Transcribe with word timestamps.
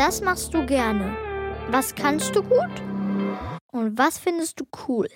Das 0.00 0.22
machst 0.22 0.54
du 0.54 0.64
gerne. 0.64 1.14
Was 1.70 1.94
kannst 1.94 2.34
du 2.34 2.42
gut? 2.42 2.70
Und 3.70 3.98
was 3.98 4.16
findest 4.16 4.58
du 4.58 4.64
cool? 4.88 5.08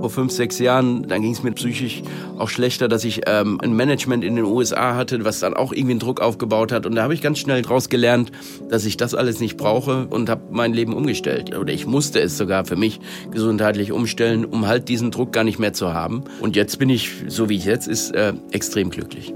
vor 0.00 0.10
fünf, 0.10 0.32
sechs 0.32 0.58
Jahren, 0.58 1.08
dann 1.08 1.20
ging 1.22 1.32
es 1.32 1.42
mir 1.42 1.52
psychisch 1.52 2.02
auch 2.38 2.48
schlechter, 2.48 2.88
dass 2.88 3.04
ich 3.04 3.22
ähm, 3.26 3.58
ein 3.62 3.74
Management 3.74 4.24
in 4.24 4.36
den 4.36 4.44
USA 4.46 4.94
hatte, 4.96 5.24
was 5.24 5.40
dann 5.40 5.54
auch 5.54 5.72
irgendwie 5.72 5.92
einen 5.92 6.00
Druck 6.00 6.20
aufgebaut 6.20 6.72
hat. 6.72 6.86
Und 6.86 6.94
da 6.94 7.02
habe 7.02 7.14
ich 7.14 7.22
ganz 7.22 7.38
schnell 7.38 7.60
daraus 7.62 7.90
gelernt, 7.90 8.32
dass 8.68 8.86
ich 8.86 8.96
das 8.96 9.14
alles 9.14 9.40
nicht 9.40 9.56
brauche 9.58 10.06
und 10.06 10.28
habe 10.30 10.42
mein 10.50 10.72
Leben 10.72 10.94
umgestellt. 10.94 11.56
Oder 11.56 11.72
ich 11.72 11.86
musste 11.86 12.20
es 12.20 12.38
sogar 12.38 12.64
für 12.64 12.76
mich 12.76 13.00
gesundheitlich 13.30 13.92
umstellen, 13.92 14.44
um 14.46 14.66
halt 14.66 14.88
diesen 14.88 15.10
Druck 15.10 15.32
gar 15.32 15.44
nicht 15.44 15.58
mehr 15.58 15.74
zu 15.74 15.92
haben. 15.92 16.24
Und 16.40 16.56
jetzt 16.56 16.78
bin 16.78 16.88
ich, 16.88 17.10
so 17.28 17.50
wie 17.50 17.56
ich 17.56 17.64
jetzt 17.64 17.88
ist, 17.88 18.14
äh, 18.14 18.32
extrem 18.52 18.90
glücklich. 18.90 19.34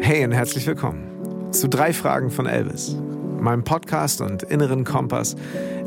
Hey 0.00 0.24
und 0.24 0.32
herzlich 0.32 0.66
willkommen 0.66 1.08
zu 1.52 1.68
drei 1.68 1.92
Fragen 1.92 2.30
von 2.30 2.46
Elvis, 2.46 2.96
meinem 3.40 3.64
Podcast 3.64 4.20
und 4.20 4.42
inneren 4.42 4.84
Kompass, 4.84 5.36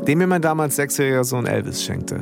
den 0.06 0.18
mir 0.18 0.26
mein 0.26 0.42
damals 0.42 0.76
sechsjähriger 0.76 1.24
Sohn 1.24 1.46
Elvis 1.46 1.82
schenkte 1.82 2.20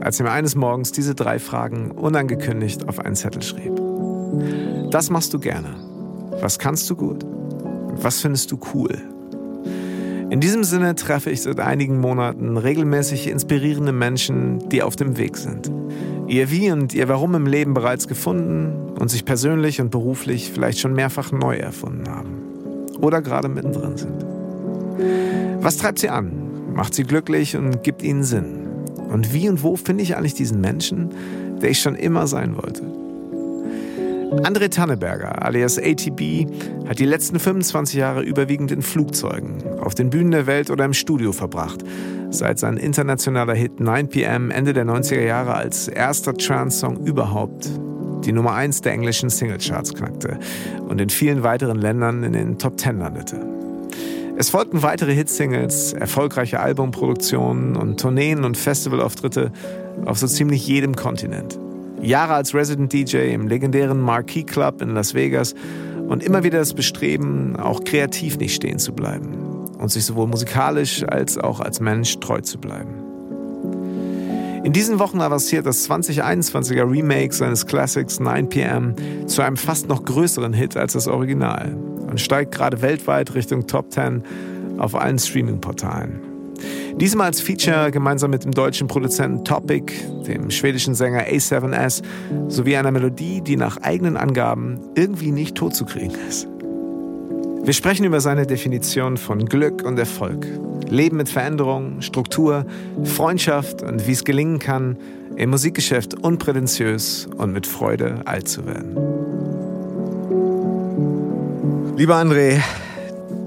als 0.00 0.18
er 0.18 0.24
mir 0.24 0.32
eines 0.32 0.56
Morgens 0.56 0.90
diese 0.90 1.14
drei 1.14 1.38
Fragen 1.38 1.92
unangekündigt 1.92 2.88
auf 2.88 2.98
einen 2.98 3.14
Zettel 3.14 3.40
schrieb. 3.40 3.80
Das 4.90 5.10
machst 5.10 5.32
du 5.32 5.38
gerne. 5.38 5.76
Was 6.40 6.58
kannst 6.58 6.90
du 6.90 6.96
gut? 6.96 7.24
was 7.94 8.20
findest 8.20 8.50
du 8.50 8.58
cool? 8.74 8.98
In 10.30 10.40
diesem 10.40 10.64
Sinne 10.64 10.94
treffe 10.94 11.30
ich 11.30 11.42
seit 11.42 11.60
einigen 11.60 12.00
Monaten 12.00 12.56
regelmäßig 12.56 13.28
inspirierende 13.28 13.92
Menschen, 13.92 14.68
die 14.70 14.82
auf 14.82 14.96
dem 14.96 15.18
Weg 15.18 15.36
sind. 15.36 15.70
Ihr 16.26 16.50
Wie 16.50 16.70
und 16.70 16.94
ihr 16.94 17.08
Warum 17.08 17.34
im 17.34 17.46
Leben 17.46 17.74
bereits 17.74 18.08
gefunden 18.08 18.96
und 18.98 19.10
sich 19.10 19.26
persönlich 19.26 19.80
und 19.80 19.90
beruflich 19.90 20.50
vielleicht 20.50 20.80
schon 20.80 20.94
mehrfach 20.94 21.32
neu 21.32 21.56
erfunden 21.56 22.08
haben. 22.08 22.38
Oder 22.98 23.20
gerade 23.20 23.48
mittendrin 23.48 23.98
sind. 23.98 24.31
Was 25.60 25.76
treibt 25.76 25.98
sie 25.98 26.08
an, 26.08 26.74
macht 26.74 26.94
sie 26.94 27.04
glücklich 27.04 27.56
und 27.56 27.82
gibt 27.82 28.02
ihnen 28.02 28.24
Sinn? 28.24 28.66
Und 29.08 29.32
wie 29.32 29.48
und 29.48 29.62
wo 29.62 29.76
finde 29.76 30.02
ich 30.02 30.16
eigentlich 30.16 30.34
diesen 30.34 30.60
Menschen, 30.60 31.10
der 31.60 31.70
ich 31.70 31.80
schon 31.80 31.94
immer 31.94 32.26
sein 32.26 32.56
wollte? 32.56 32.82
André 34.42 34.70
Tanneberger, 34.70 35.42
alias 35.44 35.78
ATB, 35.78 36.46
hat 36.88 36.98
die 36.98 37.04
letzten 37.04 37.38
25 37.38 37.96
Jahre 37.96 38.22
überwiegend 38.22 38.72
in 38.72 38.80
Flugzeugen, 38.80 39.62
auf 39.78 39.94
den 39.94 40.08
Bühnen 40.08 40.30
der 40.30 40.46
Welt 40.46 40.70
oder 40.70 40.86
im 40.86 40.94
Studio 40.94 41.32
verbracht, 41.32 41.84
seit 42.30 42.58
sein 42.58 42.78
internationaler 42.78 43.54
Hit 43.54 43.72
9pm 43.78 44.50
Ende 44.50 44.72
der 44.72 44.86
90er 44.86 45.22
Jahre 45.22 45.54
als 45.54 45.86
erster 45.86 46.32
Trance-Song 46.32 47.04
überhaupt 47.04 47.70
die 48.24 48.32
Nummer 48.32 48.54
1 48.54 48.80
der 48.82 48.92
englischen 48.92 49.28
Singlecharts 49.28 49.94
knackte 49.94 50.38
und 50.88 51.00
in 51.00 51.10
vielen 51.10 51.42
weiteren 51.42 51.78
Ländern 51.78 52.22
in 52.22 52.32
den 52.32 52.58
Top 52.58 52.78
10 52.78 52.98
landete. 52.98 53.51
Es 54.34 54.48
folgten 54.48 54.82
weitere 54.82 55.14
Hitsingles, 55.14 55.92
erfolgreiche 55.92 56.58
Albumproduktionen 56.58 57.76
und 57.76 58.00
Tourneen 58.00 58.44
und 58.44 58.56
Festivalauftritte 58.56 59.52
auf 60.06 60.18
so 60.18 60.26
ziemlich 60.26 60.66
jedem 60.66 60.96
Kontinent. 60.96 61.58
Jahre 62.00 62.34
als 62.34 62.54
Resident 62.54 62.92
DJ 62.92 63.32
im 63.34 63.46
legendären 63.46 64.00
Marquee 64.00 64.42
Club 64.42 64.80
in 64.80 64.94
Las 64.94 65.14
Vegas 65.14 65.54
und 66.08 66.22
immer 66.22 66.44
wieder 66.44 66.58
das 66.58 66.72
Bestreben, 66.72 67.56
auch 67.56 67.84
kreativ 67.84 68.38
nicht 68.38 68.54
stehen 68.54 68.78
zu 68.78 68.92
bleiben 68.94 69.34
und 69.78 69.90
sich 69.90 70.04
sowohl 70.04 70.26
musikalisch 70.26 71.04
als 71.04 71.36
auch 71.36 71.60
als 71.60 71.80
Mensch 71.80 72.18
treu 72.18 72.40
zu 72.40 72.58
bleiben. 72.58 72.94
In 74.64 74.72
diesen 74.72 74.98
Wochen 74.98 75.20
avanciert 75.20 75.66
das 75.66 75.88
2021er 75.90 76.90
Remake 76.90 77.34
seines 77.34 77.66
Classics 77.66 78.20
9pm 78.20 79.26
zu 79.26 79.42
einem 79.42 79.56
fast 79.56 79.88
noch 79.88 80.04
größeren 80.04 80.52
Hit 80.52 80.76
als 80.76 80.94
das 80.94 81.06
Original 81.06 81.76
und 82.12 82.20
steigt 82.20 82.52
gerade 82.52 82.82
weltweit 82.82 83.34
Richtung 83.34 83.66
Top 83.66 83.90
10 83.90 84.22
auf 84.76 84.94
allen 84.94 85.18
Streaming-Portalen. 85.18 86.20
Diesmal 86.96 87.28
als 87.28 87.40
Feature 87.40 87.90
gemeinsam 87.90 88.30
mit 88.30 88.44
dem 88.44 88.52
deutschen 88.52 88.86
Produzenten 88.86 89.44
Topic, 89.44 89.92
dem 90.26 90.50
schwedischen 90.50 90.94
Sänger 90.94 91.22
A7S 91.26 92.02
sowie 92.48 92.76
einer 92.76 92.90
Melodie, 92.90 93.40
die 93.40 93.56
nach 93.56 93.78
eigenen 93.78 94.18
Angaben 94.18 94.78
irgendwie 94.94 95.32
nicht 95.32 95.56
totzukriegen 95.56 96.16
ist. 96.28 96.46
Wir 97.64 97.72
sprechen 97.72 98.04
über 98.04 98.20
seine 98.20 98.46
Definition 98.46 99.16
von 99.16 99.46
Glück 99.46 99.82
und 99.82 99.98
Erfolg, 99.98 100.46
Leben 100.90 101.16
mit 101.16 101.30
Veränderung, 101.30 102.02
Struktur, 102.02 102.66
Freundschaft 103.04 103.82
und 103.82 104.06
wie 104.06 104.12
es 104.12 104.24
gelingen 104.24 104.58
kann, 104.58 104.98
im 105.36 105.48
Musikgeschäft 105.48 106.14
unprätentiös 106.22 107.26
und 107.38 107.54
mit 107.54 107.66
Freude 107.66 108.20
alt 108.26 108.48
zu 108.48 108.66
werden. 108.66 109.11
Lieber 111.96 112.16
André, 112.16 112.60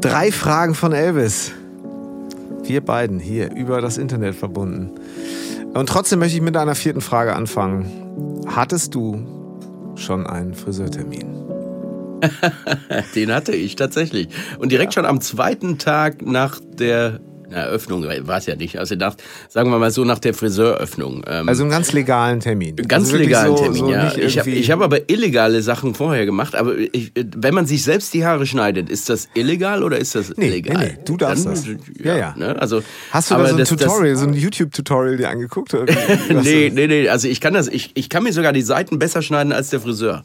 drei 0.01 0.31
Fragen 0.31 0.75
von 0.75 0.93
Elvis. 0.93 1.51
Wir 2.63 2.81
beiden 2.81 3.19
hier 3.19 3.51
über 3.55 3.81
das 3.81 3.97
Internet 3.97 4.35
verbunden. 4.35 4.91
Und 5.73 5.89
trotzdem 5.89 6.19
möchte 6.19 6.37
ich 6.37 6.43
mit 6.43 6.55
einer 6.55 6.75
vierten 6.75 7.01
Frage 7.01 7.35
anfangen. 7.35 8.45
Hattest 8.47 8.93
du 8.93 9.93
schon 9.95 10.27
einen 10.27 10.53
Friseurtermin? 10.53 11.43
Den 13.15 13.33
hatte 13.33 13.53
ich 13.53 13.75
tatsächlich. 13.75 14.29
Und 14.59 14.71
direkt 14.71 14.93
ja. 14.93 15.01
schon 15.01 15.09
am 15.09 15.21
zweiten 15.21 15.77
Tag 15.79 16.21
nach 16.21 16.59
der 16.59 17.19
Eröffnung 17.55 18.03
war 18.03 18.37
es 18.37 18.45
ja 18.45 18.55
nicht. 18.55 18.77
Also 18.77 18.95
nach, 18.95 19.15
sagen 19.49 19.69
wir 19.69 19.79
mal 19.79 19.91
so 19.91 20.03
nach 20.03 20.19
der 20.19 20.33
Friseuröffnung. 20.33 21.23
Ähm, 21.27 21.47
also 21.47 21.63
einen 21.63 21.71
ganz 21.71 21.93
legalen 21.93 22.39
Termin. 22.39 22.75
Ganz 22.75 23.07
also 23.07 23.17
legalen 23.17 23.57
so, 23.57 23.63
Termin, 23.63 23.79
so 23.79 23.91
ja. 23.91 24.15
Ich 24.15 24.37
habe 24.39 24.51
hab 24.51 24.81
aber 24.81 25.09
illegale 25.09 25.61
Sachen 25.61 25.95
vorher 25.95 26.25
gemacht. 26.25 26.55
Aber 26.55 26.77
ich, 26.77 27.11
wenn 27.15 27.53
man 27.53 27.65
sich 27.65 27.83
selbst 27.83 28.13
die 28.13 28.25
Haare 28.25 28.45
schneidet, 28.45 28.89
ist 28.89 29.09
das 29.09 29.29
illegal 29.33 29.83
oder 29.83 29.97
ist 29.97 30.15
das 30.15 30.33
nee, 30.37 30.49
legal? 30.49 30.77
Nee, 30.77 30.93
nee, 30.97 30.99
du 31.05 31.17
darfst 31.17 31.45
Dann, 31.45 31.53
das. 31.53 31.65
Ja, 32.03 32.17
ja. 32.17 32.35
Ne? 32.37 32.59
Also, 32.59 32.81
Hast 33.11 33.31
du 33.31 33.35
da 33.35 33.45
so 33.45 33.53
ein 33.53 33.57
das, 33.57 33.69
Tutorial, 33.69 34.11
das, 34.11 34.21
so 34.21 34.27
ein 34.27 34.33
YouTube-Tutorial 34.33 35.17
dir 35.17 35.29
angeguckt? 35.29 35.73
nee, 36.43 36.71
nee, 36.73 36.87
nee. 36.87 37.09
Also 37.09 37.27
ich 37.27 37.41
kann 37.41 37.53
das, 37.53 37.67
ich, 37.67 37.91
ich 37.95 38.09
kann 38.09 38.23
mir 38.23 38.33
sogar 38.33 38.53
die 38.53 38.61
Seiten 38.61 38.99
besser 38.99 39.21
schneiden 39.21 39.53
als 39.53 39.69
der 39.69 39.79
Friseur 39.79 40.23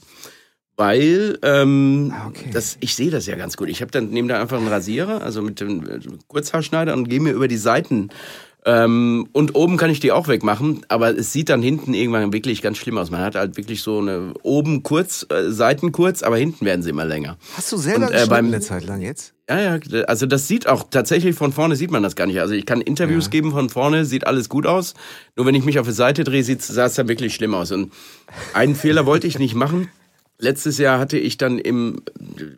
weil 0.81 1.39
ähm, 1.43 2.11
ah, 2.17 2.29
okay. 2.29 2.49
das, 2.55 2.79
ich 2.81 2.95
sehe 2.95 3.11
das 3.11 3.27
ja 3.27 3.37
ganz 3.37 3.59
gut. 3.59 3.69
Ich 3.69 3.83
habe 3.83 3.91
dann 3.91 4.09
nehme 4.09 4.29
da 4.29 4.41
einfach 4.41 4.57
einen 4.57 4.69
Rasierer, 4.69 5.21
also 5.21 5.43
mit 5.43 5.61
dem 5.61 5.87
äh, 5.87 6.01
Kurzhaarschneider 6.27 6.95
und 6.95 7.11
gehe 7.11 7.21
mir 7.21 7.35
über 7.35 7.49
die 7.49 7.59
Seiten 7.59 8.09
ähm, 8.65 9.29
und 9.33 9.55
oben 9.55 9.79
kann 9.79 9.91
ich 9.91 10.01
die 10.01 10.13
auch 10.13 10.29
wegmachen, 10.29 10.85
aber 10.89 11.17
es 11.17 11.33
sieht 11.33 11.49
dann 11.49 11.63
hinten 11.63 11.95
irgendwann 11.95 12.33
wirklich 12.33 12.61
ganz 12.61 12.77
schlimm 12.77 12.99
aus. 12.99 13.11
Man 13.11 13.21
hat 13.21 13.35
halt 13.35 13.57
wirklich 13.57 13.83
so 13.83 13.99
eine 13.99 14.35
oben 14.43 14.83
kurz, 14.83 15.27
äh, 15.31 15.51
Seiten 15.51 15.93
kurz, 15.93 16.23
aber 16.23 16.37
hinten 16.37 16.67
werden 16.67 16.83
sie 16.83 16.91
immer 16.91 17.07
länger. 17.07 17.39
Hast 17.57 17.73
du 17.73 17.79
selber 17.79 18.09
und, 18.09 18.13
äh, 18.13 18.27
beim, 18.29 18.47
eine 18.47 18.61
Zeit 18.61 18.85
lang 18.85 19.01
jetzt? 19.01 19.33
Ja, 19.49 19.61
ja, 19.61 20.03
also 20.07 20.27
das 20.27 20.47
sieht 20.47 20.67
auch 20.67 20.85
tatsächlich 20.91 21.37
von 21.37 21.53
vorne 21.53 21.75
sieht 21.75 21.91
man 21.91 22.03
das 22.03 22.17
gar 22.17 22.27
nicht. 22.27 22.41
Also 22.41 22.53
ich 22.55 22.67
kann 22.67 22.81
Interviews 22.83 23.27
ja. 23.27 23.31
geben 23.31 23.51
von 23.51 23.71
vorne, 23.71 24.05
sieht 24.05 24.27
alles 24.27 24.49
gut 24.49 24.67
aus. 24.67 24.95
Nur 25.37 25.47
wenn 25.47 25.55
ich 25.55 25.65
mich 25.65 25.79
auf 25.79 25.87
die 25.87 25.93
Seite 25.93 26.25
drehe, 26.25 26.45
sieht, 26.45 26.63
sah 26.63 26.85
es 26.85 26.95
dann 26.95 27.09
wirklich 27.09 27.35
schlimm 27.35 27.55
aus. 27.55 27.73
Und 27.73 27.93
einen 28.53 28.75
Fehler 28.75 29.07
wollte 29.07 29.27
ich 29.27 29.39
nicht 29.39 29.55
machen. 29.55 29.89
Letztes 30.41 30.79
Jahr 30.79 30.99
hatte 30.99 31.19
ich 31.19 31.37
dann 31.37 31.59
im, 31.59 32.03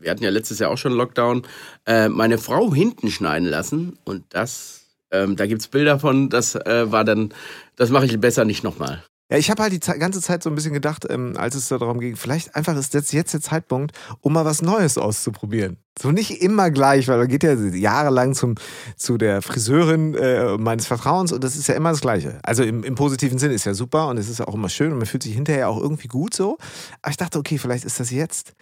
wir 0.00 0.10
hatten 0.10 0.22
ja 0.22 0.30
letztes 0.30 0.58
Jahr 0.60 0.70
auch 0.70 0.78
schon 0.78 0.92
Lockdown, 0.92 1.42
äh, 1.86 2.08
meine 2.08 2.38
Frau 2.38 2.72
hinten 2.72 3.10
schneiden 3.10 3.48
lassen 3.48 3.98
und 4.04 4.24
das, 4.30 4.86
ähm, 5.10 5.36
da 5.36 5.46
gibt's 5.46 5.68
Bilder 5.68 5.98
von, 5.98 6.30
das 6.30 6.54
äh, 6.54 6.90
war 6.90 7.04
dann, 7.04 7.34
das 7.76 7.90
mache 7.90 8.06
ich 8.06 8.20
besser 8.20 8.44
nicht 8.44 8.62
nochmal. 8.62 9.02
Ja, 9.32 9.38
ich 9.38 9.50
habe 9.50 9.62
halt 9.62 9.72
die 9.72 9.98
ganze 9.98 10.20
Zeit 10.20 10.42
so 10.42 10.50
ein 10.50 10.54
bisschen 10.54 10.74
gedacht, 10.74 11.06
ähm, 11.08 11.38
als 11.38 11.54
es 11.54 11.68
darum 11.68 12.00
ging, 12.00 12.16
vielleicht 12.16 12.54
einfach 12.54 12.76
ist 12.76 12.92
jetzt, 12.92 13.14
jetzt 13.14 13.32
der 13.32 13.40
Zeitpunkt, 13.40 13.96
um 14.20 14.34
mal 14.34 14.44
was 14.44 14.60
Neues 14.60 14.98
auszuprobieren. 14.98 15.78
So 15.98 16.10
nicht 16.10 16.42
immer 16.42 16.70
gleich, 16.70 17.08
weil 17.08 17.18
er 17.18 17.26
geht 17.26 17.42
ja 17.42 17.54
jahrelang 17.54 18.34
zum, 18.34 18.56
zu 18.94 19.16
der 19.16 19.40
Friseurin 19.40 20.14
äh, 20.16 20.58
meines 20.58 20.86
Vertrauens 20.86 21.32
und 21.32 21.42
das 21.42 21.56
ist 21.56 21.66
ja 21.66 21.74
immer 21.76 21.92
das 21.92 22.02
Gleiche. 22.02 22.40
Also 22.42 22.62
im, 22.62 22.84
im 22.84 22.94
positiven 22.94 23.38
Sinn 23.38 23.52
ist 23.52 23.64
ja 23.64 23.72
super 23.72 24.08
und 24.08 24.18
es 24.18 24.28
ist 24.28 24.38
ja 24.38 24.48
auch 24.48 24.54
immer 24.54 24.68
schön 24.68 24.92
und 24.92 24.98
man 24.98 25.06
fühlt 25.06 25.22
sich 25.22 25.32
hinterher 25.32 25.70
auch 25.70 25.80
irgendwie 25.80 26.08
gut 26.08 26.34
so. 26.34 26.58
Aber 27.00 27.10
ich 27.10 27.16
dachte, 27.16 27.38
okay, 27.38 27.56
vielleicht 27.56 27.86
ist 27.86 28.00
das 28.00 28.10
jetzt 28.10 28.52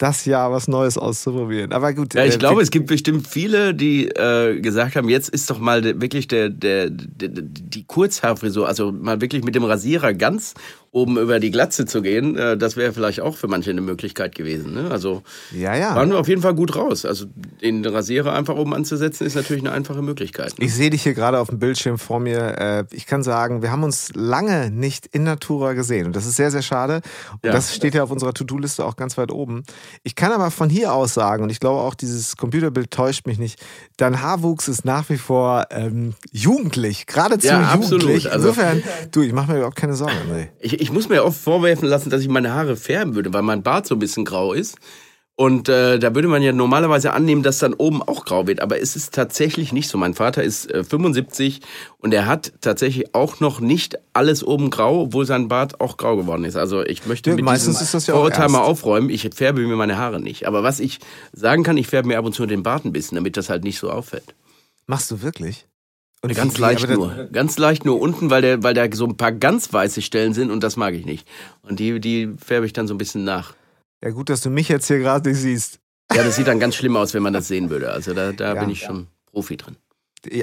das 0.00 0.24
Jahr 0.24 0.50
was 0.50 0.66
Neues 0.66 0.96
auszuprobieren. 0.96 1.72
Aber 1.72 1.92
gut. 1.92 2.14
Ja, 2.14 2.24
ich 2.24 2.36
äh, 2.36 2.38
glaube, 2.38 2.62
es 2.62 2.70
gibt 2.70 2.86
bestimmt 2.86 3.28
viele, 3.28 3.74
die 3.74 4.08
äh, 4.08 4.58
gesagt 4.60 4.96
haben, 4.96 5.10
jetzt 5.10 5.28
ist 5.28 5.50
doch 5.50 5.58
mal 5.58 6.00
wirklich 6.00 6.26
der, 6.26 6.48
der, 6.48 6.88
der, 6.88 7.28
die 7.28 7.84
Kurzhaarfrisur, 7.84 8.66
also 8.66 8.92
mal 8.92 9.20
wirklich 9.20 9.44
mit 9.44 9.54
dem 9.54 9.64
Rasierer 9.64 10.14
ganz 10.14 10.54
oben 10.92 11.18
über 11.18 11.38
die 11.38 11.52
Glatze 11.52 11.86
zu 11.86 12.02
gehen, 12.02 12.36
äh, 12.36 12.56
das 12.56 12.76
wäre 12.76 12.92
vielleicht 12.92 13.20
auch 13.20 13.36
für 13.36 13.46
manche 13.46 13.70
eine 13.70 13.80
Möglichkeit 13.80 14.34
gewesen. 14.34 14.74
Ne? 14.74 14.90
Also 14.90 15.22
ja, 15.52 15.76
ja. 15.76 15.94
waren 15.94 16.10
wir 16.10 16.18
auf 16.18 16.26
jeden 16.26 16.42
Fall 16.42 16.54
gut 16.54 16.74
raus. 16.74 17.04
Also 17.04 17.26
den 17.62 17.84
Rasierer 17.84 18.32
einfach 18.32 18.56
oben 18.56 18.74
anzusetzen, 18.74 19.24
ist 19.24 19.36
natürlich 19.36 19.62
eine 19.62 19.72
einfache 19.72 20.02
Möglichkeit. 20.02 20.58
Ne? 20.58 20.64
Ich 20.64 20.74
sehe 20.74 20.90
dich 20.90 21.04
hier 21.04 21.14
gerade 21.14 21.38
auf 21.38 21.48
dem 21.48 21.60
Bildschirm 21.60 21.96
vor 21.96 22.18
mir. 22.18 22.58
Äh, 22.58 22.84
ich 22.90 23.06
kann 23.06 23.22
sagen, 23.22 23.62
wir 23.62 23.70
haben 23.70 23.84
uns 23.84 24.10
lange 24.14 24.72
nicht 24.72 25.06
in 25.06 25.22
Natura 25.22 25.74
gesehen. 25.74 26.06
Und 26.06 26.16
das 26.16 26.26
ist 26.26 26.34
sehr, 26.34 26.50
sehr 26.50 26.62
schade. 26.62 27.02
Und 27.34 27.44
ja. 27.44 27.52
das 27.52 27.72
steht 27.74 27.94
ja 27.94 28.02
auf 28.02 28.10
unserer 28.10 28.34
To-Do-Liste 28.34 28.84
auch 28.84 28.96
ganz 28.96 29.16
weit 29.16 29.30
oben. 29.30 29.62
Ich 30.02 30.16
kann 30.16 30.32
aber 30.32 30.50
von 30.50 30.68
hier 30.68 30.92
aus 30.92 31.14
sagen, 31.14 31.44
und 31.44 31.50
ich 31.50 31.60
glaube 31.60 31.80
auch, 31.80 31.94
dieses 31.94 32.36
Computerbild 32.36 32.90
täuscht 32.90 33.28
mich 33.28 33.38
nicht, 33.38 33.60
dein 33.96 34.22
Haarwuchs 34.22 34.66
ist 34.66 34.84
nach 34.84 35.08
wie 35.08 35.18
vor 35.18 35.66
ähm, 35.70 36.14
jugendlich, 36.32 37.06
geradezu 37.06 37.46
ja, 37.46 37.76
jugendlich. 37.76 38.32
Also, 38.32 38.48
Insofern, 38.48 38.82
du, 39.12 39.22
ich 39.22 39.32
mache 39.32 39.52
mir 39.52 39.58
überhaupt 39.58 39.76
keine 39.76 39.94
Sorgen. 39.94 40.16
Nee. 40.32 40.48
Ich, 40.58 40.79
ich 40.80 40.90
muss 40.92 41.08
mir 41.08 41.24
oft 41.24 41.40
vorwerfen 41.40 41.88
lassen, 41.88 42.10
dass 42.10 42.22
ich 42.22 42.28
meine 42.28 42.52
Haare 42.52 42.76
färben 42.76 43.14
würde, 43.14 43.32
weil 43.32 43.42
mein 43.42 43.62
Bart 43.62 43.86
so 43.86 43.94
ein 43.94 43.98
bisschen 43.98 44.24
grau 44.24 44.52
ist. 44.52 44.76
Und 45.36 45.70
äh, 45.70 45.98
da 45.98 46.14
würde 46.14 46.28
man 46.28 46.42
ja 46.42 46.52
normalerweise 46.52 47.14
annehmen, 47.14 47.42
dass 47.42 47.60
dann 47.60 47.72
oben 47.72 48.02
auch 48.02 48.26
grau 48.26 48.46
wird. 48.46 48.60
Aber 48.60 48.78
es 48.78 48.94
ist 48.94 49.14
tatsächlich 49.14 49.72
nicht 49.72 49.88
so. 49.88 49.96
Mein 49.96 50.12
Vater 50.12 50.42
ist 50.42 50.70
äh, 50.70 50.84
75 50.84 51.62
und 51.96 52.12
er 52.12 52.26
hat 52.26 52.52
tatsächlich 52.60 53.14
auch 53.14 53.40
noch 53.40 53.58
nicht 53.60 53.98
alles 54.12 54.44
oben 54.44 54.68
grau, 54.68 55.04
obwohl 55.04 55.24
sein 55.24 55.48
Bart 55.48 55.80
auch 55.80 55.96
grau 55.96 56.16
geworden 56.18 56.44
ist. 56.44 56.56
Also 56.56 56.84
ich 56.84 57.06
möchte 57.06 57.30
Ja, 57.30 57.36
mit 57.36 57.44
meistens 57.46 57.80
ist 57.80 57.94
das 57.94 58.06
ja 58.06 58.12
Vorurteil 58.12 58.50
mal 58.50 58.60
aufräumen. 58.60 59.08
Ich 59.08 59.30
färbe 59.34 59.62
mir 59.62 59.76
meine 59.76 59.96
Haare 59.96 60.20
nicht. 60.20 60.46
Aber 60.46 60.62
was 60.62 60.78
ich 60.78 60.98
sagen 61.32 61.62
kann, 61.62 61.78
ich 61.78 61.86
färbe 61.86 62.08
mir 62.08 62.18
ab 62.18 62.26
und 62.26 62.34
zu 62.34 62.44
den 62.44 62.62
Bart 62.62 62.84
ein 62.84 62.92
bisschen, 62.92 63.14
damit 63.14 63.38
das 63.38 63.48
halt 63.48 63.64
nicht 63.64 63.78
so 63.78 63.90
auffällt. 63.90 64.34
Machst 64.86 65.10
du 65.10 65.22
wirklich? 65.22 65.66
Und 66.22 66.34
Ganz 66.34 66.56
wie- 66.58 66.60
leicht 66.60 66.88
nur. 66.88 67.28
Ganz 67.32 67.56
leicht 67.58 67.84
nur 67.86 67.98
unten, 68.00 68.28
weil, 68.30 68.42
der, 68.42 68.62
weil 68.62 68.74
da 68.74 68.86
so 68.92 69.06
ein 69.06 69.16
paar 69.16 69.32
ganz 69.32 69.72
weiße 69.72 70.02
Stellen 70.02 70.34
sind 70.34 70.50
und 70.50 70.62
das 70.62 70.76
mag 70.76 70.92
ich 70.94 71.06
nicht. 71.06 71.26
Und 71.62 71.78
die, 71.80 71.98
die 72.00 72.34
färbe 72.44 72.66
ich 72.66 72.72
dann 72.74 72.86
so 72.86 72.94
ein 72.94 72.98
bisschen 72.98 73.24
nach. 73.24 73.54
Ja, 74.04 74.10
gut, 74.10 74.28
dass 74.28 74.40
du 74.42 74.50
mich 74.50 74.68
jetzt 74.68 74.86
hier 74.86 74.98
gerade 74.98 75.28
nicht 75.30 75.40
siehst. 75.40 75.78
Ja, 76.12 76.22
das 76.24 76.36
sieht 76.36 76.46
dann 76.46 76.58
ganz 76.60 76.74
schlimm 76.74 76.96
aus, 76.96 77.14
wenn 77.14 77.22
man 77.22 77.32
das 77.32 77.48
sehen 77.48 77.70
würde. 77.70 77.90
Also 77.92 78.12
da, 78.14 78.32
da 78.32 78.54
Ja. 78.54 78.60
bin 78.60 78.68
ich 78.70 78.80
schon 78.80 79.06
Profi 79.32 79.56
drin. 79.56 79.76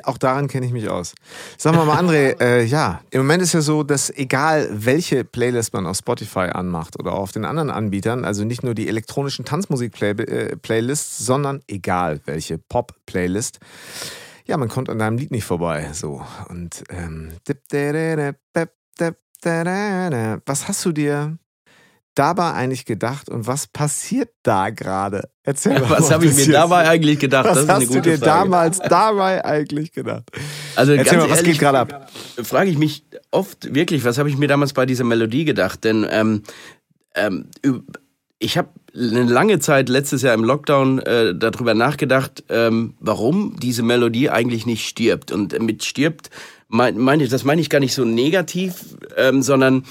Auch 0.06 0.18
daran 0.18 0.48
kenne 0.48 0.66
ich 0.66 0.72
mich 0.72 0.90
aus. 0.90 1.14
Sag 1.58 1.76
mal, 1.76 1.86
mal 1.86 2.00
André, 2.04 2.36
äh, 2.42 2.64
ja, 2.64 3.02
im 3.12 3.20
Moment 3.22 3.44
ist 3.44 3.54
ja 3.54 3.62
so, 3.62 3.84
dass 3.84 4.10
egal 4.10 4.68
welche 4.72 5.24
Playlist 5.24 5.74
man 5.74 5.86
auf 5.86 5.98
Spotify 5.98 6.50
anmacht 6.52 6.98
oder 7.00 7.12
auf 7.14 7.32
den 7.32 7.46
anderen 7.46 7.70
Anbietern, 7.70 8.26
also 8.26 8.44
nicht 8.44 8.64
nur 8.64 8.74
die 8.74 8.88
elektronischen 8.88 9.46
Tanzmusik-Playlists, 9.46 11.20
sondern 11.20 11.62
egal 11.68 12.22
welche 12.26 12.58
Pop-Playlist, 12.58 13.60
ja, 14.48 14.58
man 14.58 14.70
kommt 14.70 14.90
an 14.90 15.00
deinem 15.00 15.18
Lied 15.18 15.32
nicht 15.32 15.46
vorbei. 15.46 15.90
So. 15.94 16.26
Und 16.50 16.84
ähm, 16.90 17.32
was 20.46 20.68
hast 20.68 20.86
du 20.86 20.92
dir 20.92 21.38
dabei 22.16 22.54
eigentlich 22.54 22.86
gedacht 22.86 23.30
und 23.30 23.46
was 23.46 23.68
passiert 23.68 24.30
da 24.42 24.70
gerade? 24.70 25.30
Erzähl 25.44 25.80
mal. 25.80 25.90
Was 25.90 26.12
habe 26.12 26.26
ich 26.26 26.36
mir 26.36 26.52
dabei 26.52 26.88
eigentlich 26.88 27.20
gedacht? 27.20 27.46
Was 27.46 27.54
das 27.56 27.64
ist 27.64 27.70
eine 27.70 27.86
hast 27.86 27.96
du 27.96 28.02
dir 28.02 28.18
Frage. 28.18 28.26
damals 28.26 28.80
dabei 28.80 29.46
eigentlich 29.46 29.92
gedacht? 29.92 30.24
Also 30.76 30.94
Erzähl 30.94 31.20
mal, 31.20 31.30
was 31.30 31.40
ehrlich, 31.40 31.54
geht 31.54 31.60
gerade 31.60 31.80
ab? 31.80 32.12
frage 32.42 32.70
ich 32.70 32.78
mich 32.78 33.06
oft 33.32 33.74
wirklich, 33.74 34.04
was 34.04 34.18
habe 34.18 34.30
ich 34.30 34.38
mir 34.38 34.48
damals 34.48 34.74
bei 34.74 34.86
dieser 34.86 35.04
Melodie 35.04 35.46
gedacht? 35.46 35.84
Denn 35.84 36.08
ähm, 36.10 36.44
ähm, 37.14 37.50
ich 38.40 38.58
habe 38.58 38.70
eine 38.98 39.24
lange 39.24 39.60
Zeit 39.60 39.90
letztes 39.90 40.22
Jahr 40.22 40.34
im 40.34 40.44
Lockdown 40.44 41.00
äh, 41.00 41.36
darüber 41.36 41.74
nachgedacht, 41.74 42.44
ähm, 42.50 42.96
warum 43.00 43.56
diese 43.62 43.84
Melodie 43.84 44.30
eigentlich 44.30 44.66
nicht 44.66 44.88
stirbt. 44.88 45.32
Und 45.32 45.60
mit 45.62 45.84
stirbt, 45.84 46.30
mein, 46.68 46.98
meine 46.98 47.24
ich, 47.24 47.30
das 47.30 47.44
meine 47.44 47.62
ich 47.62 47.70
gar 47.70 47.80
nicht 47.80 47.94
so 47.94 48.06
negativ, 48.06 48.98
ähm, 49.16 49.42
sondern 49.42 49.84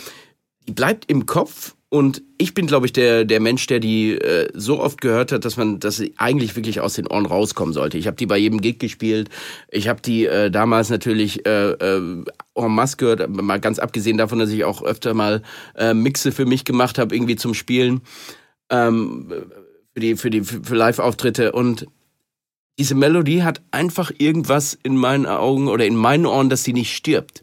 die 0.67 0.73
bleibt 0.73 1.11
im 1.11 1.26
Kopf. 1.26 1.75
Und 1.88 2.23
ich 2.37 2.53
bin, 2.53 2.67
glaube 2.67 2.87
ich, 2.87 2.93
der, 2.93 3.25
der 3.25 3.38
Mensch, 3.38 3.64
der 3.69 3.79
die 3.79 4.14
äh, 4.14 4.49
so 4.55 4.81
oft 4.81 5.00
gehört 5.00 5.31
hat, 5.31 5.44
dass 5.44 5.56
man, 5.56 5.79
dass 5.79 5.97
sie 5.97 6.14
eigentlich 6.17 6.56
wirklich 6.56 6.81
aus 6.81 6.94
den 6.94 7.06
Ohren 7.06 7.26
rauskommen 7.26 7.73
sollte. 7.73 7.97
Ich 7.97 8.09
habe 8.09 8.17
die 8.17 8.26
bei 8.26 8.37
jedem 8.37 8.61
Gig 8.61 8.81
gespielt. 8.81 9.31
Ich 9.70 9.87
habe 9.87 10.02
die 10.02 10.26
äh, 10.26 10.50
damals 10.50 10.91
natürlich 10.91 11.47
äh, 11.47 11.70
äh, 11.70 12.25
en 12.56 12.73
masse 12.73 12.97
gehört, 12.97 13.31
mal 13.31 13.61
ganz 13.61 13.79
abgesehen 13.79 14.19
davon, 14.19 14.41
dass 14.41 14.50
ich 14.50 14.64
auch 14.64 14.82
öfter 14.82 15.14
mal 15.14 15.43
äh, 15.76 15.94
Mixe 15.94 16.32
für 16.32 16.44
mich 16.44 16.64
gemacht 16.64 16.99
habe, 16.99 17.14
irgendwie 17.14 17.37
zum 17.37 17.55
Spielen, 17.55 18.00
ähm, 18.70 19.32
für 19.94 20.00
die, 20.00 20.16
für 20.16 20.30
die, 20.30 20.42
für 20.42 20.74
Live-Auftritte. 20.74 21.52
Und 21.52 21.86
diese 22.78 22.94
Melodie 22.94 23.42
hat 23.42 23.62
einfach 23.70 24.12
irgendwas 24.18 24.78
in 24.82 24.96
meinen 24.96 25.26
Augen 25.26 25.68
oder 25.68 25.86
in 25.86 25.96
meinen 25.96 26.26
Ohren, 26.26 26.50
dass 26.50 26.64
sie 26.64 26.72
nicht 26.72 26.94
stirbt. 26.94 27.42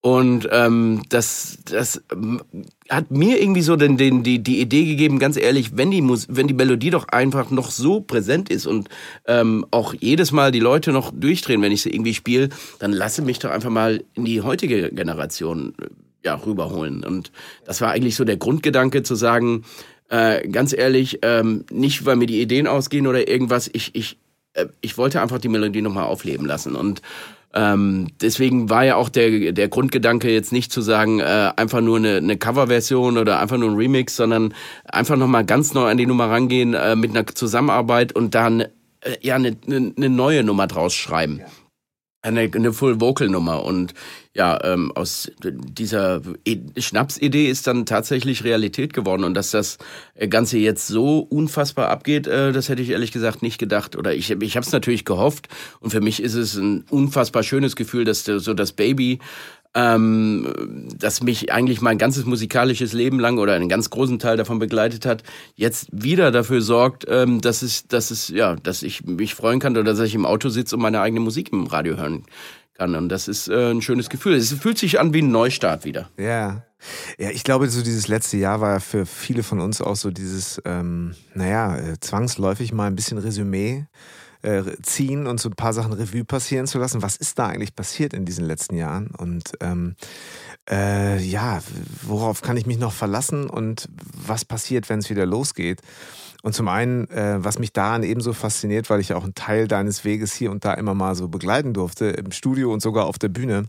Und 0.00 0.48
ähm, 0.52 1.02
das, 1.08 1.58
das 1.64 2.00
ähm, 2.12 2.40
hat 2.88 3.10
mir 3.10 3.42
irgendwie 3.42 3.62
so 3.62 3.74
den, 3.74 3.96
den, 3.96 4.22
die, 4.22 4.38
die 4.38 4.60
Idee 4.60 4.84
gegeben, 4.84 5.18
ganz 5.18 5.36
ehrlich, 5.36 5.76
wenn 5.76 5.90
die, 5.90 6.02
Mus 6.02 6.28
wenn 6.30 6.46
die 6.46 6.54
Melodie 6.54 6.90
doch 6.90 7.08
einfach 7.08 7.50
noch 7.50 7.72
so 7.72 8.00
präsent 8.00 8.48
ist 8.48 8.66
und 8.66 8.88
ähm, 9.26 9.66
auch 9.72 9.94
jedes 9.98 10.30
Mal 10.30 10.52
die 10.52 10.60
Leute 10.60 10.92
noch 10.92 11.12
durchdrehen, 11.12 11.62
wenn 11.62 11.72
ich 11.72 11.82
sie 11.82 11.90
irgendwie 11.90 12.14
spiele, 12.14 12.48
dann 12.78 12.92
lasse 12.92 13.22
mich 13.22 13.40
doch 13.40 13.50
einfach 13.50 13.70
mal 13.70 14.04
in 14.14 14.24
die 14.24 14.40
heutige 14.40 14.90
Generation 14.92 15.74
äh, 15.82 15.86
ja, 16.24 16.36
rüberholen. 16.36 17.04
Und 17.04 17.32
das 17.64 17.80
war 17.80 17.90
eigentlich 17.90 18.14
so 18.14 18.24
der 18.24 18.36
Grundgedanke 18.36 19.02
zu 19.02 19.16
sagen, 19.16 19.64
äh, 20.08 20.46
ganz 20.48 20.72
ehrlich, 20.72 21.18
ähm, 21.22 21.64
nicht 21.70 22.06
weil 22.06 22.16
mir 22.16 22.26
die 22.26 22.40
Ideen 22.40 22.66
ausgehen 22.66 23.06
oder 23.06 23.28
irgendwas, 23.28 23.68
ich, 23.72 23.94
ich, 23.94 24.18
äh, 24.54 24.66
ich 24.80 24.98
wollte 24.98 25.20
einfach 25.20 25.38
die 25.38 25.48
Melodie 25.48 25.82
nochmal 25.82 26.04
aufleben 26.04 26.46
lassen. 26.46 26.74
Und 26.74 27.02
ähm, 27.54 28.08
deswegen 28.20 28.68
war 28.68 28.84
ja 28.84 28.96
auch 28.96 29.08
der, 29.08 29.52
der 29.52 29.68
Grundgedanke 29.68 30.30
jetzt 30.30 30.52
nicht 30.52 30.70
zu 30.70 30.82
sagen, 30.82 31.20
äh, 31.20 31.50
einfach 31.56 31.80
nur 31.80 31.96
eine, 31.96 32.16
eine 32.16 32.36
Coverversion 32.36 33.16
oder 33.16 33.40
einfach 33.40 33.56
nur 33.56 33.70
ein 33.70 33.76
Remix, 33.76 34.16
sondern 34.16 34.54
einfach 34.84 35.16
nochmal 35.16 35.44
ganz 35.44 35.72
neu 35.74 35.88
an 35.88 35.96
die 35.96 36.06
Nummer 36.06 36.30
rangehen 36.30 36.74
äh, 36.74 36.94
mit 36.94 37.10
einer 37.10 37.26
Zusammenarbeit 37.26 38.12
und 38.12 38.34
dann 38.34 38.60
äh, 38.60 38.68
ja 39.20 39.36
eine, 39.36 39.56
eine, 39.66 39.92
eine 39.96 40.08
neue 40.08 40.44
Nummer 40.44 40.66
draus 40.66 40.94
schreiben. 40.94 41.40
Eine, 42.20 42.50
eine 42.52 42.72
Full-Vocal-Nummer. 42.72 43.64
Und 43.64 43.94
ja, 44.34 44.58
ähm, 44.64 44.90
aus 44.92 45.30
dieser 45.44 46.20
I- 46.46 46.62
Schnapsidee 46.76 47.48
ist 47.48 47.68
dann 47.68 47.86
tatsächlich 47.86 48.42
Realität 48.42 48.92
geworden. 48.92 49.22
Und 49.22 49.34
dass 49.34 49.52
das 49.52 49.78
Ganze 50.28 50.58
jetzt 50.58 50.88
so 50.88 51.20
unfassbar 51.20 51.90
abgeht, 51.90 52.26
äh, 52.26 52.50
das 52.52 52.68
hätte 52.68 52.82
ich 52.82 52.90
ehrlich 52.90 53.12
gesagt 53.12 53.42
nicht 53.42 53.58
gedacht. 53.58 53.94
Oder 53.94 54.14
ich, 54.14 54.30
ich 54.32 54.56
habe 54.56 54.66
es 54.66 54.72
natürlich 54.72 55.04
gehofft. 55.04 55.48
Und 55.78 55.90
für 55.90 56.00
mich 56.00 56.20
ist 56.20 56.34
es 56.34 56.56
ein 56.56 56.84
unfassbar 56.90 57.44
schönes 57.44 57.76
Gefühl, 57.76 58.04
dass 58.04 58.24
so 58.24 58.52
das 58.52 58.72
Baby 58.72 59.20
ähm, 59.74 60.88
das 60.96 61.22
mich 61.22 61.52
eigentlich 61.52 61.80
mein 61.80 61.98
ganzes 61.98 62.24
musikalisches 62.24 62.92
Leben 62.92 63.20
lang 63.20 63.38
oder 63.38 63.54
einen 63.54 63.68
ganz 63.68 63.90
großen 63.90 64.18
Teil 64.18 64.36
davon 64.36 64.58
begleitet 64.58 65.06
hat, 65.06 65.22
jetzt 65.54 65.88
wieder 65.92 66.30
dafür 66.30 66.62
sorgt, 66.62 67.04
ähm, 67.08 67.40
dass 67.40 67.62
es, 67.62 67.86
dass 67.86 68.10
es, 68.10 68.28
ja, 68.28 68.56
dass 68.56 68.82
ich 68.82 69.04
mich 69.04 69.34
freuen 69.34 69.60
kann 69.60 69.76
oder 69.76 69.84
dass 69.84 70.00
ich 70.00 70.14
im 70.14 70.26
Auto 70.26 70.48
sitze 70.48 70.76
und 70.76 70.82
meine 70.82 71.00
eigene 71.00 71.20
Musik 71.20 71.52
im 71.52 71.66
Radio 71.66 71.96
hören 71.96 72.24
kann. 72.74 72.94
Und 72.94 73.08
das 73.08 73.28
ist 73.28 73.48
äh, 73.48 73.70
ein 73.70 73.82
schönes 73.82 74.08
Gefühl. 74.08 74.34
Es 74.34 74.52
fühlt 74.52 74.78
sich 74.78 74.98
an 75.00 75.12
wie 75.12 75.22
ein 75.22 75.30
Neustart 75.30 75.84
wieder. 75.84 76.08
Ja. 76.18 76.64
Ja, 77.18 77.30
ich 77.30 77.42
glaube, 77.42 77.68
so 77.68 77.82
dieses 77.82 78.06
letzte 78.06 78.36
Jahr 78.36 78.60
war 78.60 78.78
für 78.80 79.04
viele 79.04 79.42
von 79.42 79.60
uns 79.60 79.82
auch 79.82 79.96
so 79.96 80.12
dieses, 80.12 80.62
ähm, 80.64 81.16
naja, 81.34 81.76
äh, 81.76 81.98
zwangsläufig 81.98 82.72
mal 82.72 82.86
ein 82.86 82.94
bisschen 82.94 83.18
Resümee 83.18 83.86
äh, 84.48 84.62
ziehen 84.82 85.26
und 85.26 85.38
so 85.40 85.50
ein 85.50 85.56
paar 85.56 85.72
Sachen 85.72 85.92
Revue 85.92 86.24
passieren 86.24 86.66
zu 86.66 86.78
lassen. 86.78 87.02
Was 87.02 87.16
ist 87.16 87.38
da 87.38 87.48
eigentlich 87.48 87.74
passiert 87.74 88.14
in 88.14 88.24
diesen 88.24 88.46
letzten 88.46 88.76
Jahren? 88.76 89.08
Und 89.08 89.52
ähm, 89.60 89.94
äh, 90.70 91.18
ja, 91.22 91.60
worauf 92.02 92.40
kann 92.40 92.56
ich 92.56 92.66
mich 92.66 92.78
noch 92.78 92.92
verlassen 92.92 93.50
und 93.50 93.88
was 94.14 94.44
passiert, 94.44 94.88
wenn 94.88 95.00
es 95.00 95.10
wieder 95.10 95.26
losgeht? 95.26 95.82
Und 96.42 96.54
zum 96.54 96.68
einen, 96.68 97.10
äh, 97.10 97.44
was 97.44 97.58
mich 97.58 97.72
daran 97.72 98.02
ebenso 98.02 98.32
fasziniert, 98.32 98.88
weil 98.90 99.00
ich 99.00 99.12
auch 99.12 99.24
einen 99.24 99.34
Teil 99.34 99.68
deines 99.68 100.04
Weges 100.04 100.32
hier 100.32 100.50
und 100.50 100.64
da 100.64 100.74
immer 100.74 100.94
mal 100.94 101.14
so 101.14 101.28
begleiten 101.28 101.74
durfte, 101.74 102.06
im 102.06 102.32
Studio 102.32 102.72
und 102.72 102.80
sogar 102.80 103.06
auf 103.06 103.18
der 103.18 103.28
Bühne, 103.28 103.68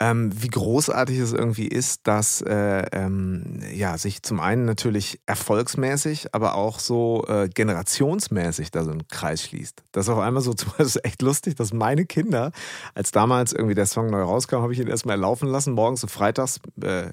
ähm, 0.00 0.30
wie 0.34 0.48
großartig 0.48 1.18
es 1.18 1.32
irgendwie 1.32 1.68
ist, 1.68 2.00
dass 2.08 2.40
äh, 2.42 2.84
ähm, 2.92 3.60
ja, 3.72 3.96
sich 3.96 4.22
zum 4.24 4.40
einen 4.40 4.64
natürlich 4.64 5.20
erfolgsmäßig, 5.26 6.34
aber 6.34 6.54
auch 6.56 6.80
so 6.80 7.24
äh, 7.28 7.48
generationsmäßig 7.48 8.70
da 8.72 8.82
so 8.84 8.90
ein 8.90 9.06
Kreis 9.08 9.42
schließt. 9.42 9.82
Das 9.92 10.06
ist 10.06 10.08
auf 10.10 10.18
einmal 10.18 10.42
so 10.42 10.52
zum 10.54 10.72
Beispiel 10.76 11.00
echt 11.04 11.22
lustig, 11.22 11.54
dass 11.54 11.72
meine 11.72 12.06
Kinder, 12.06 12.50
als 12.94 13.12
damals 13.12 13.52
irgendwie 13.52 13.74
der 13.76 13.86
Song 13.86 14.08
neu 14.10 14.22
rauskam, 14.22 14.56
habe 14.56 14.72
ich 14.72 14.80
ihn 14.80 14.88
erstmal 14.88 15.16
laufen 15.18 15.48
lassen, 15.48 15.72
morgens 15.74 16.02
und 16.02 16.08
freitags. 16.08 16.58
Äh, 16.82 17.10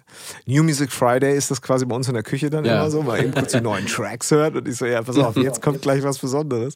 New 0.47 0.63
Music 0.63 0.91
Friday 0.91 1.37
ist 1.37 1.51
das 1.51 1.61
quasi 1.61 1.85
bei 1.85 1.95
uns 1.95 2.07
in 2.07 2.15
der 2.15 2.23
Küche 2.23 2.49
dann 2.49 2.65
Ja. 2.65 2.77
immer 2.79 2.89
so, 2.89 3.05
weil 3.05 3.23
eben 3.25 3.33
kurz 3.33 3.51
die 3.51 3.61
neuen 3.61 3.85
Tracks 3.85 4.31
hört 4.31 4.55
und 4.55 4.67
ich 4.67 4.77
so, 4.77 4.85
ja, 4.85 5.01
pass 5.03 5.17
auf, 5.17 5.35
jetzt 5.35 5.61
kommt 5.61 5.81
gleich 5.83 6.03
was 6.03 6.17
Besonderes. 6.17 6.75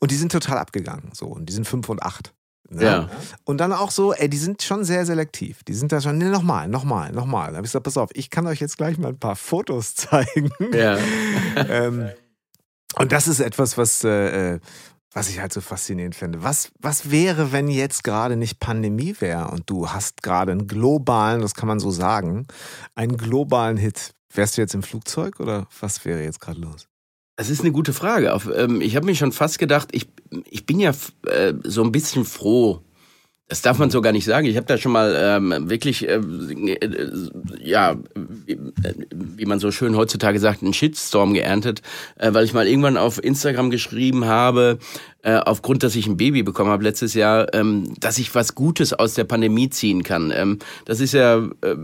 Und 0.00 0.10
die 0.10 0.16
sind 0.16 0.32
total 0.32 0.58
abgegangen, 0.58 1.10
so, 1.14 1.26
und 1.26 1.46
die 1.48 1.52
sind 1.54 1.66
fünf 1.66 1.88
und 1.88 2.02
acht. 2.02 2.34
Ne? 2.70 2.84
Ja. 2.84 3.08
Und 3.44 3.58
dann 3.58 3.72
auch 3.72 3.90
so, 3.90 4.12
ey, 4.12 4.28
die 4.28 4.36
sind 4.36 4.62
schon 4.62 4.84
sehr 4.84 5.06
selektiv. 5.06 5.62
Die 5.64 5.74
sind 5.74 5.92
da 5.92 6.00
schon, 6.00 6.18
nee, 6.18 6.24
nochmal, 6.24 6.68
nochmal, 6.68 7.12
nochmal. 7.12 7.50
Da 7.50 7.56
habe 7.56 7.66
ich 7.66 7.72
gesagt, 7.72 7.84
pass 7.84 7.96
auf, 7.96 8.10
ich 8.14 8.30
kann 8.30 8.46
euch 8.46 8.60
jetzt 8.60 8.76
gleich 8.76 8.98
mal 8.98 9.08
ein 9.08 9.18
paar 9.18 9.36
Fotos 9.36 9.94
zeigen. 9.94 10.50
Ja. 10.72 10.98
ähm, 11.56 12.10
und 12.98 13.12
das 13.12 13.28
ist 13.28 13.40
etwas, 13.40 13.78
was, 13.78 14.04
äh, 14.04 14.54
äh, 14.54 14.60
was 15.12 15.28
ich 15.28 15.40
halt 15.40 15.52
so 15.52 15.60
faszinierend 15.60 16.14
finde. 16.14 16.42
Was, 16.42 16.70
was 16.80 17.10
wäre, 17.10 17.52
wenn 17.52 17.68
jetzt 17.68 18.04
gerade 18.04 18.36
nicht 18.36 18.58
Pandemie 18.58 19.14
wäre 19.20 19.48
und 19.48 19.70
du 19.70 19.90
hast 19.90 20.22
gerade 20.22 20.52
einen 20.52 20.66
globalen, 20.66 21.40
das 21.40 21.54
kann 21.54 21.68
man 21.68 21.80
so 21.80 21.90
sagen, 21.90 22.46
einen 22.94 23.16
globalen 23.16 23.76
Hit? 23.76 24.12
Wärst 24.32 24.56
du 24.56 24.60
jetzt 24.60 24.74
im 24.74 24.82
Flugzeug 24.82 25.40
oder 25.40 25.66
was 25.80 26.04
wäre 26.04 26.22
jetzt 26.22 26.40
gerade 26.40 26.60
los? 26.60 26.88
Das 27.36 27.50
ist 27.50 27.60
eine 27.60 27.72
gute 27.72 27.92
Frage. 27.92 28.34
Ähm, 28.56 28.80
ich 28.80 28.96
habe 28.96 29.06
mir 29.06 29.14
schon 29.14 29.32
fast 29.32 29.58
gedacht, 29.58 29.88
ich, 29.92 30.08
ich 30.50 30.64
bin 30.64 30.80
ja 30.80 30.92
äh, 31.26 31.52
so 31.64 31.84
ein 31.84 31.92
bisschen 31.92 32.24
froh. 32.24 32.80
Das 33.48 33.62
darf 33.62 33.78
man 33.78 33.90
so 33.90 34.00
gar 34.00 34.10
nicht 34.10 34.24
sagen. 34.24 34.46
Ich 34.46 34.56
habe 34.56 34.66
da 34.66 34.76
schon 34.76 34.90
mal 34.90 35.14
ähm, 35.16 35.70
wirklich, 35.70 36.08
äh, 36.08 36.16
äh, 36.16 37.10
ja, 37.62 37.94
wie, 38.16 38.52
äh, 38.52 38.94
wie 39.14 39.44
man 39.44 39.60
so 39.60 39.70
schön 39.70 39.96
heutzutage 39.96 40.40
sagt, 40.40 40.62
einen 40.62 40.72
Shitstorm 40.72 41.34
geerntet, 41.34 41.82
äh, 42.16 42.32
weil 42.34 42.44
ich 42.44 42.54
mal 42.54 42.66
irgendwann 42.66 42.96
auf 42.96 43.22
Instagram 43.22 43.70
geschrieben 43.70 44.24
habe, 44.24 44.78
äh, 45.22 45.36
aufgrund, 45.36 45.84
dass 45.84 45.94
ich 45.94 46.08
ein 46.08 46.16
Baby 46.16 46.42
bekommen 46.42 46.70
habe 46.70 46.82
letztes 46.82 47.14
Jahr, 47.14 47.54
ähm, 47.54 47.94
dass 48.00 48.18
ich 48.18 48.34
was 48.34 48.56
Gutes 48.56 48.94
aus 48.94 49.14
der 49.14 49.24
Pandemie 49.24 49.68
ziehen 49.68 50.02
kann. 50.02 50.32
Ähm, 50.34 50.58
das 50.86 50.98
ist 51.00 51.12
ja, 51.12 51.36
äh, 51.36 51.76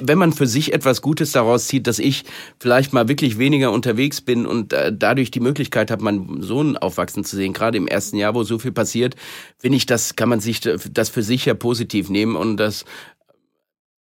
wenn 0.00 0.18
man 0.18 0.32
für 0.32 0.46
sich 0.46 0.72
etwas 0.72 1.02
Gutes 1.02 1.32
daraus 1.32 1.66
zieht, 1.66 1.86
dass 1.86 1.98
ich 1.98 2.24
vielleicht 2.60 2.92
mal 2.92 3.08
wirklich 3.08 3.38
weniger 3.38 3.72
unterwegs 3.72 4.20
bin 4.20 4.46
und 4.46 4.72
äh, 4.72 4.92
dadurch 4.96 5.30
die 5.30 5.40
Möglichkeit 5.40 5.90
habe, 5.90 6.04
meinen 6.04 6.42
Sohn 6.42 6.76
aufwachsen 6.76 7.24
zu 7.24 7.36
sehen, 7.36 7.52
gerade 7.52 7.78
im 7.78 7.88
ersten 7.88 8.16
Jahr, 8.16 8.34
wo 8.34 8.44
so 8.44 8.58
viel 8.58 8.72
passiert, 8.72 9.16
finde 9.58 9.76
ich, 9.76 9.86
das 9.86 10.16
kann 10.16 10.28
man 10.28 10.40
sich 10.40 10.60
das 10.60 11.08
für 11.08 11.22
sich 11.22 11.44
ja 11.44 11.54
positiv 11.54 12.10
nehmen 12.10 12.36
und 12.36 12.56
das 12.56 12.84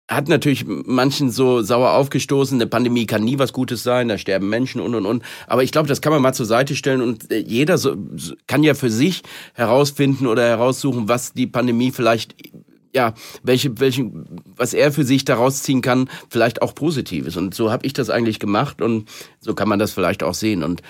hat 0.08 0.30
natürlich 0.30 0.66
manchen 0.68 1.32
so 1.32 1.64
sauer 1.64 1.94
aufgestoßen, 1.94 2.58
eine 2.58 2.68
Pandemie 2.68 3.08
kann 3.08 3.24
nie 3.24 3.40
was 3.40 3.54
Gutes 3.54 3.82
sein, 3.82 4.08
da 4.08 4.18
sterben 4.18 4.50
Menschen 4.50 4.80
und 4.80 4.94
und 4.94 5.06
und. 5.06 5.24
Aber 5.48 5.64
ich 5.64 5.72
glaube, 5.72 5.88
das 5.88 6.02
kann 6.02 6.14
man 6.14 6.22
mal 6.22 6.34
zur 6.34 6.46
Seite 6.46 6.76
stellen 6.76 7.02
und 7.02 7.32
äh, 7.32 7.40
jeder 7.40 7.78
so, 7.78 7.96
kann 8.46 8.62
ja 8.62 8.76
für 8.76 8.92
sich 8.92 9.24
herausfinden 9.54 10.28
oder 10.28 10.44
heraussuchen, 10.44 11.08
was 11.08 11.34
die 11.34 11.48
Pandemie 11.48 11.92
vielleicht 11.92 12.36
ja, 12.96 13.14
welche, 13.44 13.78
welche, 13.80 14.10
was 14.56 14.74
er 14.74 14.92
für 14.92 15.04
sich 15.04 15.26
daraus 15.26 15.62
ziehen 15.62 15.82
kann, 15.82 16.10
vielleicht 16.30 16.62
auch 16.62 16.74
Positives. 16.74 17.36
Und 17.36 17.54
so 17.54 17.70
habe 17.70 17.86
ich 17.86 17.92
das 17.92 18.10
eigentlich 18.10 18.40
gemacht 18.40 18.82
und 18.82 19.10
so 19.42 19.54
kann 19.54 19.68
man 19.68 19.80
das 19.80 19.92
vielleicht 19.92 20.24
auch 20.24 20.34
sehen. 20.34 20.64
Und 20.64 20.82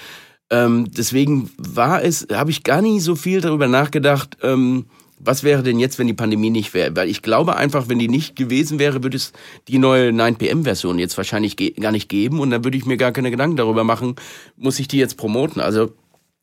ähm, 0.52 0.92
deswegen 0.96 1.50
war 1.58 2.04
es, 2.04 2.28
habe 2.32 2.52
ich 2.52 2.64
gar 2.64 2.84
nie 2.84 3.00
so 3.00 3.16
viel 3.16 3.42
darüber 3.42 3.68
nachgedacht, 3.68 4.38
ähm, 4.44 4.86
was 5.18 5.44
wäre 5.44 5.64
denn 5.64 5.80
jetzt, 5.80 5.98
wenn 5.98 6.06
die 6.06 6.14
Pandemie 6.14 6.52
nicht 6.52 6.76
wäre? 6.76 6.96
Weil 6.96 7.10
ich 7.10 7.24
glaube 7.24 7.56
einfach, 7.56 7.90
wenn 7.90 7.98
die 7.98 8.10
nicht 8.10 8.36
gewesen 8.36 8.78
wäre, 8.78 9.02
würde 9.02 9.18
es 9.18 9.32
die 9.68 9.80
neue 9.80 10.10
9PM-Version 10.12 11.00
jetzt 11.00 11.18
wahrscheinlich 11.18 11.56
gar 11.58 11.92
nicht 11.92 12.10
geben 12.10 12.40
und 12.40 12.52
dann 12.52 12.64
würde 12.64 12.78
ich 12.78 12.86
mir 12.86 12.98
gar 12.98 13.14
keine 13.14 13.32
Gedanken 13.32 13.56
darüber 13.56 13.84
machen, 13.84 14.18
muss 14.58 14.78
ich 14.78 14.88
die 14.88 14.98
jetzt 14.98 15.18
promoten. 15.18 15.62
Also 15.62 15.94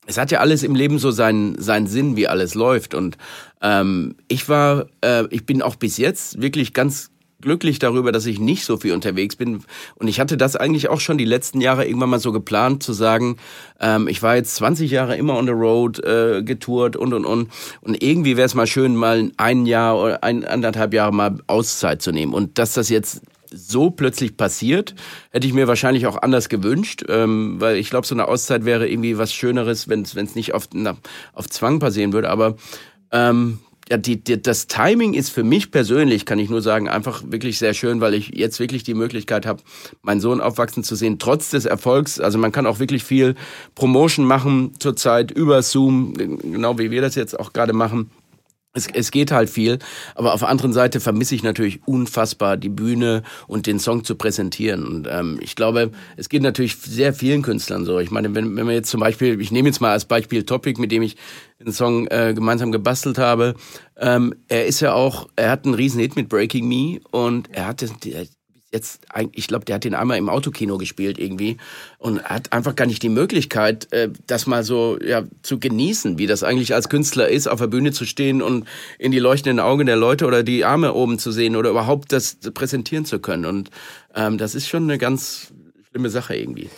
es 0.05 0.17
hat 0.17 0.31
ja 0.31 0.39
alles 0.39 0.63
im 0.63 0.75
Leben 0.75 0.99
so 0.99 1.11
seinen, 1.11 1.59
seinen 1.61 1.87
Sinn, 1.87 2.15
wie 2.15 2.27
alles 2.27 2.55
läuft. 2.55 2.93
Und 2.93 3.17
ähm, 3.61 4.15
ich 4.27 4.49
war, 4.49 4.87
äh, 5.01 5.25
ich 5.29 5.45
bin 5.45 5.61
auch 5.61 5.75
bis 5.75 5.97
jetzt 5.97 6.41
wirklich 6.41 6.73
ganz 6.73 7.09
glücklich 7.43 7.77
darüber, 7.77 8.11
dass 8.11 8.25
ich 8.25 8.39
nicht 8.39 8.65
so 8.65 8.77
viel 8.77 8.93
unterwegs 8.93 9.35
bin. 9.35 9.63
Und 9.95 10.07
ich 10.07 10.19
hatte 10.19 10.37
das 10.37 10.55
eigentlich 10.55 10.89
auch 10.89 10.99
schon 10.99 11.17
die 11.17 11.25
letzten 11.25 11.61
Jahre 11.61 11.85
irgendwann 11.85 12.09
mal 12.09 12.19
so 12.19 12.31
geplant, 12.31 12.83
zu 12.83 12.93
sagen, 12.93 13.37
ähm, 13.79 14.07
ich 14.07 14.23
war 14.23 14.35
jetzt 14.35 14.55
20 14.55 14.89
Jahre 14.89 15.17
immer 15.17 15.37
on 15.37 15.45
the 15.45 15.51
road, 15.51 16.03
äh, 16.03 16.41
getourt 16.41 16.95
und 16.95 17.13
und 17.13 17.25
und. 17.25 17.49
Und 17.81 18.01
irgendwie 18.01 18.37
wäre 18.37 18.45
es 18.45 18.55
mal 18.55 18.67
schön, 18.67 18.95
mal 18.95 19.31
ein 19.37 19.65
Jahr 19.65 19.99
oder 19.99 20.23
ein, 20.23 20.45
anderthalb 20.45 20.93
Jahre 20.93 21.13
mal 21.13 21.37
Auszeit 21.47 22.01
zu 22.01 22.11
nehmen. 22.11 22.33
Und 22.33 22.57
dass 22.57 22.73
das 22.73 22.89
jetzt 22.89 23.21
so 23.53 23.91
plötzlich 23.91 24.37
passiert, 24.37 24.95
hätte 25.31 25.47
ich 25.47 25.53
mir 25.53 25.67
wahrscheinlich 25.67 26.07
auch 26.07 26.21
anders 26.21 26.49
gewünscht, 26.49 27.03
ähm, 27.07 27.59
weil 27.59 27.77
ich 27.77 27.89
glaube, 27.89 28.07
so 28.07 28.15
eine 28.15 28.27
Auszeit 28.27 28.65
wäre 28.65 28.87
irgendwie 28.87 29.17
was 29.17 29.33
Schöneres, 29.33 29.87
wenn 29.87 30.01
es 30.01 30.35
nicht 30.35 30.53
auf, 30.53 30.69
na, 30.73 30.97
auf 31.33 31.49
Zwang 31.49 31.79
passieren 31.79 32.13
würde. 32.13 32.29
Aber 32.29 32.55
ähm, 33.11 33.59
ja, 33.89 33.97
die, 33.97 34.23
die, 34.23 34.41
das 34.41 34.67
Timing 34.67 35.13
ist 35.13 35.29
für 35.29 35.43
mich 35.43 35.71
persönlich, 35.71 36.25
kann 36.25 36.39
ich 36.39 36.49
nur 36.49 36.61
sagen, 36.61 36.87
einfach 36.87 37.23
wirklich 37.27 37.59
sehr 37.59 37.73
schön, 37.73 37.99
weil 38.01 38.13
ich 38.13 38.29
jetzt 38.29 38.59
wirklich 38.59 38.83
die 38.83 38.93
Möglichkeit 38.93 39.45
habe, 39.45 39.61
meinen 40.01 40.21
Sohn 40.21 40.41
aufwachsen 40.41 40.83
zu 40.83 40.95
sehen, 40.95 41.19
trotz 41.19 41.49
des 41.49 41.65
Erfolgs. 41.65 42.19
Also 42.19 42.37
man 42.37 42.51
kann 42.51 42.65
auch 42.65 42.79
wirklich 42.79 43.03
viel 43.03 43.35
Promotion 43.75 44.25
machen 44.25 44.71
zurzeit 44.79 45.31
über 45.31 45.61
Zoom, 45.61 46.13
genau 46.13 46.77
wie 46.79 46.91
wir 46.91 47.01
das 47.01 47.15
jetzt 47.15 47.37
auch 47.37 47.51
gerade 47.51 47.73
machen. 47.73 48.09
Es, 48.75 48.87
es 48.87 49.11
geht 49.11 49.31
halt 49.31 49.51
viel, 49.51 49.77
aber 50.15 50.33
auf 50.33 50.39
der 50.39 50.49
anderen 50.49 50.73
Seite 50.73 50.99
vermisse 50.99 51.35
ich 51.35 51.43
natürlich 51.43 51.87
unfassbar 51.87 52.57
die 52.57 52.69
Bühne 52.69 53.21
und 53.45 53.67
den 53.67 53.79
Song 53.79 54.03
zu 54.03 54.15
präsentieren. 54.15 54.83
Und 54.83 55.07
ähm, 55.11 55.37
ich 55.41 55.55
glaube, 55.55 55.91
es 56.17 56.27
geht 56.27 56.41
natürlich 56.41 56.77
sehr 56.77 57.13
vielen 57.13 57.43
Künstlern 57.43 57.85
so. 57.85 57.99
Ich 57.99 58.09
meine, 58.09 58.33
wenn, 58.33 58.55
wenn 58.55 58.65
man 58.65 58.73
jetzt 58.73 58.89
zum 58.89 58.99
Beispiel, 58.99 59.39
ich 59.39 59.51
nehme 59.51 59.69
jetzt 59.69 59.79
mal 59.79 59.91
als 59.91 60.05
Beispiel 60.05 60.43
Topic, 60.43 60.81
mit 60.81 60.91
dem 60.91 61.03
ich 61.03 61.17
den 61.59 61.71
Song 61.71 62.07
äh, 62.07 62.33
gemeinsam 62.33 62.71
gebastelt 62.71 63.19
habe. 63.19 63.53
Ähm, 63.95 64.33
er 64.47 64.65
ist 64.65 64.79
ja 64.79 64.93
auch, 64.93 65.29
er 65.35 65.51
hat 65.51 65.65
einen 65.65 65.75
riesen 65.75 65.99
Hit 65.99 66.15
mit 66.15 66.27
Breaking 66.27 66.67
Me 66.67 66.99
und 67.11 67.49
er 67.51 67.67
hatte 67.67 67.87
jetzt, 68.73 69.01
ich 69.31 69.47
glaube, 69.47 69.65
der 69.65 69.75
hat 69.75 69.83
den 69.83 69.93
einmal 69.93 70.17
im 70.17 70.29
Autokino 70.29 70.77
gespielt 70.77 71.19
irgendwie 71.19 71.57
und 71.99 72.23
hat 72.23 72.51
einfach 72.51 72.75
gar 72.75 72.85
nicht 72.85 73.03
die 73.03 73.09
Möglichkeit, 73.09 73.91
äh, 73.93 74.09
das 74.27 74.47
mal 74.47 74.63
so 74.63 74.97
ja, 74.99 75.23
zu 75.43 75.59
genießen, 75.59 76.17
wie 76.17 76.27
das 76.27 76.43
eigentlich 76.43 76.73
als 76.73 76.89
Künstler 76.89 77.29
ist, 77.29 77.47
auf 77.47 77.59
der 77.59 77.67
Bühne 77.67 77.91
zu 77.91 78.05
stehen 78.05 78.41
und 78.41 78.67
in 78.97 79.11
die 79.11 79.19
leuchtenden 79.19 79.59
Augen 79.59 79.85
der 79.85 79.95
Leute 79.95 80.25
oder 80.25 80.43
die 80.43 80.65
Arme 80.65 80.93
oben 80.93 81.19
zu 81.19 81.31
sehen 81.31 81.55
oder 81.55 81.69
überhaupt 81.69 82.11
das 82.11 82.35
präsentieren 82.53 83.05
zu 83.05 83.19
können. 83.19 83.45
Und 83.45 83.69
ähm, 84.15 84.37
das 84.37 84.55
ist 84.55 84.67
schon 84.67 84.83
eine 84.83 84.97
ganz 84.97 85.53
schlimme 85.89 86.09
Sache 86.09 86.35
irgendwie. 86.35 86.69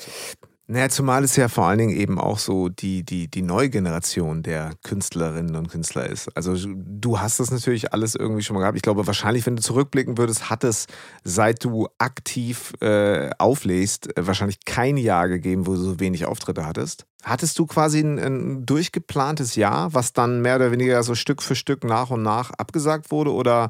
Naja, 0.68 0.90
zumal 0.90 1.24
es 1.24 1.36
ja 1.36 1.48
vor 1.48 1.66
allen 1.66 1.78
Dingen 1.78 1.96
eben 1.96 2.20
auch 2.20 2.40
so 2.40 2.70
die, 2.70 3.04
die, 3.04 3.28
die 3.28 3.44
neue 3.44 3.70
Generation 3.70 4.42
der 4.42 4.72
Künstlerinnen 4.82 5.56
und 5.56 5.70
Künstler 5.70 6.10
ist. 6.10 6.36
Also 6.36 6.56
du 6.68 7.20
hast 7.20 7.40
das 7.40 7.52
natürlich 7.52 7.94
alles 7.94 8.16
irgendwie 8.16 8.42
schon 8.42 8.56
mal 8.56 8.62
gehabt. 8.62 8.76
Ich 8.76 8.82
glaube, 8.82 9.06
wahrscheinlich, 9.06 9.46
wenn 9.46 9.58
du 9.58 9.62
zurückblicken 9.62 10.18
würdest, 10.18 10.50
hat 10.50 10.64
es, 10.64 10.88
seit 11.24 11.64
du 11.64 11.88
aktiv 12.00 12.74
äh, 12.82 13.30
auflegst, 13.38 14.10
wahrscheinlich 14.16 14.66
kein 14.66 14.98
Jahr 14.98 15.28
gegeben, 15.28 15.68
wo 15.68 15.74
du 15.74 15.78
so 15.78 16.00
wenig 16.00 16.26
Auftritte 16.26 16.66
hattest. 16.66 17.06
Hattest 17.24 17.60
du 17.60 17.68
quasi 17.68 18.00
ein, 18.00 18.18
ein 18.18 18.66
durchgeplantes 18.66 19.56
Jahr, 19.56 19.94
was 19.94 20.14
dann 20.14 20.42
mehr 20.42 20.56
oder 20.56 20.72
weniger 20.72 21.04
so 21.04 21.14
Stück 21.14 21.44
für 21.44 21.56
Stück 21.56 21.84
nach 21.84 22.10
und 22.10 22.24
nach 22.24 22.50
abgesagt 22.50 23.12
wurde? 23.12 23.32
Oder 23.32 23.70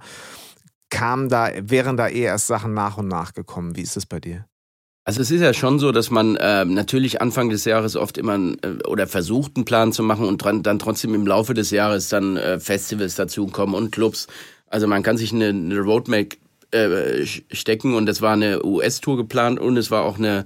kamen 0.90 1.28
da, 1.28 1.50
wären 1.60 1.98
da 1.98 2.08
eher 2.08 2.32
erst 2.32 2.48
Sachen 2.48 2.74
nach 2.74 2.98
und 2.98 3.10
nach 3.10 3.34
gekommen? 3.34 3.76
Wie 3.76 3.82
ist 3.82 3.98
es 3.98 4.06
bei 4.06 4.22
dir? 4.22 4.46
Also 5.08 5.22
es 5.22 5.30
ist 5.30 5.42
ja 5.42 5.54
schon 5.54 5.78
so, 5.78 5.92
dass 5.92 6.10
man 6.10 6.36
äh, 6.36 6.66
natürlich 6.66 7.22
Anfang 7.22 7.50
des 7.50 7.64
Jahres 7.64 7.96
oft 7.96 8.18
immer 8.18 8.38
äh, 8.38 8.84
oder 8.88 9.06
versucht, 9.06 9.56
einen 9.56 9.64
Plan 9.64 9.94
zu 9.94 10.02
machen 10.02 10.26
und 10.26 10.40
dran, 10.40 10.64
dann 10.64 10.80
trotzdem 10.80 11.14
im 11.14 11.28
Laufe 11.28 11.54
des 11.54 11.70
Jahres 11.70 12.10
dann 12.10 12.38
äh, 12.38 12.60
Festivals 12.60 13.14
dazukommen 13.14 13.76
und 13.76 13.92
Clubs. 13.92 14.26
Also 14.68 14.88
man 14.88 15.04
kann 15.04 15.18
sich 15.18 15.32
eine, 15.32 15.50
eine 15.50 15.78
Roadmap 15.80 16.34
äh, 16.72 17.24
stecken 17.52 17.94
und 17.94 18.10
es 18.10 18.24
war 18.24 18.34
eine 18.34 18.66
US-Tour 18.66 19.18
geplant 19.18 19.60
und 19.60 19.78
es 19.78 19.92
war 19.92 20.04
auch 20.04 20.18
eine 20.18 20.46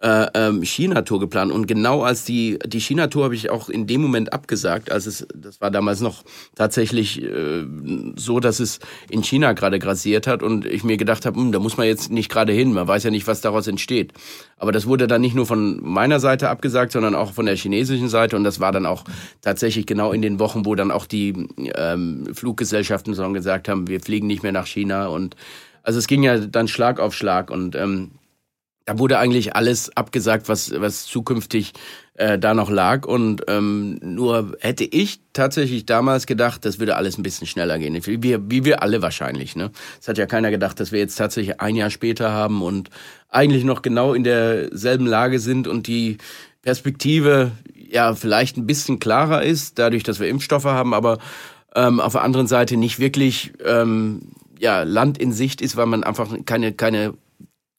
äh, 0.00 0.26
ähm, 0.34 0.62
China-Tour 0.62 1.20
geplant. 1.20 1.50
Und 1.50 1.66
genau 1.66 2.02
als 2.02 2.24
die, 2.24 2.58
die 2.64 2.80
China-Tour 2.80 3.24
habe 3.24 3.34
ich 3.34 3.50
auch 3.50 3.68
in 3.68 3.86
dem 3.86 4.00
Moment 4.00 4.32
abgesagt, 4.32 4.92
als 4.92 5.06
es, 5.06 5.26
das 5.34 5.60
war 5.60 5.70
damals 5.70 6.00
noch 6.00 6.22
tatsächlich 6.54 7.22
äh, 7.22 7.64
so, 8.16 8.38
dass 8.38 8.60
es 8.60 8.78
in 9.10 9.22
China 9.22 9.52
gerade 9.54 9.78
grasiert 9.78 10.26
hat 10.26 10.42
und 10.42 10.66
ich 10.66 10.84
mir 10.84 10.96
gedacht 10.96 11.26
habe, 11.26 11.38
hm, 11.38 11.52
da 11.52 11.58
muss 11.58 11.76
man 11.76 11.86
jetzt 11.86 12.10
nicht 12.10 12.30
gerade 12.30 12.52
hin, 12.52 12.72
man 12.72 12.86
weiß 12.86 13.04
ja 13.04 13.10
nicht, 13.10 13.26
was 13.26 13.40
daraus 13.40 13.66
entsteht. 13.66 14.12
Aber 14.56 14.72
das 14.72 14.86
wurde 14.86 15.06
dann 15.06 15.20
nicht 15.20 15.34
nur 15.34 15.46
von 15.46 15.80
meiner 15.82 16.20
Seite 16.20 16.48
abgesagt, 16.48 16.92
sondern 16.92 17.14
auch 17.14 17.32
von 17.32 17.46
der 17.46 17.56
chinesischen 17.56 18.08
Seite 18.08 18.36
und 18.36 18.44
das 18.44 18.60
war 18.60 18.72
dann 18.72 18.86
auch 18.86 19.04
tatsächlich 19.42 19.86
genau 19.86 20.12
in 20.12 20.22
den 20.22 20.38
Wochen, 20.38 20.64
wo 20.64 20.74
dann 20.74 20.90
auch 20.90 21.06
die 21.06 21.48
ähm, 21.74 22.28
Fluggesellschaften 22.32 23.14
so 23.14 23.28
gesagt 23.32 23.68
haben, 23.68 23.88
wir 23.88 24.00
fliegen 24.00 24.26
nicht 24.26 24.42
mehr 24.42 24.52
nach 24.52 24.66
China 24.66 25.08
und 25.08 25.34
also 25.82 25.98
es 25.98 26.06
ging 26.06 26.22
ja 26.22 26.38
dann 26.38 26.68
Schlag 26.68 27.00
auf 27.00 27.14
Schlag 27.14 27.50
und 27.50 27.74
ähm, 27.74 28.12
da 28.88 28.98
wurde 28.98 29.18
eigentlich 29.18 29.54
alles 29.54 29.94
abgesagt, 29.98 30.48
was, 30.48 30.72
was 30.80 31.04
zukünftig 31.04 31.74
äh, 32.14 32.38
da 32.38 32.54
noch 32.54 32.70
lag. 32.70 33.04
Und 33.04 33.42
ähm, 33.46 33.98
nur 34.02 34.56
hätte 34.60 34.84
ich 34.84 35.20
tatsächlich 35.34 35.84
damals 35.84 36.24
gedacht, 36.24 36.64
das 36.64 36.78
würde 36.78 36.96
alles 36.96 37.18
ein 37.18 37.22
bisschen 37.22 37.46
schneller 37.46 37.78
gehen. 37.78 37.94
Wie 38.06 38.22
wir, 38.22 38.50
wie 38.50 38.64
wir 38.64 38.82
alle 38.82 39.02
wahrscheinlich. 39.02 39.56
Ne? 39.56 39.70
Es 40.00 40.08
hat 40.08 40.16
ja 40.16 40.24
keiner 40.24 40.50
gedacht, 40.50 40.80
dass 40.80 40.90
wir 40.90 41.00
jetzt 41.00 41.16
tatsächlich 41.16 41.60
ein 41.60 41.76
Jahr 41.76 41.90
später 41.90 42.32
haben 42.32 42.62
und 42.62 42.88
eigentlich 43.28 43.62
noch 43.62 43.82
genau 43.82 44.14
in 44.14 44.24
derselben 44.24 45.04
Lage 45.04 45.38
sind 45.38 45.68
und 45.68 45.86
die 45.86 46.16
Perspektive 46.62 47.50
ja 47.74 48.14
vielleicht 48.14 48.56
ein 48.56 48.66
bisschen 48.66 49.00
klarer 49.00 49.42
ist, 49.42 49.78
dadurch, 49.78 50.02
dass 50.02 50.18
wir 50.18 50.30
Impfstoffe 50.30 50.64
haben, 50.64 50.94
aber 50.94 51.18
ähm, 51.76 52.00
auf 52.00 52.12
der 52.12 52.22
anderen 52.22 52.46
Seite 52.46 52.78
nicht 52.78 53.00
wirklich 53.00 53.52
ähm, 53.62 54.30
ja, 54.58 54.82
Land 54.84 55.18
in 55.18 55.32
Sicht 55.32 55.60
ist, 55.60 55.76
weil 55.76 55.84
man 55.84 56.04
einfach 56.04 56.34
keine, 56.46 56.72
keine 56.72 57.12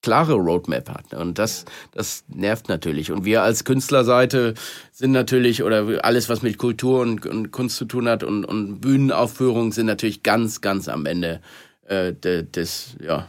klare 0.01 0.33
Roadmap 0.33 0.89
hat. 0.89 1.13
Und 1.13 1.39
das, 1.39 1.65
das 1.91 2.23
nervt 2.27 2.69
natürlich. 2.69 3.11
Und 3.11 3.25
wir 3.25 3.43
als 3.43 3.63
Künstlerseite 3.63 4.53
sind 4.91 5.11
natürlich, 5.11 5.63
oder 5.63 6.03
alles, 6.03 6.29
was 6.29 6.41
mit 6.41 6.57
Kultur 6.57 7.01
und, 7.01 7.25
und 7.25 7.51
Kunst 7.51 7.77
zu 7.77 7.85
tun 7.85 8.07
hat 8.07 8.23
und, 8.23 8.45
und 8.45 8.79
Bühnenaufführungen 8.79 9.71
sind 9.71 9.87
natürlich 9.87 10.23
ganz, 10.23 10.61
ganz 10.61 10.87
am 10.87 11.05
Ende 11.05 11.41
äh, 11.85 12.13
des, 12.13 12.95
ja, 13.01 13.27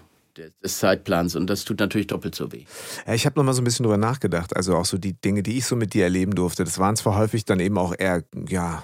des 0.62 0.78
Zeitplans 0.78 1.36
und 1.36 1.48
das 1.48 1.64
tut 1.64 1.80
natürlich 1.80 2.06
doppelt 2.06 2.34
so 2.34 2.52
weh. 2.52 2.64
Ja, 3.06 3.14
ich 3.14 3.26
habe 3.26 3.38
noch 3.38 3.44
mal 3.44 3.52
so 3.52 3.60
ein 3.60 3.64
bisschen 3.64 3.82
drüber 3.82 3.98
nachgedacht, 3.98 4.56
also 4.56 4.76
auch 4.76 4.84
so 4.84 4.96
die 4.96 5.12
Dinge, 5.12 5.42
die 5.42 5.58
ich 5.58 5.66
so 5.66 5.76
mit 5.76 5.92
dir 5.92 6.04
erleben 6.04 6.34
durfte, 6.34 6.64
das 6.64 6.78
waren 6.78 6.96
zwar 6.96 7.16
häufig 7.16 7.44
dann 7.44 7.60
eben 7.60 7.76
auch 7.78 7.94
eher 7.98 8.22
ja 8.48 8.82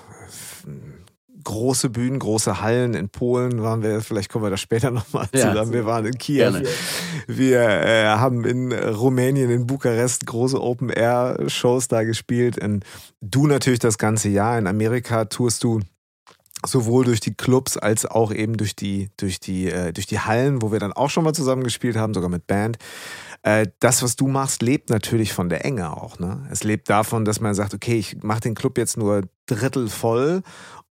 große 1.46 1.90
Bühnen, 1.90 2.18
große 2.18 2.60
Hallen. 2.60 2.94
In 2.94 3.08
Polen 3.08 3.62
waren 3.62 3.82
wir, 3.82 4.02
vielleicht 4.02 4.30
kommen 4.30 4.44
wir 4.44 4.50
da 4.50 4.56
später 4.56 4.90
nochmal 4.90 5.28
ja, 5.32 5.48
zusammen. 5.48 5.72
Wir 5.72 5.86
waren 5.86 6.04
in 6.04 6.18
Kiew. 6.18 6.36
Gerne. 6.36 6.62
Wir 7.26 7.60
äh, 7.60 8.04
haben 8.06 8.44
in 8.44 8.72
Rumänien, 8.72 9.50
in 9.50 9.66
Bukarest 9.66 10.26
große 10.26 10.60
Open-Air-Shows 10.60 11.88
da 11.88 12.02
gespielt. 12.02 12.62
Und 12.62 12.84
du 13.20 13.46
natürlich 13.46 13.78
das 13.78 13.96
ganze 13.96 14.28
Jahr. 14.28 14.58
In 14.58 14.66
Amerika 14.66 15.24
tourst 15.24 15.64
du 15.64 15.80
sowohl 16.66 17.04
durch 17.04 17.20
die 17.20 17.34
Clubs 17.34 17.76
als 17.76 18.06
auch 18.06 18.32
eben 18.32 18.56
durch 18.56 18.74
die 18.74 19.10
durch 19.16 19.38
die 19.38 19.70
äh, 19.70 19.92
durch 19.92 20.06
die 20.06 20.18
Hallen, 20.18 20.62
wo 20.62 20.72
wir 20.72 20.80
dann 20.80 20.92
auch 20.92 21.10
schon 21.10 21.22
mal 21.22 21.34
zusammen 21.34 21.62
gespielt 21.62 21.96
haben, 21.96 22.12
sogar 22.12 22.30
mit 22.30 22.46
Band. 22.46 22.78
Äh, 23.42 23.68
das, 23.78 24.02
was 24.02 24.16
du 24.16 24.26
machst, 24.26 24.60
lebt 24.60 24.90
natürlich 24.90 25.32
von 25.32 25.48
der 25.48 25.64
Enge 25.64 25.96
auch. 25.96 26.18
Ne? 26.18 26.44
Es 26.50 26.64
lebt 26.64 26.90
davon, 26.90 27.24
dass 27.24 27.40
man 27.40 27.54
sagt, 27.54 27.74
okay, 27.74 27.96
ich 27.96 28.22
mache 28.24 28.40
den 28.40 28.56
Club 28.56 28.76
jetzt 28.76 28.96
nur 28.96 29.22
Drittel 29.46 29.88
voll 29.88 30.42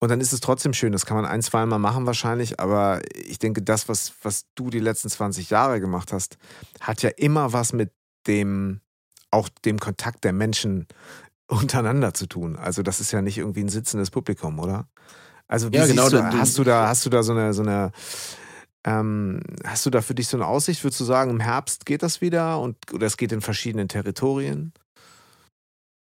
und 0.03 0.09
dann 0.09 0.21
ist 0.21 0.33
es 0.33 0.41
trotzdem 0.41 0.73
schön. 0.73 0.91
Das 0.91 1.07
kann 1.07 1.17
man 1.17 1.25
ein, 1.25 1.43
zwei 1.43 1.65
Mal 1.65 1.79
machen 1.79 2.07
wahrscheinlich, 2.07 2.59
aber 2.59 3.01
ich 3.15 3.39
denke, 3.39 3.63
das, 3.63 3.89
was, 3.89 4.13
was 4.23 4.47
du 4.57 4.69
die 4.69 4.81
letzten 4.81 5.09
20 5.09 5.49
Jahre 5.49 5.81
gemacht 5.81 6.13
hast, 6.13 6.39
hat 6.81 7.03
ja 7.03 7.11
immer 7.11 7.53
was 7.53 7.73
mit 7.73 7.93
dem, 8.27 8.81
auch 9.31 9.49
dem 9.65 9.79
Kontakt 9.79 10.25
der 10.25 10.33
Menschen 10.33 10.89
untereinander 11.47 12.15
zu 12.15 12.27
tun. 12.27 12.57
Also 12.57 12.83
das 12.83 12.99
ist 12.99 13.13
ja 13.13 13.23
nicht 13.23 13.39
irgendwie 13.39 13.63
ein 13.63 13.69
sitzendes 13.69 14.11
Publikum, 14.11 14.59
oder? 14.59 14.89
Also 15.47 15.71
wie 15.71 15.77
ja, 15.77 15.87
genau, 15.87 16.09
du, 16.09 16.21
hast 16.21 16.59
du 16.59 16.65
da, 16.65 16.89
hast 16.89 17.07
du 17.07 17.11
da 17.11 17.23
so 17.23 17.31
eine, 17.31 17.55
so 17.55 17.63
eine 17.63 17.93
ähm, 18.83 19.41
hast 19.65 19.87
du 19.87 19.91
da 19.91 20.03
für 20.03 20.17
dich 20.17 20.27
so 20.27 20.37
eine 20.37 20.49
Aussicht? 20.49 20.83
Würdest 20.83 20.99
du 20.99 21.05
sagen, 21.05 21.31
im 21.31 21.39
Herbst 21.39 21.87
geht 21.87 22.03
das 22.03 22.21
wieder 22.21 22.59
und 22.59 22.77
oder 22.93 23.07
es 23.07 23.17
geht 23.17 23.31
in 23.31 23.41
verschiedenen 23.41 23.87
Territorien? 23.87 24.73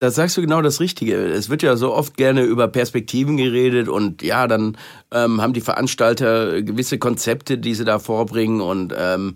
Da 0.03 0.11
sagst 0.11 0.35
du 0.35 0.41
genau 0.41 0.61
das 0.61 0.81
Richtige. 0.81 1.15
Es 1.15 1.49
wird 1.49 1.63
ja 1.63 1.77
so 1.77 1.93
oft 1.93 2.17
gerne 2.17 2.41
über 2.41 2.67
Perspektiven 2.67 3.37
geredet 3.37 3.87
und 3.87 4.21
ja, 4.21 4.47
dann 4.47 4.77
ähm, 5.13 5.41
haben 5.41 5.53
die 5.53 5.61
Veranstalter 5.61 6.61
gewisse 6.61 6.97
Konzepte, 6.97 7.57
die 7.57 7.73
sie 7.73 7.85
da 7.85 7.99
vorbringen 7.99 8.59
und 8.59 8.93
ähm, 8.97 9.35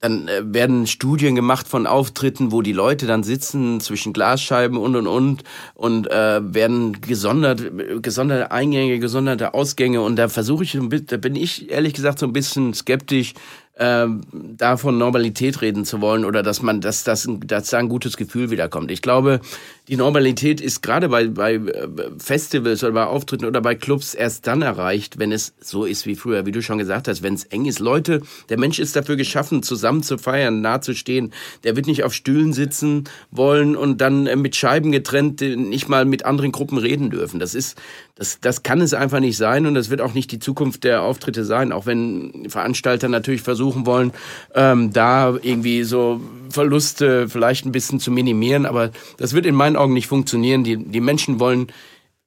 dann 0.00 0.26
äh, 0.28 0.42
werden 0.44 0.86
Studien 0.86 1.34
gemacht 1.34 1.68
von 1.68 1.86
Auftritten, 1.86 2.52
wo 2.52 2.62
die 2.62 2.72
Leute 2.72 3.06
dann 3.06 3.22
sitzen 3.22 3.80
zwischen 3.80 4.14
Glasscheiben 4.14 4.78
und 4.78 4.96
und 4.96 5.06
und 5.06 5.44
und 5.74 6.10
äh, 6.10 6.40
werden 6.54 7.02
gesondert, 7.02 7.62
gesonderte 8.00 8.50
Eingänge, 8.50 9.00
gesonderte 9.00 9.52
Ausgänge 9.52 10.00
und 10.00 10.16
da 10.16 10.30
versuche 10.30 10.64
ich, 10.64 10.78
da 11.04 11.18
bin 11.18 11.36
ich 11.36 11.70
ehrlich 11.70 11.92
gesagt 11.92 12.18
so 12.18 12.24
ein 12.24 12.32
bisschen 12.32 12.72
skeptisch, 12.72 13.34
äh, 13.78 14.06
davon 14.32 14.98
Normalität 14.98 15.62
reden 15.62 15.84
zu 15.84 16.00
wollen 16.00 16.24
oder 16.24 16.42
dass 16.42 16.62
man, 16.62 16.80
dass, 16.80 17.04
dass, 17.04 17.28
dass 17.44 17.70
da 17.70 17.78
ein 17.78 17.88
gutes 17.88 18.16
Gefühl 18.16 18.50
wiederkommt. 18.50 18.90
Ich 18.90 19.02
glaube, 19.02 19.40
die 19.88 19.96
Normalität 19.96 20.60
ist 20.60 20.82
gerade 20.82 21.08
bei, 21.08 21.28
bei 21.28 21.54
äh, 21.54 21.88
Festivals 22.18 22.84
oder 22.84 22.92
bei 22.92 23.04
Auftritten 23.04 23.46
oder 23.46 23.62
bei 23.62 23.74
Clubs 23.74 24.14
erst 24.14 24.46
dann 24.46 24.60
erreicht, 24.60 25.18
wenn 25.18 25.32
es 25.32 25.54
so 25.60 25.84
ist 25.86 26.06
wie 26.06 26.14
früher, 26.14 26.44
wie 26.44 26.52
du 26.52 26.62
schon 26.62 26.78
gesagt 26.78 27.08
hast, 27.08 27.22
wenn 27.22 27.34
es 27.34 27.44
eng 27.44 27.64
ist. 27.64 27.78
Leute, 27.78 28.20
der 28.50 28.58
Mensch 28.58 28.78
ist 28.78 28.96
dafür 28.96 29.16
geschaffen, 29.16 29.62
zusammen 29.62 30.02
zu 30.02 30.18
feiern, 30.18 30.60
nah 30.60 30.82
zu 30.82 30.94
stehen. 30.94 31.32
Der 31.64 31.74
wird 31.74 31.86
nicht 31.86 32.04
auf 32.04 32.12
Stühlen 32.12 32.52
sitzen 32.52 33.04
wollen 33.30 33.76
und 33.76 34.00
dann 34.00 34.26
äh, 34.26 34.36
mit 34.36 34.56
Scheiben 34.56 34.92
getrennt 34.92 35.40
nicht 35.40 35.88
mal 35.88 36.04
mit 36.04 36.24
anderen 36.24 36.52
Gruppen 36.52 36.78
reden 36.78 37.10
dürfen. 37.10 37.40
Das 37.40 37.54
ist, 37.54 37.78
das, 38.14 38.40
das 38.40 38.62
kann 38.62 38.80
es 38.80 38.92
einfach 38.92 39.20
nicht 39.20 39.36
sein 39.36 39.64
und 39.64 39.74
das 39.74 39.88
wird 39.88 40.02
auch 40.02 40.12
nicht 40.12 40.30
die 40.32 40.38
Zukunft 40.38 40.84
der 40.84 41.02
Auftritte 41.02 41.44
sein, 41.44 41.72
auch 41.72 41.86
wenn 41.86 42.46
Veranstalter 42.48 43.08
natürlich 43.08 43.42
versuchen 43.42 43.86
wollen, 43.86 44.12
ähm, 44.54 44.92
da 44.92 45.36
irgendwie 45.40 45.84
so 45.84 46.20
Verluste 46.50 47.28
vielleicht 47.28 47.66
ein 47.66 47.72
bisschen 47.72 48.00
zu 48.00 48.10
minimieren, 48.10 48.66
aber 48.66 48.90
das 49.16 49.32
wird 49.32 49.46
in 49.46 49.54
meinen 49.54 49.76
Augen 49.76 49.94
nicht 49.94 50.06
funktionieren. 50.06 50.64
Die, 50.64 50.76
die 50.76 51.00
Menschen 51.00 51.40
wollen 51.40 51.68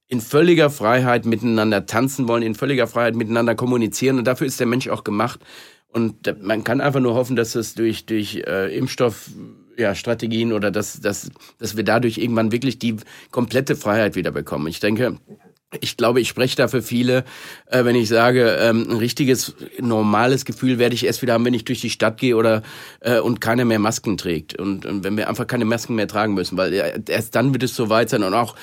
in 0.07 0.21
völliger 0.21 0.69
Freiheit 0.69 1.25
miteinander 1.25 1.85
tanzen, 1.85 2.27
wollen 2.27 2.43
in 2.43 2.55
völliger 2.55 2.87
Freiheit 2.87 3.15
miteinander 3.15 3.55
kommunizieren 3.55 4.17
und 4.17 4.25
dafür 4.25 4.47
ist 4.47 4.59
der 4.59 4.67
Mensch 4.67 4.89
auch 4.89 5.03
gemacht. 5.03 5.39
Und 5.87 6.41
man 6.41 6.63
kann 6.63 6.81
einfach 6.81 6.99
nur 6.99 7.15
hoffen, 7.15 7.35
dass 7.35 7.55
es 7.55 7.75
durch, 7.75 8.05
durch 8.05 8.43
äh, 8.47 8.75
Impfstoff 8.77 9.29
ja, 9.77 9.95
Strategien 9.95 10.53
oder 10.53 10.71
dass, 10.71 11.01
dass, 11.01 11.31
dass 11.59 11.75
wir 11.75 11.83
dadurch 11.83 12.17
irgendwann 12.17 12.51
wirklich 12.51 12.79
die 12.79 12.97
komplette 13.31 13.75
Freiheit 13.75 14.15
wieder 14.15 14.31
bekommen. 14.31 14.67
Ich 14.67 14.79
denke, 14.79 15.17
ich 15.79 15.95
glaube, 15.95 16.19
ich 16.19 16.27
spreche 16.27 16.57
da 16.57 16.67
für 16.67 16.81
viele, 16.81 17.23
äh, 17.67 17.85
wenn 17.85 17.95
ich 17.95 18.09
sage, 18.09 18.57
ähm, 18.59 18.87
ein 18.89 18.97
richtiges, 18.97 19.55
normales 19.79 20.43
Gefühl 20.43 20.77
werde 20.79 20.95
ich 20.95 21.05
erst 21.05 21.21
wieder 21.21 21.33
haben, 21.33 21.45
wenn 21.45 21.53
ich 21.53 21.63
durch 21.63 21.79
die 21.79 21.89
Stadt 21.89 22.17
gehe 22.17 22.35
oder 22.35 22.61
äh, 22.99 23.19
und 23.19 23.39
keiner 23.39 23.63
mehr 23.63 23.79
Masken 23.79 24.17
trägt. 24.17 24.59
Und, 24.59 24.85
und 24.85 25.03
wenn 25.03 25.15
wir 25.15 25.29
einfach 25.29 25.47
keine 25.47 25.65
Masken 25.65 25.95
mehr 25.95 26.07
tragen 26.07 26.33
müssen, 26.33 26.57
weil 26.57 26.73
äh, 26.73 27.01
erst 27.07 27.35
dann 27.35 27.53
wird 27.53 27.63
es 27.63 27.75
so 27.75 27.89
weit 27.89 28.09
sein. 28.09 28.23
Und 28.23 28.33
auch, 28.33 28.55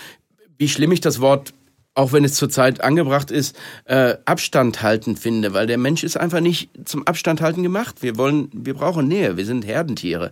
wie 0.58 0.68
schlimm 0.68 0.92
ich 0.92 1.00
das 1.00 1.20
Wort 1.20 1.54
auch 1.98 2.12
wenn 2.12 2.24
es 2.24 2.34
zurzeit 2.34 2.80
angebracht 2.80 3.32
ist, 3.32 3.58
äh, 3.86 4.14
Abstand 4.24 4.82
halten 4.82 5.16
finde, 5.16 5.52
weil 5.52 5.66
der 5.66 5.78
Mensch 5.78 6.04
ist 6.04 6.16
einfach 6.16 6.38
nicht 6.38 6.70
zum 6.84 7.04
Abstand 7.08 7.40
halten 7.40 7.64
gemacht. 7.64 8.02
Wir 8.02 8.16
wollen, 8.16 8.50
wir 8.52 8.74
brauchen 8.74 9.08
Nähe, 9.08 9.36
wir 9.36 9.44
sind 9.44 9.66
Herdentiere. 9.66 10.30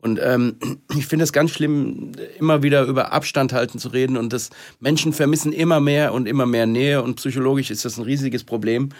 Und 0.00 0.20
ähm, 0.22 0.56
ich 0.96 1.08
finde 1.08 1.24
es 1.24 1.32
ganz 1.32 1.50
schlimm, 1.50 2.12
immer 2.38 2.62
wieder 2.62 2.84
über 2.84 3.12
Abstand 3.12 3.52
halten 3.52 3.80
zu 3.80 3.88
reden. 3.88 4.16
Und 4.16 4.32
das 4.32 4.50
Menschen 4.78 5.12
vermissen 5.12 5.52
immer 5.52 5.80
mehr 5.80 6.14
und 6.14 6.28
immer 6.28 6.46
mehr 6.46 6.66
Nähe. 6.66 7.02
Und 7.02 7.16
psychologisch 7.16 7.72
ist 7.72 7.84
das 7.84 7.98
ein 7.98 8.04
riesiges 8.04 8.44
Problem. 8.44 8.90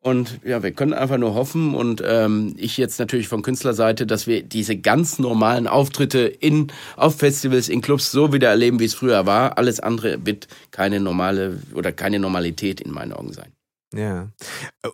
Und 0.00 0.40
ja, 0.44 0.62
wir 0.62 0.70
können 0.70 0.92
einfach 0.92 1.18
nur 1.18 1.34
hoffen 1.34 1.74
und 1.74 2.00
ähm, 2.06 2.54
ich 2.56 2.76
jetzt 2.76 3.00
natürlich 3.00 3.26
von 3.26 3.42
Künstlerseite, 3.42 4.06
dass 4.06 4.28
wir 4.28 4.44
diese 4.44 4.76
ganz 4.76 5.18
normalen 5.18 5.66
Auftritte 5.66 6.20
in 6.20 6.68
auf 6.96 7.16
Festivals, 7.16 7.68
in 7.68 7.80
Clubs 7.80 8.12
so 8.12 8.32
wieder 8.32 8.48
erleben, 8.48 8.78
wie 8.78 8.84
es 8.84 8.94
früher 8.94 9.26
war. 9.26 9.58
Alles 9.58 9.80
andere 9.80 10.24
wird 10.24 10.46
keine 10.70 11.00
normale 11.00 11.60
oder 11.74 11.90
keine 11.90 12.20
Normalität 12.20 12.80
in 12.80 12.92
meinen 12.92 13.12
Augen 13.12 13.32
sein. 13.32 13.50
Ja, 13.94 14.28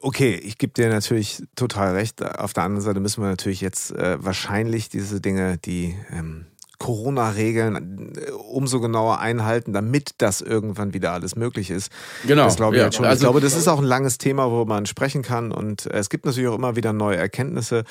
okay, 0.00 0.34
ich 0.34 0.58
gebe 0.58 0.72
dir 0.74 0.88
natürlich 0.88 1.42
total 1.56 1.94
recht. 1.94 2.22
Auf 2.22 2.52
der 2.52 2.62
anderen 2.62 2.84
Seite 2.84 3.00
müssen 3.00 3.22
wir 3.22 3.28
natürlich 3.28 3.60
jetzt 3.60 3.90
äh, 3.92 4.22
wahrscheinlich 4.22 4.88
diese 4.88 5.20
Dinge, 5.20 5.58
die 5.58 5.94
ähm, 6.10 6.46
Corona-Regeln 6.82 8.12
äh, 8.16 8.32
umso 8.32 8.80
genauer 8.80 9.20
einhalten, 9.20 9.72
damit 9.72 10.14
das 10.18 10.40
irgendwann 10.40 10.92
wieder 10.94 11.12
alles 11.12 11.36
möglich 11.36 11.70
ist. 11.70 11.92
Genau. 12.26 12.44
Das 12.44 12.56
glaube 12.56 12.74
ich 12.74 12.82
ja. 12.82 12.90
schon. 12.90 13.04
Also, 13.04 13.20
ich 13.20 13.22
glaube, 13.22 13.40
das 13.40 13.56
ist 13.56 13.68
auch 13.68 13.78
ein 13.78 13.84
langes 13.84 14.18
Thema, 14.18 14.50
worüber 14.50 14.74
man 14.74 14.86
sprechen 14.86 15.22
kann. 15.22 15.52
Und 15.52 15.86
äh, 15.86 15.98
es 15.98 16.10
gibt 16.10 16.26
natürlich 16.26 16.48
auch 16.48 16.56
immer 16.56 16.74
wieder 16.74 16.92
neue 16.92 17.16
Erkenntnisse. 17.16 17.84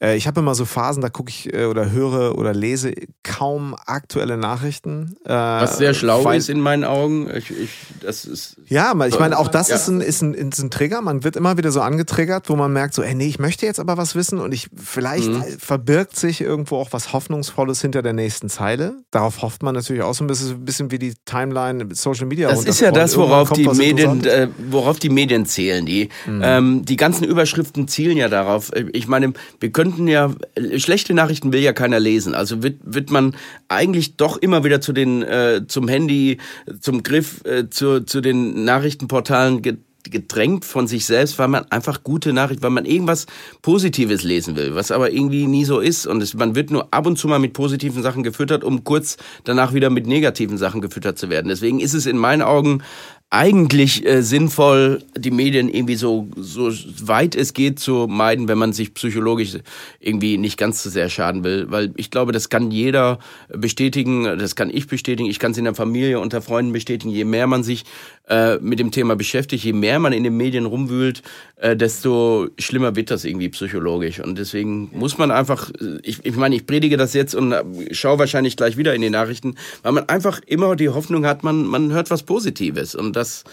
Äh, 0.00 0.16
ich 0.16 0.26
habe 0.26 0.40
immer 0.40 0.54
so 0.54 0.64
Phasen, 0.64 1.02
da 1.02 1.08
gucke 1.08 1.30
ich 1.30 1.52
äh, 1.52 1.64
oder 1.64 1.90
höre 1.90 2.38
oder 2.38 2.54
lese 2.54 2.92
kaum 3.22 3.74
aktuelle 3.86 4.36
Nachrichten. 4.36 5.16
Äh, 5.24 5.30
Was 5.30 5.78
sehr 5.78 5.94
schlau 5.94 6.30
ist 6.30 6.48
in 6.48 6.60
meinen 6.60 6.84
Augen. 6.84 7.28
Ich, 7.34 7.50
ich, 7.50 7.70
das 8.00 8.24
ist 8.24 8.56
ja, 8.66 8.92
ich 9.06 9.18
meine, 9.18 9.38
auch 9.38 9.48
das 9.48 9.68
ja. 9.68 9.76
ist, 9.76 9.88
ein, 9.88 10.00
ist, 10.00 10.22
ein, 10.22 10.34
ist 10.34 10.58
ein 10.58 10.70
Trigger. 10.70 11.00
Man 11.00 11.24
wird 11.24 11.36
immer 11.36 11.56
wieder 11.56 11.72
so 11.72 11.80
angetriggert, 11.80 12.48
wo 12.48 12.56
man 12.56 12.72
merkt, 12.72 12.94
so, 12.94 13.02
ey, 13.02 13.14
nee, 13.14 13.26
ich 13.26 13.38
möchte 13.38 13.66
jetzt 13.66 13.80
aber 13.80 13.96
was 13.96 14.14
wissen 14.14 14.38
und 14.38 14.52
ich 14.52 14.68
vielleicht 14.76 15.28
mhm. 15.28 15.42
verbirgt 15.58 16.16
sich 16.16 16.40
irgendwo 16.40 16.76
auch 16.76 16.92
was 16.92 17.12
Hoffnungsvolles 17.12 17.80
hinter 17.80 18.02
der 18.02 18.12
nächsten 18.12 18.48
Zeile. 18.48 18.96
Darauf 19.10 19.42
hofft 19.42 19.62
man 19.62 19.74
natürlich 19.74 20.02
auch 20.02 20.14
so 20.14 20.24
ein 20.24 20.26
bisschen, 20.26 20.50
ein 20.50 20.64
bisschen 20.64 20.90
wie 20.90 20.98
die 20.98 21.14
Timeline, 21.24 21.88
Social 21.92 22.26
Media. 22.26 22.48
Das 22.48 22.64
ist 22.64 22.80
ja 22.80 22.92
das, 22.92 23.16
worauf 23.16 23.50
die 23.50 23.66
Medien, 23.68 24.24
äh, 24.24 24.48
worauf 24.70 24.98
die 24.98 25.10
Medien 25.10 25.46
zählen. 25.46 25.84
Die, 25.86 26.08
mhm. 26.26 26.40
ähm, 26.44 26.84
die 26.84 26.96
ganzen 26.96 27.24
Überschriften 27.24 27.88
zielen 27.88 28.16
ja 28.16 28.28
darauf. 28.28 28.70
Ich 28.92 29.08
meine, 29.08 29.32
wir 29.60 29.72
können 29.72 29.87
könnten 29.88 30.08
ja, 30.08 30.32
schlechte 30.76 31.14
Nachrichten 31.14 31.52
will 31.52 31.60
ja 31.60 31.72
keiner 31.72 32.00
lesen. 32.00 32.34
Also 32.34 32.62
wird, 32.62 32.76
wird 32.84 33.10
man 33.10 33.34
eigentlich 33.68 34.16
doch 34.16 34.36
immer 34.36 34.64
wieder 34.64 34.80
zu 34.80 34.92
den, 34.92 35.22
äh, 35.22 35.62
zum 35.66 35.88
Handy, 35.88 36.38
zum 36.80 37.02
Griff, 37.02 37.44
äh, 37.44 37.68
zu, 37.70 38.04
zu 38.04 38.20
den 38.20 38.64
Nachrichtenportalen 38.64 39.62
gedrängt 40.04 40.64
von 40.64 40.86
sich 40.86 41.04
selbst, 41.04 41.38
weil 41.38 41.48
man 41.48 41.70
einfach 41.70 42.02
gute 42.02 42.32
Nachrichten, 42.32 42.62
weil 42.62 42.70
man 42.70 42.84
irgendwas 42.84 43.26
Positives 43.62 44.22
lesen 44.22 44.56
will, 44.56 44.74
was 44.74 44.90
aber 44.90 45.10
irgendwie 45.10 45.46
nie 45.46 45.64
so 45.64 45.80
ist. 45.80 46.06
Und 46.06 46.22
es, 46.22 46.34
man 46.34 46.54
wird 46.54 46.70
nur 46.70 46.88
ab 46.92 47.06
und 47.06 47.18
zu 47.18 47.28
mal 47.28 47.38
mit 47.38 47.52
positiven 47.52 48.02
Sachen 48.02 48.22
gefüttert, 48.22 48.64
um 48.64 48.84
kurz 48.84 49.16
danach 49.44 49.74
wieder 49.74 49.90
mit 49.90 50.06
negativen 50.06 50.56
Sachen 50.56 50.80
gefüttert 50.80 51.18
zu 51.18 51.28
werden. 51.28 51.48
Deswegen 51.48 51.80
ist 51.80 51.94
es 51.94 52.06
in 52.06 52.16
meinen 52.16 52.42
Augen 52.42 52.82
eigentlich 53.30 54.06
äh, 54.06 54.22
sinnvoll, 54.22 55.02
die 55.14 55.30
Medien 55.30 55.68
irgendwie 55.68 55.96
so, 55.96 56.28
so 56.36 56.72
weit 57.02 57.34
es 57.34 57.52
geht 57.52 57.78
zu 57.78 58.06
meiden, 58.08 58.48
wenn 58.48 58.56
man 58.56 58.72
sich 58.72 58.94
psychologisch 58.94 59.58
irgendwie 60.00 60.38
nicht 60.38 60.56
ganz 60.56 60.82
so 60.82 60.88
sehr 60.88 61.10
schaden 61.10 61.44
will. 61.44 61.66
Weil 61.68 61.92
ich 61.96 62.10
glaube, 62.10 62.32
das 62.32 62.48
kann 62.48 62.70
jeder 62.70 63.18
bestätigen, 63.50 64.24
das 64.24 64.56
kann 64.56 64.70
ich 64.70 64.86
bestätigen, 64.86 65.28
ich 65.28 65.38
kann 65.38 65.52
es 65.52 65.58
in 65.58 65.64
der 65.64 65.74
Familie, 65.74 66.20
unter 66.20 66.40
Freunden 66.40 66.72
bestätigen. 66.72 67.12
Je 67.12 67.26
mehr 67.26 67.46
man 67.46 67.62
sich 67.62 67.84
äh, 68.30 68.56
mit 68.60 68.78
dem 68.78 68.92
Thema 68.92 69.14
beschäftigt, 69.14 69.62
je 69.62 69.74
mehr 69.74 69.98
man 69.98 70.14
in 70.14 70.24
den 70.24 70.36
Medien 70.36 70.64
rumwühlt, 70.64 71.22
äh, 71.56 71.76
desto 71.76 72.48
schlimmer 72.58 72.96
wird 72.96 73.10
das 73.10 73.26
irgendwie 73.26 73.50
psychologisch. 73.50 74.20
Und 74.20 74.38
deswegen 74.38 74.88
muss 74.94 75.18
man 75.18 75.30
einfach, 75.30 75.70
ich, 76.02 76.24
ich 76.24 76.36
meine, 76.36 76.56
ich 76.56 76.66
predige 76.66 76.96
das 76.96 77.12
jetzt 77.12 77.34
und 77.34 77.52
äh, 77.52 77.62
schaue 77.90 78.18
wahrscheinlich 78.18 78.56
gleich 78.56 78.78
wieder 78.78 78.94
in 78.94 79.02
die 79.02 79.10
Nachrichten, 79.10 79.56
weil 79.82 79.92
man 79.92 80.08
einfach 80.08 80.40
immer 80.46 80.76
die 80.76 80.88
Hoffnung 80.88 81.26
hat, 81.26 81.42
man, 81.42 81.66
man 81.66 81.92
hört 81.92 82.10
was 82.10 82.22
Positives. 82.22 82.94
Und 82.94 83.17
das, 83.18 83.44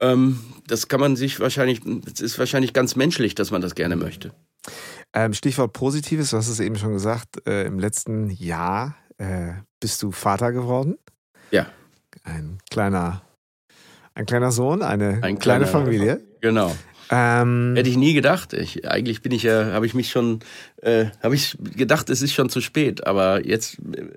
ähm, 0.00 0.40
das 0.66 0.88
kann 0.88 1.00
man 1.00 1.16
sich 1.16 1.40
wahrscheinlich, 1.40 1.80
es 2.12 2.20
ist 2.20 2.38
wahrscheinlich 2.38 2.72
ganz 2.72 2.96
menschlich, 2.96 3.34
dass 3.34 3.50
man 3.50 3.62
das 3.62 3.74
gerne 3.74 3.96
möchte. 3.96 4.32
Ähm, 5.12 5.32
Stichwort 5.32 5.72
Positives, 5.72 6.30
du 6.30 6.36
hast 6.36 6.48
es 6.48 6.60
eben 6.60 6.76
schon 6.76 6.92
gesagt, 6.92 7.46
äh, 7.46 7.66
im 7.66 7.78
letzten 7.78 8.30
Jahr 8.30 8.96
äh, 9.18 9.52
bist 9.80 10.02
du 10.02 10.10
Vater 10.10 10.52
geworden. 10.52 10.96
Ja. 11.50 11.66
Ein 12.24 12.58
kleiner, 12.70 13.22
ein 14.14 14.26
kleiner 14.26 14.50
Sohn, 14.50 14.82
eine 14.82 15.20
ein 15.22 15.38
kleine 15.38 15.66
Familie. 15.66 16.20
Genau. 16.40 16.74
Ähm, 17.10 17.74
Hätte 17.76 17.90
ich 17.90 17.96
nie 17.96 18.14
gedacht. 18.14 18.54
Ich, 18.54 18.88
eigentlich 18.88 19.22
bin 19.22 19.32
ich 19.32 19.42
ja, 19.42 19.72
habe 19.72 19.86
ich 19.86 19.94
mich 19.94 20.10
schon, 20.10 20.40
äh, 20.82 21.06
habe 21.22 21.34
ich 21.34 21.56
gedacht, 21.76 22.10
es 22.10 22.22
ist 22.22 22.32
schon 22.32 22.48
zu 22.48 22.60
spät. 22.60 23.06
Aber 23.06 23.46
jetzt 23.46 23.78
äh, 23.78 24.08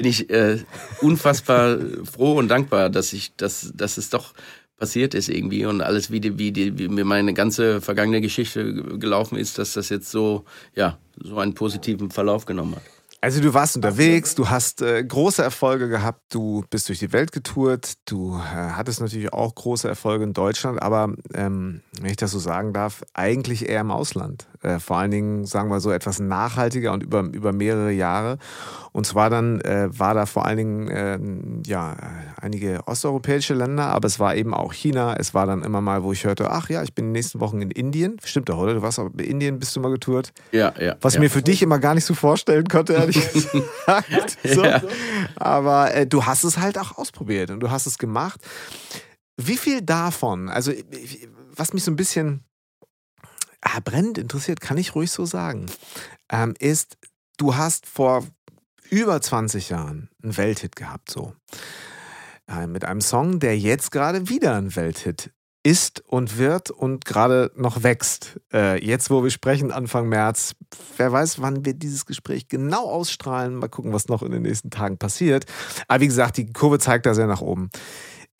bin 0.00 0.08
ich 0.08 0.30
äh, 0.30 0.56
unfassbar 1.02 1.76
froh 2.10 2.38
und 2.38 2.48
dankbar, 2.48 2.88
dass 2.88 3.12
ich, 3.12 3.36
dass, 3.36 3.70
dass 3.74 3.98
es 3.98 4.08
doch 4.08 4.32
passiert 4.78 5.12
ist 5.12 5.28
irgendwie 5.28 5.66
und 5.66 5.82
alles, 5.82 6.10
wie, 6.10 6.20
die, 6.20 6.38
wie, 6.38 6.52
die, 6.52 6.78
wie 6.78 6.88
mir 6.88 7.04
meine 7.04 7.34
ganze 7.34 7.82
vergangene 7.82 8.22
Geschichte 8.22 8.72
gelaufen 8.98 9.36
ist, 9.36 9.58
dass 9.58 9.74
das 9.74 9.90
jetzt 9.90 10.10
so, 10.10 10.46
ja, 10.74 10.96
so 11.22 11.38
einen 11.38 11.52
positiven 11.52 12.10
Verlauf 12.10 12.46
genommen 12.46 12.76
hat. 12.76 12.82
Also 13.20 13.42
du 13.42 13.52
warst 13.52 13.76
unterwegs, 13.76 14.34
du 14.34 14.48
hast 14.48 14.80
äh, 14.80 15.04
große 15.04 15.42
Erfolge 15.42 15.90
gehabt, 15.90 16.22
du 16.32 16.64
bist 16.70 16.88
durch 16.88 17.00
die 17.00 17.12
Welt 17.12 17.32
getourt, 17.32 17.92
du 18.06 18.36
äh, 18.36 18.40
hattest 18.40 19.02
natürlich 19.02 19.34
auch 19.34 19.54
große 19.54 19.86
Erfolge 19.86 20.24
in 20.24 20.32
Deutschland, 20.32 20.80
aber 20.80 21.12
ähm, 21.34 21.82
wenn 22.00 22.10
ich 22.10 22.16
das 22.16 22.30
so 22.30 22.38
sagen 22.38 22.72
darf, 22.72 23.02
eigentlich 23.12 23.68
eher 23.68 23.82
im 23.82 23.90
Ausland. 23.90 24.46
Äh, 24.62 24.78
vor 24.78 24.98
allen 24.98 25.10
Dingen, 25.10 25.46
sagen 25.46 25.70
wir 25.70 25.80
so, 25.80 25.90
etwas 25.90 26.20
nachhaltiger 26.20 26.92
und 26.92 27.02
über, 27.02 27.20
über 27.20 27.52
mehrere 27.52 27.92
Jahre. 27.92 28.36
Und 28.92 29.06
zwar 29.06 29.30
dann 29.30 29.60
äh, 29.62 29.88
war 29.90 30.14
da 30.14 30.26
vor 30.26 30.44
allen 30.44 30.56
Dingen 30.58 30.88
äh, 30.88 31.18
ja, 31.66 31.96
einige 32.40 32.80
osteuropäische 32.86 33.54
Länder, 33.54 33.86
aber 33.86 34.06
es 34.06 34.18
war 34.18 34.34
eben 34.34 34.52
auch 34.52 34.74
China. 34.74 35.16
Es 35.16 35.32
war 35.32 35.46
dann 35.46 35.62
immer 35.62 35.80
mal, 35.80 36.02
wo 36.02 36.12
ich 36.12 36.24
hörte, 36.24 36.50
ach 36.50 36.68
ja, 36.68 36.82
ich 36.82 36.94
bin 36.94 37.06
in 37.06 37.08
den 37.08 37.12
nächsten 37.12 37.40
Wochen 37.40 37.62
in 37.62 37.70
Indien. 37.70 38.18
Stimmt 38.22 38.50
doch, 38.50 38.58
oder? 38.58 38.74
Du 38.74 38.82
warst 38.82 38.98
auch 38.98 39.08
in 39.14 39.20
Indien, 39.20 39.58
bist 39.58 39.74
du 39.76 39.80
mal 39.80 39.90
getourt? 39.92 40.32
Ja, 40.52 40.74
ja. 40.78 40.96
Was 41.00 41.14
ja. 41.14 41.20
mir 41.20 41.30
für 41.30 41.42
dich 41.42 41.62
immer 41.62 41.78
gar 41.78 41.94
nicht 41.94 42.04
so 42.04 42.14
vorstellen 42.14 42.66
konnte, 42.66 42.94
ehrlich 42.94 43.32
gesagt. 43.32 44.38
So. 44.44 44.64
Ja. 44.64 44.82
Aber 45.36 45.94
äh, 45.94 46.06
du 46.06 46.26
hast 46.26 46.44
es 46.44 46.58
halt 46.58 46.78
auch 46.78 46.98
ausprobiert 46.98 47.50
und 47.50 47.60
du 47.60 47.70
hast 47.70 47.86
es 47.86 47.96
gemacht. 47.96 48.40
Wie 49.38 49.56
viel 49.56 49.80
davon, 49.80 50.50
also 50.50 50.72
was 51.56 51.72
mich 51.72 51.84
so 51.84 51.90
ein 51.90 51.96
bisschen 51.96 52.44
ah, 53.60 53.80
brennend 53.80 54.18
interessiert, 54.18 54.60
kann 54.60 54.78
ich 54.78 54.94
ruhig 54.94 55.10
so 55.10 55.24
sagen, 55.24 55.66
ähm, 56.30 56.54
ist, 56.58 56.96
du 57.36 57.56
hast 57.56 57.86
vor 57.86 58.26
über 58.90 59.20
20 59.20 59.70
Jahren 59.70 60.08
einen 60.22 60.36
Welthit 60.36 60.76
gehabt, 60.76 61.10
so. 61.10 61.34
Äh, 62.48 62.66
mit 62.66 62.84
einem 62.84 63.00
Song, 63.00 63.38
der 63.38 63.58
jetzt 63.58 63.90
gerade 63.92 64.28
wieder 64.28 64.56
ein 64.56 64.74
Welthit 64.74 65.30
ist 65.62 66.02
und 66.06 66.38
wird 66.38 66.70
und 66.70 67.04
gerade 67.04 67.52
noch 67.54 67.82
wächst. 67.82 68.40
Äh, 68.52 68.84
jetzt, 68.84 69.10
wo 69.10 69.22
wir 69.22 69.30
sprechen, 69.30 69.70
Anfang 69.70 70.08
März, 70.08 70.54
wer 70.96 71.12
weiß, 71.12 71.42
wann 71.42 71.64
wir 71.64 71.74
dieses 71.74 72.06
Gespräch 72.06 72.48
genau 72.48 72.88
ausstrahlen. 72.88 73.54
Mal 73.54 73.68
gucken, 73.68 73.92
was 73.92 74.08
noch 74.08 74.22
in 74.22 74.32
den 74.32 74.42
nächsten 74.42 74.70
Tagen 74.70 74.96
passiert. 74.96 75.44
Aber 75.86 76.00
wie 76.00 76.06
gesagt, 76.06 76.38
die 76.38 76.50
Kurve 76.52 76.78
zeigt 76.78 77.04
da 77.06 77.14
sehr 77.14 77.26
nach 77.26 77.42
oben. 77.42 77.70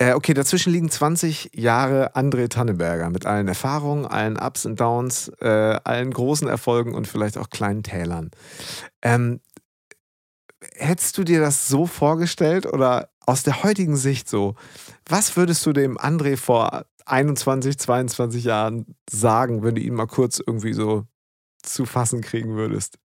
Äh, 0.01 0.15
okay, 0.15 0.33
dazwischen 0.33 0.73
liegen 0.73 0.91
20 0.91 1.51
Jahre 1.55 2.17
André 2.17 2.49
Tanneberger 2.49 3.11
mit 3.11 3.27
allen 3.27 3.49
Erfahrungen, 3.49 4.07
allen 4.07 4.39
Ups 4.39 4.65
und 4.65 4.81
Downs, 4.81 5.29
äh, 5.43 5.47
allen 5.85 6.11
großen 6.11 6.49
Erfolgen 6.49 6.95
und 6.95 7.07
vielleicht 7.07 7.37
auch 7.37 7.51
kleinen 7.51 7.83
Tälern. 7.83 8.31
Ähm, 9.03 9.41
hättest 10.73 11.19
du 11.19 11.25
dir 11.25 11.41
das 11.41 11.69
so 11.69 11.85
vorgestellt 11.85 12.65
oder 12.65 13.11
aus 13.27 13.43
der 13.43 13.63
heutigen 13.63 13.99
Sicht 13.99 14.27
so? 14.27 14.55
Was 15.07 15.37
würdest 15.37 15.67
du 15.67 15.75
dem 15.75 15.99
André 15.99 16.39
vor 16.39 16.87
21, 17.05 17.79
22 17.79 18.45
Jahren 18.45 18.97
sagen, 19.11 19.63
wenn 19.63 19.75
du 19.75 19.83
ihn 19.83 19.95
mal 19.95 20.07
kurz 20.07 20.41
irgendwie 20.45 20.73
so 20.73 21.05
zu 21.63 21.85
fassen 21.85 22.23
kriegen 22.23 22.57
würdest? 22.57 22.99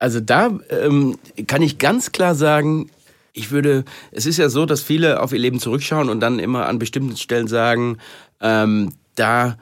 Also 0.00 0.18
da 0.18 0.58
ähm, 0.70 1.16
kann 1.46 1.62
ich 1.62 1.78
ganz 1.78 2.10
klar 2.10 2.34
sagen, 2.34 2.90
ich 3.32 3.50
würde, 3.50 3.84
es 4.10 4.26
ist 4.26 4.38
ja 4.38 4.48
so, 4.48 4.66
dass 4.66 4.82
viele 4.82 5.20
auf 5.20 5.32
ihr 5.32 5.38
Leben 5.38 5.58
zurückschauen 5.58 6.08
und 6.08 6.20
dann 6.20 6.38
immer 6.38 6.66
an 6.66 6.78
bestimmten 6.78 7.16
Stellen 7.16 7.48
sagen, 7.48 7.98
ähm, 8.40 8.92
da 9.14 9.56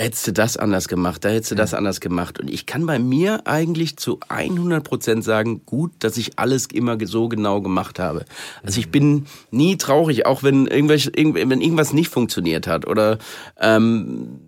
hättest 0.00 0.28
du 0.28 0.32
das 0.32 0.56
anders 0.56 0.86
gemacht, 0.86 1.24
da 1.24 1.28
hättest 1.28 1.50
du 1.50 1.54
das 1.56 1.74
anders 1.74 2.00
gemacht. 2.00 2.38
Und 2.38 2.48
ich 2.48 2.66
kann 2.66 2.86
bei 2.86 3.00
mir 3.00 3.46
eigentlich 3.46 3.96
zu 3.96 4.20
100 4.28 4.84
Prozent 4.84 5.24
sagen, 5.24 5.62
gut, 5.66 5.92
dass 5.98 6.16
ich 6.16 6.38
alles 6.38 6.66
immer 6.66 6.96
so 7.04 7.28
genau 7.28 7.60
gemacht 7.60 7.98
habe. 7.98 8.24
Also 8.62 8.78
ich 8.78 8.90
bin 8.90 9.26
nie 9.50 9.76
traurig, 9.76 10.24
auch 10.24 10.44
wenn, 10.44 10.68
irgendwelche, 10.68 11.10
wenn 11.14 11.60
irgendwas 11.60 11.92
nicht 11.92 12.10
funktioniert 12.10 12.68
hat 12.68 12.86
oder 12.86 13.18
ähm, 13.58 14.47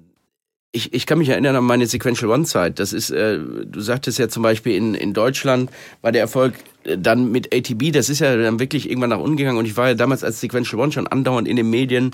ich, 0.72 0.94
ich 0.94 1.06
kann 1.06 1.18
mich 1.18 1.28
erinnern 1.28 1.56
an 1.56 1.64
meine 1.64 1.86
Sequential 1.86 2.30
One-Zeit. 2.30 2.78
Das 2.78 2.92
ist, 2.92 3.10
äh, 3.10 3.38
du 3.38 3.80
sagtest 3.80 4.18
ja 4.18 4.28
zum 4.28 4.42
Beispiel 4.42 4.76
in, 4.76 4.94
in 4.94 5.12
Deutschland 5.12 5.70
war 6.00 6.12
der 6.12 6.20
Erfolg 6.20 6.54
äh, 6.84 6.96
dann 6.96 7.32
mit 7.32 7.54
ATB, 7.54 7.92
das 7.92 8.08
ist 8.08 8.20
ja 8.20 8.36
dann 8.36 8.60
wirklich 8.60 8.88
irgendwann 8.88 9.10
nach 9.10 9.18
unten 9.18 9.36
gegangen 9.36 9.58
und 9.58 9.66
ich 9.66 9.76
war 9.76 9.88
ja 9.88 9.94
damals 9.94 10.22
als 10.22 10.40
Sequential 10.40 10.80
One 10.80 10.92
schon 10.92 11.08
andauernd 11.08 11.48
in 11.48 11.56
den 11.56 11.68
Medien, 11.70 12.12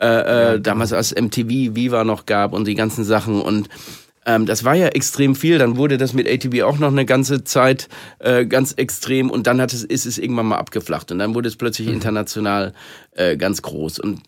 äh, 0.00 0.06
äh, 0.06 0.50
genau. 0.52 0.58
damals 0.58 0.92
als 0.92 1.14
MTV 1.14 1.74
Viva 1.74 2.04
noch 2.04 2.26
gab 2.26 2.52
und 2.52 2.68
die 2.68 2.76
ganzen 2.76 3.04
Sachen 3.04 3.40
und 3.40 3.68
ähm, 4.24 4.46
das 4.46 4.64
war 4.64 4.74
ja 4.74 4.88
extrem 4.88 5.34
viel. 5.34 5.58
Dann 5.58 5.76
wurde 5.76 5.98
das 5.98 6.12
mit 6.12 6.28
ATB 6.28 6.62
auch 6.62 6.78
noch 6.78 6.90
eine 6.90 7.06
ganze 7.06 7.44
Zeit 7.44 7.88
äh, 8.18 8.44
ganz 8.44 8.72
extrem 8.72 9.30
und 9.30 9.46
dann 9.48 9.60
hat 9.60 9.72
es, 9.72 9.82
ist 9.82 10.06
es 10.06 10.18
irgendwann 10.18 10.46
mal 10.46 10.58
abgeflacht 10.58 11.10
und 11.10 11.18
dann 11.18 11.34
wurde 11.34 11.48
es 11.48 11.56
plötzlich 11.56 11.88
mhm. 11.88 11.94
international 11.94 12.72
äh, 13.12 13.36
ganz 13.36 13.62
groß 13.62 13.98
und 13.98 14.20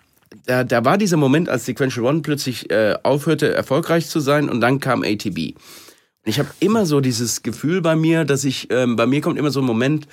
da, 0.49 0.65
da 0.65 0.85
war 0.85 0.97
dieser 0.97 1.19
Moment, 1.19 1.51
als 1.51 1.67
Sequential 1.67 2.07
One 2.07 2.23
plötzlich 2.23 2.71
äh, 2.71 2.97
aufhörte, 3.03 3.53
erfolgreich 3.53 4.09
zu 4.09 4.19
sein 4.19 4.49
und 4.49 4.63
dann 4.63 4.81
kam 4.81 5.03
ATB. 5.03 5.55
Und 5.55 6.25
ich 6.25 6.39
habe 6.39 6.49
immer 6.59 6.87
so 6.87 7.01
dieses 7.01 7.43
Gefühl 7.43 7.83
bei 7.83 7.97
mir, 7.97 8.25
dass 8.25 8.45
ich, 8.45 8.69
ähm, 8.71 8.97
bei 8.97 9.07
mir 9.07 9.21
kommt 9.21 9.39
immer 9.39 9.51
so 9.51 9.61
ein 9.61 9.67
Moment, 9.67 10.09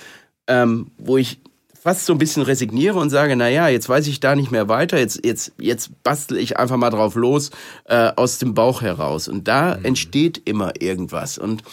ähm, 0.48 0.92
wo 0.98 1.16
ich 1.16 1.40
fast 1.82 2.06
so 2.06 2.14
ein 2.14 2.18
bisschen 2.18 2.44
resigniere 2.44 3.00
und 3.00 3.12
sage, 3.12 3.38
na 3.38 3.48
ja, 3.48 3.70
jetzt 3.70 3.88
weiß 3.88 4.08
ich 4.08 4.20
da 4.20 4.36
nicht 4.36 4.52
mehr 4.52 4.68
weiter, 4.68 5.00
jetzt, 5.00 5.24
jetzt, 5.24 5.54
jetzt 5.58 6.04
bastel 6.04 6.38
ich 6.38 6.58
einfach 6.58 6.76
mal 6.76 6.90
drauf 6.90 7.16
los, 7.16 7.52
äh, 7.86 8.12
aus 8.18 8.38
dem 8.38 8.54
Bauch 8.54 8.82
heraus. 8.82 9.30
Und 9.30 9.48
da 9.48 9.78
mhm. 9.78 9.86
entsteht 9.86 10.42
immer 10.44 10.74
irgendwas. 10.82 11.38
Und 11.38 11.64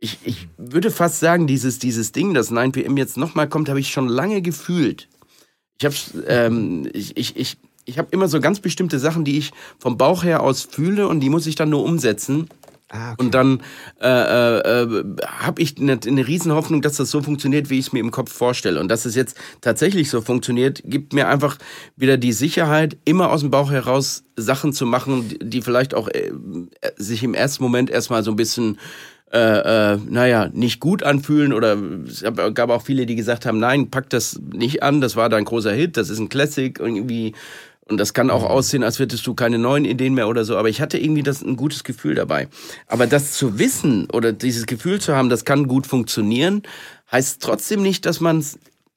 ich, 0.00 0.18
ich 0.24 0.48
würde 0.56 0.90
fast 0.90 1.20
sagen, 1.20 1.46
dieses, 1.46 1.78
dieses 1.78 2.12
Ding, 2.12 2.32
das 2.32 2.50
9pm 2.50 2.96
jetzt 2.96 3.18
nochmal 3.18 3.50
kommt, 3.50 3.68
habe 3.68 3.80
ich 3.80 3.90
schon 3.90 4.08
lange 4.08 4.40
gefühlt. 4.40 5.08
Ich 5.78 5.84
habe 5.84 5.94
ähm, 6.26 6.88
ich, 6.92 7.16
ich, 7.16 7.36
ich, 7.36 7.58
ich 7.88 7.98
habe 7.98 8.08
immer 8.10 8.28
so 8.28 8.40
ganz 8.40 8.60
bestimmte 8.60 8.98
Sachen, 8.98 9.24
die 9.24 9.38
ich 9.38 9.52
vom 9.78 9.96
Bauch 9.96 10.22
her 10.22 10.42
aus 10.42 10.68
fühle 10.70 11.08
und 11.08 11.20
die 11.20 11.30
muss 11.30 11.46
ich 11.46 11.54
dann 11.54 11.70
nur 11.70 11.84
umsetzen. 11.84 12.48
Ah, 12.90 13.12
okay. 13.12 13.24
Und 13.24 13.34
dann 13.34 13.62
äh, 14.00 14.08
äh, 14.08 14.82
äh 14.82 15.04
habe 15.26 15.60
ich 15.60 15.78
eine, 15.78 15.98
eine 16.06 16.26
Riesenhoffnung, 16.26 16.80
dass 16.80 16.96
das 16.96 17.10
so 17.10 17.22
funktioniert, 17.22 17.68
wie 17.68 17.78
ich 17.78 17.86
es 17.86 17.92
mir 17.92 18.00
im 18.00 18.10
Kopf 18.10 18.32
vorstelle. 18.32 18.80
Und 18.80 18.88
dass 18.88 19.04
es 19.04 19.14
jetzt 19.14 19.36
tatsächlich 19.60 20.08
so 20.08 20.20
funktioniert, 20.20 20.82
gibt 20.84 21.12
mir 21.12 21.28
einfach 21.28 21.58
wieder 21.96 22.16
die 22.16 22.32
Sicherheit, 22.32 22.96
immer 23.04 23.30
aus 23.30 23.40
dem 23.40 23.50
Bauch 23.50 23.70
heraus 23.70 24.24
Sachen 24.36 24.72
zu 24.72 24.86
machen, 24.86 25.36
die 25.42 25.60
vielleicht 25.60 25.94
auch 25.94 26.08
äh, 26.08 26.30
sich 26.96 27.22
im 27.22 27.34
ersten 27.34 27.62
Moment 27.62 27.90
erstmal 27.90 28.22
so 28.22 28.30
ein 28.30 28.36
bisschen 28.36 28.78
äh, 29.30 29.92
äh, 29.92 29.98
naja, 30.08 30.48
nicht 30.54 30.80
gut 30.80 31.02
anfühlen 31.02 31.52
oder 31.52 31.76
es 32.06 32.24
gab 32.54 32.70
auch 32.70 32.80
viele, 32.80 33.04
die 33.04 33.14
gesagt 33.14 33.44
haben, 33.44 33.58
nein, 33.58 33.90
pack 33.90 34.08
das 34.08 34.40
nicht 34.54 34.82
an, 34.82 35.02
das 35.02 35.16
war 35.16 35.28
dein 35.28 35.44
großer 35.44 35.72
Hit, 35.72 35.98
das 35.98 36.08
ist 36.08 36.18
ein 36.18 36.30
Classic, 36.30 36.78
irgendwie 36.80 37.34
und 37.88 37.98
das 37.98 38.12
kann 38.14 38.30
auch 38.30 38.42
mhm. 38.42 38.48
aussehen, 38.48 38.82
als 38.84 38.98
hättest 38.98 39.26
du 39.26 39.34
keine 39.34 39.58
neuen 39.58 39.84
Ideen 39.84 40.14
mehr 40.14 40.28
oder 40.28 40.44
so. 40.44 40.56
Aber 40.56 40.68
ich 40.68 40.80
hatte 40.80 40.98
irgendwie 40.98 41.22
das 41.22 41.42
ein 41.42 41.56
gutes 41.56 41.84
Gefühl 41.84 42.14
dabei. 42.14 42.48
Aber 42.86 43.06
das 43.06 43.32
zu 43.32 43.58
wissen 43.58 44.08
oder 44.10 44.32
dieses 44.32 44.66
Gefühl 44.66 45.00
zu 45.00 45.14
haben, 45.14 45.28
das 45.28 45.44
kann 45.44 45.68
gut 45.68 45.86
funktionieren, 45.86 46.62
heißt 47.10 47.42
trotzdem 47.42 47.82
nicht, 47.82 48.06
dass 48.06 48.20
man 48.20 48.44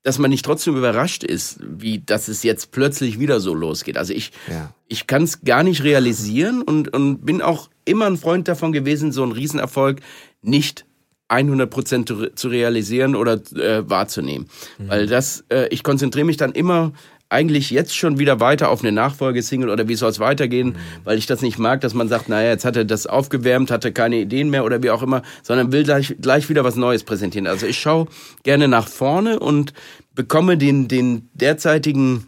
dass 0.03 0.17
man 0.17 0.31
nicht 0.31 0.43
trotzdem 0.43 0.75
überrascht 0.75 1.23
ist, 1.23 1.59
wie 1.61 1.99
dass 1.99 2.27
es 2.27 2.41
jetzt 2.41 2.71
plötzlich 2.71 3.19
wieder 3.19 3.39
so 3.39 3.53
losgeht. 3.53 3.97
Also 3.97 4.13
ich, 4.13 4.31
ja. 4.49 4.73
ich 4.87 5.05
kann 5.05 5.23
es 5.23 5.41
gar 5.41 5.61
nicht 5.61 5.83
realisieren 5.83 6.63
und, 6.63 6.91
und 6.91 7.23
bin 7.23 7.41
auch 7.43 7.69
immer 7.85 8.07
ein 8.07 8.17
Freund 8.17 8.47
davon 8.47 8.71
gewesen, 8.71 9.11
so 9.11 9.21
einen 9.21 9.31
Riesenerfolg 9.31 9.99
nicht 10.41 10.85
100 11.27 11.69
Prozent 11.69 12.13
zu 12.35 12.47
realisieren 12.47 13.15
oder 13.15 13.33
äh, 13.55 13.87
wahrzunehmen. 13.87 14.47
Mhm. 14.79 14.89
Weil 14.89 15.07
das, 15.07 15.45
äh, 15.49 15.67
ich 15.69 15.83
konzentriere 15.83 16.25
mich 16.25 16.37
dann 16.37 16.51
immer 16.51 16.93
eigentlich 17.31 17.71
jetzt 17.71 17.95
schon 17.95 18.19
wieder 18.19 18.39
weiter 18.39 18.69
auf 18.69 18.81
eine 18.81 18.91
Nachfolgesingle 18.91 19.71
oder 19.71 19.87
wie 19.87 19.95
soll 19.95 20.09
es 20.09 20.19
weitergehen, 20.19 20.69
mhm. 20.69 20.75
weil 21.05 21.17
ich 21.17 21.25
das 21.25 21.41
nicht 21.41 21.57
mag, 21.57 21.81
dass 21.81 21.93
man 21.93 22.09
sagt, 22.09 22.27
naja, 22.29 22.49
jetzt 22.49 22.65
hat 22.65 22.75
er 22.75 22.83
das 22.83 23.07
aufgewärmt, 23.07 23.71
hatte 23.71 23.91
keine 23.91 24.17
Ideen 24.17 24.49
mehr 24.49 24.65
oder 24.65 24.83
wie 24.83 24.89
auch 24.89 25.01
immer, 25.01 25.21
sondern 25.41 25.71
will 25.71 25.83
gleich, 25.83 26.15
gleich 26.19 26.49
wieder 26.49 26.63
was 26.63 26.75
Neues 26.75 27.03
präsentieren. 27.03 27.47
Also 27.47 27.65
ich 27.65 27.79
schaue 27.79 28.07
gerne 28.43 28.67
nach 28.67 28.87
vorne 28.87 29.39
und 29.39 29.73
bekomme 30.13 30.57
den, 30.57 30.89
den 30.89 31.29
derzeitigen, 31.33 32.27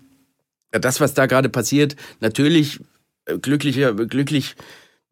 das, 0.71 1.01
was 1.01 1.13
da 1.13 1.25
gerade 1.25 1.49
passiert, 1.49 1.97
natürlich 2.21 2.79
äh, 3.25 3.37
glücklicher, 3.37 3.93
glücklich 3.93 4.55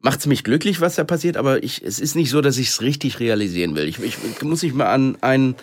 macht's 0.00 0.26
mich 0.26 0.42
glücklich, 0.42 0.80
was 0.80 0.96
da 0.96 1.04
passiert, 1.04 1.36
aber 1.36 1.62
ich, 1.62 1.84
es 1.84 2.00
ist 2.00 2.16
nicht 2.16 2.30
so, 2.30 2.40
dass 2.40 2.58
ich 2.58 2.70
es 2.70 2.82
richtig 2.82 3.20
realisieren 3.20 3.76
will. 3.76 3.88
Ich, 3.88 4.02
ich 4.02 4.42
muss 4.42 4.62
mich 4.62 4.74
mal 4.74 4.86
an 4.86 5.16
einen, 5.20 5.54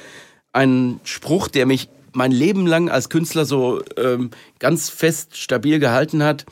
einen 0.54 1.00
Spruch, 1.04 1.50
der 1.50 1.66
mich 1.66 1.90
mein 2.14 2.32
Leben 2.32 2.66
lang 2.66 2.90
als 2.90 3.10
Künstler 3.10 3.46
so 3.46 3.82
ähm, 3.98 4.32
ganz 4.60 4.90
fest 4.90 5.38
stabil 5.38 5.80
gehalten 5.80 6.24
hat, 6.24 6.46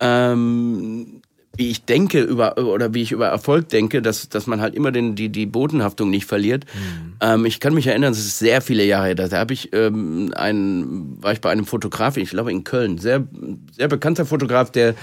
ähm, 0.00 1.22
wie 1.58 1.70
ich 1.70 1.84
denke 1.84 2.22
über 2.22 2.56
oder 2.56 2.94
wie 2.94 3.02
ich 3.02 3.10
über 3.10 3.26
Erfolg 3.26 3.68
denke, 3.68 4.00
dass, 4.00 4.28
dass 4.28 4.46
man 4.46 4.60
halt 4.60 4.76
immer 4.76 4.92
den, 4.92 5.16
die, 5.16 5.28
die 5.28 5.44
Bodenhaftung 5.44 6.08
nicht 6.08 6.24
verliert. 6.24 6.64
Mhm. 6.72 7.14
Ähm, 7.20 7.44
ich 7.46 7.58
kann 7.58 7.74
mich 7.74 7.88
erinnern, 7.88 8.12
das 8.12 8.20
ist 8.20 8.38
sehr 8.38 8.60
viele 8.60 8.84
Jahre 8.84 9.06
her. 9.06 9.14
Da 9.16 9.28
habe 9.36 9.52
ich 9.52 9.72
ähm, 9.72 10.32
einen, 10.36 11.20
war 11.20 11.32
ich 11.32 11.40
bei 11.40 11.50
einem 11.50 11.66
Fotografen, 11.66 12.22
ich 12.22 12.30
glaube 12.30 12.52
in 12.52 12.62
Köln, 12.62 12.98
sehr, 12.98 13.26
sehr 13.76 13.88
bekannter 13.88 14.24
Fotograf, 14.24 14.70
der 14.70 14.94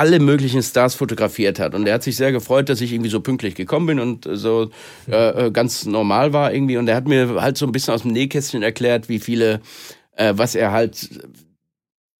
alle 0.00 0.18
möglichen 0.18 0.62
Stars 0.62 0.94
fotografiert 0.94 1.60
hat. 1.60 1.74
Und 1.74 1.86
er 1.86 1.92
hat 1.92 2.02
sich 2.02 2.16
sehr 2.16 2.32
gefreut, 2.32 2.70
dass 2.70 2.80
ich 2.80 2.90
irgendwie 2.90 3.10
so 3.10 3.20
pünktlich 3.20 3.54
gekommen 3.54 3.84
bin 3.84 4.00
und 4.00 4.26
so 4.32 4.70
äh, 5.10 5.48
äh, 5.48 5.50
ganz 5.50 5.84
normal 5.84 6.32
war 6.32 6.54
irgendwie. 6.54 6.78
Und 6.78 6.88
er 6.88 6.96
hat 6.96 7.06
mir 7.06 7.38
halt 7.42 7.58
so 7.58 7.66
ein 7.66 7.72
bisschen 7.72 7.92
aus 7.92 8.00
dem 8.00 8.12
Nähkästchen 8.12 8.62
erklärt, 8.62 9.10
wie 9.10 9.18
viele, 9.18 9.60
äh, 10.16 10.32
was 10.34 10.54
er 10.54 10.72
halt 10.72 11.10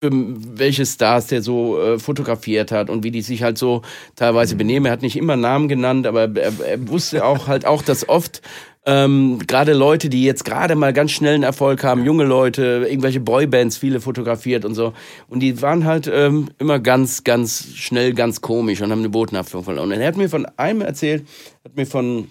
welche 0.02 0.84
Stars 0.86 1.26
der 1.26 1.42
so 1.42 1.80
äh, 1.80 1.98
fotografiert 1.98 2.70
hat 2.70 2.88
und 2.90 3.02
wie 3.02 3.10
die 3.10 3.22
sich 3.22 3.42
halt 3.42 3.56
so 3.58 3.82
teilweise 4.14 4.56
benehmen. 4.56 4.86
Er 4.86 4.92
hat 4.92 5.02
nicht 5.02 5.16
immer 5.16 5.36
Namen 5.36 5.68
genannt, 5.68 6.06
aber 6.06 6.22
er, 6.36 6.52
er 6.60 6.88
wusste 6.88 7.24
auch 7.24 7.48
halt 7.48 7.66
auch, 7.66 7.82
dass 7.82 8.08
oft 8.08 8.40
ähm, 8.86 9.38
gerade 9.46 9.74
Leute, 9.74 10.08
die 10.08 10.24
jetzt 10.24 10.44
gerade 10.44 10.74
mal 10.74 10.92
ganz 10.92 11.10
schnellen 11.10 11.42
Erfolg 11.42 11.84
haben, 11.84 12.04
junge 12.04 12.24
Leute, 12.24 12.86
irgendwelche 12.88 13.20
Boybands, 13.20 13.76
viele 13.76 14.00
fotografiert 14.00 14.64
und 14.64 14.74
so. 14.74 14.94
Und 15.28 15.40
die 15.40 15.60
waren 15.60 15.84
halt 15.84 16.10
ähm, 16.12 16.48
immer 16.58 16.78
ganz, 16.78 17.22
ganz 17.24 17.74
schnell, 17.74 18.14
ganz 18.14 18.40
komisch 18.40 18.80
und 18.80 18.90
haben 18.90 19.00
eine 19.00 19.10
Botenhaftung 19.10 19.64
verloren. 19.64 19.92
Und 19.92 20.00
er 20.00 20.08
hat 20.08 20.16
mir 20.16 20.30
von 20.30 20.46
einem 20.56 20.80
erzählt, 20.80 21.26
hat 21.64 21.76
mir 21.76 21.86
von 21.86 22.30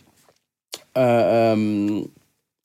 äh, 0.95 1.53
ähm, 1.53 2.09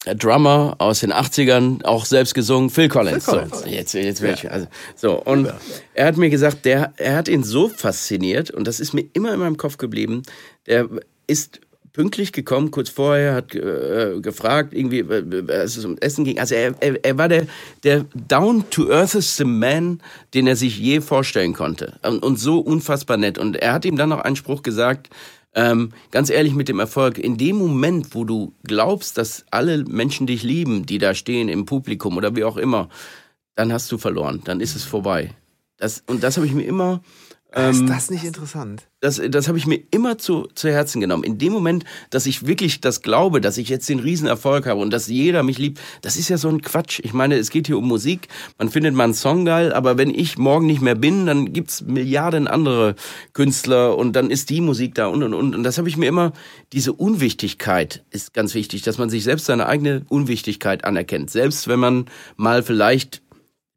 Drummer 0.07 0.77
aus 0.79 1.01
den 1.01 1.13
80ern, 1.13 1.85
auch 1.85 2.05
selbst 2.05 2.35
gesungen, 2.35 2.71
Phil 2.71 2.89
Collins. 2.89 3.25
Phil 3.25 3.35
Collins. 3.35 3.61
So, 3.61 3.67
jetzt, 3.67 3.95
jetzt 3.95 4.21
ja. 4.21 4.33
ich, 4.33 4.51
also, 4.51 4.67
so. 4.97 5.23
Und 5.23 5.53
er 5.95 6.07
hat 6.07 6.17
mir 6.17 6.31
gesagt, 6.31 6.65
der, 6.65 6.93
er 6.97 7.17
hat 7.17 7.29
ihn 7.29 7.43
so 7.43 7.69
fasziniert, 7.69 8.51
und 8.51 8.67
das 8.67 8.81
ist 8.81 8.93
mir 8.93 9.05
immer 9.13 9.33
in 9.33 9.41
meinem 9.41 9.57
Kopf 9.57 9.79
geblieben, 9.79 10.23
der 10.67 10.89
ist 11.27 11.61
pünktlich 11.95 12.33
gekommen, 12.33 12.71
kurz 12.71 12.91
vorher, 12.91 13.35
hat 13.35 13.55
äh, 13.55 14.19
gefragt, 14.21 14.75
irgendwie, 14.75 14.99
äh, 14.99 15.51
als 15.51 15.77
es 15.77 15.85
um 15.87 15.97
Essen 15.99 16.25
ging. 16.25 16.39
Also 16.39 16.55
er, 16.57 16.75
er, 16.81 17.03
er 17.03 17.17
war 17.17 17.29
der, 17.29 17.47
der 17.85 18.05
down-to-eartheste 18.15 19.47
Man, 19.47 20.03
den 20.35 20.47
er 20.47 20.57
sich 20.57 20.79
je 20.79 21.01
vorstellen 21.01 21.55
konnte. 21.55 21.99
Und, 22.03 22.23
und 22.23 22.39
so 22.39 22.59
unfassbar 22.59 23.17
nett. 23.17 23.39
Und 23.39 23.57
er 23.57 23.73
hat 23.73 23.87
ihm 23.87 23.97
dann 23.97 24.11
noch 24.11 24.21
einen 24.21 24.37
Spruch 24.37 24.63
gesagt, 24.63 25.09
ähm, 25.55 25.91
ganz 26.11 26.31
ehrlich 26.31 26.55
mit 26.55 26.69
dem 26.69 26.81
Erfolg, 26.81 27.17
in 27.17 27.37
dem 27.37 27.57
Moment, 27.57 28.15
wo 28.15 28.25
du 28.25 28.53
glaubst, 28.65 29.17
dass 29.17 29.47
alle 29.53 29.85
Menschen 29.85 30.27
dich 30.27 30.43
lieben, 30.43 30.85
die 30.85 30.99
da 30.99 31.15
stehen 31.15 31.49
im 31.49 31.65
Publikum 31.65 32.17
oder 32.17 32.35
wie 32.35 32.43
auch 32.43 32.57
immer, 32.57 32.89
dann 33.55 33.73
hast 33.73 33.91
du 33.93 33.99
verloren, 33.99 34.43
dann 34.45 34.61
ist 34.61 34.75
es 34.75 34.83
vorbei. 34.83 35.31
Das, 35.77 36.03
und 36.09 36.25
das 36.25 36.37
habe 36.37 36.47
ich 36.47 36.55
mir 36.55 36.65
immer 36.65 37.03
ist 37.57 37.81
ähm, 37.81 37.87
das 37.87 38.11
nicht 38.11 38.25
interessant? 38.25 38.89
Das, 39.01 39.21
das 39.29 39.49
habe 39.49 39.59
ich 39.59 39.67
mir 39.67 39.81
immer 39.91 40.19
zu, 40.19 40.49
zu 40.55 40.71
Herzen 40.71 41.01
genommen. 41.01 41.25
In 41.25 41.39
dem 41.39 41.53
Moment, 41.53 41.85
dass 42.11 42.27
ich 42.27 42.47
wirklich 42.47 42.81
das 42.81 43.03
glaube, 43.03 43.41
dass 43.41 43.59
ich 43.59 43.69
jetzt 43.69 43.89
den 43.89 44.01
Riesenerfolg 44.01 44.67
habe 44.67 44.81
und 44.81 44.91
dass 44.91 45.09
jeder 45.09 45.43
mich 45.43 45.59
liebt, 45.59 45.81
das 46.03 46.17
ist 46.17 46.31
ja 46.31 46.39
so 46.39 46.49
ein 46.49 46.63
Quatsch. 46.63 47.01
Ich 47.05 47.13
meine, 47.13 47.37
es 47.37 47.51
geht 47.51 47.67
hier 47.67 47.79
um 47.79 47.87
Musik, 47.87 48.29
man 48.59 48.71
findet 48.71 48.95
mal 48.95 49.05
einen 49.05 49.15
Song 49.15 49.45
geil, 49.45 49.73
aber 49.73 49.99
wenn 49.99 50.11
ich 50.11 50.39
morgen 50.39 50.67
nicht 50.67 50.81
mehr 50.81 50.95
bin, 50.95 51.27
dann 51.27 51.53
gibt's 51.53 51.83
Milliarden 51.83 52.49
andere 52.49 52.97
Künstler 53.35 53.97
und 53.97 54.15
dann 54.15 54.31
ist 54.31 54.51
die 54.51 54.61
Musik 54.61 54.95
da 54.95 55.07
und 55.09 55.23
und 55.23 55.35
und. 55.35 55.55
Und 55.55 55.63
das 55.63 55.79
habe 55.79 55.89
ich 55.89 55.97
mir 55.97 56.09
immer, 56.09 56.33
diese 56.73 56.93
Unwichtigkeit 56.93 58.05
ist 58.11 58.35
ganz 58.35 58.55
wichtig, 58.55 58.83
dass 58.83 58.99
man 58.99 59.11
sich 59.11 59.23
selbst 59.23 59.47
seine 59.47 59.67
eigene 59.67 60.07
Unwichtigkeit 60.09 60.85
anerkennt. 60.85 61.31
Selbst 61.31 61.69
wenn 61.69 61.79
man 61.79 62.07
mal 62.37 62.63
vielleicht 62.63 63.23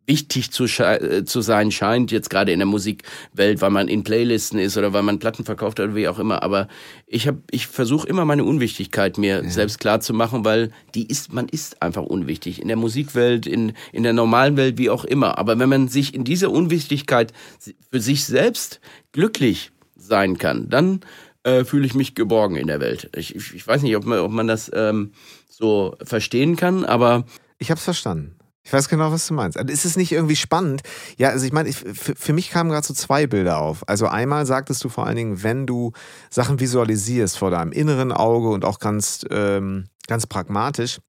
wichtig 0.08 0.52
zu, 0.52 0.64
äh, 0.64 1.26
zu 1.26 1.42
sein 1.42 1.70
scheint, 1.72 2.12
jetzt 2.12 2.30
gerade 2.30 2.54
in 2.54 2.60
der 2.60 2.66
Musikwelt, 2.66 3.62
weil 3.62 3.70
man 3.70 3.90
in 3.90 4.04
Playlisten 4.04 4.58
ist 4.58 4.78
oder 4.78 4.94
weil 4.94 5.04
man 5.04 5.20
Platten 5.20 5.44
verkauft 5.44 5.80
oder 5.80 5.94
wie 5.96 6.08
auch 6.08 6.18
immer. 6.18 6.42
Aber 6.44 6.70
ich 7.06 7.28
habe, 7.28 7.42
ich 7.52 7.68
versuche 7.68 8.08
immer 8.08 8.24
meine 8.24 8.46
Unwichtigkeit 8.46 9.18
mir 9.18 9.44
ja. 9.44 9.50
selbst 9.50 9.80
klar 9.80 10.00
zu 10.00 10.14
machen, 10.14 10.46
weil 10.46 10.72
die 10.96 11.08
ist, 11.08 11.34
man 11.34 11.50
ist 11.50 11.82
einfach 11.82 12.04
unwichtig. 12.04 12.62
In 12.62 12.70
der 12.70 12.78
Musikwelt, 12.78 13.46
in, 13.46 13.74
in 13.92 14.04
der 14.04 14.14
normalen 14.14 14.56
Welt, 14.56 14.78
wie 14.78 14.90
auch 14.90 15.04
immer. 15.04 15.38
Aber 15.38 15.60
wenn 15.60 15.70
man 15.70 15.90
sich 15.90 16.16
in 16.16 16.24
dieser 16.24 16.52
Unwichtigkeit 16.52 17.34
für 17.92 18.00
sich 18.00 18.24
selbst 18.24 18.80
glücklich 19.12 19.72
sein 19.98 20.38
kann, 20.38 20.70
dann 20.70 21.02
äh, 21.44 21.66
fühle 21.66 21.86
ich 21.86 21.96
mich 21.96 22.16
geborgen 22.16 22.56
in 22.56 22.68
der 22.68 22.80
Welt. 22.80 23.10
Ich, 23.16 23.36
ich, 23.36 23.54
ich 23.54 23.68
weiß 23.68 23.82
nicht, 23.82 23.98
ob 23.98 24.06
man, 24.06 24.20
ob 24.20 24.32
man 24.32 24.48
das 24.48 24.72
ähm, 24.74 25.12
so 25.50 25.98
verstehen 26.02 26.56
kann, 26.56 26.86
aber 26.86 27.26
ich 27.58 27.72
habe 27.72 27.78
es 27.78 27.84
verstanden. 27.84 28.37
Ich 28.68 28.74
weiß 28.74 28.90
genau, 28.90 29.14
was 29.14 29.26
du 29.26 29.34
meinst. 29.34 29.58
Also 29.58 29.72
ist 29.72 29.86
es 29.86 29.96
nicht 29.96 30.12
irgendwie 30.12 30.36
spannend? 30.36 30.82
Ja, 31.16 31.30
also 31.30 31.46
ich 31.46 31.54
meine, 31.54 31.70
ich, 31.70 31.78
für, 31.78 32.16
für, 32.18 32.34
mich 32.34 32.50
kamen 32.50 32.70
gerade 32.70 32.86
so 32.86 32.94
zwei 32.94 33.26
Bilder 33.26 33.60
auf. 33.60 33.88
Also 33.88 34.08
einmal 34.08 34.46
sagtest 34.46 34.84
du 34.84 34.90
vor 34.90 35.08
allen 35.08 35.16
Dingen, 35.16 35.42
wenn 35.42 35.66
du 35.66 35.94
Sachen 36.30 36.60
visualisierst 36.60 37.38
vor 37.38 37.50
deinem 37.50 37.72
inneren 37.72 38.12
Auge 38.12 38.50
und 38.50 38.66
auch 38.66 38.80
ganz, 38.80 39.26
ähm, 39.32 39.86
ganz 40.08 40.28
pragmatisch, 40.28 41.00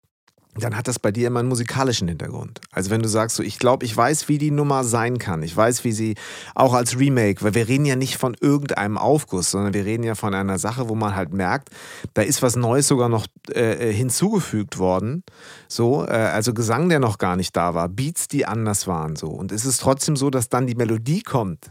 dann 0.63 0.77
hat 0.77 0.89
das 0.89 0.99
bei 0.99 1.13
dir 1.13 1.29
immer 1.29 1.41
einen 1.41 1.49
musikalischen 1.49 2.09
Hintergrund. 2.09 2.61
Also 2.71 2.91
wenn 2.91 3.03
du 3.03 3.09
sagst, 3.09 3.37
so, 3.37 3.43
ich 3.43 3.59
glaube, 3.59 3.85
ich 3.85 3.97
weiß, 3.97 4.29
wie 4.29 4.39
die 4.39 4.51
Nummer 4.51 4.85
sein 4.85 5.19
kann. 5.19 5.43
Ich 5.43 5.57
weiß, 5.57 5.85
wie 5.85 5.93
sie 5.93 6.15
auch 6.55 6.75
als 6.75 6.99
Remake, 6.99 7.43
weil 7.43 7.55
wir 7.55 7.69
reden 7.69 7.85
ja 7.85 7.97
nicht 7.97 8.17
von 8.17 8.37
irgendeinem 8.41 8.99
Aufguss, 8.99 9.51
sondern 9.51 9.75
wir 9.75 9.85
reden 9.85 10.05
ja 10.05 10.15
von 10.15 10.35
einer 10.35 10.59
Sache, 10.59 10.89
wo 10.89 10.95
man 10.95 11.15
halt 11.15 11.33
merkt, 11.33 11.71
da 12.15 12.23
ist 12.23 12.43
was 12.43 12.57
Neues 12.57 12.89
sogar 12.89 13.09
noch 13.09 13.27
äh, 13.51 13.91
äh 13.91 13.93
hinzugefügt 13.93 14.79
worden. 14.79 15.23
So, 15.69 16.05
äh, 16.05 16.11
also 16.11 16.55
Gesang, 16.55 16.89
der 16.89 17.01
noch 17.01 17.19
gar 17.19 17.37
nicht 17.37 17.57
da 17.57 17.75
war, 17.75 17.89
Beats, 17.89 18.29
die 18.29 18.47
anders 18.47 18.87
waren. 18.87 19.17
So. 19.17 19.29
Und 19.29 19.53
es 19.53 19.65
ist 19.65 19.81
trotzdem 19.81 20.17
so, 20.17 20.31
dass 20.31 20.49
dann 20.49 20.67
die 20.67 20.75
Melodie 20.75 21.23
kommt. 21.23 21.71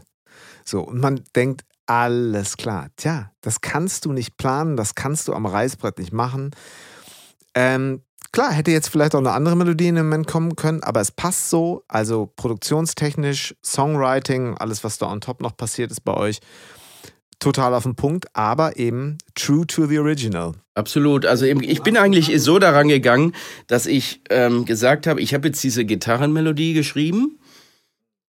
So, 0.64 0.82
und 0.82 1.00
man 1.00 1.22
denkt, 1.34 1.64
alles 1.86 2.58
klar. 2.58 2.88
Tja, 2.96 3.32
das 3.40 3.62
kannst 3.62 4.04
du 4.04 4.12
nicht 4.12 4.36
planen, 4.36 4.76
das 4.76 4.94
kannst 4.94 5.26
du 5.26 5.32
am 5.32 5.46
Reißbrett 5.46 5.98
nicht 5.98 6.12
machen. 6.12 6.50
Ähm, 7.54 8.02
Klar, 8.32 8.52
hätte 8.52 8.70
jetzt 8.70 8.88
vielleicht 8.88 9.14
auch 9.14 9.20
eine 9.20 9.32
andere 9.32 9.56
Melodie 9.56 9.88
in 9.88 9.94
dem 9.94 10.06
Moment 10.06 10.26
kommen 10.26 10.54
können, 10.54 10.82
aber 10.82 11.00
es 11.00 11.10
passt 11.10 11.50
so. 11.50 11.84
Also 11.88 12.30
produktionstechnisch, 12.36 13.54
Songwriting, 13.64 14.56
alles, 14.58 14.84
was 14.84 14.98
da 14.98 15.10
on 15.10 15.20
top 15.20 15.40
noch 15.40 15.56
passiert 15.56 15.90
ist 15.90 16.04
bei 16.04 16.14
euch, 16.14 16.40
total 17.38 17.74
auf 17.74 17.84
den 17.84 17.94
Punkt, 17.94 18.26
aber 18.34 18.76
eben 18.76 19.18
true 19.34 19.66
to 19.66 19.86
the 19.86 19.98
original. 19.98 20.52
Absolut. 20.74 21.24
Also 21.24 21.46
eben, 21.46 21.62
ich 21.62 21.82
bin 21.82 21.96
eigentlich 21.96 22.40
so 22.42 22.58
daran 22.58 22.88
gegangen, 22.88 23.32
dass 23.66 23.86
ich 23.86 24.20
ähm, 24.30 24.64
gesagt 24.64 25.06
habe, 25.06 25.20
ich 25.20 25.34
habe 25.34 25.48
jetzt 25.48 25.62
diese 25.64 25.84
Gitarrenmelodie 25.84 26.74
geschrieben, 26.74 27.38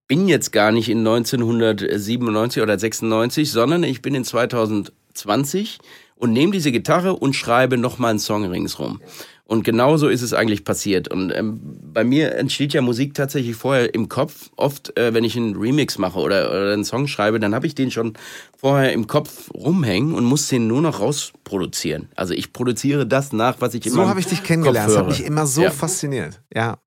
bin 0.08 0.28
jetzt 0.28 0.52
gar 0.52 0.72
nicht 0.72 0.90
in 0.90 1.00
1997 1.00 2.62
oder 2.62 2.78
96, 2.78 3.52
sondern 3.52 3.84
ich 3.84 4.02
bin 4.02 4.14
in 4.14 4.24
2020 4.24 5.80
und 6.16 6.34
nehme 6.34 6.52
diese 6.52 6.72
Gitarre 6.72 7.16
und 7.16 7.36
schreibe 7.36 7.78
nochmal 7.78 8.12
einen 8.12 8.20
Song 8.20 8.46
ringsrum. 8.46 9.02
Und 9.48 9.64
genauso 9.64 10.08
ist 10.08 10.24
es 10.24 10.34
eigentlich 10.34 10.66
passiert. 10.66 11.08
Und 11.08 11.32
ähm, 11.32 11.60
bei 11.94 12.04
mir 12.04 12.36
entsteht 12.36 12.74
ja 12.74 12.82
Musik 12.82 13.14
tatsächlich 13.14 13.56
vorher 13.56 13.94
im 13.94 14.10
Kopf. 14.10 14.50
Oft, 14.56 14.98
äh, 14.98 15.14
wenn 15.14 15.24
ich 15.24 15.38
einen 15.38 15.56
Remix 15.56 16.00
mache 16.00 16.18
oder, 16.18 16.50
oder 16.50 16.74
einen 16.74 16.84
Song 16.84 17.06
schreibe, 17.06 17.40
dann 17.40 17.54
habe 17.54 17.68
ich 17.68 17.76
den 17.76 17.92
schon 17.92 18.14
vorher 18.58 18.92
im 18.92 19.06
Kopf 19.06 19.52
rumhängen 19.54 20.16
und 20.16 20.24
muss 20.24 20.48
den 20.48 20.66
nur 20.66 20.82
noch 20.82 21.00
rausproduzieren. 21.00 22.10
Also 22.16 22.34
ich 22.34 22.54
produziere 22.54 23.06
das 23.06 23.34
nach, 23.34 23.62
was 23.62 23.76
ich 23.76 23.86
immer. 23.86 23.96
So 23.96 24.10
habe 24.10 24.20
ich 24.20 24.26
dich 24.26 24.44
kennengelernt. 24.44 24.90
Das 24.90 24.98
hat 24.98 25.08
mich 25.08 25.24
immer 25.24 25.46
so 25.46 25.62
ja. 25.62 25.70
fasziniert. 25.70 26.42
Ja. 26.52 26.80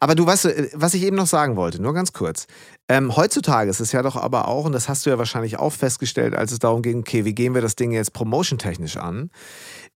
Aber 0.00 0.14
du 0.14 0.26
weißt, 0.26 0.46
äh, 0.46 0.70
was 0.74 0.94
ich 0.94 1.02
eben 1.02 1.16
noch 1.16 1.26
sagen 1.26 1.56
wollte, 1.56 1.80
nur 1.80 1.94
ganz 1.94 2.12
kurz. 2.12 2.46
Ähm, 2.88 3.16
heutzutage 3.16 3.70
ist 3.70 3.80
es 3.80 3.92
ja 3.92 4.02
doch 4.02 4.16
aber 4.16 4.48
auch, 4.48 4.64
und 4.64 4.72
das 4.72 4.88
hast 4.88 5.06
du 5.06 5.10
ja 5.10 5.18
wahrscheinlich 5.18 5.58
auch 5.58 5.72
festgestellt, 5.72 6.34
als 6.34 6.52
es 6.52 6.58
darum 6.58 6.82
ging, 6.82 7.00
okay, 7.00 7.24
wie 7.24 7.34
gehen 7.34 7.54
wir 7.54 7.62
das 7.62 7.76
Ding 7.76 7.92
jetzt 7.92 8.12
promotion-technisch 8.12 8.96
an? 8.96 9.30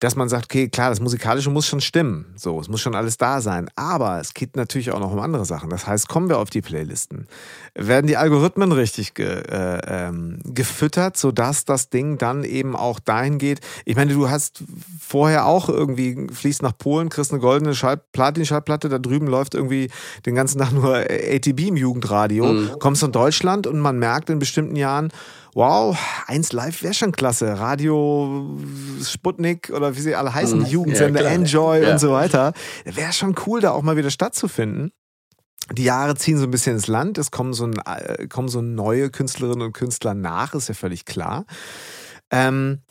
Dass 0.00 0.14
man 0.14 0.28
sagt, 0.28 0.46
okay, 0.46 0.68
klar, 0.68 0.90
das 0.90 1.00
Musikalische 1.00 1.48
muss 1.48 1.66
schon 1.66 1.80
stimmen. 1.80 2.26
So, 2.36 2.60
es 2.60 2.68
muss 2.68 2.82
schon 2.82 2.94
alles 2.94 3.16
da 3.16 3.40
sein. 3.40 3.70
Aber 3.76 4.20
es 4.20 4.34
geht 4.34 4.54
natürlich 4.54 4.90
auch 4.90 5.00
noch 5.00 5.10
um 5.10 5.18
andere 5.20 5.46
Sachen. 5.46 5.70
Das 5.70 5.86
heißt, 5.86 6.06
kommen 6.06 6.28
wir 6.28 6.38
auf 6.38 6.50
die 6.50 6.60
Playlisten. 6.60 7.26
Werden 7.74 8.06
die 8.06 8.18
Algorithmen 8.18 8.72
richtig 8.72 9.14
ge, 9.14 9.26
äh, 9.26 9.80
ähm, 9.86 10.38
gefüttert, 10.44 11.16
sodass 11.16 11.64
das 11.64 11.88
Ding 11.88 12.18
dann 12.18 12.44
eben 12.44 12.76
auch 12.76 13.00
dahin 13.00 13.38
geht. 13.38 13.60
Ich 13.86 13.96
meine, 13.96 14.12
du 14.12 14.28
hast 14.28 14.64
vorher 15.00 15.46
auch 15.46 15.70
irgendwie, 15.70 16.26
fließt 16.30 16.62
nach 16.62 16.76
Polen, 16.76 17.08
kriegst 17.08 17.32
eine 17.32 17.40
goldene 17.40 17.74
Schall 17.74 17.96
Platin-Schallplatte, 18.12 18.90
da 18.90 18.98
drüben 18.98 19.28
läuft 19.28 19.54
irgendwie 19.54 19.90
den 20.26 20.34
ganzen 20.34 20.58
Tag 20.58 20.72
nur 20.72 20.94
ATB 20.94 21.68
im 21.68 21.76
Jugendradio. 21.76 22.52
Mhm. 22.52 22.78
Kommst 22.80 23.02
in 23.02 23.12
Deutschland 23.12 23.66
und 23.66 23.80
man 23.80 23.98
merkt 23.98 24.28
in 24.28 24.38
bestimmten 24.38 24.76
Jahren, 24.76 25.10
wow, 25.56 25.96
eins 26.26 26.52
live 26.52 26.82
wäre 26.82 26.92
schon 26.92 27.12
klasse. 27.12 27.58
Radio 27.58 28.58
Sputnik 29.02 29.72
oder 29.74 29.96
wie 29.96 30.00
sie 30.00 30.14
alle 30.14 30.34
heißen, 30.34 30.58
mhm. 30.58 30.66
Jugendsender, 30.66 31.22
ja, 31.22 31.30
Enjoy 31.30 31.82
ja. 31.82 31.92
und 31.92 31.98
so 31.98 32.12
weiter. 32.12 32.52
Wäre 32.84 33.14
schon 33.14 33.34
cool, 33.46 33.62
da 33.62 33.70
auch 33.70 33.80
mal 33.80 33.96
wieder 33.96 34.10
stattzufinden. 34.10 34.92
Die 35.72 35.84
Jahre 35.84 36.14
ziehen 36.14 36.36
so 36.36 36.44
ein 36.44 36.50
bisschen 36.50 36.74
ins 36.74 36.88
Land, 36.88 37.16
es 37.16 37.30
kommen 37.30 37.54
so, 37.54 37.70
äh, 37.70 38.28
kommen 38.28 38.48
so 38.48 38.60
neue 38.60 39.08
Künstlerinnen 39.08 39.62
und 39.62 39.72
Künstler 39.72 40.12
nach, 40.12 40.54
ist 40.54 40.68
ja 40.68 40.74
völlig 40.74 41.06
klar. 41.06 41.46
Ähm, 42.30 42.82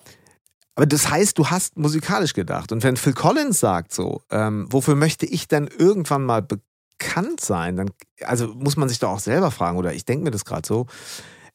aber 0.74 0.88
das 0.88 1.10
heißt, 1.10 1.38
du 1.38 1.48
hast 1.48 1.78
musikalisch 1.78 2.34
gedacht. 2.34 2.72
Und 2.72 2.84
wenn 2.84 2.98
Phil 2.98 3.14
Collins 3.14 3.60
sagt 3.60 3.94
so, 3.94 4.24
ähm, 4.32 4.66
wofür 4.72 4.96
möchte 4.96 5.28
ich 5.28 5.48
denn 5.48 5.68
irgendwann 5.68 6.24
mal 6.24 6.42
bekannt 6.42 7.42
sein, 7.42 7.78
dann, 7.78 7.92
also 8.24 8.48
muss 8.48 8.76
man 8.76 8.90
sich 8.90 8.98
doch 8.98 9.10
auch 9.10 9.20
selber 9.20 9.52
fragen, 9.52 9.78
oder 9.78 9.94
ich 9.94 10.04
denke 10.04 10.24
mir 10.26 10.32
das 10.32 10.46
gerade 10.46 10.68
so, 10.68 10.88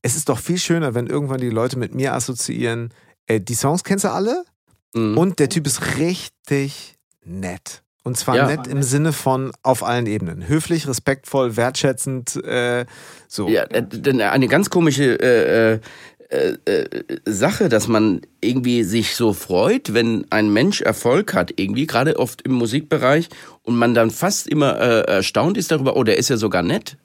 es 0.02 0.16
ist 0.16 0.28
doch 0.28 0.38
viel 0.38 0.58
schöner, 0.58 0.94
wenn 0.94 1.06
irgendwann 1.06 1.40
die 1.40 1.50
Leute 1.50 1.78
mit 1.78 1.94
mir 1.94 2.14
assoziieren, 2.14 2.92
äh, 3.26 3.40
die 3.40 3.54
Songs 3.54 3.84
kennst 3.84 4.04
du 4.04 4.10
alle 4.10 4.44
mhm. 4.94 5.16
und 5.16 5.38
der 5.38 5.48
Typ 5.48 5.66
ist 5.66 5.98
richtig 5.98 6.96
nett. 7.24 7.82
Und 8.02 8.16
zwar 8.16 8.36
ja. 8.36 8.46
nett 8.46 8.66
im 8.66 8.82
Sinne 8.82 9.12
von 9.12 9.52
auf 9.62 9.84
allen 9.84 10.06
Ebenen. 10.06 10.48
Höflich, 10.48 10.88
respektvoll, 10.88 11.56
wertschätzend, 11.56 12.34
äh, 12.44 12.86
so. 13.28 13.48
Ja, 13.48 13.64
äh, 13.64 13.82
denn 13.82 14.22
eine 14.22 14.48
ganz 14.48 14.70
komische 14.70 15.20
äh, 15.20 15.80
äh, 16.30 16.56
äh, 16.64 16.88
Sache, 17.26 17.68
dass 17.68 17.88
man 17.88 18.22
irgendwie 18.40 18.84
sich 18.84 19.16
so 19.16 19.34
freut, 19.34 19.92
wenn 19.92 20.26
ein 20.30 20.50
Mensch 20.50 20.80
Erfolg 20.80 21.34
hat, 21.34 21.52
irgendwie, 21.56 21.86
gerade 21.86 22.18
oft 22.18 22.40
im 22.42 22.52
Musikbereich, 22.52 23.28
und 23.62 23.76
man 23.76 23.94
dann 23.94 24.10
fast 24.10 24.46
immer 24.46 24.70
erstaunt 24.70 25.58
ist 25.58 25.70
darüber, 25.70 25.96
oh, 25.96 26.04
der 26.04 26.16
ist 26.16 26.30
ja 26.30 26.36
sogar 26.38 26.62
nett. 26.62 26.96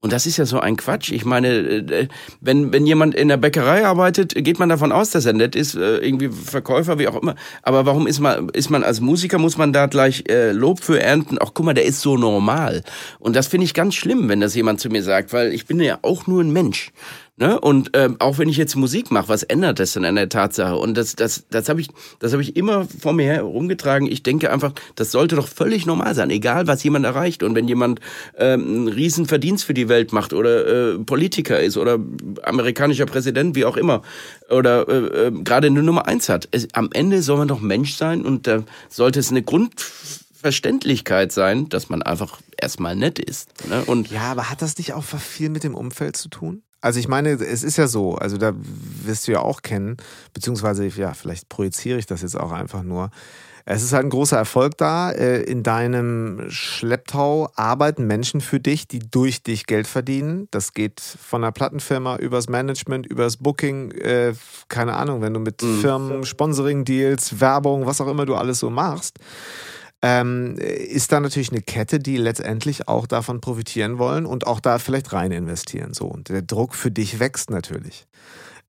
Und 0.00 0.12
das 0.12 0.26
ist 0.26 0.36
ja 0.36 0.46
so 0.46 0.60
ein 0.60 0.76
Quatsch. 0.76 1.10
Ich 1.10 1.24
meine, 1.24 1.48
äh, 1.48 2.08
wenn, 2.40 2.72
wenn 2.72 2.86
jemand 2.86 3.16
in 3.16 3.26
der 3.26 3.36
Bäckerei 3.36 3.84
arbeitet, 3.84 4.32
geht 4.36 4.60
man 4.60 4.68
davon 4.68 4.92
aus, 4.92 5.10
dass 5.10 5.26
er 5.26 5.32
nett 5.32 5.56
ist, 5.56 5.74
äh, 5.74 5.96
irgendwie 5.98 6.28
Verkäufer, 6.28 7.00
wie 7.00 7.08
auch 7.08 7.20
immer. 7.20 7.34
Aber 7.62 7.84
warum 7.84 8.06
ist 8.06 8.20
man, 8.20 8.48
ist 8.50 8.70
man 8.70 8.84
als 8.84 9.00
Musiker, 9.00 9.38
muss 9.38 9.58
man 9.58 9.72
da 9.72 9.86
gleich 9.86 10.22
äh, 10.28 10.52
Lob 10.52 10.84
für 10.84 11.02
ernten? 11.02 11.36
Ach, 11.40 11.50
guck 11.52 11.66
mal, 11.66 11.74
der 11.74 11.84
ist 11.84 12.00
so 12.00 12.16
normal. 12.16 12.84
Und 13.18 13.34
das 13.34 13.48
finde 13.48 13.64
ich 13.64 13.74
ganz 13.74 13.96
schlimm, 13.96 14.28
wenn 14.28 14.40
das 14.40 14.54
jemand 14.54 14.78
zu 14.78 14.88
mir 14.88 15.02
sagt, 15.02 15.32
weil 15.32 15.52
ich 15.52 15.66
bin 15.66 15.80
ja 15.80 15.98
auch 16.02 16.28
nur 16.28 16.44
ein 16.44 16.52
Mensch. 16.52 16.92
Ne? 17.38 17.60
Und 17.60 17.90
ähm, 17.92 18.16
auch 18.18 18.38
wenn 18.38 18.48
ich 18.48 18.56
jetzt 18.56 18.74
Musik 18.74 19.12
mache, 19.12 19.28
was 19.28 19.44
ändert 19.44 19.78
das 19.78 19.92
denn 19.92 20.04
an 20.04 20.16
der 20.16 20.28
Tatsache? 20.28 20.74
Und 20.74 20.96
das, 20.96 21.14
das, 21.14 21.44
das 21.50 21.68
habe 21.68 21.80
ich, 21.80 21.88
das 22.18 22.32
habe 22.32 22.42
ich 22.42 22.56
immer 22.56 22.84
vor 22.86 23.12
mir 23.12 23.26
herumgetragen. 23.26 24.10
Ich 24.10 24.24
denke 24.24 24.50
einfach, 24.50 24.72
das 24.96 25.12
sollte 25.12 25.36
doch 25.36 25.46
völlig 25.46 25.86
normal 25.86 26.16
sein, 26.16 26.30
egal 26.30 26.66
was 26.66 26.82
jemand 26.82 27.04
erreicht. 27.04 27.44
Und 27.44 27.54
wenn 27.54 27.68
jemand 27.68 28.00
ähm, 28.36 28.66
einen 28.66 28.88
riesen 28.88 29.26
Verdienst 29.26 29.64
für 29.64 29.74
die 29.74 29.88
Welt 29.88 30.12
macht 30.12 30.32
oder 30.32 30.94
äh, 30.94 30.98
Politiker 30.98 31.60
ist 31.60 31.76
oder 31.76 32.00
amerikanischer 32.42 33.06
Präsident, 33.06 33.54
wie 33.54 33.64
auch 33.64 33.76
immer, 33.76 34.02
oder 34.50 34.88
äh, 34.88 35.26
äh, 35.28 35.30
gerade 35.30 35.68
eine 35.68 35.84
Nummer 35.84 36.08
eins 36.08 36.28
hat, 36.28 36.48
es, 36.50 36.66
am 36.72 36.90
Ende 36.92 37.22
soll 37.22 37.38
man 37.38 37.46
doch 37.46 37.60
Mensch 37.60 37.94
sein 37.94 38.22
und 38.22 38.48
da 38.48 38.56
äh, 38.56 38.62
sollte 38.88 39.20
es 39.20 39.30
eine 39.30 39.42
Grundverständlichkeit 39.44 41.30
sein, 41.30 41.68
dass 41.68 41.88
man 41.88 42.02
einfach 42.02 42.40
erstmal 42.60 42.96
nett 42.96 43.20
ist. 43.20 43.64
Ne? 43.68 43.84
Und 43.84 44.10
ja, 44.10 44.32
aber 44.32 44.50
hat 44.50 44.60
das 44.60 44.76
nicht 44.76 44.92
auch 44.94 45.04
viel 45.04 45.50
mit 45.50 45.62
dem 45.62 45.76
Umfeld 45.76 46.16
zu 46.16 46.28
tun? 46.28 46.64
Also 46.80 47.00
ich 47.00 47.08
meine, 47.08 47.30
es 47.30 47.62
ist 47.62 47.76
ja 47.76 47.88
so, 47.88 48.14
also 48.14 48.38
da 48.38 48.52
wirst 48.54 49.26
du 49.26 49.32
ja 49.32 49.40
auch 49.40 49.62
kennen, 49.62 49.96
beziehungsweise 50.32 50.86
ja, 50.86 51.12
vielleicht 51.14 51.48
projiziere 51.48 51.98
ich 51.98 52.06
das 52.06 52.22
jetzt 52.22 52.38
auch 52.38 52.52
einfach 52.52 52.82
nur. 52.82 53.10
Es 53.70 53.82
ist 53.82 53.92
halt 53.92 54.06
ein 54.06 54.10
großer 54.10 54.38
Erfolg 54.38 54.78
da. 54.78 55.10
Äh, 55.10 55.42
in 55.42 55.62
deinem 55.62 56.48
Schlepptau 56.48 57.50
arbeiten 57.54 58.06
Menschen 58.06 58.40
für 58.40 58.60
dich, 58.60 58.88
die 58.88 59.00
durch 59.00 59.42
dich 59.42 59.66
Geld 59.66 59.86
verdienen. 59.86 60.48
Das 60.52 60.72
geht 60.72 61.00
von 61.00 61.42
der 61.42 61.50
Plattenfirma 61.50 62.16
übers 62.16 62.48
Management, 62.48 63.06
übers 63.06 63.36
Booking, 63.36 63.90
äh, 63.90 64.32
keine 64.68 64.94
Ahnung, 64.94 65.20
wenn 65.20 65.34
du 65.34 65.40
mit 65.40 65.62
mhm. 65.62 65.80
Firmen, 65.80 66.24
Sponsoring-Deals, 66.24 67.40
Werbung, 67.40 67.84
was 67.84 68.00
auch 68.00 68.08
immer 68.08 68.24
du 68.24 68.36
alles 68.36 68.60
so 68.60 68.70
machst 68.70 69.18
ähm, 70.02 70.56
ist 70.58 71.10
da 71.12 71.20
natürlich 71.20 71.50
eine 71.50 71.62
Kette, 71.62 71.98
die 71.98 72.16
letztendlich 72.16 72.88
auch 72.88 73.06
davon 73.06 73.40
profitieren 73.40 73.98
wollen 73.98 74.26
und 74.26 74.46
auch 74.46 74.60
da 74.60 74.78
vielleicht 74.78 75.12
rein 75.12 75.32
investieren. 75.32 75.92
So. 75.92 76.06
Und 76.06 76.28
der 76.28 76.42
Druck 76.42 76.74
für 76.74 76.90
dich 76.90 77.18
wächst 77.18 77.50
natürlich. 77.50 78.06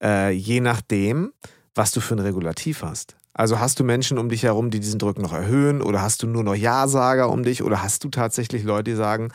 Äh, 0.02 0.32
je 0.32 0.60
nachdem, 0.62 1.32
was 1.76 1.92
du 1.92 2.02
für 2.02 2.16
ein 2.16 2.20
Regulativ 2.20 2.84
hast. 2.84 3.16
Also 3.34 3.60
hast 3.60 3.80
du 3.80 3.84
Menschen 3.84 4.18
um 4.18 4.30
dich 4.30 4.44
herum, 4.44 4.70
die 4.70 4.80
diesen 4.80 5.00
Druck 5.00 5.20
noch 5.20 5.34
erhöhen 5.34 5.82
oder 5.82 6.02
hast 6.02 6.24
du 6.24 6.28
nur 6.28 6.44
noch 6.44 6.56
Ja-Sager 6.56 7.30
um 7.30 7.44
dich 7.44 7.64
oder 7.64 7.84
hast 7.84 8.04
du 8.04 8.10
tatsächlich 8.10 8.64
Leute, 8.64 8.92
die 8.92 8.96
sagen, 8.98 9.32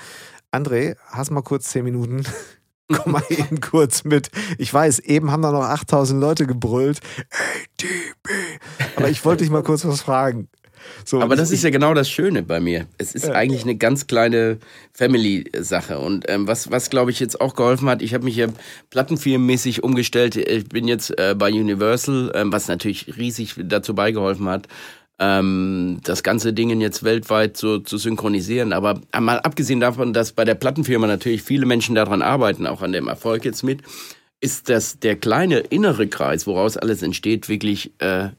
André, 0.52 0.96
hast 1.06 1.30
mal 1.30 1.42
kurz 1.42 1.68
zehn 1.70 1.84
Minuten, 1.84 2.24
komm 2.92 3.12
mal 3.12 3.24
eben 3.28 3.60
kurz 3.60 4.04
mit. 4.04 4.30
Ich 4.58 4.74
weiß, 4.74 4.98
eben 4.98 5.30
haben 5.30 5.42
da 5.42 5.52
noch 5.52 5.62
8000 5.64 6.20
Leute 6.20 6.46
gebrüllt. 6.46 7.00
ADB. 7.30 8.58
Aber 8.96 9.08
ich 9.08 9.24
wollte 9.24 9.44
dich 9.44 9.50
mal 9.50 9.62
kurz 9.62 9.84
was 9.84 10.02
fragen. 10.02 10.48
So, 11.04 11.20
Aber 11.20 11.36
das 11.36 11.50
ist 11.50 11.64
ja 11.64 11.70
genau 11.70 11.94
das 11.94 12.08
Schöne 12.08 12.42
bei 12.42 12.60
mir. 12.60 12.86
Es 12.98 13.14
ist 13.14 13.26
ja. 13.26 13.32
eigentlich 13.32 13.62
eine 13.62 13.76
ganz 13.76 14.06
kleine 14.06 14.58
Family-Sache. 14.92 15.98
Und 15.98 16.24
ähm, 16.28 16.46
was, 16.46 16.70
was 16.70 16.90
glaube 16.90 17.10
ich 17.10 17.20
jetzt 17.20 17.40
auch 17.40 17.54
geholfen 17.54 17.88
hat, 17.88 18.02
ich 18.02 18.14
habe 18.14 18.24
mich 18.24 18.34
hier 18.34 18.52
plattenfirmenmäßig 18.90 19.82
umgestellt. 19.82 20.36
Ich 20.36 20.68
bin 20.68 20.88
jetzt 20.88 21.18
äh, 21.18 21.34
bei 21.36 21.50
Universal, 21.50 22.32
ähm, 22.34 22.52
was 22.52 22.68
natürlich 22.68 23.16
riesig 23.16 23.54
dazu 23.56 23.94
beigeholfen 23.94 24.48
hat, 24.48 24.68
ähm, 25.18 26.00
das 26.02 26.22
ganze 26.22 26.52
Ding 26.52 26.80
jetzt 26.80 27.04
weltweit 27.04 27.56
so 27.56 27.78
zu 27.78 27.98
synchronisieren. 27.98 28.72
Aber 28.72 29.00
mal 29.18 29.38
abgesehen 29.40 29.80
davon, 29.80 30.12
dass 30.12 30.32
bei 30.32 30.44
der 30.44 30.54
Plattenfirma 30.54 31.06
natürlich 31.06 31.42
viele 31.42 31.66
Menschen 31.66 31.94
daran 31.94 32.22
arbeiten, 32.22 32.66
auch 32.66 32.82
an 32.82 32.92
dem 32.92 33.08
Erfolg 33.08 33.44
jetzt 33.44 33.62
mit, 33.62 33.82
ist 34.40 34.68
das 34.68 34.98
der 34.98 35.16
kleine 35.16 35.58
innere 35.58 36.06
Kreis, 36.06 36.46
woraus 36.46 36.76
alles 36.76 37.02
entsteht, 37.02 37.48
wirklich 37.48 37.92
äh, 37.98 38.30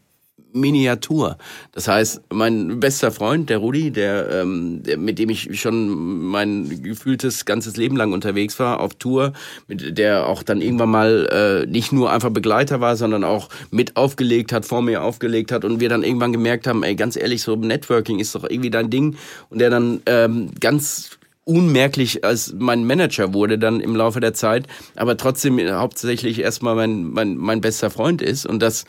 Miniatur. 0.55 1.37
Das 1.73 1.87
heißt, 1.87 2.21
mein 2.33 2.79
bester 2.79 3.11
Freund, 3.11 3.49
der 3.49 3.57
Rudi, 3.57 3.91
der, 3.91 4.29
ähm, 4.31 4.81
der, 4.83 4.97
mit 4.97 5.19
dem 5.19 5.29
ich 5.29 5.59
schon 5.59 6.25
mein 6.25 6.81
gefühltes 6.81 7.45
ganzes 7.45 7.77
Leben 7.77 7.97
lang 7.97 8.13
unterwegs 8.13 8.57
war, 8.59 8.79
auf 8.79 8.95
Tour, 8.95 9.33
mit 9.67 9.97
der 9.97 10.27
auch 10.27 10.43
dann 10.43 10.61
irgendwann 10.61 10.89
mal 10.89 11.65
äh, 11.65 11.69
nicht 11.69 11.91
nur 11.91 12.11
einfach 12.11 12.29
Begleiter 12.29 12.81
war, 12.81 12.95
sondern 12.95 13.23
auch 13.23 13.49
mit 13.71 13.97
aufgelegt 13.97 14.51
hat, 14.51 14.65
vor 14.65 14.81
mir 14.81 15.03
aufgelegt 15.03 15.51
hat 15.51 15.65
und 15.65 15.79
wir 15.79 15.89
dann 15.89 16.03
irgendwann 16.03 16.31
gemerkt 16.31 16.67
haben, 16.67 16.83
ey, 16.83 16.95
ganz 16.95 17.15
ehrlich, 17.15 17.41
so 17.41 17.55
Networking 17.55 18.19
ist 18.19 18.33
doch 18.33 18.43
irgendwie 18.43 18.69
dein 18.69 18.89
Ding 18.89 19.17
und 19.49 19.59
der 19.59 19.69
dann 19.69 20.01
ähm, 20.05 20.51
ganz 20.59 21.17
unmerklich 21.45 22.25
als 22.25 22.55
mein 22.57 22.85
Manager 22.85 23.33
wurde 23.33 23.59
dann 23.59 23.79
im 23.79 23.95
Laufe 23.95 24.19
der 24.19 24.33
Zeit, 24.33 24.65
aber 24.95 25.15
trotzdem 25.15 25.59
hauptsächlich 25.59 26.39
erstmal 26.39 26.75
mein, 26.75 27.03
mein, 27.11 27.37
mein 27.37 27.61
bester 27.61 27.91
Freund 27.91 28.21
ist 28.21 28.47
und 28.47 28.61
das 28.61 28.85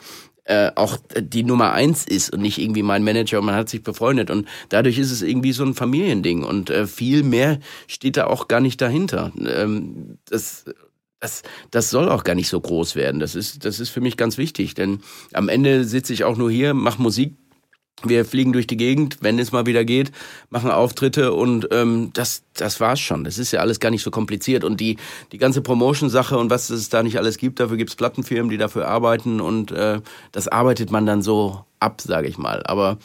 äh, 0.47 0.71
auch 0.75 0.97
die 1.19 1.43
Nummer 1.43 1.73
eins 1.73 2.05
ist 2.05 2.31
und 2.31 2.41
nicht 2.41 2.57
irgendwie 2.57 2.83
mein 2.83 3.03
Manager 3.03 3.39
und 3.39 3.45
man 3.45 3.55
hat 3.55 3.69
sich 3.69 3.83
befreundet. 3.83 4.29
Und 4.29 4.47
dadurch 4.69 4.97
ist 4.97 5.11
es 5.11 5.21
irgendwie 5.21 5.51
so 5.51 5.63
ein 5.63 5.73
Familiending 5.73 6.43
und 6.43 6.69
äh, 6.69 6.87
viel 6.87 7.23
mehr 7.23 7.59
steht 7.87 8.17
da 8.17 8.27
auch 8.27 8.47
gar 8.47 8.61
nicht 8.61 8.81
dahinter. 8.81 9.31
Ähm, 9.37 10.17
das, 10.29 10.65
das, 11.19 11.43
das 11.71 11.89
soll 11.89 12.09
auch 12.09 12.23
gar 12.23 12.35
nicht 12.35 12.47
so 12.47 12.61
groß 12.61 12.95
werden. 12.95 13.19
Das 13.19 13.35
ist, 13.35 13.65
das 13.65 13.79
ist 13.79 13.89
für 13.89 14.01
mich 14.01 14.15
ganz 14.15 14.37
wichtig, 14.37 14.73
denn 14.73 14.99
am 15.33 15.49
Ende 15.49 15.83
sitze 15.83 16.13
ich 16.13 16.23
auch 16.23 16.37
nur 16.37 16.49
hier, 16.49 16.73
mache 16.73 17.01
Musik, 17.01 17.35
wir 18.03 18.25
fliegen 18.25 18.53
durch 18.53 18.67
die 18.67 18.77
Gegend, 18.77 19.17
wenn 19.21 19.39
es 19.39 19.51
mal 19.51 19.65
wieder 19.65 19.83
geht, 19.83 20.11
machen 20.51 20.69
Auftritte 20.69 21.33
und 21.33 21.67
ähm, 21.71 22.11
das, 22.13 22.43
das 22.53 22.79
war's 22.79 22.99
schon. 22.99 23.23
Das 23.23 23.39
ist 23.39 23.51
ja 23.51 23.59
alles 23.59 23.79
gar 23.79 23.89
nicht 23.89 24.03
so 24.03 24.11
kompliziert. 24.11 24.63
Und 24.63 24.79
die, 24.79 24.97
die 25.31 25.39
ganze 25.39 25.61
Promotion-Sache 25.61 26.37
und 26.37 26.51
was 26.51 26.69
es 26.69 26.89
da 26.89 27.01
nicht 27.01 27.17
alles 27.17 27.37
gibt, 27.37 27.59
dafür 27.59 27.77
gibt's 27.77 27.95
Plattenfirmen, 27.95 28.51
die 28.51 28.57
dafür 28.57 28.87
arbeiten 28.87 29.41
und 29.41 29.71
äh, 29.71 30.01
das 30.31 30.47
arbeitet 30.47 30.91
man 30.91 31.07
dann 31.07 31.23
so 31.23 31.65
ab, 31.79 32.01
sage 32.01 32.27
ich 32.27 32.37
mal. 32.37 32.61
Aber 32.65 32.99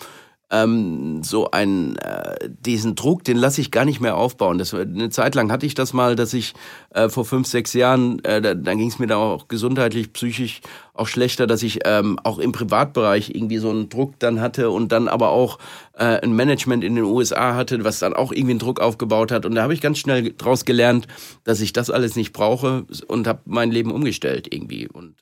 ähm, 0.53 1.23
so 1.25 1.51
ein 1.51 1.97
äh, 1.97 2.51
diesen 2.51 2.95
Druck, 2.95 3.25
den 3.25 3.39
lasse 3.39 3.61
ich 3.61 3.71
gar 3.71 3.87
nicht 3.87 4.01
mehr 4.01 4.17
aufbauen. 4.17 4.59
Das, 4.59 4.75
eine 4.75 5.09
Zeit 5.09 5.35
lang 5.35 5.51
hatte 5.51 5.67
ich 5.67 5.75
das 5.75 5.95
mal, 5.95 6.15
dass 6.15 6.35
ich 6.35 6.53
äh, 6.91 7.09
vor 7.09 7.25
fünf, 7.25 7.49
sechs 7.49 7.73
Jahren, 7.73 8.23
äh, 8.25 8.43
da, 8.43 8.55
dann 8.55 8.79
ging 8.79 8.89
es 8.89 8.99
mir 8.99 9.07
da 9.07 9.17
auch 9.17 9.49
gesundheitlich, 9.49 10.13
psychisch 10.13 10.61
auch 10.95 11.09
schlechter, 11.09 11.47
dass 11.47 11.63
ich 11.63 11.81
ähm, 11.87 12.19
auch 12.23 12.39
im 12.39 12.53
Privatbereich 12.53 13.35
irgendwie 13.35 13.57
so 13.57 13.71
einen 13.71 13.89
Druck 13.89 14.19
dann 14.19 14.43
hatte 14.43 14.69
und 14.71 14.93
dann 14.93 15.09
aber 15.09 15.31
auch 15.31 15.59
äh, 15.95 16.21
ein 16.21 16.37
Management 16.37 16.85
in 16.85 16.97
den 16.97 17.05
USA 17.05 17.55
hatte, 17.55 17.83
was 17.83 17.99
dann 17.99 18.13
auch 18.13 18.31
irgendwie 18.31 18.53
einen 18.53 18.59
Druck 18.59 18.79
aufgebaut 18.79 19.33
hat. 19.33 19.47
Und 19.47 19.55
da 19.55 19.63
habe 19.63 19.73
ich 19.73 19.81
ganz 19.81 19.99
schnell 19.99 20.35
draus 20.37 20.67
gelernt, 20.67 21.09
dass 21.45 21.63
ich 21.63 21.73
das 21.73 21.91
alles 21.91 22.15
nicht 22.15 22.35
brauche 22.35 22.85
und 23.09 23.27
habe 23.27 23.41
mein 23.47 23.71
Leben 23.71 23.91
umgestellt 23.91 24.49
irgendwie. 24.53 24.87
Und 24.87 25.15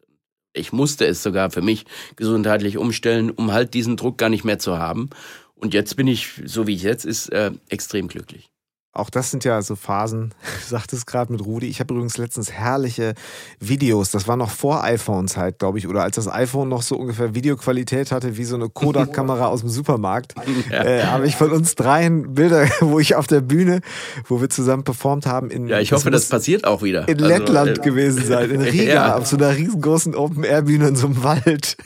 ich 0.53 0.73
musste 0.73 1.07
es 1.07 1.23
sogar 1.23 1.51
für 1.51 1.63
mich 1.63 1.85
gesundheitlich 2.17 2.77
umstellen, 2.79 3.31
um 3.31 3.53
halt 3.53 3.75
diesen 3.75 3.97
Druck 3.97 4.19
gar 4.19 4.29
nicht 4.29 4.45
mehr 4.45 4.59
zu 4.59 4.79
haben. 4.79 5.11
Und 5.55 5.75
jetzt 5.75 5.97
bin 5.97 6.07
ich, 6.07 6.41
so 6.45 6.67
wie 6.67 6.75
ich 6.75 6.83
jetzt 6.83 7.05
ist, 7.05 7.29
äh, 7.29 7.53
extrem 7.69 8.09
glücklich. 8.09 8.51
Auch 8.93 9.09
das 9.09 9.31
sind 9.31 9.45
ja 9.45 9.63
so 9.63 9.77
Phasen, 9.77 10.35
du 10.63 10.69
sagtest 10.69 11.07
gerade 11.07 11.33
mit 11.33 11.45
Rudi. 11.45 11.69
Ich 11.69 11.79
habe 11.79 11.95
übrigens 11.95 12.19
letztens 12.19 12.51
herrliche 12.51 13.15
Videos, 13.61 14.11
das 14.11 14.27
war 14.27 14.37
noch 14.37 14.51
vor 14.51 14.83
iPhone-Zeit, 14.83 15.61
glaube 15.61 15.79
ich, 15.79 15.87
oder 15.87 16.03
als 16.03 16.17
das 16.17 16.27
iPhone 16.27 16.69
noch 16.69 16.83
so 16.83 16.97
ungefähr 16.97 17.33
Videoqualität 17.33 18.11
hatte, 18.11 18.37
wie 18.37 18.45
so 18.45 18.57
eine 18.57 18.69
Kodak-Kamera 18.69 19.47
aus 19.47 19.61
dem 19.61 19.71
Supermarkt. 19.71 20.35
Ja. 20.71 20.85
Äh, 20.85 21.03
habe 21.05 21.27
ich 21.27 21.37
von 21.37 21.51
uns 21.53 21.75
dreien 21.75 22.35
Bilder, 22.35 22.69
wo 22.81 23.01
ich 23.01 23.15
auf 23.15 23.27
der 23.27 23.41
Bühne, 23.41 23.81
wo 24.27 24.41
wir 24.41 24.51
zusammen 24.51 24.85
performt 24.85 25.27
haben. 25.27 25.51
In, 25.51 25.69
ja, 25.69 25.81
ich 25.81 25.93
hoffe, 25.93 26.11
das 26.11 26.29
passiert 26.29 26.65
auch 26.65 26.83
wieder. 26.83 27.09
In 27.09 27.23
also, 27.23 27.27
Lettland 27.27 27.79
äh, 27.79 27.81
gewesen 27.81 28.25
sein, 28.25 28.51
in 28.51 28.61
Riga, 28.61 28.93
ja. 28.93 29.17
auf 29.17 29.27
so 29.27 29.37
einer 29.37 29.57
riesengroßen 29.57 30.15
Open-Air-Bühne 30.15 30.89
in 30.89 30.97
so 30.97 31.07
einem 31.07 31.23
Wald. 31.23 31.77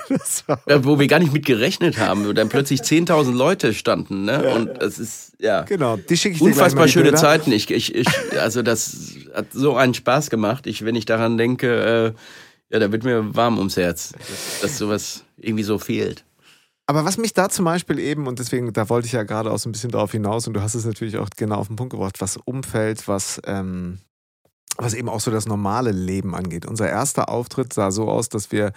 Ja, 0.69 0.85
wo 0.85 0.99
wir 0.99 1.07
gar 1.07 1.19
nicht 1.19 1.33
mit 1.33 1.47
gerechnet 1.47 1.99
haben, 1.99 2.27
wo 2.27 2.33
dann 2.33 2.49
plötzlich 2.49 2.81
10.000 2.81 3.33
Leute 3.33 3.75
standen. 3.75 4.25
Ne? 4.25 4.43
Und 4.55 4.83
es 4.83 4.99
ist, 4.99 5.33
ja. 5.38 5.62
Genau, 5.62 5.97
die 5.97 6.17
schicke 6.17 6.35
ich 6.35 6.40
dir 6.40 6.47
Unfassbar 6.47 6.88
schöne 7.05 7.12
Bilder. 7.12 7.19
Zeiten. 7.19 7.53
Ich, 7.53 7.71
ich, 7.71 7.95
ich, 7.95 8.09
also 8.40 8.62
das 8.62 8.97
hat 9.35 9.53
so 9.53 9.77
einen 9.77 9.95
Spaß 9.95 10.31
gemacht. 10.31 10.67
Ich, 10.67 10.85
wenn 10.85 10.95
ich 10.95 11.05
daran 11.05 11.38
denke, 11.38 12.14
äh, 12.17 12.73
ja, 12.73 12.79
da 12.79 12.90
wird 12.90 13.05
mir 13.05 13.35
warm 13.35 13.59
ums 13.59 13.77
Herz, 13.77 14.12
dass, 14.12 14.61
dass 14.61 14.79
sowas 14.79 15.25
irgendwie 15.37 15.64
so 15.64 15.79
fehlt. 15.79 16.25
Aber 16.87 17.05
was 17.05 17.17
mich 17.17 17.33
da 17.33 17.49
zum 17.49 17.64
Beispiel 17.64 17.99
eben, 17.99 18.27
und 18.27 18.38
deswegen, 18.38 18.73
da 18.73 18.88
wollte 18.88 19.07
ich 19.07 19.12
ja 19.12 19.23
gerade 19.23 19.51
auch 19.51 19.59
so 19.59 19.69
ein 19.69 19.73
bisschen 19.73 19.90
darauf 19.90 20.12
hinaus, 20.12 20.47
und 20.47 20.55
du 20.55 20.61
hast 20.61 20.75
es 20.75 20.85
natürlich 20.85 21.17
auch 21.17 21.31
genau 21.37 21.57
auf 21.57 21.69
den 21.69 21.77
Punkt 21.77 21.93
gebracht, 21.93 22.21
was 22.21 22.37
Umfeld, 22.37 23.09
was, 23.09 23.40
ähm, 23.47 24.01
was 24.77 24.93
eben 24.93 25.09
auch 25.09 25.21
so 25.21 25.31
das 25.31 25.47
normale 25.47 25.93
Leben 25.93 26.35
angeht. 26.35 26.67
Unser 26.67 26.88
erster 26.88 27.31
Auftritt 27.31 27.73
sah 27.73 27.90
so 27.90 28.09
aus, 28.09 28.29
dass 28.29 28.53
wir 28.53 28.73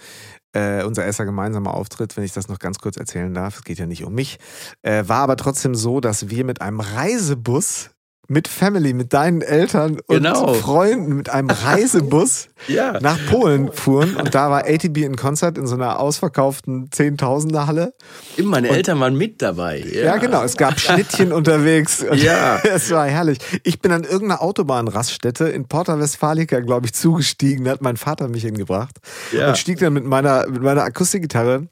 äh, 0.54 0.84
unser 0.84 1.04
erster 1.04 1.26
gemeinsamer 1.26 1.74
Auftritt, 1.74 2.16
wenn 2.16 2.24
ich 2.24 2.32
das 2.32 2.48
noch 2.48 2.58
ganz 2.58 2.78
kurz 2.78 2.96
erzählen 2.96 3.34
darf, 3.34 3.56
es 3.56 3.64
geht 3.64 3.78
ja 3.78 3.86
nicht 3.86 4.04
um 4.04 4.14
mich, 4.14 4.38
äh, 4.82 5.04
war 5.06 5.22
aber 5.22 5.36
trotzdem 5.36 5.74
so, 5.74 6.00
dass 6.00 6.30
wir 6.30 6.44
mit 6.44 6.62
einem 6.62 6.80
Reisebus 6.80 7.90
mit 8.30 8.46
Family, 8.46 8.92
mit 8.92 9.14
deinen 9.14 9.40
Eltern 9.40 10.00
und 10.06 10.16
Genau. 10.16 10.52
Freunden 10.52 11.16
mit 11.16 11.30
einem 11.30 11.48
Reisebus 11.64 12.48
Ja. 12.66 13.00
nach 13.00 13.18
Polen 13.30 13.72
fuhren. 13.72 14.16
Und 14.16 14.34
da 14.34 14.50
war 14.50 14.64
ATB 14.66 14.98
in 14.98 15.16
Konzert 15.16 15.56
in 15.56 15.66
so 15.66 15.74
einer 15.76 15.98
ausverkauften 15.98 16.90
Zehntausender 16.92 17.66
Halle. 17.66 17.94
Eben, 18.36 18.48
meine 18.48 18.68
Eltern 18.68 19.00
waren 19.00 19.16
mit 19.16 19.40
dabei. 19.40 19.78
Ja, 19.78 20.02
Ja, 20.04 20.16
genau. 20.18 20.42
Es 20.42 20.56
gab 20.58 20.78
Schnittchen 20.78 21.32
unterwegs. 21.38 22.02
Und 22.02 22.22
Ja. 22.22 22.60
Es 22.64 22.90
war 22.90 23.06
herrlich. 23.06 23.38
Ich 23.64 23.80
bin 23.80 23.92
an 23.92 24.04
irgendeiner 24.04 24.42
Autobahnraststätte 24.42 25.48
in 25.48 25.66
Porta 25.66 25.98
Westfalica, 25.98 26.60
glaube 26.60 26.86
ich, 26.86 26.92
zugestiegen. 26.94 27.64
Da 27.64 27.70
hat 27.72 27.82
mein 27.82 27.96
Vater 27.96 28.28
mich 28.28 28.42
hingebracht. 28.44 28.96
Ja. 29.32 29.48
Und 29.48 29.58
stieg 29.58 29.78
dann 29.78 29.94
mit 29.94 30.04
meiner, 30.04 30.46
mit 30.48 30.62
meiner 30.62 30.82
Akustikgitarre 30.82 31.68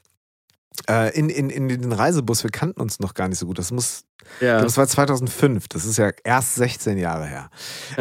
äh, 0.89 1.17
in, 1.17 1.29
in, 1.29 1.49
in 1.49 1.67
den 1.69 1.91
Reisebus. 1.91 2.43
Wir 2.43 2.51
kannten 2.51 2.81
uns 2.81 2.99
noch 2.99 3.13
gar 3.13 3.27
nicht 3.27 3.39
so 3.39 3.45
gut. 3.47 3.57
Das 3.59 3.71
muss, 3.71 4.03
Ja. 4.39 4.53
glaube, 4.55 4.65
das 4.65 4.77
war 4.77 4.87
2005. 4.87 5.67
Das 5.67 5.85
ist 5.85 5.97
ja 5.97 6.11
erst 6.23 6.55
16 6.55 6.97
Jahre 6.97 7.25
her. 7.25 7.49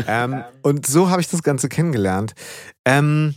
Ähm, 0.07 0.43
und 0.63 0.87
so 0.87 1.11
habe 1.11 1.21
ich 1.21 1.29
das 1.29 1.43
Ganze 1.43 1.69
kennengelernt. 1.69 2.35
Ähm, 2.85 3.35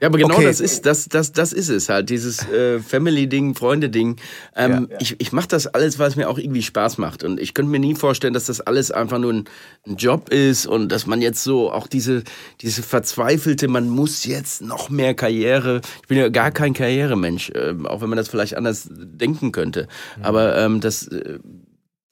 Ja, 0.00 0.08
aber 0.08 0.18
genau 0.18 0.34
Okay. 0.34 0.44
das 0.44 0.60
ist 0.60 0.84
das, 0.84 1.08
das, 1.08 1.32
das 1.32 1.54
ist 1.54 1.70
es 1.70 1.88
halt, 1.88 2.10
dieses 2.10 2.46
äh, 2.50 2.80
Family-Ding, 2.80 3.54
Freunde-Ding. 3.54 4.16
Ähm, 4.54 4.88
Ich, 4.98 5.16
ich 5.18 5.32
mache 5.32 5.48
das 5.48 5.66
alles, 5.66 5.98
weil 5.98 6.08
es 6.08 6.16
mir 6.16 6.28
auch 6.28 6.36
irgendwie 6.38 6.62
Spaß 6.62 6.98
macht. 6.98 7.24
Und 7.24 7.40
ich 7.40 7.54
könnte 7.54 7.70
mir 7.70 7.78
nie 7.78 7.94
vorstellen, 7.94 8.34
dass 8.34 8.44
das 8.44 8.60
alles 8.60 8.90
einfach 8.90 9.18
nur 9.18 9.32
ein, 9.32 9.44
ein 9.86 9.96
Job 9.96 10.28
ist 10.28 10.66
und 10.66 10.90
dass 10.90 11.06
man 11.06 11.22
jetzt 11.22 11.42
so 11.42 11.72
auch 11.72 11.86
diese, 11.86 12.24
diese 12.60 12.82
verzweifelte, 12.82 13.68
man 13.68 13.88
muss 13.88 14.26
jetzt 14.26 14.60
noch 14.60 14.90
mehr 14.90 15.14
Karriere. 15.14 15.80
Ich 16.02 16.08
bin 16.08 16.18
ja 16.18 16.28
gar 16.28 16.50
kein 16.50 16.74
Karrieremensch, 16.74 17.50
äh, 17.50 17.74
auch 17.84 18.02
wenn 18.02 18.10
man 18.10 18.18
das 18.18 18.28
vielleicht 18.28 18.56
anders 18.56 18.88
denken 18.90 19.50
könnte. 19.52 19.88
Aber 20.20 20.56
ähm, 20.58 20.80
das. 20.82 21.08
Äh, 21.08 21.38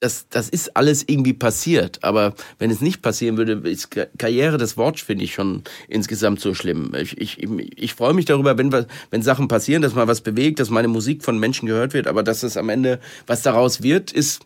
das, 0.00 0.28
das 0.28 0.48
ist 0.48 0.76
alles 0.76 1.04
irgendwie 1.06 1.32
passiert. 1.32 2.04
Aber 2.04 2.34
wenn 2.58 2.70
es 2.70 2.80
nicht 2.80 3.00
passieren 3.00 3.36
würde, 3.36 3.68
ist 3.68 3.90
Ka- 3.90 4.06
Karriere, 4.18 4.58
das 4.58 4.76
Wort 4.76 5.00
finde 5.00 5.24
ich 5.24 5.34
schon 5.34 5.62
insgesamt 5.88 6.40
so 6.40 6.52
schlimm. 6.54 6.92
Ich, 6.94 7.16
ich, 7.18 7.42
ich 7.42 7.94
freue 7.94 8.12
mich 8.12 8.26
darüber, 8.26 8.58
wenn, 8.58 8.70
wenn 9.10 9.22
Sachen 9.22 9.48
passieren, 9.48 9.82
dass 9.82 9.94
mal 9.94 10.08
was 10.08 10.20
bewegt, 10.20 10.60
dass 10.60 10.70
meine 10.70 10.88
Musik 10.88 11.24
von 11.24 11.38
Menschen 11.38 11.66
gehört 11.66 11.94
wird. 11.94 12.06
Aber 12.06 12.22
dass 12.22 12.42
es 12.42 12.56
am 12.56 12.68
Ende, 12.68 13.00
was 13.26 13.42
daraus 13.42 13.82
wird, 13.82 14.12
ist, 14.12 14.44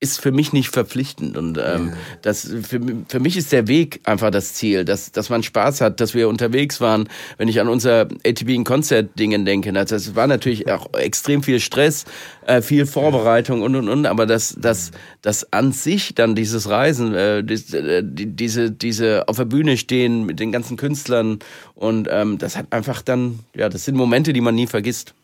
ist 0.00 0.20
für 0.20 0.30
mich 0.30 0.52
nicht 0.52 0.68
verpflichtend. 0.68 1.36
Und 1.36 1.58
ähm, 1.58 1.92
das, 2.22 2.48
für, 2.62 2.80
für 3.08 3.18
mich 3.18 3.36
ist 3.36 3.50
der 3.50 3.66
Weg 3.66 4.00
einfach 4.04 4.30
das 4.30 4.54
Ziel, 4.54 4.84
dass, 4.84 5.10
dass 5.10 5.28
man 5.28 5.42
Spaß 5.42 5.80
hat, 5.80 6.00
dass 6.00 6.14
wir 6.14 6.28
unterwegs 6.28 6.80
waren. 6.80 7.08
Wenn 7.36 7.48
ich 7.48 7.60
an 7.60 7.68
unser 7.68 8.02
ATB 8.24 8.50
in 8.50 8.64
Konzert-Dingen 8.64 9.44
denke, 9.44 9.72
das, 9.72 9.90
das 9.90 10.14
war 10.14 10.28
natürlich 10.28 10.70
auch 10.70 10.92
extrem 10.94 11.42
viel 11.42 11.58
Stress, 11.58 12.04
äh, 12.46 12.62
viel 12.62 12.86
Vorbereitung 12.86 13.62
und 13.62 13.74
und 13.74 13.88
und. 13.88 14.06
Aber 14.06 14.24
das, 14.26 14.56
das, 14.60 14.92
das 15.20 15.52
an 15.52 15.72
sich 15.72 16.14
dann 16.14 16.36
dieses 16.36 16.68
Reisen, 16.68 17.14
äh, 17.14 17.38
äh, 17.40 18.02
die, 18.04 18.36
diese, 18.36 18.70
diese 18.70 19.26
auf 19.26 19.36
der 19.36 19.46
Bühne 19.46 19.76
stehen 19.76 20.24
mit 20.24 20.38
den 20.38 20.52
ganzen 20.52 20.76
Künstlern 20.76 21.40
und 21.74 22.08
ähm, 22.10 22.38
das 22.38 22.56
hat 22.56 22.66
einfach 22.72 23.02
dann, 23.02 23.40
ja, 23.54 23.68
das 23.68 23.84
sind 23.84 23.96
Momente, 23.96 24.32
die 24.32 24.40
man 24.40 24.54
nie 24.54 24.68
vergisst. 24.68 25.14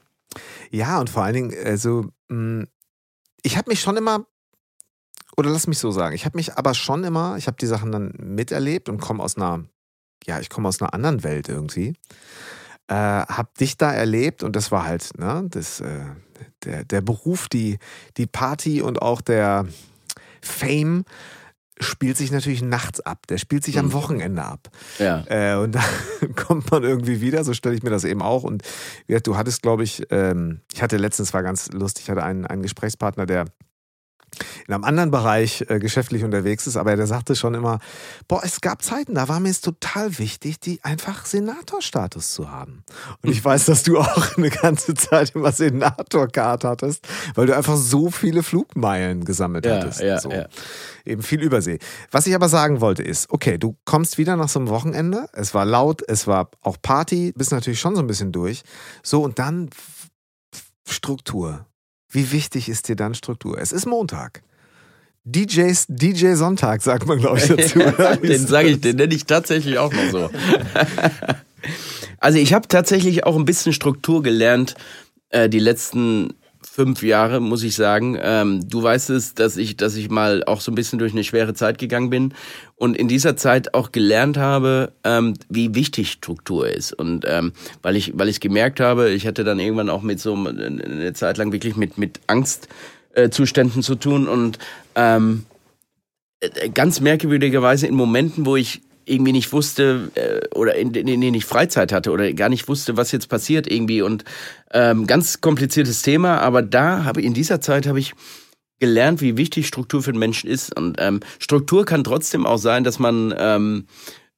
Ja, 0.71 0.99
und 0.99 1.11
vor 1.11 1.23
allen 1.23 1.35
Dingen, 1.35 1.55
also, 1.65 2.07
mh, 2.29 2.65
ich 3.43 3.57
habe 3.57 3.71
mich 3.71 3.81
schon 3.81 3.97
immer, 3.97 4.27
oder 5.37 5.51
lass 5.51 5.67
mich 5.67 5.79
so 5.79 5.91
sagen, 5.91 6.15
ich 6.15 6.25
habe 6.25 6.37
mich 6.37 6.57
aber 6.57 6.75
schon 6.75 7.05
immer, 7.05 7.37
ich 7.37 7.47
habe 7.47 7.57
die 7.61 7.67
Sachen 7.67 7.93
dann 7.93 8.13
miterlebt 8.19 8.89
und 8.89 9.01
komme 9.01 9.23
aus 9.23 9.37
einer, 9.37 9.65
ja, 10.27 10.41
ich 10.41 10.51
komme 10.51 10.69
aus 10.69 10.81
einer 10.81 10.95
anderen 10.95 11.23
Welt 11.25 11.49
irgendwie. 11.49 11.95
Äh, 12.87 12.95
hab 12.95 13.57
dich 13.57 13.77
da 13.77 13.93
erlebt 13.93 14.43
und 14.43 14.55
das 14.57 14.71
war 14.71 14.85
halt, 14.85 15.19
ne, 15.19 15.47
das, 15.49 15.81
äh, 15.81 16.05
der, 16.65 16.85
der 16.85 17.01
Beruf, 17.01 17.49
die, 17.49 17.79
die 18.17 18.27
Party 18.27 18.83
und 18.83 19.01
auch 19.01 19.21
der 19.21 19.67
Fame 20.43 21.05
spielt 21.81 22.17
sich 22.17 22.31
natürlich 22.31 22.63
nachts 22.63 23.01
ab. 23.01 23.27
Der 23.29 23.39
spielt 23.39 23.65
sich 23.65 23.79
am 23.79 23.87
Mhm. 23.87 23.93
Wochenende 23.95 24.45
ab. 24.45 24.69
Ja. 24.99 25.25
Äh, 25.27 25.57
und 25.57 25.75
dann 26.21 26.35
kommt 26.37 26.71
man 26.71 26.83
irgendwie 26.85 27.21
wieder, 27.21 27.43
so 27.43 27.53
stelle 27.55 27.75
ich 27.75 27.83
mir 27.83 27.91
das 27.91 28.05
eben 28.05 28.23
auch. 28.23 28.45
Und 28.45 28.63
ja, 29.09 29.19
du 29.19 29.37
hattest, 29.37 29.63
glaube 29.63 29.83
ich, 29.83 30.05
ähm, 30.11 30.61
ich 30.73 30.83
hatte 30.83 30.97
letztens, 30.97 31.35
war 31.35 31.43
ganz 31.43 31.73
lustig, 31.73 32.05
ich 32.05 32.11
hatte 32.11 32.23
einen, 32.23 32.47
einen 32.47 32.63
Gesprächspartner, 32.63 33.27
der 33.27 33.47
in 34.67 34.75
einem 34.75 34.85
anderen 34.85 35.11
Bereich 35.11 35.65
äh, 35.69 35.79
geschäftlich 35.79 36.25
unterwegs 36.25 36.67
ist, 36.67 36.77
aber 36.77 36.97
der 36.97 37.07
sagte 37.07 37.37
schon 37.37 37.55
immer, 37.55 37.79
boah, 38.29 38.43
es 38.45 38.61
gab 38.61 38.83
Zeiten, 38.83 39.15
da 39.15 39.29
war 39.29 39.41
mir 39.41 39.51
es 39.51 39.61
total 39.61 40.19
wichtig, 40.19 40.61
die 40.61 40.83
einfach 40.85 41.27
Senatorstatus 41.27 42.33
zu 42.33 42.51
haben. 42.51 42.85
Und 43.23 43.31
ich 43.31 43.45
weiß, 43.45 43.67
dass 43.67 43.83
du 43.83 43.99
auch 43.99 44.37
eine 44.37 44.51
ganze 44.51 44.95
Zeit 44.95 45.35
immer 45.35 45.53
Senatorcard 45.53 46.65
hattest, 46.65 47.07
weil 47.35 47.47
du 47.47 47.57
einfach 47.57 47.77
so 47.77 48.11
viele 48.11 48.43
Flugmeilen 48.43 49.25
gesammelt 49.25 49.67
Ja, 49.67 49.77
hattest. 49.77 50.01
ja, 50.01 50.21
so. 50.21 50.31
ja. 50.31 50.47
Eben 51.05 51.23
viel 51.23 51.43
Übersee. 51.43 51.79
Was 52.11 52.27
ich 52.27 52.35
aber 52.35 52.49
sagen 52.49 52.81
wollte 52.81 53.03
ist, 53.03 53.31
okay, 53.31 53.59
du 53.59 53.77
kommst 53.85 54.19
wieder 54.19 54.37
nach 54.37 54.49
so 54.49 54.59
einem 54.59 54.69
Wochenende, 54.69 55.27
es 55.33 55.55
war 55.55 55.65
laut, 55.65 56.03
es 56.09 56.27
war 56.27 56.51
auch 56.63 56.77
Party, 56.81 57.33
bist 57.37 57.53
natürlich 57.53 57.81
schon 57.81 57.95
so 57.95 58.01
ein 58.03 58.07
bisschen 58.07 58.33
durch. 58.33 58.63
So, 59.03 59.23
und 59.23 59.39
dann 59.39 59.71
Struktur. 60.89 61.67
Wie 62.15 62.31
wichtig 62.31 62.69
ist 62.69 62.89
dir 62.89 62.95
dann 62.95 63.15
Struktur? 63.15 63.59
Es 63.59 63.73
ist 63.73 63.87
Montag. 63.87 64.43
DJs, 65.25 65.87
DJ 65.89 66.35
Sonntag, 66.35 66.81
sagt 66.81 67.07
man, 67.07 67.19
glaube 67.19 67.39
ich, 67.39 67.47
dazu. 67.47 67.79
den 68.23 68.47
sage 68.47 68.69
ich, 68.69 68.81
den 68.81 68.97
nenne 68.97 69.13
ich 69.15 69.25
tatsächlich 69.25 69.79
auch 69.79 69.93
noch 69.93 70.11
so. 70.13 70.31
also 72.19 72.39
ich 72.39 72.55
habe 72.55 72.69
tatsächlich 72.69 73.25
auch 73.25 73.37
ein 73.37 73.45
bisschen 73.45 73.73
Struktur 73.73 74.23
gelernt 74.23 74.77
äh, 75.31 75.49
die 75.49 75.59
letzten 75.59 76.35
fünf 76.75 77.05
Jahre, 77.05 77.39
muss 77.39 77.63
ich 77.63 77.77
sagen. 77.77 78.19
Ähm, 78.21 78.69
du 78.69 78.83
weißt 78.83 79.11
es, 79.11 79.35
dass 79.35 79.57
ich, 79.57 79.77
dass 79.77 79.95
ich 79.95 80.11
mal 80.11 80.43
auch 80.43 80.61
so 80.61 80.73
ein 80.73 80.75
bisschen 80.75 80.99
durch 80.99 81.13
eine 81.13 81.23
schwere 81.23 81.55
Zeit 81.55 81.79
gegangen 81.79 82.11
bin 82.11 82.35
und 82.75 82.97
in 82.97 83.07
dieser 83.07 83.37
Zeit 83.37 83.75
auch 83.75 83.93
gelernt 83.93 84.39
habe, 84.39 84.93
ähm, 85.05 85.35
wie 85.49 85.77
wichtig 85.77 86.11
Struktur 86.11 86.69
ist. 86.69 86.93
Und 86.93 87.27
ähm, 87.29 87.53
weil 87.83 87.95
ich, 87.95 88.19
weil 88.19 88.29
ich 88.29 88.41
gemerkt 88.41 88.81
habe, 88.81 89.11
ich 89.11 89.25
hatte 89.25 89.45
dann 89.45 89.61
irgendwann 89.61 89.89
auch 89.89 90.03
mit 90.03 90.19
so 90.19 90.35
eine 90.35 91.13
Zeit 91.13 91.39
lang 91.39 91.53
wirklich 91.53 91.77
mit 91.77 91.97
mit 91.97 92.19
Angstzuständen 92.27 93.85
zu 93.85 93.95
tun 93.95 94.27
und 94.27 94.59
ähm, 94.97 95.47
äh, 96.41 96.71
ganz 96.71 96.99
merkwürdigerweise 96.99 97.87
in 97.87 97.95
Momenten, 97.95 98.47
wo 98.47 98.57
ich 98.57 98.83
irgendwie 99.07 99.33
nicht 99.33 99.53
wusste 99.53 100.11
äh, 100.15 100.47
oder 100.55 100.75
in 100.75 100.93
denen 100.93 101.35
ich 101.35 101.45
Freizeit 101.45 101.93
hatte 101.93 102.11
oder 102.11 102.33
gar 102.33 102.49
nicht 102.49 102.69
wusste, 102.69 102.97
was 102.97 103.13
jetzt 103.13 103.29
passiert 103.29 103.71
irgendwie 103.71 104.03
und 104.03 104.25
ähm, 104.73 105.07
ganz 105.07 105.41
kompliziertes 105.41 106.03
Thema, 106.03 106.41
aber 106.41 106.63
da 106.63 107.05
habe 107.05 107.23
in 107.23 107.35
dieser 107.35 107.61
Zeit 107.61 107.87
habe 107.87 107.99
ich 107.99 108.15
gelernt, 108.81 109.21
wie 109.21 109.37
wichtig 109.37 109.67
Struktur 109.67 110.03
für 110.03 110.13
den 110.13 110.19
Menschen 110.19 110.51
ist. 110.51 110.77
Und 110.77 110.97
ähm, 110.99 111.21
Struktur 111.39 111.85
kann 111.85 112.05
trotzdem 112.05 112.45
auch 112.45 112.59
sein, 112.59 112.85
dass 112.85 112.99
man 112.99 113.35
ähm, 113.37 113.87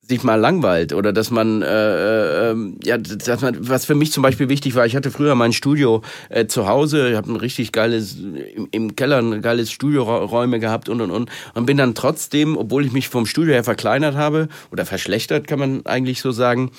sich 0.09 0.23
mal 0.23 0.37
langweilt 0.37 0.93
oder 0.93 1.13
dass 1.13 1.31
man, 1.31 1.63
äh, 1.63 1.67
äh, 1.67 2.51
ähm, 2.51 2.79
ja, 2.83 2.97
dass 2.99 3.41
man, 3.41 3.57
was 3.69 3.85
für 3.85 3.95
mich 3.95 4.13
zum 4.13 4.23
Beispiel 4.23 4.49
wichtig 4.49 4.75
war, 4.75 4.87
ich 4.87 4.95
hatte 4.95 5.11
früher 5.11 5.35
mein 5.35 5.53
Studio 5.53 6.03
äh, 6.29 6.47
zu 6.47 6.69
Hause, 6.69 7.11
ich 7.11 7.17
habe 7.17 7.33
ein 7.33 7.37
richtig 7.37 7.73
geiles, 7.73 8.17
im, 8.17 8.69
im 8.71 8.97
Keller 8.97 9.19
ein 9.19 9.43
geiles 9.43 9.71
Studioräume 9.73 10.61
gehabt 10.61 10.89
und 10.89 11.01
und 11.01 11.11
und 11.11 11.31
und 11.55 11.67
bin 11.67 11.77
dann 11.77 11.95
trotzdem, 11.95 12.57
obwohl 12.57 12.85
ich 12.85 12.93
mich 12.93 13.09
vom 13.09 13.27
Studio 13.27 13.55
her 13.55 13.65
verkleinert 13.65 14.15
habe 14.15 14.49
oder 14.71 14.87
verschlechtert, 14.87 15.49
kann 15.49 15.59
man 15.59 15.87
eigentlich 15.87 16.21
so 16.21 16.31
sagen, 16.31 16.71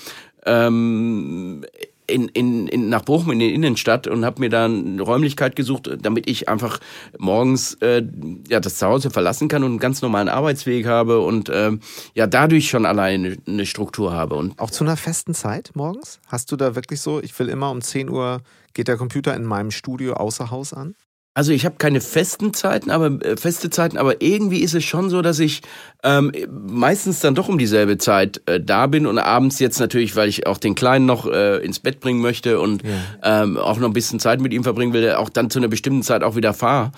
ähm, 0.46 1.66
in, 2.08 2.30
in, 2.30 2.68
in, 2.68 2.90
nach 2.90 3.04
Bochum 3.04 3.32
in 3.32 3.40
die 3.40 3.54
Innenstadt 3.54 4.08
und 4.08 4.26
habe 4.26 4.40
mir 4.40 4.50
da 4.50 4.66
eine 4.66 5.02
Räumlichkeit 5.02 5.56
gesucht, 5.56 5.90
damit 6.02 6.30
ich 6.30 6.50
einfach 6.50 6.80
morgens 7.18 7.76
äh, 7.76 8.04
ja 8.48 8.60
das 8.60 8.78
Zuhause 8.78 9.10
verlassen 9.10 9.48
kann 9.48 9.64
und 9.64 9.72
einen 9.72 9.80
ganz 9.80 10.02
normalen 10.02 10.30
Arbeitsweg 10.30 10.88
habe 10.88 11.20
und 11.20 11.50
ähm, 11.54 11.82
ja 12.16 12.26
dadurch 12.28 12.70
schon 12.70 12.86
alleine 12.86 13.38
eine 13.48 13.66
Struktur 13.66 14.14
habe. 14.14 14.36
Und 14.36 14.58
Auch 14.60 14.72
zu 14.72 14.84
einer 14.84 14.98
festen 14.98 15.34
Zeit 15.34 15.72
morgens? 15.76 16.20
Hast 16.28 16.52
du 16.52 16.56
da 16.56 16.76
wirklich 16.76 17.02
so, 17.02 17.22
ich 17.22 17.38
will 17.38 17.50
immer 17.50 17.70
um 17.72 17.82
10 17.82 18.10
Uhr 18.10 18.42
geht 18.74 18.88
der 18.88 18.98
Computer 18.98 19.36
in 19.36 19.44
meinem 19.44 19.72
Studio 19.72 20.14
außer 20.14 20.52
Haus 20.52 20.72
an? 20.72 20.96
Also 21.38 21.52
ich 21.52 21.66
habe 21.66 21.76
keine 21.78 22.02
festen 22.02 22.52
Zeiten, 22.52 22.90
aber 22.90 23.24
äh, 23.24 23.38
feste 23.38 23.70
Zeiten, 23.70 24.00
aber 24.00 24.24
irgendwie 24.24 24.62
ist 24.62 24.74
es 24.74 24.84
schon 24.84 25.12
so, 25.12 25.22
dass 25.22 25.38
ich 25.38 25.62
ähm, 26.02 26.32
meistens 26.68 27.20
dann 27.20 27.36
doch 27.36 27.48
um 27.48 27.60
dieselbe 27.60 28.00
Zeit 28.00 28.42
äh, 28.48 28.60
da 28.60 28.88
bin 28.88 29.06
und 29.06 29.20
abends 29.20 29.60
jetzt 29.60 29.80
natürlich, 29.80 30.16
weil 30.16 30.30
ich 30.30 30.48
auch 30.48 30.58
den 30.58 30.74
Kleinen 30.74 31.06
noch 31.06 31.28
äh, 31.28 31.58
ins 31.58 31.78
Bett 31.78 32.00
bringen 32.00 32.22
möchte 32.22 32.60
und 32.60 32.82
ähm, 33.22 33.56
auch 33.58 33.78
noch 33.78 33.88
ein 33.88 33.94
bisschen 33.94 34.20
Zeit 34.20 34.42
mit 34.42 34.52
ihm 34.52 34.64
verbringen 34.64 34.94
will, 34.94 35.12
auch 35.12 35.30
dann 35.30 35.52
zu 35.52 35.60
einer 35.60 35.68
bestimmten 35.68 36.02
Zeit 36.02 36.24
auch 36.24 36.36
wieder 36.36 36.56
fahre. 36.56 36.92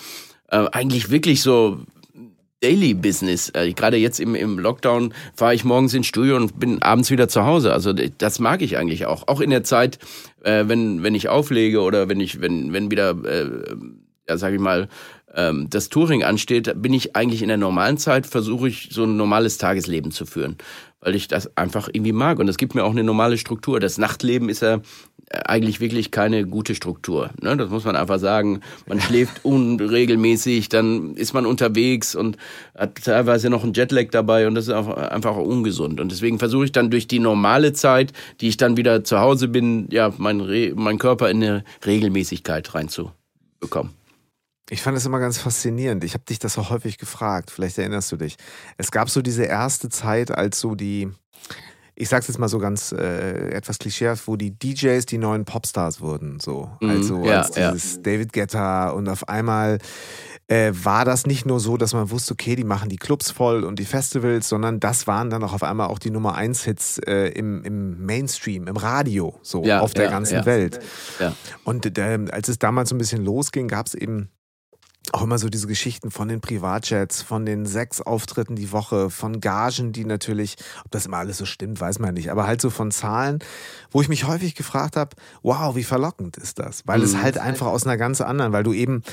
Äh, 0.48 0.68
eigentlich 0.72 1.12
wirklich 1.12 1.42
so 1.42 1.80
Daily 2.62 2.94
Business. 2.94 3.50
Äh, 3.50 3.74
Gerade 3.74 3.98
jetzt 3.98 4.22
im, 4.22 4.36
im 4.36 4.58
Lockdown 4.58 5.14
fahre 5.36 5.54
ich 5.54 5.66
morgens 5.66 5.94
ins 5.94 6.08
Studio 6.08 6.38
und 6.38 6.58
bin 6.62 6.82
abends 6.82 7.12
wieder 7.12 7.28
zu 7.28 7.44
Hause. 7.44 7.74
Also 7.74 7.92
das 7.92 8.40
mag 8.40 8.62
ich 8.62 8.78
eigentlich 8.78 9.06
auch. 9.06 9.28
Auch 9.28 9.42
in 9.42 9.50
der 9.50 9.66
Zeit, 9.66 10.00
äh, 10.44 10.64
wenn, 10.68 11.04
wenn 11.04 11.14
ich 11.14 11.28
auflege 11.28 11.82
oder 11.82 12.08
wenn 12.08 12.22
ich, 12.22 12.40
wenn, 12.40 12.72
wenn 12.72 12.90
wieder, 12.90 13.10
äh, 13.26 13.76
ja, 14.30 14.38
sag 14.38 14.54
ich 14.54 14.60
mal, 14.60 14.88
ähm, 15.34 15.68
das 15.70 15.90
Touring 15.90 16.24
ansteht, 16.24 16.72
bin 16.82 16.94
ich 16.94 17.16
eigentlich 17.16 17.42
in 17.42 17.50
der 17.50 17.58
normalen 17.58 17.98
Zeit, 17.98 18.26
versuche 18.26 18.70
ich 18.70 18.90
so 18.92 19.04
ein 19.04 19.18
normales 19.18 19.58
Tagesleben 19.58 20.12
zu 20.12 20.26
führen, 20.26 20.58
weil 21.02 21.16
ich 21.16 21.28
das 21.28 21.56
einfach 21.58 21.90
irgendwie 21.92 22.14
mag. 22.14 22.40
Und 22.40 22.48
es 22.48 22.58
gibt 22.58 22.76
mir 22.76 22.84
auch 22.84 22.92
eine 22.92 23.04
normale 23.04 23.38
Struktur. 23.38 23.80
Das 23.80 23.98
Nachtleben 23.98 24.50
ist 24.50 24.62
ja 24.62 24.82
eigentlich 25.46 25.80
wirklich 25.80 26.10
keine 26.10 26.46
gute 26.46 26.74
Struktur. 26.74 27.30
Ne? 27.42 27.56
Das 27.56 27.70
muss 27.70 27.86
man 27.86 27.96
einfach 27.96 28.18
sagen. 28.18 28.62
Man 28.88 29.00
schläft 29.00 29.40
unregelmäßig, 29.46 30.70
dann 30.70 31.16
ist 31.16 31.34
man 31.34 31.46
unterwegs 31.46 32.16
und 32.16 32.38
hat 32.76 33.04
teilweise 33.04 33.50
noch 33.50 33.64
einen 33.64 33.74
Jetlag 33.74 34.10
dabei 34.12 34.48
und 34.48 34.56
das 34.56 34.68
ist 34.68 34.74
einfach 34.74 35.36
ungesund. 35.38 36.00
Und 36.00 36.12
deswegen 36.12 36.40
versuche 36.40 36.66
ich 36.66 36.72
dann 36.72 36.90
durch 36.90 37.08
die 37.08 37.20
normale 37.20 37.74
Zeit, 37.74 38.14
die 38.42 38.48
ich 38.48 38.58
dann 38.58 38.78
wieder 38.78 39.04
zu 39.04 39.20
Hause 39.20 39.48
bin, 39.48 39.88
ja, 39.92 40.12
mein, 40.18 40.42
Re 40.42 40.74
mein 40.76 40.98
Körper 40.98 41.30
in 41.30 41.44
eine 41.44 41.64
Regelmäßigkeit 41.86 42.74
reinzubekommen. 42.74 43.99
Ich 44.70 44.82
fand 44.82 44.98
es 44.98 45.06
immer 45.06 45.20
ganz 45.20 45.40
faszinierend. 45.40 46.04
Ich 46.04 46.14
habe 46.14 46.24
dich 46.26 46.40
das 46.40 46.58
auch 46.58 46.70
häufig 46.70 46.98
gefragt. 46.98 47.52
Vielleicht 47.52 47.78
erinnerst 47.78 48.12
du 48.12 48.18
dich. 48.18 48.38
Es 48.78 48.92
gab 48.92 49.10
so 49.10 49.22
diese 49.22 49.44
erste 49.44 49.90
Zeit, 49.90 50.32
als 50.32 50.60
so 50.60 50.76
die 50.76 51.10
ich 52.00 52.08
sag's 52.08 52.30
jetzt 52.30 52.38
mal 52.38 52.48
so 52.48 52.60
ganz 52.60 52.94
äh, 52.94 53.50
etwas 53.50 53.78
klischeehaft, 53.78 54.26
wo 54.26 54.38
die 54.38 54.58
DJs 54.58 55.06
die 55.06 55.18
neuen 55.18 55.44
Popstars 55.44 56.00
wurden. 56.00 56.40
So. 56.40 56.72
Mhm, 56.80 56.90
also 56.90 57.26
ja, 57.26 57.40
als 57.40 57.52
dieses 57.52 57.96
ja. 57.96 58.02
David 58.04 58.32
Guetta 58.32 58.92
und 58.92 59.10
auf 59.10 59.28
einmal 59.28 59.80
äh, 60.48 60.72
war 60.74 61.04
das 61.04 61.26
nicht 61.26 61.46
nur 61.46 61.60
so, 61.60 61.76
dass 61.76 61.94
man 61.94 62.10
wusste, 62.10 62.34
okay, 62.34 62.56
die 62.56 62.64
machen 62.64 62.88
die 62.88 62.96
Clubs 62.96 63.32
voll 63.32 63.66
und 63.66 63.80
die 63.80 63.86
Festivals, 63.86 64.48
sondern 64.48 64.80
das 64.80 65.08
waren 65.08 65.30
dann 65.30 65.44
auch 65.44 65.52
auf 65.52 65.62
einmal 65.62 65.88
auch 65.88 66.00
die 66.00 66.10
Nummer 66.10 66.36
1 66.36 66.64
Hits 66.64 67.00
äh, 67.00 67.28
im, 67.32 67.66
im 67.66 68.06
Mainstream, 68.06 68.68
im 68.68 68.78
Radio, 68.78 69.38
so 69.42 69.66
ja, 69.66 69.82
auf 69.82 69.94
der 69.94 70.10
ganzen 70.10 70.46
Welt. 70.46 70.80
Und 71.66 71.98
äh, 71.98 72.26
als 72.32 72.48
es 72.48 72.60
damals 72.60 72.90
so 72.90 72.96
ein 72.96 72.98
bisschen 72.98 73.26
losging, 73.26 73.68
gab 73.68 73.88
es 73.88 73.94
eben 73.94 74.30
auch 75.14 75.24
immer 75.24 75.38
so 75.38 75.50
diese 75.50 75.68
Geschichten 75.68 76.12
von 76.12 76.28
den 76.28 76.42
Privatjets, 76.42 77.22
von 77.22 77.46
den 77.46 77.66
sechs 77.66 78.02
Auftritten 78.02 78.56
die 78.56 78.72
Woche, 78.72 79.10
von 79.10 79.40
Gagen, 79.40 79.92
die 79.92 80.06
natürlich, 80.06 80.56
ob 80.86 80.92
das 80.92 81.06
immer 81.06 81.18
alles 81.18 81.38
so 81.38 81.46
stimmt, 81.46 81.80
weiß 81.80 82.00
man 82.00 82.14
nicht, 82.14 82.32
aber 82.32 82.48
halt 82.48 82.62
so 82.62 82.70
von 82.70 82.92
Zahlen, 82.92 83.40
wo 83.92 84.02
ich 84.02 84.10
mich 84.10 84.28
häufig 84.28 84.56
gefragt 84.56 84.96
habe, 84.96 85.16
wow, 85.42 85.76
wie 85.76 85.84
verlockend 85.84 86.38
ist 86.38 86.60
das? 86.60 86.84
Weil 86.86 87.00
mhm. 87.00 87.06
es 87.06 87.18
halt 87.18 87.38
einfach 87.38 87.68
aus 87.68 87.86
einer 87.86 87.98
ganz 87.98 88.22
anderen, 88.22 88.54
weil 88.54 88.64
du 88.64 88.74
eben 88.74 89.04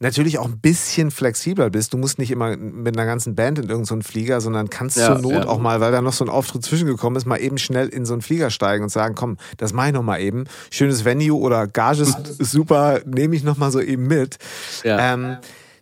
natürlich 0.00 0.38
auch 0.38 0.46
ein 0.46 0.58
bisschen 0.58 1.10
flexibler 1.10 1.70
bist. 1.70 1.92
Du 1.92 1.98
musst 1.98 2.18
nicht 2.18 2.30
immer 2.30 2.56
mit 2.56 2.96
einer 2.96 3.06
ganzen 3.06 3.34
Band 3.34 3.58
in 3.58 3.68
irgendeinen 3.68 4.02
so 4.02 4.08
Flieger, 4.08 4.40
sondern 4.40 4.70
kannst 4.70 4.96
ja, 4.96 5.06
zur 5.06 5.18
Not 5.18 5.32
ja. 5.32 5.46
auch 5.46 5.58
mal, 5.58 5.80
weil 5.80 5.92
da 5.92 6.00
noch 6.00 6.12
so 6.12 6.24
ein 6.24 6.30
Auftritt 6.30 6.64
zwischengekommen 6.64 7.16
ist, 7.16 7.26
mal 7.26 7.38
eben 7.38 7.58
schnell 7.58 7.88
in 7.88 8.04
so 8.04 8.14
einen 8.14 8.22
Flieger 8.22 8.50
steigen 8.50 8.84
und 8.84 8.90
sagen, 8.90 9.14
komm, 9.14 9.36
das 9.56 9.72
mach 9.72 9.86
ich 9.86 9.92
noch 9.92 10.02
mal 10.02 10.20
eben. 10.20 10.44
Schönes 10.70 11.04
Venue 11.04 11.38
oder 11.38 11.66
Gage 11.66 12.02
ist 12.02 12.16
super, 12.38 13.00
nehme 13.04 13.36
ich 13.36 13.44
noch 13.44 13.56
mal 13.56 13.70
so 13.70 13.80
eben 13.80 14.06
mit. 14.06 14.38
Ja. 14.84 15.14
Ähm, 15.14 15.38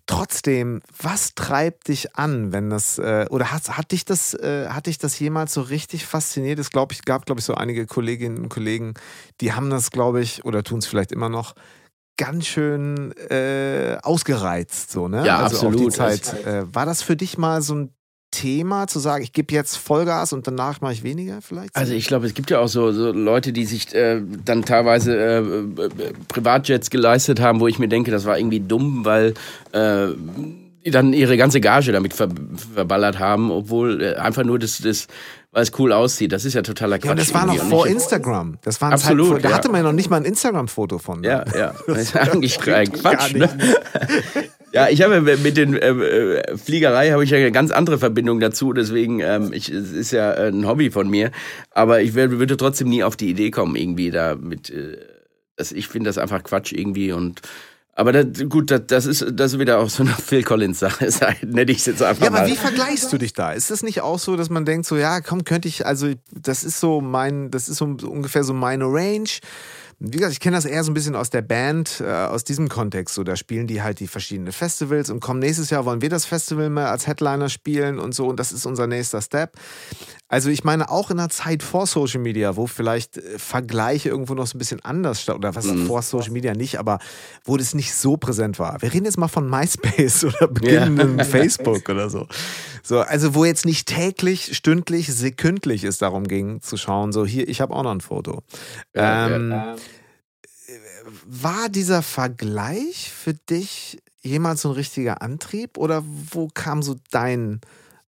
Trotzdem, 0.06 0.82
was 1.00 1.34
treibt 1.34 1.88
dich 1.88 2.14
an, 2.14 2.52
wenn 2.52 2.68
das 2.68 2.98
äh, 2.98 3.26
oder 3.30 3.52
hat, 3.52 3.78
hat 3.78 3.90
dich 3.92 4.04
das 4.04 4.34
äh, 4.34 4.68
hat 4.68 4.86
dich 4.86 4.98
das 4.98 5.18
jemals 5.18 5.54
so 5.54 5.62
richtig 5.62 6.04
fasziniert? 6.04 6.58
Es 6.58 6.70
glaube 6.70 6.92
ich 6.92 7.06
gab 7.06 7.24
glaube 7.24 7.38
ich 7.38 7.46
so 7.46 7.54
einige 7.54 7.86
Kolleginnen 7.86 8.38
und 8.38 8.50
Kollegen, 8.50 8.94
die 9.40 9.54
haben 9.54 9.70
das 9.70 9.90
glaube 9.90 10.20
ich 10.20 10.44
oder 10.44 10.62
tun 10.62 10.80
es 10.80 10.86
vielleicht 10.86 11.10
immer 11.10 11.30
noch 11.30 11.54
ganz 12.18 12.46
schön 12.46 13.12
äh, 13.30 13.96
ausgereizt 14.02 14.90
so 14.90 15.08
ne? 15.08 15.24
Ja 15.24 15.38
also 15.38 15.56
absolut. 15.56 15.80
Auch 15.80 15.84
die 15.84 15.90
Zeit. 15.90 16.46
Äh, 16.46 16.74
war 16.74 16.84
das 16.84 17.02
für 17.02 17.16
dich 17.16 17.38
mal 17.38 17.62
so 17.62 17.74
ein 17.74 17.94
Thema, 18.34 18.86
zu 18.86 18.98
sagen, 18.98 19.22
ich 19.22 19.32
gebe 19.32 19.54
jetzt 19.54 19.76
Vollgas 19.76 20.32
und 20.32 20.46
danach 20.46 20.80
mache 20.80 20.92
ich 20.92 21.02
weniger 21.02 21.40
vielleicht? 21.40 21.74
Also 21.76 21.92
ich 21.94 22.06
glaube, 22.06 22.26
es 22.26 22.34
gibt 22.34 22.50
ja 22.50 22.58
auch 22.58 22.68
so, 22.68 22.92
so 22.92 23.12
Leute, 23.12 23.52
die 23.52 23.64
sich 23.64 23.94
äh, 23.94 24.20
dann 24.44 24.64
teilweise 24.64 25.16
äh, 25.16 25.38
äh, 25.38 26.12
Privatjets 26.28 26.90
geleistet 26.90 27.40
haben, 27.40 27.60
wo 27.60 27.68
ich 27.68 27.78
mir 27.78 27.88
denke, 27.88 28.10
das 28.10 28.24
war 28.24 28.36
irgendwie 28.36 28.60
dumm, 28.60 29.04
weil 29.04 29.34
äh, 29.72 30.08
dann 30.90 31.12
ihre 31.12 31.36
ganze 31.36 31.60
Gage 31.60 31.92
damit 31.92 32.12
ver 32.12 32.28
verballert 32.74 33.18
haben, 33.18 33.50
obwohl 33.50 34.02
äh, 34.02 34.14
einfach 34.16 34.44
nur 34.44 34.58
das, 34.58 34.78
das 34.78 35.06
weil 35.54 35.62
es 35.62 35.70
cool 35.78 35.92
aussieht. 35.92 36.32
Das 36.32 36.44
ist 36.44 36.54
ja 36.54 36.62
totaler 36.62 36.98
Quatsch. 36.98 37.08
Ja, 37.08 37.14
das 37.14 37.32
war 37.32 37.46
noch 37.46 37.56
vor 37.56 37.86
Instagram. 37.86 38.58
Das 38.62 38.80
war 38.80 38.92
Absolut. 38.92 39.36
Zeit, 39.36 39.44
da 39.44 39.50
ja. 39.50 39.54
hatte 39.54 39.68
man 39.68 39.82
ja 39.82 39.84
noch 39.84 39.92
nicht 39.92 40.10
mal 40.10 40.16
ein 40.16 40.24
Instagram-Foto 40.24 40.98
von. 40.98 41.20
Ne? 41.20 41.28
Ja, 41.28 41.44
ja. 41.56 41.74
Das 41.86 41.98
ist 41.98 42.16
eigentlich 42.16 42.58
Quatsch. 42.58 43.34
Ne? 43.34 43.48
Ja, 44.72 44.88
ich 44.88 45.00
habe 45.02 45.20
mit 45.20 45.56
den 45.56 45.76
äh, 45.76 45.90
äh, 45.90 46.56
Fliegerei 46.58 47.12
habe 47.12 47.22
ich 47.22 47.30
ja 47.30 47.38
eine 47.38 47.52
ganz 47.52 47.70
andere 47.70 47.98
Verbindung 47.98 48.40
dazu. 48.40 48.72
Deswegen, 48.72 49.20
ähm, 49.20 49.52
ich, 49.52 49.68
es 49.70 49.92
ist 49.92 50.10
ja 50.10 50.32
ein 50.32 50.66
Hobby 50.66 50.90
von 50.90 51.08
mir. 51.08 51.30
Aber 51.70 52.02
ich 52.02 52.16
wär, 52.16 52.32
würde 52.32 52.56
trotzdem 52.56 52.88
nie 52.88 53.04
auf 53.04 53.14
die 53.14 53.30
Idee 53.30 53.52
kommen, 53.52 53.76
irgendwie 53.76 54.10
da 54.10 54.34
mit. 54.34 54.70
Äh, 54.70 54.98
das, 55.54 55.70
ich 55.70 55.86
finde 55.86 56.08
das 56.08 56.18
einfach 56.18 56.42
Quatsch 56.42 56.72
irgendwie 56.72 57.12
und 57.12 57.42
aber 57.94 58.12
das, 58.12 58.48
gut, 58.48 58.70
das, 58.70 58.82
das, 58.86 59.06
ist, 59.06 59.24
das 59.32 59.54
ist 59.54 59.58
wieder 59.58 59.78
auch 59.78 59.90
so 59.90 60.02
eine 60.02 60.12
Phil 60.24 60.42
Collins-Sache, 60.42 61.06
nenne 61.46 61.70
ich 61.70 61.78
es 61.78 61.86
jetzt 61.86 62.02
einfach 62.02 62.22
Ja, 62.22 62.28
aber 62.28 62.40
mal. 62.40 62.48
wie 62.48 62.56
vergleichst 62.56 63.12
du 63.12 63.18
dich 63.18 63.32
da? 63.32 63.52
Ist 63.52 63.70
das 63.70 63.82
nicht 63.82 64.00
auch 64.00 64.18
so, 64.18 64.36
dass 64.36 64.50
man 64.50 64.64
denkt, 64.64 64.86
so, 64.86 64.96
ja, 64.96 65.20
komm, 65.20 65.44
könnte 65.44 65.68
ich, 65.68 65.86
also, 65.86 66.12
das 66.32 66.64
ist 66.64 66.80
so 66.80 67.00
mein, 67.00 67.50
das 67.50 67.68
ist 67.68 67.78
so 67.78 67.84
ungefähr 67.84 68.44
so 68.44 68.54
meine 68.54 68.84
Range 68.84 69.28
wie 69.98 70.18
gesagt, 70.18 70.32
ich 70.32 70.40
kenne 70.40 70.56
das 70.56 70.64
eher 70.64 70.82
so 70.84 70.90
ein 70.90 70.94
bisschen 70.94 71.16
aus 71.16 71.30
der 71.30 71.42
Band, 71.42 72.00
äh, 72.00 72.10
aus 72.10 72.44
diesem 72.44 72.68
Kontext. 72.68 73.14
So, 73.14 73.24
da 73.24 73.36
spielen 73.36 73.66
die 73.66 73.82
halt 73.82 74.00
die 74.00 74.06
verschiedenen 74.06 74.52
Festivals 74.52 75.10
und 75.10 75.20
kommen 75.20 75.40
nächstes 75.40 75.70
Jahr 75.70 75.84
wollen 75.84 76.02
wir 76.02 76.10
das 76.10 76.24
Festival 76.24 76.70
mal 76.70 76.86
als 76.86 77.06
Headliner 77.06 77.48
spielen 77.48 77.98
und 77.98 78.14
so 78.14 78.26
und 78.26 78.38
das 78.40 78.52
ist 78.52 78.66
unser 78.66 78.86
nächster 78.86 79.22
Step. 79.22 79.52
Also 80.34 80.50
ich 80.50 80.64
meine 80.64 80.90
auch 80.90 81.12
in 81.12 81.18
der 81.18 81.28
Zeit 81.28 81.62
vor 81.62 81.86
Social 81.86 82.20
Media, 82.20 82.56
wo 82.56 82.66
vielleicht 82.66 83.18
äh, 83.18 83.38
Vergleiche 83.38 84.08
irgendwo 84.08 84.34
noch 84.34 84.48
so 84.48 84.56
ein 84.56 84.58
bisschen 84.58 84.84
anders 84.84 85.22
statt 85.22 85.36
oder 85.36 85.54
was 85.54 85.66
mhm. 85.66 85.86
vor 85.86 86.02
Social 86.02 86.32
Media 86.32 86.54
nicht, 86.54 86.80
aber 86.80 86.98
wo 87.44 87.56
das 87.56 87.72
nicht 87.72 87.94
so 87.94 88.16
präsent 88.16 88.58
war. 88.58 88.82
Wir 88.82 88.92
reden 88.92 89.04
jetzt 89.04 89.16
mal 89.16 89.28
von 89.28 89.48
MySpace 89.48 90.24
oder 90.24 90.48
beginnendem 90.48 91.18
ja. 91.18 91.24
Facebook 91.24 91.88
oder 91.88 92.10
so. 92.10 92.26
So, 92.82 92.98
also 92.98 93.36
wo 93.36 93.44
jetzt 93.44 93.64
nicht 93.64 93.86
täglich, 93.86 94.56
stündlich, 94.56 95.14
sekündlich 95.14 95.84
es 95.84 95.98
darum 95.98 96.26
ging 96.26 96.60
zu 96.60 96.76
schauen, 96.76 97.12
so 97.12 97.24
hier, 97.24 97.48
ich 97.48 97.60
habe 97.60 97.72
auch 97.72 97.84
noch 97.84 97.92
ein 97.92 98.00
Foto. 98.00 98.42
Ja, 98.92 99.28
ähm, 99.28 99.52
ja. 99.52 99.76
War 101.26 101.68
dieser 101.68 102.02
Vergleich 102.02 103.12
für 103.12 103.34
dich 103.34 104.02
jemals 104.20 104.62
so 104.62 104.70
ein 104.70 104.74
richtiger 104.74 105.22
Antrieb 105.22 105.78
oder 105.78 106.02
wo 106.32 106.48
kam 106.48 106.82
so 106.82 106.96
dein 107.12 107.60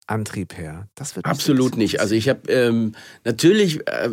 Antrieb 0.09 0.57
her? 0.57 0.89
Das 0.95 1.17
wird 1.17 1.27
Absolut 1.27 1.77
nicht. 1.77 2.01
Also 2.01 2.15
ich 2.15 2.29
habe 2.29 2.41
ähm, 2.49 2.93
natürlich 3.25 3.81
äh, 3.89 4.09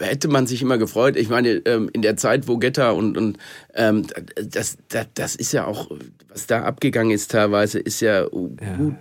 hätte 0.00 0.26
man 0.28 0.48
sich 0.48 0.62
immer 0.62 0.78
gefreut. 0.78 1.16
Ich 1.16 1.28
meine, 1.28 1.50
ähm, 1.64 1.88
in 1.92 2.02
der 2.02 2.16
Zeit, 2.16 2.48
wo 2.48 2.58
Getter 2.58 2.94
und, 2.96 3.16
und 3.16 3.38
ähm, 3.74 4.06
das, 4.34 4.78
das, 4.88 5.06
das 5.14 5.36
ist 5.36 5.52
ja 5.52 5.64
auch, 5.64 5.90
was 6.28 6.46
da 6.46 6.62
abgegangen 6.62 7.12
ist 7.12 7.30
teilweise, 7.30 7.78
ist 7.78 8.00
ja, 8.00 8.22
ja. 8.22 8.28
Gut, 8.76 8.96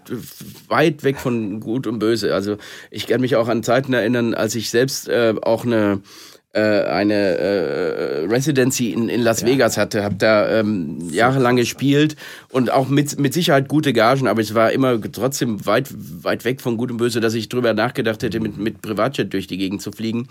weit 0.68 1.04
weg 1.04 1.18
von 1.18 1.60
Gut 1.60 1.88
und 1.88 1.98
Böse. 1.98 2.36
Also 2.36 2.58
ich 2.92 3.08
kann 3.08 3.22
mich 3.22 3.36
auch 3.36 3.48
an 3.48 3.64
Zeiten 3.64 3.94
erinnern, 3.94 4.36
als 4.36 4.54
ich 4.54 4.70
selbst 4.70 5.10
äh, 5.10 5.34
auch 5.42 5.66
eine 5.66 6.02
eine 6.60 7.38
äh, 7.38 8.26
Residency 8.26 8.92
in, 8.92 9.10
in 9.10 9.22
Las 9.22 9.42
ja. 9.42 9.48
Vegas 9.48 9.78
hatte, 9.78 10.04
habe 10.04 10.16
da 10.16 10.60
ähm, 10.60 10.98
jahrelang 11.12 11.56
gespielt 11.56 12.16
und 12.50 12.72
auch 12.72 12.90
mit, 12.90 13.20
mit 13.20 13.34
Sicherheit 13.34 13.68
gute 13.68 13.94
Gagen, 13.94 14.28
aber 14.28 14.42
es 14.42 14.54
war 14.54 14.72
immer 14.72 15.00
trotzdem 15.12 15.66
weit, 15.66 15.88
weit 15.92 16.46
weg 16.46 16.62
von 16.62 16.78
Gut 16.78 16.92
und 16.92 16.98
Böse, 16.98 17.20
dass 17.20 17.34
ich 17.34 17.50
drüber 17.50 17.74
nachgedacht 17.74 18.24
hätte, 18.24 18.40
mit, 18.40 18.58
mit 18.58 18.82
Privatjet 18.82 19.34
durch 19.34 19.48
die 19.48 19.58
Gegend 19.58 19.82
zu 19.82 19.92
fliegen. 19.92 20.28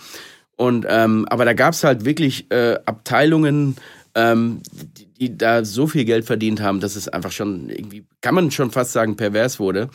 Und 0.57 0.87
ähm, 0.89 1.27
aber 1.29 1.45
da 1.45 1.53
gab's 1.53 1.85
halt 1.85 2.05
wirklich 2.05 2.51
äh, 2.51 2.79
Abteilungen, 2.87 3.77
ähm, 4.15 4.63
die, 4.73 5.07
die 5.07 5.39
da 5.39 5.65
so 5.65 5.87
viel 5.87 6.05
Geld 6.05 6.25
verdient 6.25 6.61
haben, 6.61 6.81
dass 6.81 6.97
es 6.97 7.09
einfach 7.09 7.33
schon 7.33 7.69
irgendwie, 7.69 8.05
kann 8.23 8.35
man 8.35 8.51
schon 8.51 8.71
fast 8.71 8.93
sagen, 8.93 9.17
pervers 9.17 9.61
wurde. 9.61 9.91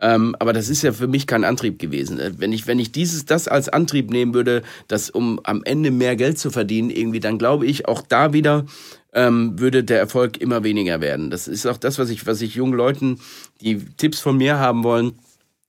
Ähm, 0.00 0.36
aber 0.38 0.52
das 0.52 0.68
ist 0.68 0.82
ja 0.82 0.92
für 0.92 1.06
mich 1.06 1.26
kein 1.26 1.44
Antrieb 1.44 1.78
gewesen. 1.78 2.18
Äh, 2.18 2.32
wenn 2.36 2.52
ich, 2.52 2.66
wenn 2.66 2.78
ich 2.78 2.92
dieses, 2.92 3.24
das 3.24 3.48
als 3.48 3.68
Antrieb 3.68 4.10
nehmen 4.10 4.34
würde, 4.34 4.62
das 4.88 5.08
um 5.08 5.40
am 5.44 5.64
Ende 5.64 5.90
mehr 5.90 6.16
Geld 6.16 6.38
zu 6.38 6.50
verdienen, 6.50 6.90
irgendwie, 6.90 7.20
dann 7.20 7.38
glaube 7.38 7.66
ich, 7.66 7.88
auch 7.88 8.02
da 8.02 8.32
wieder 8.32 8.66
ähm, 9.14 9.58
würde 9.58 9.82
der 9.82 9.98
Erfolg 9.98 10.36
immer 10.36 10.62
weniger 10.62 11.00
werden. 11.00 11.30
Das 11.30 11.48
ist 11.48 11.66
auch 11.66 11.78
das, 11.78 11.98
was 11.98 12.10
ich, 12.10 12.26
was 12.26 12.42
ich 12.42 12.54
jungen 12.54 12.74
Leuten, 12.74 13.18
die 13.62 13.78
Tipps 13.96 14.20
von 14.20 14.36
mir 14.36 14.58
haben 14.58 14.84
wollen, 14.84 15.12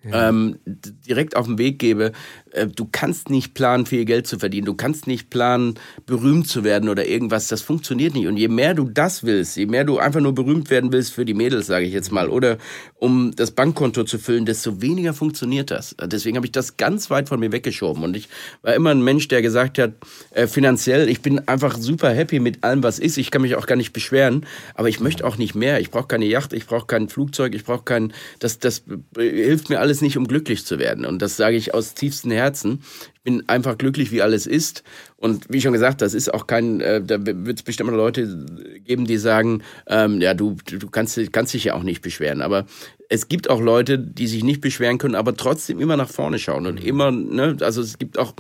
ja. 0.04 0.30
ähm, 0.30 0.60
direkt 0.66 1.38
auf 1.38 1.46
den 1.46 1.58
Weg 1.58 1.80
gebe. 1.80 2.12
Äh, 2.58 2.68
du 2.68 2.88
kannst 2.92 3.30
nicht 3.30 3.54
planen, 3.54 3.86
viel 3.86 4.06
Geld 4.06 4.28
zu 4.28 4.40
verdienen. 4.40 4.66
Du 4.66 4.74
kannst 4.74 5.08
nicht 5.08 5.30
planen, 5.30 5.76
berühmt 6.06 6.48
zu 6.48 6.64
werden 6.64 6.90
oder 6.90 7.06
irgendwas. 7.06 7.48
Das 7.48 7.62
funktioniert 7.62 8.16
nicht. 8.16 8.28
Und 8.28 8.38
je 8.38 8.48
mehr 8.48 8.74
du 8.74 8.86
das 8.86 9.24
willst, 9.24 9.58
je 9.58 9.66
mehr 9.66 9.84
du 9.84 10.00
einfach 10.00 10.20
nur 10.20 10.34
berühmt 10.34 10.70
werden 10.70 10.92
willst 10.92 11.14
für 11.14 11.26
die 11.26 11.34
Mädels, 11.34 11.68
sage 11.68 11.86
ich 11.86 11.94
jetzt 11.94 12.12
mal, 12.12 12.30
oder 12.30 12.58
um 12.96 13.36
das 13.36 13.52
Bankkonto 13.52 14.04
zu 14.04 14.18
füllen, 14.18 14.46
desto 14.46 14.82
weniger 14.82 15.14
funktioniert 15.14 15.72
das. 15.72 15.96
Deswegen 16.04 16.38
habe 16.38 16.48
ich 16.48 16.52
das 16.52 16.78
ganz 16.78 17.10
weit 17.10 17.30
von 17.30 17.40
mir 17.40 17.52
weggeschoben. 17.52 18.04
Und 18.04 18.18
ich 18.18 18.30
war 18.62 18.74
immer 18.74 18.92
ein 18.92 19.04
Mensch, 19.04 19.28
der 19.28 19.42
gesagt 19.42 19.78
hat, 19.80 19.94
äh, 20.32 20.48
finanziell, 20.48 21.10
ich 21.10 21.22
bin 21.22 21.48
einfach 21.48 21.78
super 21.78 22.10
happy 22.10 22.40
mit 22.40 22.64
allem, 22.64 22.84
was 22.84 23.00
ist. 23.00 23.18
Ich 23.18 23.32
kann 23.32 23.42
mich 23.42 23.56
auch 23.56 23.68
gar 23.68 23.76
nicht 23.76 23.94
beschweren, 23.94 24.46
aber 24.74 24.90
ich 24.90 25.00
möchte 25.00 25.26
auch 25.26 25.38
nicht 25.38 25.56
mehr. 25.56 25.80
Ich 25.80 25.92
brauche 25.92 26.08
keine 26.08 26.26
Yacht, 26.26 26.54
ich 26.54 26.66
brauche 26.66 26.88
kein 26.88 27.10
Flugzeug, 27.10 27.54
ich 27.54 27.64
brauche 27.64 27.84
kein, 27.84 28.14
das, 28.40 28.60
das 28.60 28.84
hilft 29.16 29.70
mir 29.70 29.80
alles 29.80 30.02
nicht, 30.02 30.18
um 30.18 30.28
glücklich 30.28 30.66
zu 30.66 30.80
werden. 30.80 31.06
Und 31.06 31.22
das 31.22 31.38
sage 31.38 31.56
ich 31.56 31.74
aus 31.74 31.94
tiefstem 31.94 32.32
Herzen 32.32 32.47
Herzen. 32.48 32.82
Ich 33.16 33.22
bin 33.24 33.44
einfach 33.48 33.78
glücklich, 33.78 34.12
wie 34.12 34.22
alles 34.22 34.48
ist. 34.48 34.84
Und 35.18 35.46
wie 35.50 35.62
schon 35.62 35.74
gesagt, 35.74 36.02
das 36.02 36.14
ist 36.14 36.34
auch 36.34 36.48
kein, 36.48 36.80
äh, 36.80 37.02
da 37.02 37.26
wird 37.26 37.60
es 37.60 37.64
bestimmt 37.64 37.92
Leute 37.92 38.46
geben, 38.86 39.06
die 39.06 39.18
sagen, 39.18 39.64
ähm, 39.88 40.22
ja, 40.22 40.34
du, 40.34 40.56
du 40.66 40.90
kannst, 40.90 41.20
kannst 41.34 41.54
dich 41.54 41.66
ja 41.66 41.74
auch 41.74 41.84
nicht 41.84 42.02
beschweren. 42.02 42.42
Aber 42.42 42.66
es 43.10 43.28
gibt 43.28 43.50
auch 43.50 43.60
Leute, 43.60 44.00
die 44.00 44.28
sich 44.28 44.44
nicht 44.44 44.62
beschweren 44.62 44.98
können, 44.98 45.16
aber 45.16 45.36
trotzdem 45.36 45.80
immer 45.80 45.98
nach 45.98 46.10
vorne 46.10 46.40
schauen 46.40 46.66
und 46.66 46.84
immer, 46.84 47.12
ne, 47.12 47.58
also 47.62 47.82
es 47.82 47.98
gibt 47.98 48.18
auch 48.18 48.34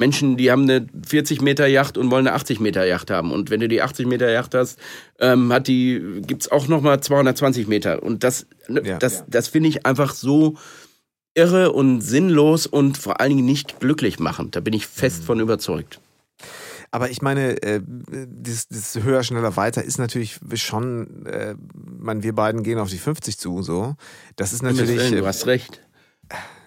Menschen, 0.00 0.38
die 0.38 0.50
haben 0.50 0.62
eine 0.62 0.86
40 1.06 1.42
Meter 1.42 1.66
Yacht 1.66 1.98
und 1.98 2.10
wollen 2.10 2.26
eine 2.26 2.34
80 2.34 2.58
Meter 2.58 2.86
Yacht 2.86 3.10
haben. 3.10 3.30
Und 3.32 3.50
wenn 3.50 3.60
du 3.60 3.68
die 3.68 3.82
80 3.82 4.06
Meter 4.06 4.30
Yacht 4.30 4.54
hast, 4.54 4.78
ähm, 5.18 5.52
hat 5.52 5.68
die, 5.68 6.22
gibt's 6.26 6.50
auch 6.50 6.68
nochmal 6.68 7.00
220 7.00 7.68
Meter. 7.68 8.02
Und 8.02 8.24
das, 8.24 8.46
ne, 8.66 8.82
ja, 8.82 8.98
das, 8.98 9.18
ja. 9.18 9.24
das 9.28 9.48
finde 9.48 9.68
ich 9.68 9.84
einfach 9.84 10.14
so 10.14 10.56
irre 11.34 11.72
und 11.72 12.00
sinnlos 12.00 12.66
und 12.66 12.98
vor 12.98 13.20
allen 13.20 13.30
Dingen 13.30 13.46
nicht 13.46 13.80
glücklich 13.80 14.18
machend. 14.18 14.56
Da 14.56 14.60
bin 14.60 14.74
ich 14.74 14.86
fest 14.86 15.22
mhm. 15.22 15.26
von 15.26 15.40
überzeugt. 15.40 16.00
Aber 16.92 17.10
ich 17.10 17.22
meine, 17.22 17.62
äh, 17.62 17.80
dieses, 17.84 18.66
dieses 18.66 19.04
höher, 19.04 19.22
schneller, 19.22 19.56
weiter 19.56 19.84
ist 19.84 19.98
natürlich 19.98 20.40
schon, 20.54 21.24
äh, 21.26 21.54
man, 21.74 22.24
wir 22.24 22.34
beiden 22.34 22.64
gehen 22.64 22.78
auf 22.78 22.90
die 22.90 22.98
50 22.98 23.38
zu, 23.38 23.62
so. 23.62 23.94
Das 24.34 24.52
ist 24.52 24.62
natürlich. 24.62 25.10
Du 25.10 25.24
hast 25.24 25.46
recht. 25.46 25.80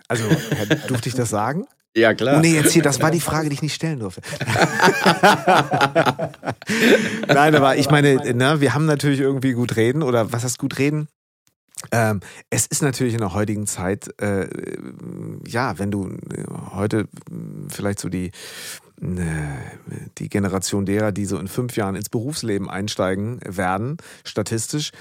Also, 0.08 0.24
durfte 0.88 1.10
ich 1.10 1.16
das 1.16 1.30
sagen? 1.30 1.66
Ja, 1.96 2.16
klar. 2.16 2.40
Nee, 2.40 2.56
jetzt 2.56 2.74
hier, 2.74 2.82
das 2.82 3.00
war 3.04 3.12
die 3.12 3.20
Frage, 3.20 3.50
die 3.50 3.54
ich 3.54 3.62
nicht 3.62 3.76
stellen 3.76 4.00
durfte. 4.00 4.24
Nein, 7.28 7.54
aber 7.54 7.76
ich 7.78 7.92
meine, 7.92 8.16
ne, 8.34 8.60
wir 8.62 8.74
haben 8.74 8.88
natürlich 8.88 9.20
irgendwie 9.20 9.52
gut 9.52 9.76
reden 9.76 10.02
oder 10.02 10.34
was 10.34 10.44
heißt 10.44 10.58
gut 10.58 10.80
reden? 10.80 11.08
Ähm, 11.92 12.22
es 12.50 12.66
ist 12.66 12.82
natürlich 12.82 13.14
in 13.14 13.20
der 13.20 13.34
heutigen 13.34 13.68
Zeit, 13.68 14.10
äh, 14.22 14.48
ja, 15.48 15.78
wenn 15.80 15.92
du 15.92 16.10
äh, 16.10 16.46
heute 16.72 17.08
vielleicht 17.70 18.00
so 18.00 18.10
die, 18.10 18.32
äh, 19.02 19.58
die 20.18 20.30
Generation 20.30 20.86
derer, 20.86 21.12
die 21.12 21.26
so 21.26 21.38
in 21.38 21.48
fünf 21.48 21.76
Jahren 21.76 21.96
ins 21.96 22.10
Berufsleben 22.10 22.70
einsteigen 22.70 23.40
werden, 23.46 23.98
statistisch, 24.24 24.92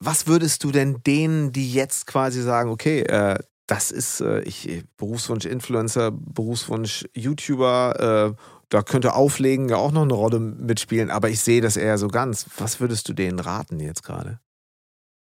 was 0.00 0.26
würdest 0.26 0.62
du 0.64 0.70
denn 0.70 1.02
denen, 1.06 1.52
die 1.52 1.72
jetzt 1.72 2.06
quasi 2.06 2.40
sagen, 2.42 2.70
okay, 2.70 3.00
äh, 3.00 3.38
das 3.66 3.90
ist 3.90 4.20
äh, 4.20 4.40
ich, 4.42 4.84
Berufswunsch 4.96 5.44
Influencer, 5.44 6.10
Berufswunsch 6.12 7.04
YouTuber, 7.14 8.34
äh, 8.36 8.42
da 8.70 8.82
könnte 8.82 9.14
Auflegen 9.14 9.68
ja 9.68 9.76
auch 9.76 9.92
noch 9.92 10.02
eine 10.02 10.14
Rolle 10.14 10.40
mitspielen, 10.40 11.10
aber 11.10 11.30
ich 11.30 11.40
sehe 11.40 11.60
das 11.60 11.76
eher 11.76 11.98
so 11.98 12.08
ganz. 12.08 12.46
Was 12.58 12.80
würdest 12.80 13.08
du 13.08 13.12
denen 13.12 13.38
raten 13.38 13.80
jetzt 13.80 14.02
gerade? 14.02 14.40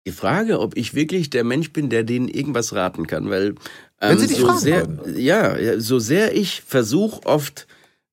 Die 0.07 0.13
Frage, 0.13 0.61
ob 0.61 0.77
ich 0.77 0.93
wirklich 0.93 1.29
der 1.29 1.43
Mensch 1.43 1.73
bin, 1.73 1.89
der 1.89 2.05
denen 2.05 2.29
irgendwas 2.29 2.71
raten 2.73 3.07
kann, 3.07 3.29
weil 3.29 3.47
ähm, 3.49 3.55
Wenn 3.99 4.19
Sie 4.19 4.27
dich 4.27 4.37
so 4.37 4.45
fragen 4.45 4.59
sehr, 4.59 4.87
ja, 5.19 5.81
so 5.81 5.99
sehr 5.99 6.33
ich 6.33 6.61
versuche 6.61 7.25
oft 7.25 7.67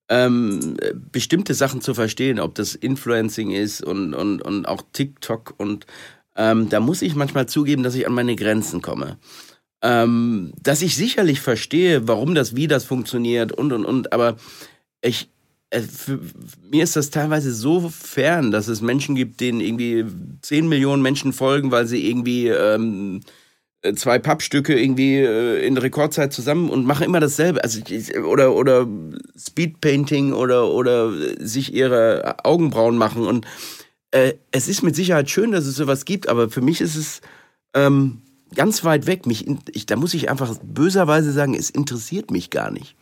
ähm, 0.08 0.76
bestimmte 1.12 1.54
Sachen 1.54 1.82
zu 1.82 1.94
verstehen, 1.94 2.40
ob 2.40 2.56
das 2.56 2.74
Influencing 2.74 3.52
ist 3.52 3.80
und, 3.80 4.12
und, 4.12 4.42
und 4.42 4.66
auch 4.66 4.82
TikTok 4.92 5.54
und 5.56 5.86
ähm, 6.34 6.68
da 6.68 6.80
muss 6.80 7.00
ich 7.00 7.14
manchmal 7.14 7.46
zugeben, 7.46 7.84
dass 7.84 7.94
ich 7.94 8.08
an 8.08 8.12
meine 8.12 8.34
Grenzen 8.34 8.82
komme. 8.82 9.16
Ähm, 9.80 10.52
dass 10.60 10.82
ich 10.82 10.96
sicherlich 10.96 11.40
verstehe, 11.40 12.08
warum 12.08 12.34
das, 12.34 12.56
wie 12.56 12.66
das 12.66 12.84
funktioniert 12.84 13.52
und 13.52 13.72
und 13.72 13.84
und, 13.84 14.12
aber 14.12 14.34
ich, 15.00 15.28
für, 15.82 16.20
mir 16.70 16.84
ist 16.84 16.96
das 16.96 17.10
teilweise 17.10 17.52
so 17.52 17.88
fern, 17.88 18.50
dass 18.50 18.68
es 18.68 18.80
Menschen 18.80 19.14
gibt, 19.14 19.40
denen 19.40 19.60
irgendwie 19.60 20.04
10 20.42 20.68
Millionen 20.68 21.02
Menschen 21.02 21.32
folgen, 21.32 21.70
weil 21.70 21.86
sie 21.86 22.08
irgendwie 22.08 22.48
ähm, 22.48 23.20
zwei 23.96 24.18
Pappstücke 24.18 24.78
irgendwie 24.78 25.16
äh, 25.18 25.66
in 25.66 25.76
Rekordzeit 25.76 26.32
zusammen 26.32 26.70
und 26.70 26.86
machen 26.86 27.04
immer 27.04 27.20
dasselbe. 27.20 27.62
Also 27.62 27.80
oder 28.24 28.54
oder 28.54 28.86
Speedpainting 29.36 30.32
oder 30.32 30.70
oder 30.70 31.12
sich 31.38 31.74
ihre 31.74 32.36
Augenbrauen 32.44 32.96
machen 32.96 33.26
und 33.26 33.46
äh, 34.10 34.34
es 34.52 34.68
ist 34.68 34.82
mit 34.82 34.94
Sicherheit 34.94 35.28
schön, 35.28 35.52
dass 35.52 35.66
es 35.66 35.76
sowas 35.76 36.04
gibt, 36.04 36.28
aber 36.28 36.48
für 36.48 36.60
mich 36.60 36.80
ist 36.80 36.94
es 36.94 37.20
ähm, 37.74 38.22
ganz 38.54 38.84
weit 38.84 39.06
weg. 39.06 39.26
Mich, 39.26 39.46
ich, 39.72 39.86
da 39.86 39.96
muss 39.96 40.14
ich 40.14 40.30
einfach 40.30 40.56
böserweise 40.62 41.32
sagen, 41.32 41.54
es 41.54 41.68
interessiert 41.68 42.30
mich 42.30 42.50
gar 42.50 42.70
nicht. 42.70 42.94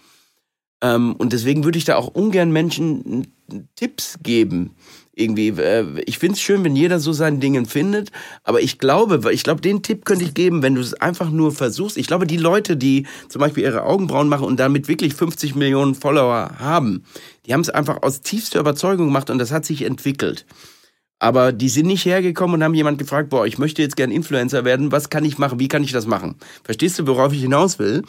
Ähm, 0.82 1.14
und 1.16 1.32
deswegen 1.32 1.64
würde 1.64 1.78
ich 1.78 1.84
da 1.84 1.96
auch 1.96 2.08
ungern 2.08 2.50
Menschen 2.50 3.28
Tipps 3.76 4.18
geben. 4.22 4.74
Irgendwie, 5.14 5.48
äh, 5.48 6.02
ich 6.06 6.18
finde 6.18 6.34
es 6.34 6.40
schön, 6.40 6.64
wenn 6.64 6.74
jeder 6.74 6.98
so 6.98 7.12
seinen 7.12 7.38
Dingen 7.38 7.66
findet, 7.66 8.10
aber 8.44 8.62
ich 8.62 8.78
glaube, 8.78 9.32
ich 9.32 9.44
glaube, 9.44 9.60
den 9.60 9.82
Tipp 9.82 10.04
könnte 10.04 10.24
ich 10.24 10.34
geben, 10.34 10.62
wenn 10.62 10.74
du 10.74 10.80
es 10.80 10.94
einfach 10.94 11.30
nur 11.30 11.52
versuchst. 11.52 11.98
Ich 11.98 12.06
glaube, 12.06 12.26
die 12.26 12.38
Leute, 12.38 12.76
die 12.76 13.06
zum 13.28 13.40
Beispiel 13.40 13.62
ihre 13.62 13.84
Augenbrauen 13.84 14.28
machen 14.28 14.46
und 14.46 14.58
damit 14.58 14.88
wirklich 14.88 15.14
50 15.14 15.54
Millionen 15.54 15.94
Follower 15.94 16.52
haben, 16.58 17.04
die 17.46 17.52
haben 17.52 17.60
es 17.60 17.70
einfach 17.70 18.02
aus 18.02 18.22
tiefster 18.22 18.60
Überzeugung 18.60 19.06
gemacht 19.06 19.30
und 19.30 19.38
das 19.38 19.52
hat 19.52 19.66
sich 19.66 19.82
entwickelt. 19.82 20.46
Aber 21.18 21.52
die 21.52 21.68
sind 21.68 21.86
nicht 21.86 22.04
hergekommen 22.04 22.54
und 22.54 22.64
haben 22.64 22.74
jemand 22.74 22.98
gefragt, 22.98 23.28
boah, 23.28 23.46
ich 23.46 23.56
möchte 23.56 23.80
jetzt 23.80 23.96
gern 23.96 24.10
Influencer 24.10 24.64
werden, 24.64 24.90
was 24.90 25.08
kann 25.08 25.24
ich 25.24 25.38
machen, 25.38 25.60
wie 25.60 25.68
kann 25.68 25.84
ich 25.84 25.92
das 25.92 26.06
machen? 26.06 26.34
Verstehst 26.64 26.98
du, 26.98 27.06
worauf 27.06 27.32
ich 27.32 27.42
hinaus 27.42 27.78
will? 27.78 28.02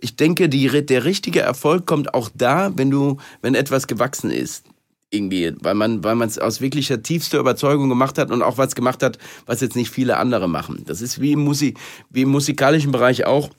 Ich 0.00 0.16
denke, 0.16 0.48
die, 0.48 0.68
der 0.86 1.04
richtige 1.04 1.40
Erfolg 1.40 1.86
kommt 1.86 2.14
auch 2.14 2.30
da, 2.34 2.72
wenn 2.76 2.90
du, 2.90 3.18
wenn 3.42 3.54
etwas 3.54 3.86
gewachsen 3.86 4.30
ist. 4.30 4.64
Irgendwie, 5.12 5.52
weil 5.60 5.74
man, 5.74 6.04
weil 6.04 6.14
man 6.14 6.28
es 6.28 6.38
aus 6.38 6.60
wirklicher 6.60 7.02
tiefster 7.02 7.40
Überzeugung 7.40 7.88
gemacht 7.88 8.16
hat 8.16 8.30
und 8.30 8.42
auch 8.42 8.58
was 8.58 8.76
gemacht 8.76 9.02
hat, 9.02 9.18
was 9.44 9.60
jetzt 9.60 9.74
nicht 9.74 9.90
viele 9.90 10.16
andere 10.18 10.48
machen. 10.48 10.84
Das 10.86 11.02
ist 11.02 11.20
wie 11.20 11.32
im, 11.32 11.40
Musik, 11.40 11.78
wie 12.10 12.22
im 12.22 12.28
musikalischen 12.28 12.92
Bereich 12.92 13.26
auch 13.26 13.50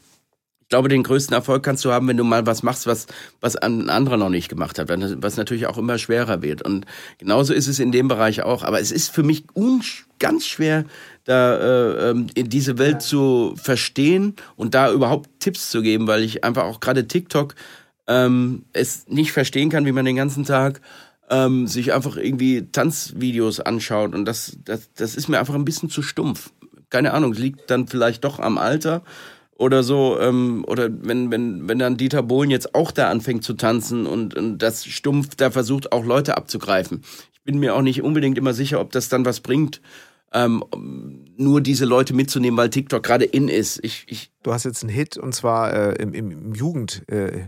glaube, 0.71 0.89
den 0.89 1.03
größten 1.03 1.35
Erfolg 1.35 1.61
kannst 1.61 1.85
du 1.85 1.91
haben, 1.91 2.07
wenn 2.07 2.17
du 2.17 2.23
mal 2.23 2.47
was 2.47 2.63
machst, 2.63 2.87
was, 2.87 3.05
was 3.41 3.55
ein 3.55 3.89
anderer 3.89 4.17
noch 4.17 4.29
nicht 4.29 4.49
gemacht 4.49 4.79
hat, 4.79 4.89
was 4.89 5.37
natürlich 5.37 5.67
auch 5.67 5.77
immer 5.77 5.99
schwerer 5.99 6.41
wird. 6.41 6.63
Und 6.63 6.85
genauso 7.19 7.53
ist 7.53 7.67
es 7.67 7.77
in 7.77 7.91
dem 7.91 8.07
Bereich 8.07 8.41
auch. 8.41 8.63
Aber 8.63 8.79
es 8.79 8.91
ist 8.91 9.09
für 9.09 9.21
mich 9.21 9.43
ganz 10.17 10.47
schwer, 10.47 10.85
da 11.23 11.57
äh, 11.57 12.09
ähm, 12.09 12.27
in 12.33 12.49
diese 12.49 12.77
Welt 12.77 12.93
ja. 12.93 12.99
zu 12.99 13.53
verstehen 13.55 14.35
und 14.55 14.73
da 14.73 14.91
überhaupt 14.91 15.29
Tipps 15.39 15.69
zu 15.69 15.81
geben, 15.81 16.07
weil 16.07 16.23
ich 16.23 16.43
einfach 16.43 16.63
auch 16.63 16.79
gerade 16.79 17.07
TikTok 17.07 17.55
ähm, 18.07 18.65
es 18.73 19.07
nicht 19.07 19.31
verstehen 19.31 19.69
kann, 19.69 19.85
wie 19.85 19.91
man 19.91 20.05
den 20.05 20.15
ganzen 20.15 20.45
Tag 20.45 20.81
ähm, 21.29 21.67
sich 21.67 21.93
einfach 21.93 22.17
irgendwie 22.17 22.67
Tanzvideos 22.71 23.59
anschaut. 23.59 24.13
Und 24.13 24.25
das, 24.25 24.57
das, 24.65 24.89
das 24.93 25.15
ist 25.15 25.29
mir 25.29 25.39
einfach 25.39 25.55
ein 25.55 25.65
bisschen 25.65 25.89
zu 25.89 26.01
stumpf. 26.01 26.51
Keine 26.89 27.13
Ahnung, 27.13 27.31
es 27.31 27.39
liegt 27.39 27.71
dann 27.71 27.87
vielleicht 27.87 28.23
doch 28.25 28.39
am 28.39 28.57
Alter 28.57 29.01
oder 29.61 29.83
so, 29.83 30.19
ähm, 30.19 30.65
oder 30.67 30.89
wenn, 30.91 31.31
wenn, 31.31 31.69
wenn 31.69 31.79
dann 31.79 31.95
Dieter 31.95 32.23
Bohlen 32.23 32.49
jetzt 32.49 32.73
auch 32.73 32.91
da 32.91 33.09
anfängt 33.09 33.43
zu 33.43 33.53
tanzen 33.53 34.07
und, 34.07 34.35
und 34.35 34.57
das 34.57 34.85
stumpf 34.85 35.35
da 35.35 35.51
versucht, 35.51 35.91
auch 35.91 36.03
Leute 36.03 36.35
abzugreifen. 36.35 37.03
Ich 37.31 37.41
bin 37.43 37.59
mir 37.59 37.75
auch 37.75 37.83
nicht 37.83 38.01
unbedingt 38.01 38.37
immer 38.37 38.53
sicher, 38.53 38.81
ob 38.81 38.91
das 38.91 39.07
dann 39.07 39.23
was 39.23 39.39
bringt, 39.39 39.79
ähm, 40.33 40.63
nur 41.37 41.61
diese 41.61 41.85
Leute 41.85 42.13
mitzunehmen, 42.13 42.57
weil 42.57 42.69
TikTok 42.69 43.03
gerade 43.03 43.25
in 43.25 43.47
ist. 43.47 43.83
Ich, 43.83 44.05
ich 44.07 44.31
du 44.43 44.53
hast 44.53 44.65
jetzt 44.65 44.83
einen 44.83 44.91
Hit 44.91 45.17
und 45.17 45.33
zwar 45.33 45.73
äh, 45.73 46.01
im, 46.01 46.13
im 46.13 46.53
Jugend, 46.53 47.03
äh, 47.09 47.47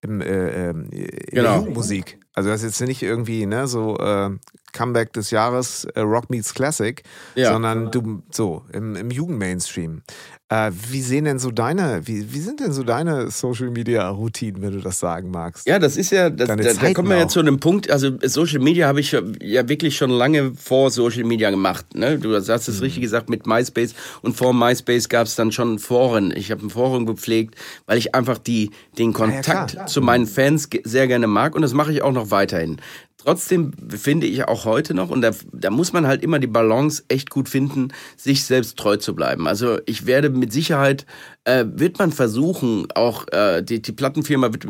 im, 0.00 0.20
äh, 0.20 0.68
ähm, 0.70 0.88
in 0.90 1.06
genau. 1.30 1.42
der 1.42 1.56
Jugendmusik. 1.58 2.18
Also 2.34 2.50
das 2.50 2.62
ist 2.62 2.80
jetzt 2.80 2.88
nicht 2.88 3.02
irgendwie 3.02 3.46
ne, 3.46 3.66
so 3.66 3.96
äh, 3.98 4.30
Comeback 4.72 5.12
des 5.12 5.30
Jahres 5.30 5.84
äh, 5.94 6.00
Rock 6.00 6.30
Meets 6.30 6.52
Classic, 6.52 7.02
ja. 7.34 7.52
sondern 7.52 7.90
du 7.90 8.22
so 8.30 8.64
im, 8.72 8.96
im 8.96 9.10
Jugendmainstream. 9.10 10.02
Äh, 10.50 10.72
wie 10.90 11.00
sehen 11.00 11.24
denn 11.24 11.38
so 11.38 11.50
deine, 11.50 12.06
wie, 12.06 12.34
wie 12.34 12.38
sind 12.38 12.60
denn 12.60 12.72
so 12.72 12.82
deine 12.82 13.30
Social 13.30 13.70
Media 13.70 14.08
Routinen, 14.10 14.60
wenn 14.60 14.72
du 14.72 14.80
das 14.80 14.98
sagen 14.98 15.30
magst? 15.30 15.66
Ja, 15.66 15.78
das 15.78 15.96
ist 15.96 16.10
ja, 16.12 16.28
das, 16.28 16.48
da, 16.48 16.56
da 16.56 16.92
kommen 16.92 17.08
wir 17.08 17.16
ja 17.16 17.28
zu 17.28 17.40
einem 17.40 17.60
Punkt. 17.60 17.90
Also 17.90 18.10
Social 18.22 18.60
Media 18.60 18.86
habe 18.86 19.00
ich 19.00 19.12
ja 19.12 19.68
wirklich 19.68 19.96
schon 19.96 20.10
lange 20.10 20.52
vor 20.54 20.90
Social 20.90 21.24
Media 21.24 21.50
gemacht. 21.50 21.94
Ne? 21.94 22.18
Du 22.18 22.36
hast 22.36 22.48
es 22.48 22.76
mhm. 22.76 22.82
richtig 22.82 23.02
gesagt 23.02 23.30
mit 23.30 23.46
MySpace 23.46 23.94
und 24.20 24.36
vor 24.36 24.52
MySpace 24.52 25.08
gab 25.08 25.26
es 25.26 25.34
dann 25.34 25.50
schon 25.50 25.78
Foren. 25.78 26.32
Ich 26.36 26.50
habe 26.50 26.66
ein 26.66 26.70
Forum 26.70 27.06
gepflegt, 27.06 27.54
weil 27.86 27.96
ich 27.96 28.14
einfach 28.14 28.36
die, 28.36 28.70
den 28.98 29.14
Kontakt 29.14 29.72
ja, 29.72 29.80
ja, 29.80 29.86
zu 29.86 30.02
meinen 30.02 30.26
Fans 30.26 30.68
sehr 30.84 31.06
gerne 31.06 31.26
mag 31.26 31.54
und 31.56 31.62
das 31.62 31.72
mache 31.72 31.90
ich 31.90 32.02
auch 32.02 32.12
noch 32.12 32.23
weiterhin. 32.30 32.80
Trotzdem 33.16 33.72
finde 33.88 34.26
ich 34.26 34.44
auch 34.44 34.66
heute 34.66 34.92
noch, 34.92 35.08
und 35.08 35.22
da, 35.22 35.30
da 35.52 35.70
muss 35.70 35.94
man 35.94 36.06
halt 36.06 36.22
immer 36.22 36.38
die 36.38 36.46
Balance 36.46 37.04
echt 37.08 37.30
gut 37.30 37.48
finden, 37.48 37.88
sich 38.16 38.44
selbst 38.44 38.76
treu 38.78 38.98
zu 38.98 39.14
bleiben. 39.14 39.48
Also 39.48 39.78
ich 39.86 40.04
werde 40.04 40.28
mit 40.28 40.52
Sicherheit 40.52 41.06
äh, 41.44 41.64
wird 41.66 41.98
man 41.98 42.12
versuchen, 42.12 42.88
auch 42.94 43.26
äh, 43.28 43.62
die, 43.62 43.80
die 43.80 43.92
Plattenfirma 43.92 44.52
wird, 44.52 44.66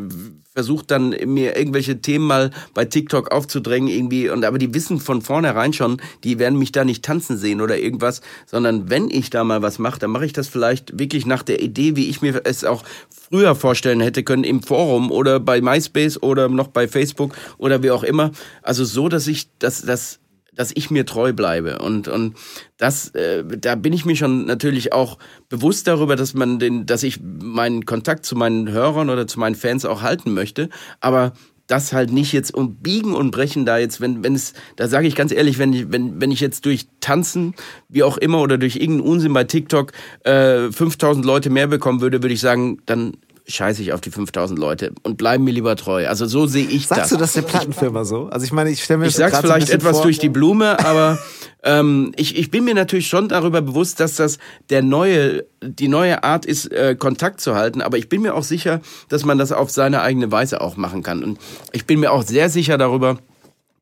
versucht 0.53 0.89
dann 0.89 1.09
mir 1.09 1.57
irgendwelche 1.57 1.99
Themen 2.01 2.27
mal 2.27 2.51
bei 2.73 2.85
TikTok 2.85 3.31
aufzudrängen 3.31 3.89
irgendwie 3.89 4.29
und 4.29 4.45
aber 4.45 4.57
die 4.57 4.73
wissen 4.73 4.99
von 4.99 5.21
vornherein 5.21 5.73
schon, 5.73 6.01
die 6.23 6.39
werden 6.39 6.57
mich 6.57 6.71
da 6.71 6.85
nicht 6.85 7.03
tanzen 7.03 7.37
sehen 7.37 7.59
oder 7.59 7.77
irgendwas, 7.77 8.21
sondern 8.45 8.89
wenn 8.89 9.09
ich 9.09 9.29
da 9.29 9.43
mal 9.43 9.61
was 9.61 9.79
mache, 9.79 9.99
dann 9.99 10.11
mache 10.11 10.25
ich 10.25 10.33
das 10.33 10.47
vielleicht 10.47 10.97
wirklich 10.97 11.25
nach 11.25 11.43
der 11.43 11.61
Idee, 11.61 11.95
wie 11.97 12.09
ich 12.09 12.21
mir 12.21 12.41
es 12.45 12.63
auch 12.63 12.83
früher 13.09 13.55
vorstellen 13.55 13.99
hätte 13.99 14.23
können 14.23 14.45
im 14.45 14.63
Forum 14.63 15.11
oder 15.11 15.39
bei 15.39 15.59
MySpace 15.61 16.21
oder 16.23 16.47
noch 16.47 16.67
bei 16.67 16.87
Facebook 16.87 17.35
oder 17.57 17.83
wie 17.83 17.91
auch 17.91 18.03
immer. 18.03 18.31
Also 18.61 18.85
so, 18.85 19.09
dass 19.09 19.27
ich, 19.27 19.49
dass, 19.59 19.81
dass 19.81 20.19
dass 20.55 20.71
ich 20.73 20.89
mir 20.91 21.05
treu 21.05 21.33
bleibe. 21.33 21.79
Und, 21.79 22.07
und 22.07 22.35
das, 22.77 23.09
äh, 23.09 23.43
da 23.45 23.75
bin 23.75 23.93
ich 23.93 24.05
mir 24.05 24.15
schon 24.15 24.45
natürlich 24.45 24.93
auch 24.93 25.17
bewusst 25.49 25.87
darüber, 25.87 26.15
dass 26.15 26.33
man 26.33 26.59
den, 26.59 26.85
dass 26.85 27.03
ich 27.03 27.19
meinen 27.21 27.85
Kontakt 27.85 28.25
zu 28.25 28.35
meinen 28.35 28.71
Hörern 28.71 29.09
oder 29.09 29.27
zu 29.27 29.39
meinen 29.39 29.55
Fans 29.55 29.85
auch 29.85 30.01
halten 30.01 30.33
möchte. 30.33 30.69
Aber 30.99 31.33
das 31.67 31.93
halt 31.93 32.11
nicht 32.11 32.31
jetzt 32.31 32.53
um 32.53 32.75
Biegen 32.75 33.13
und 33.13 33.31
Brechen 33.31 33.65
da 33.65 33.77
jetzt, 33.77 33.99
wenn, 33.99 34.23
wenn 34.23 34.35
es, 34.35 34.53
da 34.75 34.87
sage 34.87 35.07
ich 35.07 35.15
ganz 35.15 35.31
ehrlich, 35.31 35.57
wenn 35.57 35.73
ich, 35.73 35.91
wenn, 35.91 36.21
wenn 36.21 36.31
ich 36.31 36.39
jetzt 36.39 36.65
durch 36.65 36.87
Tanzen, 36.99 37.55
wie 37.89 38.03
auch 38.03 38.17
immer, 38.17 38.41
oder 38.41 38.57
durch 38.57 38.75
irgendeinen 38.75 39.09
Unsinn 39.09 39.33
bei 39.33 39.45
TikTok 39.45 39.91
äh, 40.23 40.71
5000 40.71 41.25
Leute 41.25 41.49
mehr 41.49 41.67
bekommen 41.67 42.01
würde, 42.01 42.21
würde 42.21 42.33
ich 42.33 42.41
sagen, 42.41 42.79
dann 42.85 43.17
scheiße 43.47 43.81
ich 43.81 43.93
auf 43.93 44.01
die 44.01 44.11
5000 44.11 44.57
Leute 44.59 44.91
und 45.03 45.17
bleiben 45.17 45.43
mir 45.43 45.51
lieber 45.51 45.75
treu. 45.75 46.07
Also 46.07 46.25
so 46.25 46.47
sehe 46.47 46.65
ich 46.65 46.87
Sagst 46.87 46.91
das. 46.91 46.97
Sagst 46.97 47.11
du 47.11 47.17
das 47.17 47.33
der 47.33 47.41
Plattenfirma 47.43 48.03
so? 48.03 48.27
Also 48.27 48.45
ich 48.45 48.51
meine, 48.51 48.69
ich 48.71 48.83
stelle 48.83 48.99
mir 48.99 49.07
Ich 49.07 49.15
sag's 49.15 49.39
vielleicht 49.39 49.69
etwas 49.69 49.97
vor. 49.97 50.03
durch 50.03 50.19
die 50.19 50.29
Blume, 50.29 50.79
aber 50.83 51.19
ähm, 51.63 52.11
ich, 52.15 52.37
ich 52.37 52.51
bin 52.51 52.63
mir 52.63 52.73
natürlich 52.73 53.07
schon 53.07 53.27
darüber 53.29 53.61
bewusst, 53.61 53.99
dass 53.99 54.15
das 54.15 54.39
der 54.69 54.81
neue, 54.81 55.45
die 55.61 55.87
neue 55.87 56.23
Art 56.23 56.45
ist, 56.45 56.71
äh, 56.71 56.95
Kontakt 56.97 57.41
zu 57.41 57.55
halten. 57.55 57.81
Aber 57.81 57.97
ich 57.97 58.09
bin 58.09 58.21
mir 58.21 58.33
auch 58.35 58.43
sicher, 58.43 58.81
dass 59.09 59.25
man 59.25 59.37
das 59.37 59.51
auf 59.51 59.69
seine 59.69 60.01
eigene 60.01 60.31
Weise 60.31 60.61
auch 60.61 60.77
machen 60.77 61.03
kann. 61.03 61.23
Und 61.23 61.39
ich 61.71 61.85
bin 61.85 61.99
mir 61.99 62.11
auch 62.11 62.23
sehr 62.23 62.49
sicher 62.49 62.77
darüber, 62.77 63.17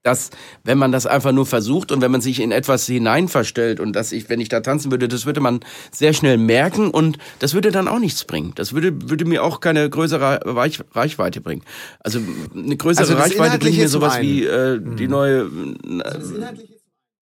dass 0.03 0.29
wenn 0.63 0.77
man 0.77 0.91
das 0.91 1.05
einfach 1.05 1.31
nur 1.31 1.45
versucht 1.45 1.91
und 1.91 2.01
wenn 2.01 2.11
man 2.11 2.21
sich 2.21 2.41
in 2.41 2.51
etwas 2.51 2.85
hineinverstellt 2.85 3.79
und 3.79 3.93
dass 3.93 4.11
ich, 4.11 4.29
wenn 4.29 4.39
ich 4.39 4.49
da 4.49 4.59
tanzen 4.59 4.91
würde, 4.91 5.07
das 5.07 5.25
würde 5.25 5.39
man 5.39 5.61
sehr 5.91 6.13
schnell 6.13 6.37
merken 6.37 6.91
und 6.91 7.17
das 7.39 7.53
würde 7.53 7.71
dann 7.71 7.87
auch 7.87 7.99
nichts 7.99 8.25
bringen. 8.25 8.51
Das 8.55 8.73
würde, 8.73 9.09
würde 9.09 9.25
mir 9.25 9.43
auch 9.43 9.61
keine 9.61 9.89
größere 9.89 10.41
Reich, 10.45 10.81
Reichweite 10.91 11.41
bringen. 11.41 11.63
Also 11.99 12.19
eine 12.53 12.77
größere 12.77 13.05
also 13.05 13.15
Reichweite 13.15 13.57
bringt 13.57 13.77
mir 13.77 13.89
sowas 13.89 14.19
wie 14.19 14.45
äh, 14.45 14.77
mhm. 14.77 14.97
die 14.97 15.07
neue 15.07 15.41
äh, 15.41 16.53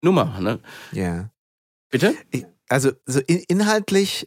Nummer. 0.02 0.38
Ne? 0.40 0.58
Ja. 0.92 1.30
Bitte? 1.90 2.14
Also 2.68 2.92
so 3.06 3.20
inhaltlich 3.20 4.26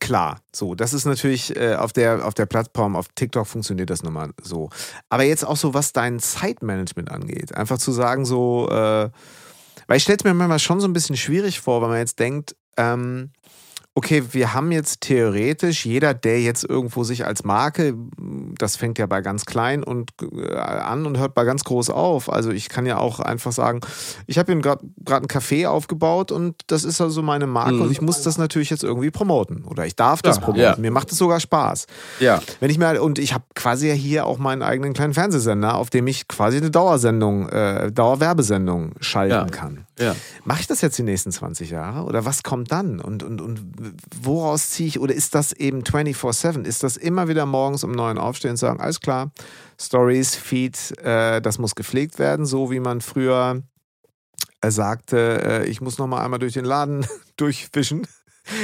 klar, 0.00 0.40
so, 0.54 0.74
das 0.74 0.92
ist 0.92 1.04
natürlich 1.04 1.56
äh, 1.56 1.74
auf 1.74 1.92
der 1.92 2.26
auf 2.26 2.34
der 2.34 2.46
Plattform, 2.46 2.96
auf 2.96 3.08
TikTok 3.14 3.46
funktioniert 3.46 3.90
das 3.90 4.02
nochmal 4.02 4.30
so. 4.42 4.70
Aber 5.08 5.24
jetzt 5.24 5.46
auch 5.46 5.56
so, 5.56 5.74
was 5.74 5.92
dein 5.92 6.18
Zeitmanagement 6.18 7.10
angeht, 7.10 7.54
einfach 7.54 7.78
zu 7.78 7.92
sagen 7.92 8.24
so, 8.24 8.68
äh, 8.70 9.10
weil 9.86 9.96
ich 9.96 10.02
stelle 10.02 10.18
es 10.18 10.24
mir 10.24 10.34
manchmal 10.34 10.58
schon 10.58 10.80
so 10.80 10.88
ein 10.88 10.92
bisschen 10.92 11.16
schwierig 11.16 11.60
vor, 11.60 11.82
wenn 11.82 11.88
man 11.88 11.98
jetzt 11.98 12.18
denkt, 12.18 12.56
ähm, 12.76 13.30
okay, 13.98 14.22
wir 14.30 14.54
haben 14.54 14.70
jetzt 14.70 15.00
theoretisch 15.00 15.84
jeder, 15.84 16.14
der 16.14 16.40
jetzt 16.40 16.62
irgendwo 16.62 17.02
sich 17.02 17.26
als 17.26 17.42
Marke, 17.42 17.94
das 18.56 18.76
fängt 18.76 18.96
ja 18.96 19.06
bei 19.06 19.22
ganz 19.22 19.44
klein 19.44 19.82
und 19.82 20.12
äh, 20.22 20.54
an 20.54 21.04
und 21.04 21.18
hört 21.18 21.34
bei 21.34 21.44
ganz 21.44 21.64
groß 21.64 21.90
auf. 21.90 22.32
Also 22.32 22.52
ich 22.52 22.68
kann 22.68 22.86
ja 22.86 22.98
auch 22.98 23.18
einfach 23.18 23.50
sagen, 23.50 23.80
ich 24.28 24.38
habe 24.38 24.52
hier 24.52 24.60
gerade 24.60 24.84
ein 25.08 25.26
Café 25.26 25.66
aufgebaut 25.66 26.30
und 26.30 26.54
das 26.68 26.84
ist 26.84 27.00
also 27.00 27.22
meine 27.22 27.48
Marke 27.48 27.72
mhm. 27.72 27.82
und 27.82 27.90
ich 27.90 28.00
muss 28.00 28.22
das 28.22 28.38
natürlich 28.38 28.70
jetzt 28.70 28.84
irgendwie 28.84 29.10
promoten 29.10 29.64
oder 29.64 29.84
ich 29.84 29.96
darf 29.96 30.22
das 30.22 30.36
ja, 30.36 30.42
promoten. 30.42 30.62
Ja. 30.62 30.76
Mir 30.78 30.92
macht 30.92 31.10
es 31.10 31.18
sogar 31.18 31.40
Spaß. 31.40 31.88
Ja. 32.20 32.40
Wenn 32.60 32.70
ich 32.70 32.78
mir 32.78 33.02
und 33.02 33.18
ich 33.18 33.34
habe 33.34 33.44
quasi 33.56 33.88
ja 33.88 33.94
hier 33.94 34.26
auch 34.26 34.38
meinen 34.38 34.62
eigenen 34.62 34.92
kleinen 34.92 35.12
Fernsehsender, 35.12 35.74
auf 35.74 35.90
dem 35.90 36.06
ich 36.06 36.28
quasi 36.28 36.58
eine 36.58 36.70
Dauersendung, 36.70 37.48
äh, 37.48 37.90
Dauerwerbesendung 37.90 38.92
schalten 39.00 39.32
ja. 39.32 39.44
kann. 39.46 39.86
Ja. 39.98 40.14
Mache 40.44 40.60
ich 40.60 40.66
das 40.68 40.82
jetzt 40.82 40.96
die 40.98 41.02
nächsten 41.02 41.32
20 41.32 41.70
Jahre 41.70 42.04
oder 42.04 42.24
was 42.24 42.44
kommt 42.44 42.70
dann 42.70 43.00
und 43.00 43.24
und 43.24 43.40
und 43.40 43.58
woraus 44.20 44.70
ziehe 44.70 44.88
ich, 44.88 45.00
oder 45.00 45.14
ist 45.14 45.34
das 45.34 45.52
eben 45.52 45.82
24-7? 45.82 46.64
Ist 46.64 46.82
das 46.82 46.96
immer 46.96 47.28
wieder 47.28 47.46
morgens 47.46 47.84
um 47.84 47.92
neun 47.92 48.18
aufstehen 48.18 48.52
und 48.52 48.56
sagen, 48.56 48.80
alles 48.80 49.00
klar, 49.00 49.30
Stories, 49.80 50.34
Feed, 50.34 50.98
äh, 51.02 51.40
das 51.40 51.58
muss 51.58 51.74
gepflegt 51.74 52.18
werden, 52.18 52.46
so 52.46 52.70
wie 52.70 52.80
man 52.80 53.00
früher 53.00 53.62
äh, 54.60 54.70
sagte, 54.70 55.42
äh, 55.42 55.68
ich 55.68 55.80
muss 55.80 55.98
noch 55.98 56.06
mal 56.06 56.24
einmal 56.24 56.38
durch 56.38 56.54
den 56.54 56.64
Laden 56.64 57.06
durchfischen. 57.36 58.06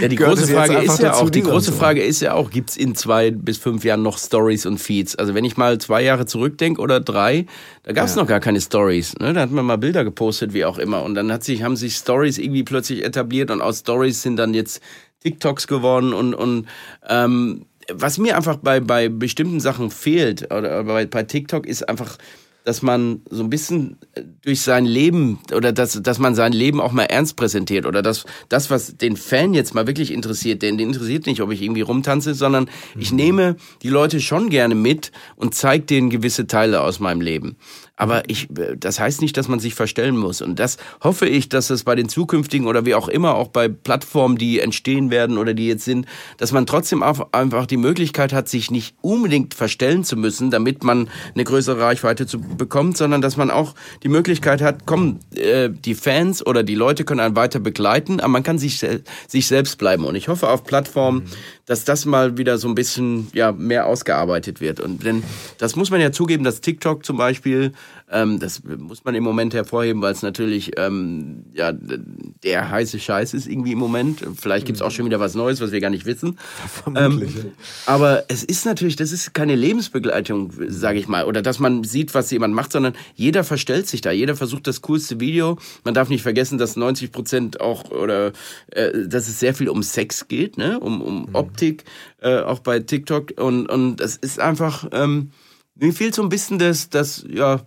Ja, 0.00 0.08
die 0.08 0.16
große 0.16 0.46
Frage 0.46 0.78
ist 0.78 1.00
ja 1.00 1.14
auch, 1.14 1.30
die 1.30 1.42
große. 1.42 1.72
Frage 1.72 2.02
ist 2.02 2.20
ja 2.20 2.32
auch, 2.32 2.50
gibt 2.50 2.70
es 2.70 2.76
in 2.76 2.94
zwei 2.94 3.30
bis 3.30 3.58
fünf 3.58 3.84
Jahren 3.84 4.02
noch 4.02 4.18
Stories 4.18 4.66
und 4.66 4.78
Feeds? 4.78 5.14
Also 5.16 5.34
wenn 5.34 5.44
ich 5.44 5.56
mal 5.56 5.78
zwei 5.78 6.02
Jahre 6.02 6.26
zurückdenke 6.26 6.80
oder 6.80 7.00
drei, 7.00 7.46
da 7.82 7.92
gab 7.92 8.06
es 8.06 8.14
ja. 8.14 8.22
noch 8.22 8.28
gar 8.28 8.40
keine 8.40 8.60
Stories. 8.60 9.14
Ne? 9.18 9.34
Da 9.34 9.42
hat 9.42 9.50
man 9.50 9.64
mal 9.64 9.76
Bilder 9.76 10.04
gepostet, 10.04 10.54
wie 10.54 10.64
auch 10.64 10.78
immer. 10.78 11.02
Und 11.02 11.14
dann 11.14 11.30
hat 11.30 11.44
sich, 11.44 11.62
haben 11.62 11.76
sich 11.76 11.96
Stories 11.96 12.38
irgendwie 12.38 12.62
plötzlich 12.62 13.04
etabliert 13.04 13.50
und 13.50 13.60
aus 13.60 13.80
Stories 13.80 14.22
sind 14.22 14.36
dann 14.36 14.54
jetzt 14.54 14.80
TikToks 15.24 15.66
geworden 15.66 16.12
und, 16.12 16.34
und 16.34 16.66
ähm, 17.08 17.66
was 17.92 18.18
mir 18.18 18.36
einfach 18.36 18.56
bei, 18.56 18.80
bei 18.80 19.08
bestimmten 19.08 19.60
Sachen 19.60 19.90
fehlt, 19.90 20.52
oder 20.52 20.84
bei, 20.84 21.06
bei 21.06 21.22
TikTok, 21.22 21.66
ist 21.66 21.88
einfach 21.88 22.18
dass 22.64 22.80
man 22.80 23.20
so 23.28 23.42
ein 23.42 23.50
bisschen 23.50 23.98
durch 24.42 24.62
sein 24.62 24.86
Leben 24.86 25.38
oder 25.54 25.70
dass, 25.70 26.00
dass 26.02 26.18
man 26.18 26.34
sein 26.34 26.52
Leben 26.52 26.80
auch 26.80 26.92
mal 26.92 27.04
ernst 27.04 27.36
präsentiert 27.36 27.84
oder 27.84 28.00
dass 28.00 28.24
das, 28.48 28.70
was 28.70 28.96
den 28.96 29.16
Fan 29.16 29.52
jetzt 29.52 29.74
mal 29.74 29.86
wirklich 29.86 30.10
interessiert, 30.10 30.62
den, 30.62 30.78
den 30.78 30.88
interessiert 30.88 31.26
nicht, 31.26 31.42
ob 31.42 31.52
ich 31.52 31.60
irgendwie 31.60 31.82
rumtanze, 31.82 32.34
sondern 32.34 32.70
ich 32.98 33.10
mhm. 33.10 33.16
nehme 33.16 33.56
die 33.82 33.90
Leute 33.90 34.18
schon 34.20 34.48
gerne 34.48 34.74
mit 34.74 35.12
und 35.36 35.54
zeige 35.54 35.84
denen 35.84 36.08
gewisse 36.08 36.46
Teile 36.46 36.80
aus 36.80 37.00
meinem 37.00 37.20
Leben. 37.20 37.56
Aber 37.96 38.28
ich, 38.28 38.50
äh, 38.58 38.76
das 38.76 38.98
heißt 38.98 39.20
nicht, 39.20 39.36
dass 39.36 39.48
man 39.48 39.60
sich 39.60 39.74
verstellen 39.74 40.16
muss. 40.16 40.42
Und 40.42 40.58
das 40.58 40.78
hoffe 41.02 41.28
ich, 41.28 41.48
dass 41.48 41.70
es 41.70 41.84
bei 41.84 41.94
den 41.94 42.08
zukünftigen 42.08 42.66
oder 42.66 42.84
wie 42.84 42.94
auch 42.94 43.08
immer, 43.08 43.34
auch 43.36 43.48
bei 43.48 43.68
Plattformen, 43.68 44.36
die 44.36 44.60
entstehen 44.60 45.10
werden 45.10 45.38
oder 45.38 45.54
die 45.54 45.68
jetzt 45.68 45.84
sind, 45.84 46.06
dass 46.38 46.52
man 46.52 46.66
trotzdem 46.66 47.02
einfach 47.02 47.66
die 47.66 47.76
Möglichkeit 47.76 48.32
hat, 48.32 48.48
sich 48.48 48.70
nicht 48.70 48.96
unbedingt 49.00 49.54
verstellen 49.54 50.02
zu 50.02 50.16
müssen, 50.16 50.50
damit 50.50 50.82
man 50.82 51.08
eine 51.34 51.44
größere 51.44 51.80
Reichweite 51.80 52.26
zu 52.26 52.40
bekommt, 52.40 52.96
sondern 52.96 53.20
dass 53.20 53.36
man 53.36 53.50
auch 53.50 53.74
die 54.02 54.08
Möglichkeit 54.08 54.60
hat, 54.60 54.86
komm, 54.86 55.20
äh, 55.34 55.70
die 55.70 55.94
Fans 55.94 56.44
oder 56.44 56.62
die 56.62 56.74
Leute 56.74 57.04
können 57.04 57.20
einen 57.20 57.36
weiter 57.36 57.60
begleiten, 57.60 58.18
aber 58.20 58.28
man 58.28 58.42
kann 58.42 58.58
sich, 58.58 58.84
sich 59.28 59.46
selbst 59.46 59.78
bleiben. 59.78 60.04
Und 60.04 60.16
ich 60.16 60.28
hoffe 60.28 60.48
auf 60.48 60.64
Plattformen, 60.64 61.24
mhm. 61.24 61.30
Dass 61.66 61.84
das 61.84 62.04
mal 62.04 62.36
wieder 62.36 62.58
so 62.58 62.68
ein 62.68 62.74
bisschen 62.74 63.28
ja, 63.32 63.52
mehr 63.52 63.86
ausgearbeitet 63.86 64.60
wird. 64.60 64.80
Und 64.80 65.04
denn 65.04 65.22
das 65.58 65.76
muss 65.76 65.90
man 65.90 66.00
ja 66.00 66.12
zugeben, 66.12 66.44
dass 66.44 66.60
TikTok 66.60 67.04
zum 67.04 67.16
Beispiel 67.16 67.72
ähm, 68.10 68.38
das 68.38 68.62
muss 68.62 69.04
man 69.04 69.14
im 69.14 69.24
Moment 69.24 69.54
hervorheben, 69.54 70.02
weil 70.02 70.12
es 70.12 70.22
natürlich 70.22 70.72
ähm, 70.76 71.46
ja, 71.54 71.72
der 71.72 72.70
heiße 72.70 72.98
Scheiß 72.98 73.32
ist 73.32 73.46
irgendwie 73.46 73.72
im 73.72 73.78
Moment. 73.78 74.22
Vielleicht 74.36 74.66
gibt 74.66 74.76
es 74.76 74.82
auch 74.82 74.90
schon 74.90 75.06
wieder 75.06 75.20
was 75.20 75.34
Neues, 75.34 75.60
was 75.60 75.72
wir 75.72 75.80
gar 75.80 75.90
nicht 75.90 76.04
wissen. 76.04 76.38
Vermutlich. 76.68 77.34
Ähm, 77.36 77.52
aber 77.86 78.24
es 78.28 78.44
ist 78.44 78.66
natürlich, 78.66 78.96
das 78.96 79.10
ist 79.10 79.32
keine 79.32 79.54
Lebensbegleitung, 79.54 80.52
sage 80.68 80.98
ich 80.98 81.08
mal, 81.08 81.24
oder 81.24 81.40
dass 81.40 81.58
man 81.58 81.82
sieht, 81.82 82.14
was 82.14 82.30
jemand 82.30 82.54
macht, 82.54 82.72
sondern 82.72 82.94
jeder 83.14 83.42
verstellt 83.42 83.88
sich 83.88 84.02
da. 84.02 84.10
Jeder 84.10 84.36
versucht 84.36 84.66
das 84.66 84.82
coolste 84.82 85.18
Video. 85.18 85.58
Man 85.84 85.94
darf 85.94 86.10
nicht 86.10 86.22
vergessen, 86.22 86.58
dass 86.58 86.76
90 86.76 87.10
Prozent 87.10 87.60
auch 87.60 87.90
oder 87.90 88.32
äh, 88.72 89.08
dass 89.08 89.28
es 89.28 89.40
sehr 89.40 89.54
viel 89.54 89.70
um 89.70 89.82
Sex 89.82 90.28
geht, 90.28 90.58
ne? 90.58 90.78
um, 90.78 91.00
um 91.00 91.22
mhm. 91.22 91.34
Optik, 91.34 91.84
äh, 92.20 92.40
auch 92.40 92.58
bei 92.58 92.80
TikTok. 92.80 93.32
Und, 93.40 93.66
und 93.70 93.96
das 93.96 94.16
ist 94.16 94.40
einfach. 94.40 94.88
Ähm, 94.92 95.30
mir 95.76 95.92
fehlt 95.92 96.14
so 96.14 96.22
ein 96.22 96.28
bisschen 96.28 96.58
das, 96.58 96.88
das, 96.88 97.24
ja, 97.28 97.62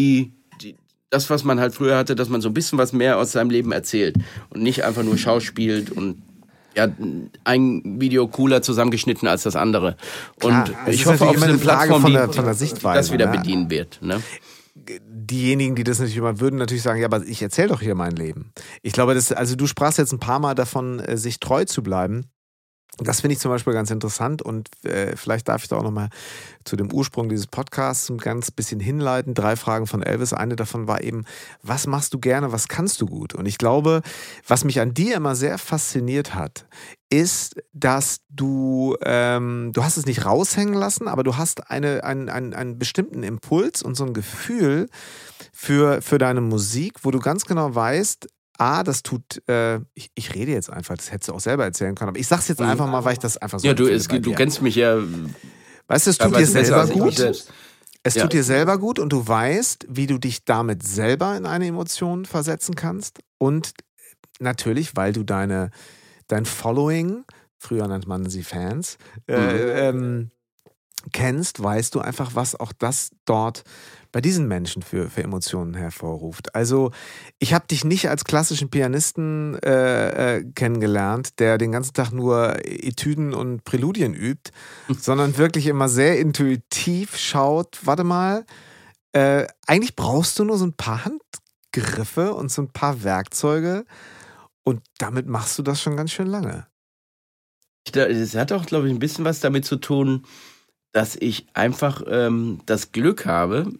die, 0.00 0.32
die, 0.62 0.76
das, 1.10 1.30
was 1.30 1.44
man 1.44 1.60
halt 1.60 1.74
früher 1.74 1.96
hatte, 1.96 2.16
dass 2.16 2.28
man 2.28 2.40
so 2.40 2.48
ein 2.48 2.54
bisschen 2.54 2.78
was 2.78 2.92
mehr 2.92 3.18
aus 3.18 3.32
seinem 3.32 3.50
Leben 3.50 3.72
erzählt 3.72 4.16
und 4.50 4.62
nicht 4.62 4.84
einfach 4.84 5.02
nur 5.02 5.18
schauspielt 5.18 5.90
und 5.90 6.22
ja, 6.76 6.88
ein 7.42 8.00
Video 8.00 8.28
cooler 8.28 8.62
zusammengeschnitten 8.62 9.26
als 9.26 9.42
das 9.42 9.56
andere. 9.56 9.96
Klar, 10.38 10.68
und 10.86 10.94
ich 10.94 11.04
hoffe 11.04 11.26
auf 11.26 11.42
eine 11.42 11.58
Plattform, 11.58 12.02
von 12.02 12.12
der, 12.12 12.32
von 12.32 12.44
der 12.44 12.54
Sichtweise, 12.54 12.98
das 12.98 13.12
wieder 13.12 13.26
ne? 13.26 13.38
bedienen 13.38 13.70
wird. 13.70 13.98
Ne? 14.02 14.22
diejenigen, 15.08 15.74
die 15.74 15.84
das 15.84 15.98
natürlich 15.98 16.16
immer 16.16 16.40
würden, 16.40 16.56
natürlich 16.56 16.82
sagen, 16.82 17.00
ja, 17.00 17.06
aber 17.06 17.24
ich 17.24 17.42
erzähle 17.42 17.68
doch 17.68 17.80
hier 17.80 17.94
mein 17.94 18.16
Leben. 18.16 18.52
Ich 18.82 18.92
glaube, 18.92 19.14
das, 19.14 19.30
also 19.30 19.54
du 19.56 19.66
sprachst 19.66 19.98
jetzt 19.98 20.12
ein 20.12 20.20
paar 20.20 20.40
Mal 20.40 20.54
davon, 20.54 21.00
äh, 21.00 21.16
sich 21.16 21.38
treu 21.38 21.64
zu 21.64 21.82
bleiben. 21.82 22.26
Das 23.02 23.20
finde 23.20 23.34
ich 23.34 23.40
zum 23.40 23.50
Beispiel 23.50 23.72
ganz 23.72 23.90
interessant 23.90 24.42
und 24.42 24.68
äh, 24.84 25.16
vielleicht 25.16 25.48
darf 25.48 25.62
ich 25.62 25.68
da 25.68 25.76
auch 25.76 25.82
nochmal 25.82 26.10
zu 26.64 26.76
dem 26.76 26.92
Ursprung 26.92 27.28
dieses 27.28 27.46
Podcasts 27.46 28.08
ein 28.10 28.18
ganz 28.18 28.50
bisschen 28.50 28.80
hinleiten. 28.80 29.34
Drei 29.34 29.56
Fragen 29.56 29.86
von 29.86 30.02
Elvis. 30.02 30.32
Eine 30.32 30.56
davon 30.56 30.86
war 30.86 31.02
eben, 31.02 31.24
was 31.62 31.86
machst 31.86 32.14
du 32.14 32.18
gerne, 32.18 32.52
was 32.52 32.68
kannst 32.68 33.00
du 33.00 33.06
gut? 33.06 33.34
Und 33.34 33.46
ich 33.46 33.58
glaube, 33.58 34.02
was 34.46 34.64
mich 34.64 34.80
an 34.80 34.94
dir 34.94 35.16
immer 35.16 35.34
sehr 35.34 35.58
fasziniert 35.58 36.34
hat, 36.34 36.66
ist, 37.08 37.56
dass 37.72 38.20
du, 38.28 38.96
ähm, 39.04 39.72
du 39.72 39.82
hast 39.82 39.96
es 39.96 40.06
nicht 40.06 40.24
raushängen 40.24 40.74
lassen, 40.74 41.08
aber 41.08 41.22
du 41.22 41.36
hast 41.36 41.70
eine, 41.70 42.04
einen, 42.04 42.28
einen, 42.28 42.54
einen 42.54 42.78
bestimmten 42.78 43.22
Impuls 43.22 43.82
und 43.82 43.96
so 43.96 44.04
ein 44.04 44.14
Gefühl 44.14 44.88
für, 45.52 46.02
für 46.02 46.18
deine 46.18 46.40
Musik, 46.40 46.98
wo 47.02 47.10
du 47.10 47.18
ganz 47.18 47.46
genau 47.46 47.74
weißt, 47.74 48.28
A, 48.60 48.82
das 48.82 49.02
tut, 49.02 49.42
äh, 49.48 49.76
ich, 49.94 50.10
ich, 50.14 50.34
rede 50.34 50.52
jetzt 50.52 50.70
einfach, 50.70 50.94
das 50.94 51.10
hättest 51.10 51.30
du 51.30 51.34
auch 51.34 51.40
selber 51.40 51.64
erzählen 51.64 51.94
können, 51.94 52.10
aber 52.10 52.18
ich 52.18 52.26
sag's 52.26 52.46
jetzt 52.48 52.60
einfach 52.60 52.86
mal, 52.86 53.02
weil 53.04 53.14
ich 53.14 53.18
das 53.18 53.38
einfach 53.38 53.58
so. 53.58 53.66
Ja, 53.66 53.72
du, 53.72 53.86
es, 53.86 54.06
du 54.06 54.34
kennst 54.34 54.60
mich 54.60 54.74
ja. 54.74 54.98
Weißt 55.86 56.06
du, 56.06 56.10
es 56.10 56.18
tut 56.18 56.36
dir 56.36 56.46
selber 56.46 56.86
gut. 56.86 57.18
Es 58.02 58.14
ja. 58.14 58.22
tut 58.22 58.32
dir 58.34 58.44
selber 58.44 58.78
gut 58.78 58.98
und 58.98 59.12
du 59.12 59.26
weißt, 59.26 59.86
wie 59.88 60.06
du 60.06 60.18
dich 60.18 60.44
damit 60.44 60.82
selber 60.82 61.36
in 61.36 61.46
eine 61.46 61.66
Emotion 61.66 62.26
versetzen 62.26 62.74
kannst. 62.74 63.20
Und 63.38 63.72
natürlich, 64.40 64.94
weil 64.94 65.12
du 65.12 65.22
deine, 65.22 65.70
dein 66.28 66.44
Following, 66.44 67.24
früher 67.58 67.88
nannte 67.88 68.08
man 68.08 68.28
sie 68.28 68.42
Fans, 68.42 68.98
äh, 69.26 69.38
mhm. 69.38 69.50
ähm, 69.74 70.30
kennst, 71.12 71.62
weißt 71.62 71.94
du 71.94 72.00
einfach, 72.00 72.34
was 72.34 72.58
auch 72.58 72.72
das 72.72 73.10
dort 73.24 73.64
bei 74.12 74.20
diesen 74.20 74.48
Menschen 74.48 74.82
für, 74.82 75.08
für 75.08 75.22
Emotionen 75.22 75.74
hervorruft. 75.74 76.54
Also 76.54 76.90
ich 77.38 77.54
habe 77.54 77.66
dich 77.68 77.84
nicht 77.84 78.08
als 78.08 78.24
klassischen 78.24 78.70
Pianisten 78.70 79.54
äh, 79.62 80.38
äh, 80.38 80.44
kennengelernt, 80.54 81.38
der 81.38 81.58
den 81.58 81.72
ganzen 81.72 81.94
Tag 81.94 82.10
nur 82.12 82.56
Etüden 82.64 83.34
und 83.34 83.64
Präludien 83.64 84.14
übt, 84.14 84.50
sondern 84.98 85.36
wirklich 85.36 85.66
immer 85.66 85.88
sehr 85.88 86.18
intuitiv 86.18 87.16
schaut, 87.16 87.78
warte 87.84 88.04
mal, 88.04 88.44
äh, 89.12 89.46
eigentlich 89.66 89.96
brauchst 89.96 90.38
du 90.38 90.44
nur 90.44 90.58
so 90.58 90.66
ein 90.66 90.74
paar 90.74 91.04
Handgriffe 91.04 92.34
und 92.34 92.50
so 92.50 92.62
ein 92.62 92.72
paar 92.72 93.02
Werkzeuge 93.04 93.84
und 94.64 94.82
damit 94.98 95.26
machst 95.26 95.58
du 95.58 95.62
das 95.62 95.80
schon 95.80 95.96
ganz 95.96 96.12
schön 96.12 96.28
lange. 96.28 96.66
Es 97.92 98.34
hat 98.34 98.52
auch, 98.52 98.66
glaube 98.66 98.88
ich, 98.88 98.94
ein 98.94 98.98
bisschen 98.98 99.24
was 99.24 99.40
damit 99.40 99.64
zu 99.64 99.76
tun, 99.76 100.26
dass 100.92 101.16
ich 101.16 101.46
einfach 101.54 102.02
ähm, 102.08 102.60
das 102.66 102.92
Glück 102.92 103.26
habe, 103.26 103.72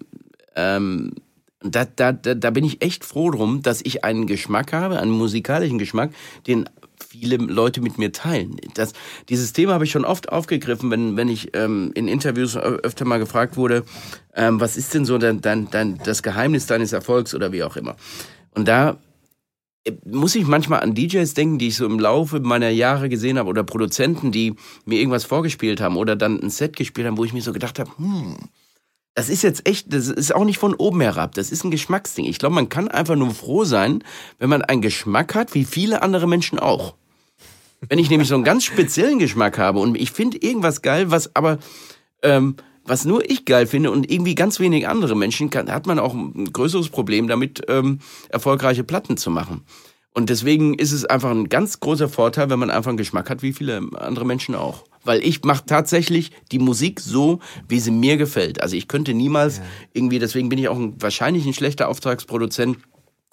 ähm, 0.56 1.14
da, 1.62 1.84
da, 1.84 2.12
da, 2.12 2.34
da 2.34 2.50
bin 2.50 2.64
ich 2.64 2.82
echt 2.82 3.04
froh 3.04 3.30
drum, 3.30 3.62
dass 3.62 3.82
ich 3.82 4.04
einen 4.04 4.26
Geschmack 4.26 4.72
habe, 4.72 4.98
einen 4.98 5.10
musikalischen 5.10 5.78
Geschmack, 5.78 6.10
den 6.46 6.68
viele 7.08 7.36
Leute 7.36 7.80
mit 7.80 7.98
mir 7.98 8.12
teilen. 8.12 8.56
Das, 8.74 8.92
dieses 9.28 9.52
Thema 9.52 9.74
habe 9.74 9.84
ich 9.84 9.90
schon 9.90 10.04
oft 10.04 10.30
aufgegriffen, 10.30 10.90
wenn, 10.90 11.16
wenn 11.16 11.28
ich 11.28 11.54
ähm, 11.54 11.90
in 11.94 12.08
Interviews 12.08 12.56
öfter 12.56 13.04
mal 13.04 13.18
gefragt 13.18 13.56
wurde, 13.56 13.84
ähm, 14.34 14.60
was 14.60 14.76
ist 14.76 14.94
denn 14.94 15.04
so 15.04 15.18
dein, 15.18 15.40
dein, 15.40 15.70
dein, 15.70 15.98
das 16.04 16.22
Geheimnis 16.22 16.66
deines 16.66 16.92
Erfolgs 16.92 17.34
oder 17.34 17.52
wie 17.52 17.62
auch 17.62 17.76
immer. 17.76 17.96
Und 18.54 18.68
da 18.68 18.98
muss 20.04 20.34
ich 20.34 20.46
manchmal 20.46 20.80
an 20.80 20.94
DJs 20.94 21.32
denken, 21.34 21.58
die 21.58 21.68
ich 21.68 21.76
so 21.76 21.86
im 21.86 21.98
Laufe 21.98 22.40
meiner 22.40 22.68
Jahre 22.68 23.08
gesehen 23.08 23.38
habe 23.38 23.48
oder 23.48 23.64
Produzenten, 23.64 24.30
die 24.30 24.54
mir 24.84 24.98
irgendwas 24.98 25.24
vorgespielt 25.24 25.80
haben 25.80 25.96
oder 25.96 26.16
dann 26.16 26.40
ein 26.40 26.50
Set 26.50 26.76
gespielt 26.76 27.06
haben, 27.06 27.16
wo 27.16 27.24
ich 27.24 27.32
mir 27.32 27.42
so 27.42 27.52
gedacht 27.52 27.78
habe, 27.78 27.90
hm, 27.96 28.36
das 29.14 29.28
ist 29.28 29.42
jetzt 29.42 29.66
echt, 29.66 29.92
das 29.92 30.08
ist 30.08 30.34
auch 30.34 30.44
nicht 30.44 30.58
von 30.58 30.74
oben 30.74 31.00
herab, 31.00 31.34
das 31.34 31.50
ist 31.50 31.64
ein 31.64 31.70
Geschmacksding. 31.70 32.26
Ich 32.26 32.38
glaube, 32.38 32.54
man 32.54 32.68
kann 32.68 32.88
einfach 32.88 33.16
nur 33.16 33.30
froh 33.30 33.64
sein, 33.64 34.04
wenn 34.38 34.50
man 34.50 34.62
einen 34.62 34.82
Geschmack 34.82 35.34
hat, 35.34 35.54
wie 35.54 35.64
viele 35.64 36.02
andere 36.02 36.28
Menschen 36.28 36.58
auch. 36.58 36.94
Wenn 37.88 37.98
ich 37.98 38.10
nämlich 38.10 38.28
so 38.28 38.34
einen 38.34 38.44
ganz 38.44 38.64
speziellen 38.64 39.18
Geschmack 39.18 39.58
habe 39.58 39.78
und 39.78 39.96
ich 39.96 40.12
finde 40.12 40.36
irgendwas 40.38 40.82
geil, 40.82 41.10
was 41.10 41.34
aber 41.34 41.58
ähm, 42.22 42.56
was 42.84 43.04
nur 43.04 43.28
ich 43.28 43.44
geil 43.44 43.66
finde 43.66 43.90
und 43.90 44.10
irgendwie 44.10 44.34
ganz 44.34 44.60
wenig 44.60 44.88
andere 44.88 45.16
Menschen, 45.16 45.50
kann, 45.50 45.70
hat 45.70 45.86
man 45.86 45.98
auch 45.98 46.14
ein 46.14 46.52
größeres 46.52 46.88
Problem 46.88 47.28
damit, 47.28 47.62
ähm, 47.68 48.00
erfolgreiche 48.28 48.84
Platten 48.84 49.16
zu 49.16 49.30
machen. 49.30 49.62
Und 50.12 50.28
deswegen 50.28 50.74
ist 50.74 50.92
es 50.92 51.04
einfach 51.04 51.30
ein 51.30 51.48
ganz 51.48 51.78
großer 51.78 52.08
Vorteil, 52.08 52.50
wenn 52.50 52.58
man 52.58 52.70
einfach 52.70 52.88
einen 52.88 52.98
Geschmack 52.98 53.30
hat, 53.30 53.42
wie 53.42 53.52
viele 53.52 53.80
andere 53.96 54.24
Menschen 54.24 54.56
auch. 54.56 54.84
Weil 55.04 55.24
ich 55.24 55.44
mache 55.44 55.64
tatsächlich 55.66 56.32
die 56.50 56.58
Musik 56.58 57.00
so, 57.00 57.38
wie 57.68 57.78
sie 57.78 57.92
mir 57.92 58.16
gefällt. 58.16 58.60
Also 58.60 58.76
ich 58.76 58.88
könnte 58.88 59.14
niemals 59.14 59.58
ja. 59.58 59.64
irgendwie, 59.92 60.18
deswegen 60.18 60.48
bin 60.48 60.58
ich 60.58 60.68
auch 60.68 60.76
ein, 60.76 61.00
wahrscheinlich 61.00 61.46
ein 61.46 61.54
schlechter 61.54 61.88
Auftragsproduzent, 61.88 62.78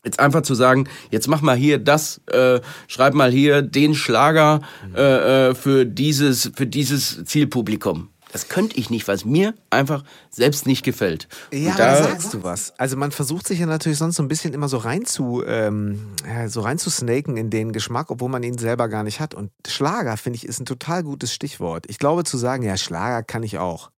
Jetzt 0.05 0.19
einfach 0.19 0.43
zu 0.43 0.55
sagen, 0.55 0.87
jetzt 1.11 1.27
mach 1.27 1.41
mal 1.41 1.57
hier 1.57 1.79
das, 1.79 2.21
äh, 2.27 2.61
schreib 2.87 3.13
mal 3.13 3.29
hier 3.29 3.61
den 3.61 3.93
Schlager 3.93 4.61
äh, 4.95 5.49
äh 5.49 5.55
für 5.55 5.85
dieses 5.85 6.51
für 6.55 6.65
dieses 6.65 7.25
Zielpublikum. 7.25 8.07
Das 8.32 8.49
könnte 8.49 8.78
ich 8.78 8.89
nicht, 8.89 9.07
weil 9.07 9.15
es 9.15 9.25
mir 9.25 9.53
einfach 9.69 10.03
selbst 10.30 10.65
nicht 10.67 10.84
gefällt. 10.84 11.28
Ja, 11.51 11.75
da, 11.75 12.03
sagst 12.03 12.34
du 12.34 12.43
was. 12.43 12.73
Also 12.78 12.97
man 12.97 13.11
versucht 13.11 13.47
sich 13.47 13.59
ja 13.59 13.65
natürlich 13.65 13.97
sonst 13.97 14.17
so 14.17 14.23
ein 14.23 14.28
bisschen 14.28 14.53
immer 14.53 14.67
so 14.67 14.78
rein 14.78 15.05
zu, 15.05 15.43
ähm, 15.45 16.13
so 16.47 16.61
rein 16.61 16.78
zu 16.78 16.89
snaken 16.89 17.38
in 17.38 17.49
den 17.49 17.71
Geschmack, 17.71 18.11
obwohl 18.11 18.30
man 18.30 18.43
ihn 18.43 18.57
selber 18.57 18.89
gar 18.89 19.03
nicht 19.03 19.19
hat. 19.19 19.34
Und 19.34 19.51
Schlager, 19.67 20.17
finde 20.17 20.38
ich, 20.38 20.45
ist 20.45 20.59
ein 20.59 20.65
total 20.65 21.03
gutes 21.03 21.34
Stichwort. 21.34 21.86
Ich 21.88 21.99
glaube 21.99 22.23
zu 22.23 22.38
sagen, 22.38 22.63
ja, 22.63 22.78
Schlager 22.78 23.23
kann 23.23 23.43
ich 23.43 23.57
auch. 23.57 23.91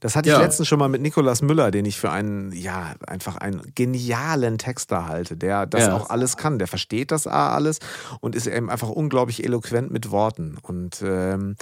Das 0.00 0.16
hatte 0.16 0.28
ich 0.28 0.34
ja. 0.34 0.40
letztens 0.40 0.68
schon 0.68 0.78
mal 0.78 0.88
mit 0.88 1.02
Nikolaus 1.02 1.42
Müller, 1.42 1.70
den 1.70 1.84
ich 1.84 1.98
für 1.98 2.10
einen, 2.10 2.52
ja, 2.52 2.94
einfach 3.06 3.36
einen 3.36 3.62
genialen 3.74 4.58
Texter 4.58 5.06
halte, 5.06 5.36
der 5.36 5.66
das 5.66 5.86
ja. 5.86 5.96
auch 5.96 6.10
alles 6.10 6.36
kann. 6.36 6.58
Der 6.58 6.68
versteht 6.68 7.10
das 7.10 7.26
alles 7.26 7.78
und 8.20 8.34
ist 8.34 8.46
eben 8.46 8.70
einfach 8.70 8.88
unglaublich 8.88 9.44
eloquent 9.44 9.90
mit 9.90 10.10
Worten. 10.10 10.58
Und 10.62 11.02
ähm, 11.04 11.56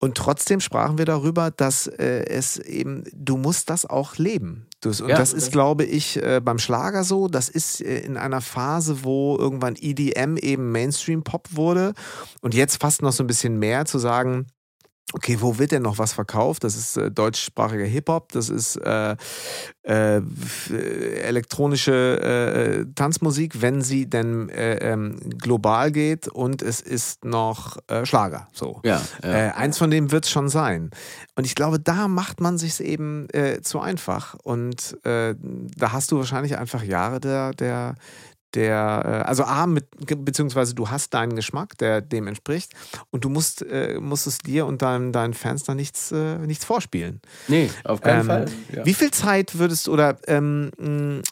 und 0.00 0.16
trotzdem 0.16 0.60
sprachen 0.60 0.96
wir 0.96 1.06
darüber, 1.06 1.50
dass 1.50 1.88
äh, 1.88 2.24
es 2.26 2.56
eben, 2.58 3.04
du 3.12 3.36
musst 3.36 3.68
das 3.68 3.84
auch 3.84 4.16
leben. 4.16 4.68
Das, 4.80 5.00
und 5.00 5.08
ja, 5.08 5.16
das 5.16 5.32
ist, 5.32 5.50
glaube 5.50 5.84
ich, 5.84 6.22
äh, 6.22 6.40
beim 6.42 6.60
Schlager 6.60 7.02
so. 7.02 7.26
Das 7.26 7.48
ist 7.48 7.80
äh, 7.80 7.98
in 8.00 8.16
einer 8.16 8.40
Phase, 8.40 9.02
wo 9.02 9.36
irgendwann 9.36 9.74
EDM 9.76 10.36
eben 10.36 10.70
Mainstream-Pop 10.70 11.48
wurde. 11.50 11.94
Und 12.42 12.54
jetzt 12.54 12.80
fast 12.80 13.02
noch 13.02 13.12
so 13.12 13.24
ein 13.24 13.26
bisschen 13.26 13.58
mehr 13.58 13.86
zu 13.86 13.98
sagen, 13.98 14.46
Okay, 15.14 15.38
wo 15.40 15.58
wird 15.58 15.72
denn 15.72 15.82
noch 15.82 15.96
was 15.96 16.12
verkauft? 16.12 16.64
Das 16.64 16.76
ist 16.76 16.98
äh, 16.98 17.10
deutschsprachiger 17.10 17.84
Hip-Hop, 17.84 18.30
das 18.32 18.50
ist 18.50 18.76
äh, 18.76 19.16
äh, 19.82 20.20
elektronische 21.22 22.84
äh, 22.84 22.92
Tanzmusik, 22.94 23.62
wenn 23.62 23.80
sie 23.80 24.04
denn 24.04 24.50
äh, 24.50 24.76
ähm, 24.76 25.18
global 25.38 25.92
geht 25.92 26.28
und 26.28 26.60
es 26.60 26.82
ist 26.82 27.24
noch 27.24 27.78
äh, 27.88 28.04
Schlager. 28.04 28.48
So. 28.52 28.80
Ja, 28.84 29.00
ja. 29.22 29.54
eins 29.54 29.78
von 29.78 29.90
dem 29.90 30.12
wird 30.12 30.26
es 30.26 30.30
schon 30.30 30.50
sein. 30.50 30.90
Und 31.36 31.46
ich 31.46 31.54
glaube, 31.54 31.80
da 31.80 32.06
macht 32.06 32.40
man 32.40 32.58
sich 32.58 32.78
eben 32.80 33.28
zu 33.62 33.80
einfach. 33.80 34.34
Und 34.42 34.98
da 35.04 35.92
hast 35.92 36.10
du 36.10 36.18
wahrscheinlich 36.18 36.58
einfach 36.58 36.82
Jahre 36.82 37.20
der, 37.20 37.52
der, 37.52 37.94
der, 38.54 39.02
äh, 39.04 39.28
also 39.28 39.44
A, 39.44 39.66
mit, 39.66 39.86
beziehungsweise 40.24 40.74
du 40.74 40.88
hast 40.90 41.14
deinen 41.14 41.36
Geschmack, 41.36 41.76
der 41.78 42.00
dem 42.00 42.26
entspricht 42.26 42.72
und 43.10 43.24
du 43.24 43.28
musst, 43.28 43.62
äh, 43.62 43.98
musst 44.00 44.26
es 44.26 44.38
dir 44.38 44.66
und 44.66 44.82
deinen, 44.82 45.12
deinen 45.12 45.34
Fans 45.34 45.64
da 45.64 45.74
nichts, 45.74 46.12
äh, 46.12 46.38
nichts 46.38 46.64
vorspielen. 46.64 47.20
Nee, 47.48 47.70
auf 47.84 48.00
keinen 48.00 48.20
ähm, 48.20 48.26
Fall. 48.26 48.46
Ja. 48.74 48.86
Wie 48.86 48.94
viel 48.94 49.10
Zeit 49.10 49.58
würdest 49.58 49.86
du 49.86 49.92
oder 49.92 50.18
ähm, 50.26 50.70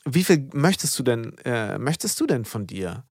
wie 0.05 0.25
viel 0.25 0.49
möchtest 0.53 0.99
du 0.99 1.03
denn, 1.03 1.37
äh, 1.45 1.79
möchtest 1.79 2.21
du 2.21 2.27
denn 2.27 2.45
von 2.45 2.67
dir 2.67 3.05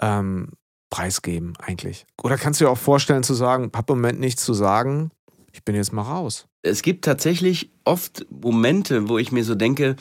ähm, 0.00 0.50
preisgeben 0.90 1.54
eigentlich? 1.58 2.06
Oder 2.22 2.36
kannst 2.36 2.60
du 2.60 2.66
dir 2.66 2.70
auch 2.70 2.78
vorstellen 2.78 3.22
zu 3.22 3.34
sagen, 3.34 3.70
hab 3.74 3.88
im 3.90 3.96
Moment 3.96 4.20
nichts 4.20 4.44
zu 4.44 4.54
sagen, 4.54 5.10
ich 5.52 5.64
bin 5.64 5.74
jetzt 5.74 5.92
mal 5.92 6.02
raus? 6.02 6.46
Es 6.62 6.82
gibt 6.82 7.04
tatsächlich 7.04 7.70
oft 7.84 8.26
Momente, 8.30 9.08
wo 9.08 9.18
ich 9.18 9.32
mir 9.32 9.44
so 9.44 9.54
denke, 9.54 9.96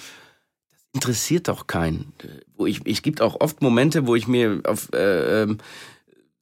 interessiert 0.94 1.48
doch 1.48 1.68
keinen. 1.68 2.14
Wo 2.58 2.66
ich, 2.66 2.82
es 2.86 3.02
gibt 3.02 3.22
auch 3.22 3.42
oft 3.42 3.62
Momente, 3.62 4.08
wo 4.08 4.16
ich 4.16 4.28
mir 4.28 4.62
auf 4.66 4.90
äh, 4.94 5.44
ähm, 5.44 5.58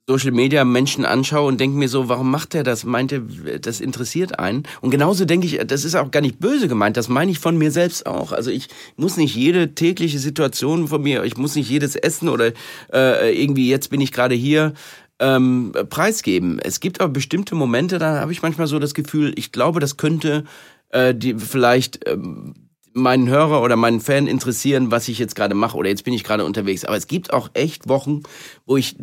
Social 0.06 0.32
Media 0.32 0.66
Menschen 0.66 1.06
anschaue 1.06 1.48
und 1.48 1.62
denke 1.62 1.78
mir 1.78 1.88
so, 1.88 2.10
warum 2.10 2.30
macht 2.30 2.56
er 2.56 2.64
das? 2.64 2.84
Meint 2.84 3.14
er, 3.14 3.22
das 3.60 3.80
interessiert 3.80 4.38
einen? 4.38 4.64
Und 4.82 4.92
genauso 4.92 5.24
denke 5.24 5.48
ich, 5.48 5.60
das 5.66 5.86
ist 5.86 5.96
auch 5.96 6.12
gar 6.12 6.20
nicht 6.20 6.40
böse 6.40 6.68
gemeint, 6.68 6.98
das 6.98 7.08
meine 7.08 7.32
ich 7.32 7.40
von 7.40 7.58
mir 7.58 7.72
selbst 7.72 8.06
auch. 8.06 8.34
Also 8.34 8.52
ich 8.52 8.68
muss 8.98 9.16
nicht 9.16 9.34
jede 9.34 9.76
tägliche 9.76 10.20
Situation 10.20 10.90
von 10.90 11.02
mir, 11.02 11.24
ich 11.24 11.38
muss 11.38 11.56
nicht 11.56 11.70
jedes 11.70 11.96
Essen 11.96 12.28
oder 12.28 12.52
äh, 12.92 13.42
irgendwie 13.42 13.70
jetzt 13.70 13.90
bin 13.92 14.02
ich 14.02 14.12
gerade 14.12 14.36
hier 14.36 14.74
ähm, 15.20 15.72
preisgeben. 15.90 16.60
Es 16.60 16.82
gibt 16.82 17.00
aber 17.00 17.14
bestimmte 17.14 17.56
Momente, 17.56 17.98
da 17.98 18.20
habe 18.20 18.34
ich 18.34 18.42
manchmal 18.42 18.68
so 18.68 18.80
das 18.80 18.94
Gefühl, 18.94 19.32
ich 19.38 19.54
glaube, 19.54 19.80
das 19.80 19.96
könnte 19.96 20.44
äh, 20.90 21.16
die 21.16 21.36
vielleicht 21.36 22.10
ähm, 22.10 22.63
meinen 22.94 23.28
Hörer 23.28 23.62
oder 23.62 23.76
meinen 23.76 24.00
Fan 24.00 24.28
interessieren, 24.28 24.92
was 24.92 25.08
ich 25.08 25.20
jetzt 25.20 25.36
gerade 25.36 25.56
mache 25.56 25.78
oder 25.78 25.90
jetzt 25.90 26.04
bin 26.04 26.14
ich 26.14 26.24
gerade 26.24 26.46
unterwegs. 26.46 26.86
Aber 26.86 26.98
es 26.98 27.08
gibt 27.08 27.34
auch 27.34 27.50
echt 27.54 27.90
Wochen, 27.90 28.22
wo 28.66 28.78
ich 28.78 28.96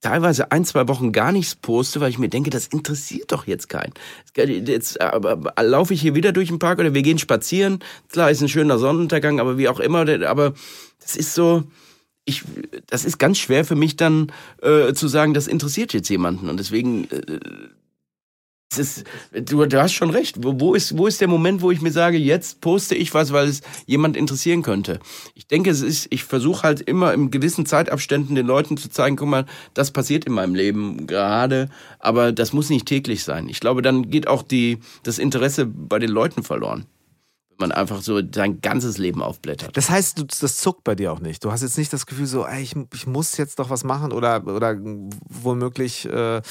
teilweise 0.00 0.50
ein, 0.52 0.64
zwei 0.64 0.88
Wochen 0.88 1.12
gar 1.12 1.32
nichts 1.32 1.54
poste, 1.54 2.00
weil 2.00 2.10
ich 2.10 2.18
mir 2.18 2.28
denke, 2.28 2.50
das 2.50 2.66
interessiert 2.66 3.32
doch 3.32 3.46
jetzt 3.46 3.68
keinen. 3.68 3.92
Jetzt 4.36 5.00
äh, 5.00 5.62
laufe 5.62 5.94
ich 5.94 6.00
hier 6.00 6.14
wieder 6.14 6.32
durch 6.32 6.48
den 6.48 6.58
Park 6.58 6.80
oder 6.80 6.92
wir 6.92 7.02
gehen 7.02 7.18
spazieren. 7.18 7.78
Klar, 8.10 8.30
ist 8.30 8.42
ein 8.42 8.48
schöner 8.48 8.78
Sonnenuntergang, 8.78 9.40
aber 9.40 9.58
wie 9.58 9.68
auch 9.68 9.80
immer. 9.80 10.00
Aber 10.28 10.54
das 11.00 11.16
ist 11.16 11.34
so, 11.34 11.64
ich, 12.24 12.42
das 12.88 13.04
ist 13.04 13.18
ganz 13.18 13.38
schwer 13.38 13.64
für 13.64 13.76
mich 13.76 13.96
dann 13.96 14.32
äh, 14.60 14.92
zu 14.92 15.08
sagen, 15.08 15.34
das 15.34 15.46
interessiert 15.46 15.92
jetzt 15.92 16.08
jemanden. 16.08 16.48
Und 16.48 16.58
deswegen 16.58 17.04
äh, 17.10 17.38
ist, 18.78 19.04
du, 19.32 19.64
du, 19.66 19.82
hast 19.82 19.92
schon 19.92 20.10
recht. 20.10 20.42
Wo, 20.42 20.58
wo, 20.60 20.74
ist, 20.74 20.96
wo 20.96 21.06
ist 21.06 21.20
der 21.20 21.28
Moment, 21.28 21.62
wo 21.62 21.70
ich 21.70 21.80
mir 21.80 21.92
sage, 21.92 22.16
jetzt 22.16 22.60
poste 22.60 22.94
ich 22.94 23.14
was, 23.14 23.32
weil 23.32 23.48
es 23.48 23.62
jemand 23.86 24.16
interessieren 24.16 24.62
könnte? 24.62 25.00
Ich 25.34 25.46
denke, 25.46 25.70
es 25.70 25.82
ist, 25.82 26.06
ich 26.10 26.24
versuche 26.24 26.62
halt 26.62 26.80
immer 26.80 27.12
in 27.14 27.30
gewissen 27.30 27.66
Zeitabständen 27.66 28.34
den 28.34 28.46
Leuten 28.46 28.76
zu 28.76 28.88
zeigen, 28.88 29.16
guck 29.16 29.28
mal, 29.28 29.46
das 29.74 29.90
passiert 29.90 30.24
in 30.24 30.32
meinem 30.32 30.54
Leben 30.54 31.06
gerade, 31.06 31.68
aber 31.98 32.32
das 32.32 32.52
muss 32.52 32.70
nicht 32.70 32.86
täglich 32.86 33.24
sein. 33.24 33.48
Ich 33.48 33.60
glaube, 33.60 33.82
dann 33.82 34.10
geht 34.10 34.28
auch 34.28 34.42
die, 34.42 34.78
das 35.02 35.18
Interesse 35.18 35.66
bei 35.66 35.98
den 35.98 36.10
Leuten 36.10 36.42
verloren 36.42 36.86
man 37.58 37.72
einfach 37.72 38.02
so 38.02 38.20
sein 38.34 38.60
ganzes 38.60 38.98
Leben 38.98 39.22
aufblättert. 39.22 39.76
Das 39.76 39.90
heißt, 39.90 40.24
das 40.40 40.56
zuckt 40.56 40.84
bei 40.84 40.94
dir 40.94 41.12
auch 41.12 41.20
nicht. 41.20 41.44
Du 41.44 41.52
hast 41.52 41.62
jetzt 41.62 41.78
nicht 41.78 41.92
das 41.92 42.06
Gefühl 42.06 42.26
so, 42.26 42.46
ey, 42.46 42.62
ich, 42.62 42.74
ich 42.94 43.06
muss 43.06 43.36
jetzt 43.36 43.58
doch 43.58 43.70
was 43.70 43.84
machen 43.84 44.12
oder, 44.12 44.46
oder 44.46 44.76
womöglich 45.28 46.06
äh, 46.06 46.42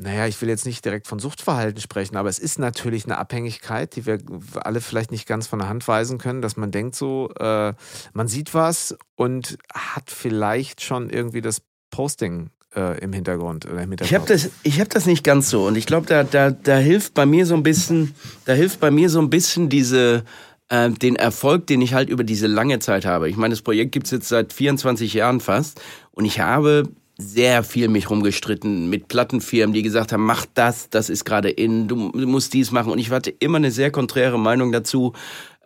naja, 0.00 0.26
ich 0.26 0.40
will 0.40 0.48
jetzt 0.48 0.64
nicht 0.64 0.84
direkt 0.84 1.06
von 1.06 1.18
Suchtverhalten 1.18 1.80
sprechen, 1.80 2.16
aber 2.16 2.30
es 2.30 2.38
ist 2.38 2.58
natürlich 2.58 3.04
eine 3.04 3.18
Abhängigkeit, 3.18 3.94
die 3.96 4.06
wir 4.06 4.18
alle 4.54 4.80
vielleicht 4.80 5.10
nicht 5.10 5.26
ganz 5.26 5.46
von 5.46 5.58
der 5.58 5.68
Hand 5.68 5.86
weisen 5.86 6.16
können, 6.16 6.40
dass 6.40 6.56
man 6.56 6.70
denkt 6.70 6.94
so, 6.94 7.30
äh, 7.38 7.74
man 8.14 8.26
sieht 8.26 8.54
was 8.54 8.96
und 9.16 9.58
hat 9.72 10.10
vielleicht 10.10 10.80
schon 10.80 11.10
irgendwie 11.10 11.42
das 11.42 11.62
Posting 11.90 12.50
äh, 12.74 12.98
im 13.00 13.12
Hintergrund 13.12 13.66
oder 13.66 13.82
im 13.82 13.92
Ich 14.00 14.14
habe 14.14 14.26
das, 14.26 14.50
ich 14.62 14.80
hab 14.80 14.90
das 14.90 15.06
nicht 15.06 15.24
ganz 15.24 15.50
so. 15.50 15.66
Und 15.66 15.76
ich 15.76 15.86
glaube, 15.86 16.06
da, 16.06 16.24
da, 16.24 16.50
da 16.50 16.76
hilft 16.76 17.14
bei 17.14 17.26
mir 17.26 17.46
so 17.46 17.54
ein 17.54 17.62
bisschen, 17.62 18.14
da 18.44 18.52
hilft 18.52 18.80
bei 18.80 18.90
mir 18.90 19.10
so 19.10 19.20
ein 19.20 19.30
bisschen 19.30 19.68
diese, 19.68 20.24
äh, 20.68 20.90
den 20.90 21.16
Erfolg, 21.16 21.66
den 21.66 21.82
ich 21.82 21.94
halt 21.94 22.08
über 22.08 22.24
diese 22.24 22.46
lange 22.46 22.78
Zeit 22.78 23.04
habe. 23.04 23.28
Ich 23.28 23.36
meine, 23.36 23.52
das 23.52 23.62
Projekt 23.62 23.92
gibt's 23.92 24.10
jetzt 24.10 24.28
seit 24.28 24.52
24 24.52 25.14
Jahren 25.14 25.40
fast. 25.40 25.80
Und 26.12 26.24
ich 26.24 26.40
habe 26.40 26.84
sehr 27.20 27.62
viel 27.62 27.88
mich 27.88 28.08
rumgestritten 28.08 28.88
mit 28.88 29.08
Plattenfirmen, 29.08 29.74
die 29.74 29.82
gesagt 29.82 30.12
haben, 30.12 30.24
mach 30.24 30.46
das, 30.54 30.88
das 30.88 31.10
ist 31.10 31.24
gerade 31.24 31.50
in, 31.50 31.86
du, 31.86 32.10
du 32.12 32.26
musst 32.26 32.54
dies 32.54 32.70
machen. 32.70 32.92
Und 32.92 32.98
ich 32.98 33.10
hatte 33.10 33.30
immer 33.30 33.56
eine 33.56 33.70
sehr 33.70 33.90
konträre 33.90 34.38
Meinung 34.38 34.72
dazu 34.72 35.12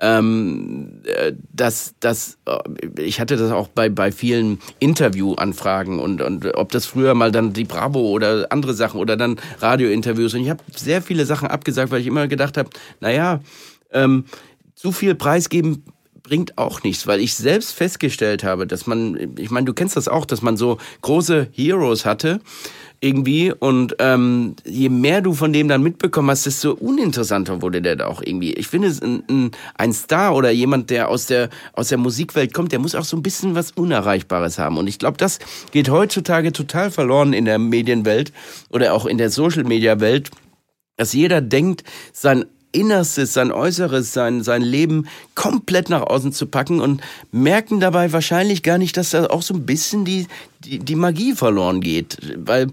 ähm, 0.01 1.03
äh, 1.05 1.32
dass 1.53 1.95
das, 2.01 2.38
äh, 2.47 3.01
ich 3.01 3.20
hatte 3.20 3.36
das 3.36 3.53
auch 3.53 3.68
bei, 3.68 3.88
bei 3.88 4.11
vielen 4.11 4.59
Interviewanfragen 4.80 6.01
und, 6.01 6.20
und 6.20 6.47
ob 6.55 6.72
das 6.72 6.86
früher 6.86 7.14
mal 7.14 7.30
dann 7.30 7.53
die 7.53 7.64
Bravo 7.64 8.01
oder 8.01 8.47
andere 8.51 8.74
Sachen 8.74 9.01
oder 9.01 9.16
dann 9.16 9.40
Radiointerviews. 9.61 10.34
Und 10.34 10.40
ich 10.40 10.51
habe 10.51 10.62
sehr 10.74 11.01
viele 11.01 11.26
Sachen 11.26 11.49
abgesagt, 11.49 11.92
weil 11.92 12.01
ich 12.01 12.07
immer 12.07 12.26
gedacht 12.26 12.57
habe, 12.57 12.70
naja, 13.01 13.40
ähm, 13.92 14.24
zu 14.74 14.90
viel 14.90 15.14
preisgeben 15.14 15.84
bringt 16.24 16.59
auch 16.59 16.82
nichts, 16.82 17.07
weil 17.07 17.20
ich 17.20 17.34
selbst 17.34 17.72
festgestellt 17.72 18.45
habe, 18.45 18.66
dass 18.66 18.86
man, 18.86 19.34
ich 19.38 19.51
meine, 19.51 19.66
du 19.66 19.74
kennst 19.74 19.97
das 19.97 20.09
auch, 20.09 20.24
dass 20.24 20.42
man 20.42 20.57
so 20.57 20.78
große 21.03 21.49
Heroes 21.53 22.05
hatte, 22.05 22.40
irgendwie. 23.05 23.53
Und 23.53 23.97
ähm, 23.99 24.57
je 24.65 24.89
mehr 24.89 25.21
du 25.21 25.35
von 25.35 25.53
dem 25.53 25.69
dann 25.69 25.83
mitbekommen 25.83 26.31
hast, 26.31 26.47
desto 26.47 26.73
uninteressanter 26.73 27.61
wurde 27.61 27.83
der 27.83 27.97
da 27.97 28.07
auch 28.07 28.23
irgendwie. 28.25 28.55
Ich 28.55 28.69
finde, 28.69 28.89
ein, 28.89 29.51
ein, 29.77 29.93
Star 29.93 30.35
oder 30.35 30.51
jemand, 30.51 30.91
der 30.91 31.09
aus 31.09 31.27
der, 31.27 31.51
aus 31.75 31.89
der 31.89 31.99
Musikwelt 31.99 32.55
kommt, 32.55 32.73
der 32.73 32.79
muss 32.79 32.95
auch 32.95 33.05
so 33.05 33.17
ein 33.17 33.23
bisschen 33.23 33.55
was 33.55 33.73
Unerreichbares 33.73 34.59
haben. 34.59 34.79
Und 34.79 34.89
ich 34.89 34.99
glaube, 34.99 35.19
das 35.19 35.39
geht 35.71 35.91
heutzutage 35.91 36.53
total 36.53 36.91
verloren 36.91 37.35
in 37.35 37.45
der 37.45 37.59
Medienwelt 37.59 38.33
oder 38.71 38.95
auch 38.95 39.05
in 39.07 39.19
der 39.19 39.31
Social-Media-Welt 39.31 40.31
dass 40.97 41.13
jeder 41.13 41.41
denkt, 41.41 41.83
sein 42.13 42.45
Innerstes, 42.75 43.33
sein 43.33 43.53
Äußeres, 43.53 44.12
sein, 44.12 44.43
sein 44.43 44.62
Leben 44.62 45.07
komplett 45.35 45.89
nach 45.89 46.03
außen 46.03 46.33
zu 46.33 46.47
packen 46.47 46.81
und 46.81 47.01
merken 47.33 47.81
dabei 47.81 48.12
wahrscheinlich 48.12 48.62
gar 48.62 48.79
nicht, 48.79 48.97
dass 48.97 49.11
da 49.11 49.27
auch 49.27 49.43
so 49.43 49.55
ein 49.55 49.64
bisschen 49.64 50.05
die, 50.05 50.27
die, 50.61 50.79
die 50.79 50.95
Magie 50.97 51.35
verloren 51.35 51.81
geht. 51.81 52.18
Weil 52.37 52.68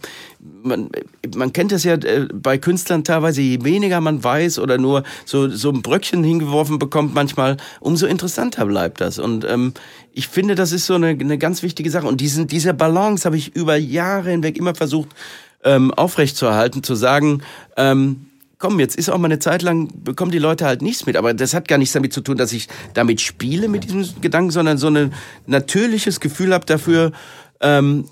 man, 0.63 0.89
man 1.35 1.53
kennt 1.53 1.71
es 1.71 1.83
ja 1.83 1.93
äh, 1.93 2.27
bei 2.33 2.57
Künstlern 2.57 3.03
teilweise, 3.03 3.41
je 3.41 3.63
weniger 3.63 4.01
man 4.01 4.23
weiß 4.23 4.59
oder 4.59 4.77
nur 4.77 5.03
so, 5.25 5.49
so 5.49 5.69
ein 5.69 5.81
Bröckchen 5.81 6.23
hingeworfen 6.23 6.79
bekommt 6.79 7.13
manchmal, 7.13 7.57
umso 7.79 8.05
interessanter 8.07 8.65
bleibt 8.65 9.01
das. 9.01 9.19
Und 9.19 9.45
ähm, 9.45 9.73
ich 10.13 10.27
finde, 10.27 10.55
das 10.55 10.71
ist 10.71 10.85
so 10.85 10.95
eine, 10.95 11.09
eine 11.09 11.37
ganz 11.37 11.63
wichtige 11.63 11.91
Sache. 11.91 12.07
Und 12.07 12.21
diesen, 12.21 12.47
diese 12.47 12.73
Balance 12.73 13.25
habe 13.25 13.37
ich 13.37 13.55
über 13.55 13.75
Jahre 13.75 14.31
hinweg 14.31 14.57
immer 14.57 14.75
versucht, 14.75 15.09
ähm, 15.63 15.93
aufrechtzuerhalten, 15.93 16.83
zu 16.83 16.95
sagen, 16.95 17.43
ähm, 17.77 18.25
komm, 18.61 18.79
jetzt 18.79 18.95
ist 18.95 19.09
auch 19.09 19.17
mal 19.17 19.25
eine 19.25 19.39
Zeit 19.39 19.61
lang, 19.63 19.89
bekommen 20.03 20.31
die 20.31 20.39
Leute 20.39 20.65
halt 20.65 20.81
nichts 20.81 21.05
mit. 21.05 21.17
Aber 21.17 21.33
das 21.33 21.53
hat 21.53 21.67
gar 21.67 21.77
nichts 21.77 21.93
damit 21.93 22.13
zu 22.13 22.21
tun, 22.21 22.37
dass 22.37 22.53
ich 22.53 22.69
damit 22.93 23.19
spiele 23.19 23.67
mit 23.67 23.83
diesem 23.83 24.05
Gedanken, 24.21 24.51
sondern 24.51 24.77
so 24.77 24.87
ein 24.87 25.13
natürliches 25.47 26.21
Gefühl 26.21 26.53
habe 26.53 26.65
dafür, 26.65 27.11
ähm, 27.59 28.05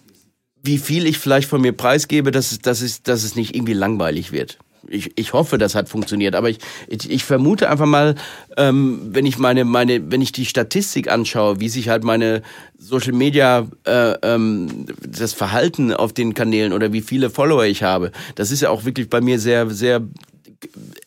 wie 0.61 0.77
viel 0.77 1.05
ich 1.05 1.17
vielleicht 1.17 1.47
von 1.47 1.61
mir 1.61 1.71
preisgebe, 1.71 2.31
dass 2.31 2.51
es, 2.51 2.59
dass 2.59 2.81
es, 2.81 3.03
dass 3.03 3.23
es 3.23 3.35
nicht 3.35 3.55
irgendwie 3.55 3.73
langweilig 3.73 4.33
wird. 4.33 4.57
Ich, 4.87 5.11
ich 5.15 5.33
hoffe, 5.33 5.57
das 5.57 5.75
hat 5.75 5.87
funktioniert, 5.87 6.35
aber 6.35 6.49
ich, 6.49 6.57
ich, 6.87 7.09
ich 7.09 7.23
vermute 7.23 7.69
einfach 7.69 7.85
mal, 7.85 8.15
ähm, 8.57 9.01
wenn 9.11 9.25
ich 9.25 9.37
meine, 9.37 9.63
meine, 9.63 10.11
wenn 10.11 10.21
ich 10.21 10.31
die 10.31 10.45
Statistik 10.45 11.11
anschaue, 11.11 11.59
wie 11.59 11.69
sich 11.69 11.89
halt 11.89 12.03
meine 12.03 12.41
Social 12.77 13.13
Media, 13.13 13.67
äh, 13.85 14.13
ähm, 14.23 14.87
das 15.07 15.33
Verhalten 15.33 15.93
auf 15.93 16.13
den 16.13 16.33
Kanälen 16.33 16.73
oder 16.73 16.91
wie 16.91 17.01
viele 17.01 17.29
Follower 17.29 17.65
ich 17.65 17.83
habe, 17.83 18.11
das 18.35 18.51
ist 18.51 18.61
ja 18.61 18.69
auch 18.69 18.85
wirklich 18.85 19.09
bei 19.09 19.21
mir 19.21 19.39
sehr, 19.39 19.69
sehr 19.69 20.01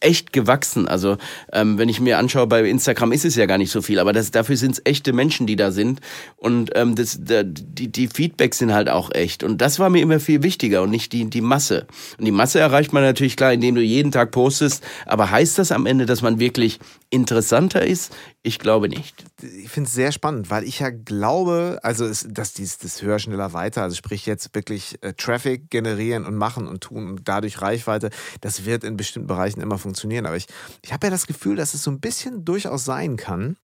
echt 0.01 0.33
gewachsen. 0.33 0.89
Also 0.89 1.17
ähm, 1.53 1.79
wenn 1.79 1.89
ich 1.89 2.01
mir 2.01 2.19
anschaue, 2.19 2.47
bei 2.47 2.65
Instagram 2.69 3.13
ist 3.13 3.25
es 3.25 3.37
ja 3.37 3.47
gar 3.47 3.59
nicht 3.59 3.71
so 3.71 3.83
viel, 3.83 3.99
aber 3.99 4.13
das, 4.13 4.31
dafür 4.31 4.57
sind 4.57 4.73
es 4.73 4.83
echte 4.85 5.13
Menschen, 5.13 5.47
die 5.47 5.57
da 5.57 5.71
sind. 5.71 6.01
Und 6.37 6.71
ähm, 6.75 6.95
das, 6.95 7.19
da, 7.23 7.43
die, 7.43 7.89
die 7.89 8.09
Feedbacks 8.09 8.59
sind 8.59 8.73
halt 8.73 8.89
auch 8.89 9.11
echt. 9.13 9.43
Und 9.43 9.61
das 9.61 9.79
war 9.79 9.91
mir 9.91 10.03
immer 10.03 10.21
viel 10.21 10.43
wichtiger 10.43 10.83
und 10.83 10.91
nicht 10.91 11.13
die, 11.13 11.29
die 11.29 11.41
Masse. 11.41 11.87
Und 12.19 12.25
die 12.25 12.33
Masse 12.33 12.61
erreicht 12.61 12.93
man 12.93 13.03
natürlich 13.03 13.37
klar, 13.37 13.53
indem 13.53 13.75
du 13.75 13.83
jeden 13.83 14.13
Tag 14.13 14.31
postest. 14.31 14.83
Aber 15.07 15.31
heißt 15.31 15.59
das 15.59 15.73
am 15.73 15.87
Ende, 15.87 16.07
dass 16.07 16.23
man 16.23 16.39
wirklich 16.39 16.79
interessanter 17.11 17.85
ist? 17.85 18.13
Ich 18.45 18.59
glaube 18.59 18.89
nicht. 18.89 19.25
Ich 19.41 19.71
finde 19.71 19.87
es 19.87 19.95
sehr 19.95 20.11
spannend, 20.11 20.51
weil 20.51 20.65
ich 20.65 20.81
ja 20.81 20.91
glaube, 20.91 21.79
also 21.85 22.05
es, 22.05 22.27
dass 22.29 22.53
dies 22.53 22.77
das 22.79 23.01
höher, 23.01 23.21
schneller, 23.21 23.53
weiter, 23.53 23.83
also 23.83 23.95
sprich 23.95 24.27
jetzt 24.27 24.53
wirklich 24.53 25.01
äh, 25.03 25.13
Traffic 25.13 25.71
generieren 25.71 26.27
und 26.27 26.37
machen 26.37 26.67
und 26.67 26.83
tun 26.83 27.09
und 27.09 27.29
dadurch 27.29 27.63
Reichweite, 27.63 28.11
das 28.41 28.65
wird 28.65 28.83
in 28.83 28.97
bestimmten 28.97 29.29
Bereichen 29.29 29.61
immer 29.61 29.79
funktionieren. 29.79 30.27
Aber 30.27 30.37
ich, 30.37 30.47
ich 30.83 30.93
habe 30.93 31.07
ja 31.07 31.11
das 31.13 31.29
Gefühl, 31.29 31.55
dass 31.55 31.75
es 31.75 31.85
so 31.85 31.93
ein 31.93 32.01
bisschen 32.01 32.45
durchaus 32.45 32.85
sein 32.85 33.17
kann, 33.17 33.57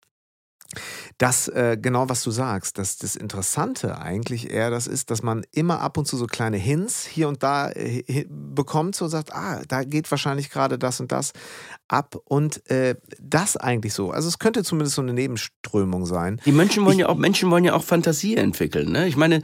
dass 1.18 1.49
äh, 1.49 1.79
genau 1.81 2.09
was 2.09 2.22
du 2.22 2.31
sagst, 2.31 2.79
dass 2.79 2.97
das 2.99 3.16
Interessante 3.16 3.99
eigentlich 3.99 4.51
eher 4.51 4.70
das 4.70 4.87
ist, 4.87 5.11
dass 5.11 5.22
man 5.22 5.45
immer 5.53 5.81
ab 5.81 5.99
und 5.99 6.07
zu 6.07 6.16
so 6.16 6.27
kleine 6.27 6.57
Hints 6.57 7.07
hier 7.07 7.29
und 7.29 7.43
da 7.43 7.70
äh, 7.70 8.27
bekommt, 8.29 8.97
so 8.97 9.09
sagt, 9.09 9.33
ah, 9.33 9.62
da 9.68 9.85
geht 9.85 10.11
wahrscheinlich 10.11 10.51
gerade 10.51 10.79
das 10.79 11.01
und 11.01 11.12
das 11.12 11.33
ab 11.89 12.16
und 12.24 12.68
äh, 12.70 12.97
das 13.20 13.57
eigentlich 13.57 13.95
so. 13.95 14.11
Also 14.11 14.29
es 14.29 14.39
könnte 14.39 14.64
zumindest 14.64 14.97
so 14.97 15.03
eine 15.03 15.12
Nebenströmung 15.12 16.07
sein. 16.07 16.41
Die 16.45 16.53
Menschen 16.53 16.85
wollen 16.85 16.95
ich, 16.95 17.01
ja 17.01 17.09
auch 17.09 17.16
Menschen 17.16 17.51
wollen 17.51 17.64
ja 17.64 17.74
auch 17.74 17.85
Fantasie 17.85 18.37
entwickeln. 18.37 18.91
Ne? 18.91 19.07
Ich 19.07 19.16
meine, 19.16 19.43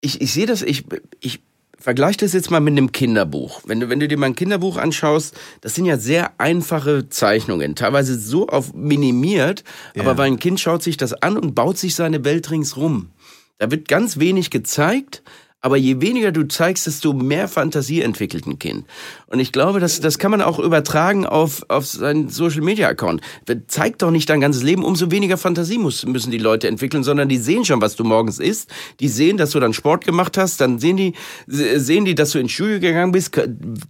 ich, 0.00 0.20
ich 0.20 0.32
sehe 0.32 0.46
das, 0.46 0.62
ich, 0.62 0.86
ich 1.20 1.42
vergleich 1.80 2.16
das 2.16 2.32
jetzt 2.32 2.50
mal 2.50 2.60
mit 2.60 2.72
einem 2.72 2.92
Kinderbuch. 2.92 3.62
Wenn 3.64 3.80
du, 3.80 3.88
wenn 3.88 3.98
du 3.98 4.06
dir 4.06 4.18
mal 4.18 4.26
ein 4.26 4.36
Kinderbuch 4.36 4.76
anschaust, 4.76 5.34
das 5.62 5.74
sind 5.74 5.86
ja 5.86 5.96
sehr 5.96 6.38
einfache 6.38 7.08
Zeichnungen, 7.08 7.74
teilweise 7.74 8.18
so 8.18 8.46
auf 8.46 8.74
minimiert, 8.74 9.64
ja. 9.94 10.02
aber 10.02 10.18
weil 10.18 10.30
ein 10.30 10.38
Kind 10.38 10.60
schaut 10.60 10.82
sich 10.82 10.96
das 10.96 11.14
an 11.14 11.36
und 11.36 11.54
baut 11.54 11.78
sich 11.78 11.94
seine 11.94 12.24
Welt 12.24 12.50
ringsrum. 12.50 13.10
Da 13.58 13.70
wird 13.70 13.88
ganz 13.88 14.18
wenig 14.18 14.50
gezeigt, 14.50 15.22
aber 15.62 15.76
je 15.76 16.00
weniger 16.00 16.32
du 16.32 16.44
zeigst, 16.48 16.86
desto 16.86 17.12
mehr 17.12 17.46
Fantasie 17.46 18.00
entwickelt 18.00 18.46
ein 18.46 18.58
Kind. 18.58 18.86
Und 19.26 19.40
ich 19.40 19.52
glaube, 19.52 19.78
das, 19.78 20.00
das 20.00 20.18
kann 20.18 20.30
man 20.30 20.40
auch 20.40 20.58
übertragen 20.58 21.26
auf, 21.26 21.64
auf 21.68 21.86
seinen 21.86 22.30
Social 22.30 22.62
Media 22.62 22.88
Account. 22.88 23.20
Zeig 23.66 23.98
doch 23.98 24.10
nicht 24.10 24.28
dein 24.30 24.40
ganzes 24.40 24.62
Leben, 24.62 24.84
umso 24.84 25.10
weniger 25.10 25.36
Fantasie 25.36 25.78
muss, 25.78 26.06
müssen 26.06 26.30
die 26.30 26.38
Leute 26.38 26.66
entwickeln, 26.66 27.04
sondern 27.04 27.28
die 27.28 27.36
sehen 27.36 27.64
schon, 27.64 27.82
was 27.82 27.94
du 27.94 28.04
morgens 28.04 28.38
isst. 28.38 28.70
Die 29.00 29.08
sehen, 29.08 29.36
dass 29.36 29.50
du 29.50 29.60
dann 29.60 29.74
Sport 29.74 30.04
gemacht 30.04 30.38
hast, 30.38 30.60
dann 30.60 30.78
sehen 30.78 30.96
die, 30.96 31.12
sehen 31.46 32.06
die, 32.06 32.14
dass 32.14 32.30
du 32.30 32.38
ins 32.38 32.52
Studio 32.52 32.80
gegangen 32.80 33.12
bist, 33.12 33.38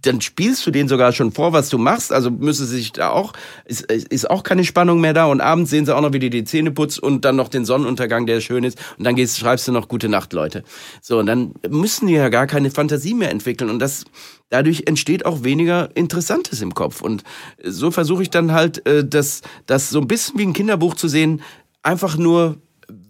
dann 0.01 0.21
spielst 0.21 0.65
du 0.67 0.71
denen 0.71 0.89
sogar 0.89 1.13
schon 1.13 1.31
vor, 1.31 1.53
was 1.53 1.69
du 1.69 1.77
machst. 1.77 2.11
Also 2.11 2.31
müssen 2.31 2.67
sie 2.67 2.77
sich 2.77 2.91
da 2.91 3.11
auch, 3.11 3.31
ist, 3.65 3.89
ist 3.89 4.29
auch 4.29 4.43
keine 4.43 4.65
Spannung 4.65 4.99
mehr 4.99 5.13
da. 5.13 5.25
Und 5.25 5.39
abends 5.39 5.69
sehen 5.69 5.85
sie 5.85 5.95
auch 5.95 6.01
noch, 6.01 6.11
wie 6.11 6.19
du 6.19 6.29
die 6.29 6.43
Zähne 6.43 6.71
putzt 6.71 7.01
und 7.01 7.23
dann 7.23 7.37
noch 7.37 7.47
den 7.47 7.63
Sonnenuntergang, 7.63 8.25
der 8.25 8.41
schön 8.41 8.65
ist. 8.65 8.77
Und 8.97 9.05
dann 9.05 9.15
gehst, 9.15 9.39
schreibst 9.39 9.67
du 9.67 9.71
noch 9.71 9.87
Gute 9.87 10.09
Nacht, 10.09 10.33
Leute. 10.33 10.63
So, 11.01 11.19
und 11.19 11.25
dann 11.25 11.53
müssen 11.69 12.07
die 12.07 12.13
ja 12.13 12.29
gar 12.29 12.47
keine 12.47 12.71
Fantasie 12.71 13.13
mehr 13.13 13.31
entwickeln. 13.31 13.69
Und 13.69 13.79
das, 13.79 14.05
dadurch 14.49 14.83
entsteht 14.87 15.25
auch 15.25 15.43
weniger 15.43 15.95
Interessantes 15.95 16.61
im 16.61 16.73
Kopf. 16.73 17.01
Und 17.01 17.23
so 17.63 17.91
versuche 17.91 18.23
ich 18.23 18.29
dann 18.29 18.51
halt, 18.51 18.85
äh, 18.85 19.05
das, 19.05 19.41
das 19.65 19.89
so 19.89 19.99
ein 19.99 20.07
bisschen 20.07 20.39
wie 20.39 20.45
ein 20.45 20.53
Kinderbuch 20.53 20.95
zu 20.95 21.07
sehen, 21.07 21.41
einfach 21.83 22.17
nur 22.17 22.57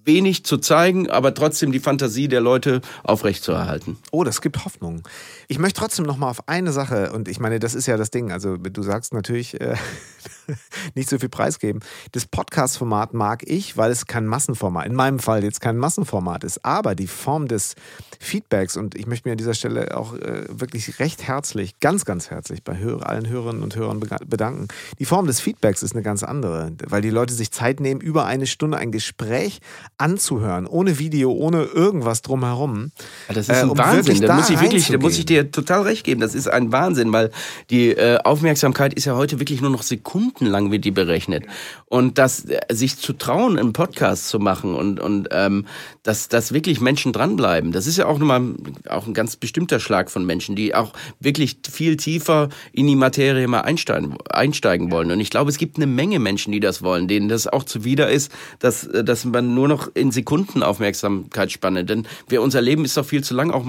wenig 0.03 0.45
zu 0.45 0.57
zeigen, 0.57 1.09
aber 1.09 1.33
trotzdem 1.33 1.71
die 1.71 1.79
Fantasie 1.79 2.27
der 2.27 2.41
Leute 2.41 2.81
aufrechtzuerhalten. 3.03 3.97
Oh, 4.11 4.23
das 4.23 4.41
gibt 4.41 4.63
Hoffnung. 4.65 5.03
Ich 5.47 5.59
möchte 5.59 5.79
trotzdem 5.79 6.05
noch 6.05 6.17
mal 6.17 6.29
auf 6.29 6.47
eine 6.47 6.71
Sache 6.71 7.11
und 7.11 7.27
ich 7.27 7.39
meine, 7.39 7.59
das 7.59 7.75
ist 7.75 7.87
ja 7.87 7.97
das 7.97 8.11
Ding. 8.11 8.31
Also 8.31 8.57
du 8.57 8.83
sagst 8.83 9.13
natürlich 9.13 9.59
äh, 9.59 9.75
nicht 10.95 11.09
so 11.09 11.19
viel 11.19 11.29
preisgeben. 11.29 11.81
Das 12.11 12.25
Podcast-Format 12.25 13.13
mag 13.13 13.43
ich, 13.47 13.77
weil 13.77 13.91
es 13.91 14.05
kein 14.05 14.25
Massenformat, 14.25 14.85
in 14.85 14.95
meinem 14.95 15.19
Fall 15.19 15.43
jetzt 15.43 15.61
kein 15.61 15.77
Massenformat 15.77 16.43
ist, 16.43 16.63
aber 16.65 16.95
die 16.95 17.07
Form 17.07 17.47
des 17.47 17.75
Feedbacks 18.19 18.77
und 18.77 18.95
ich 18.95 19.07
möchte 19.07 19.27
mir 19.27 19.33
an 19.33 19.37
dieser 19.37 19.53
Stelle 19.53 19.97
auch 19.97 20.13
äh, 20.13 20.45
wirklich 20.49 20.99
recht 20.99 21.23
herzlich, 21.23 21.79
ganz, 21.79 22.05
ganz 22.05 22.29
herzlich 22.29 22.63
bei 22.63 22.77
Hörer, 22.77 23.09
allen 23.09 23.27
Hörerinnen 23.27 23.63
und 23.63 23.75
Hörern 23.75 23.99
bedanken. 23.99 24.67
Die 24.99 25.05
Form 25.05 25.27
des 25.27 25.39
Feedbacks 25.39 25.81
ist 25.81 25.93
eine 25.93 26.03
ganz 26.03 26.23
andere, 26.23 26.71
weil 26.87 27.01
die 27.01 27.09
Leute 27.09 27.33
sich 27.33 27.51
Zeit 27.51 27.79
nehmen, 27.79 27.99
über 27.99 28.25
eine 28.25 28.47
Stunde 28.47 28.77
ein 28.77 28.91
Gespräch 28.91 29.59
anzuhören, 29.97 30.67
ohne 30.67 30.99
Video, 30.99 31.31
ohne 31.31 31.63
irgendwas 31.63 32.21
drumherum. 32.21 32.91
Ja, 33.27 33.33
das 33.33 33.49
ist 33.49 33.55
ein 33.55 33.67
äh, 33.67 33.71
um 33.71 33.77
Wahnsinn. 33.77 34.21
Da 34.21 34.35
muss 34.35 34.49
ich 34.49 34.61
wirklich, 34.61 34.87
da 34.87 34.97
muss 34.97 35.17
ich 35.17 35.25
dir 35.25 35.51
total 35.51 35.81
recht 35.81 36.03
geben. 36.03 36.21
Das 36.21 36.35
ist 36.35 36.47
ein 36.47 36.71
Wahnsinn, 36.71 37.11
weil 37.13 37.31
die 37.69 37.89
äh, 37.89 38.19
Aufmerksamkeit 38.23 38.93
ist 38.93 39.05
ja 39.05 39.15
heute 39.15 39.39
wirklich 39.39 39.61
nur 39.61 39.71
noch 39.71 39.83
Sekunden 39.83 40.40
minutenlang 40.41 40.71
wird 40.71 40.85
die 40.85 40.91
berechnet. 40.91 41.45
Und 41.85 42.17
das, 42.17 42.45
äh, 42.45 42.59
sich 42.69 42.97
zu 42.97 43.13
trauen, 43.13 43.57
einen 43.57 43.73
Podcast 43.73 44.27
zu 44.29 44.39
machen 44.39 44.75
und, 44.75 44.99
und 44.99 45.29
ähm, 45.31 45.65
dass, 46.03 46.27
dass 46.27 46.53
wirklich 46.53 46.81
Menschen 46.81 47.13
dranbleiben, 47.13 47.71
das 47.71 47.87
ist 47.87 47.97
ja 47.97 48.05
auch 48.05 48.17
nochmal 48.17 48.55
auch 48.89 49.07
ein 49.07 49.13
ganz 49.13 49.35
bestimmter 49.35 49.79
Schlag 49.79 50.09
von 50.09 50.25
Menschen, 50.25 50.55
die 50.55 50.75
auch 50.75 50.93
wirklich 51.19 51.57
viel 51.69 51.97
tiefer 51.97 52.49
in 52.73 52.87
die 52.87 52.95
Materie 52.95 53.47
mal 53.47 53.61
einsteigen, 53.61 54.17
einsteigen 54.29 54.91
wollen. 54.91 55.11
Und 55.11 55.19
ich 55.19 55.29
glaube, 55.29 55.49
es 55.49 55.57
gibt 55.57 55.77
eine 55.77 55.87
Menge 55.87 56.19
Menschen, 56.19 56.51
die 56.51 56.59
das 56.59 56.81
wollen, 56.81 57.07
denen 57.07 57.29
das 57.29 57.47
auch 57.47 57.63
zuwider 57.63 58.09
ist, 58.09 58.31
dass, 58.59 58.85
äh, 58.87 59.03
dass 59.03 59.25
man 59.25 59.53
nur 59.53 59.67
noch 59.67 59.89
in 59.93 60.11
Sekunden 60.11 60.63
Aufmerksamkeitsspanne, 60.63 61.85
denn 61.85 62.07
wir, 62.27 62.41
unser 62.41 62.61
Leben 62.61 62.85
ist 62.85 62.97
doch 62.97 63.05
viel 63.05 63.23
zu 63.23 63.33
lang, 63.33 63.51
auch 63.51 63.65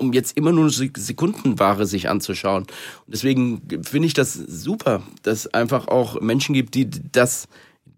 um 0.00 0.12
jetzt 0.12 0.36
immer 0.36 0.52
nur 0.52 0.70
Sekundenware 0.70 1.86
sich 1.86 2.08
anzuschauen. 2.08 2.62
Und 2.62 2.70
deswegen 3.06 3.62
finde 3.82 4.06
ich 4.06 4.14
das 4.14 4.34
super, 4.34 5.02
dass 5.22 5.46
einfach 5.46 5.88
auch 5.88 6.20
Menschen 6.20 6.54
gibt, 6.54 6.74
die 6.74 6.88
das, 6.88 7.48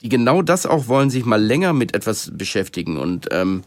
die 0.03 0.09
genau 0.09 0.43
das 0.43 0.67
auch 0.67 0.89
wollen, 0.89 1.11
sich 1.11 1.25
mal 1.25 1.43
länger 1.43 1.73
mit 1.73 1.95
etwas 1.95 2.33
beschäftigen. 2.35 2.97
Und 2.99 3.29
ähm, 3.31 3.63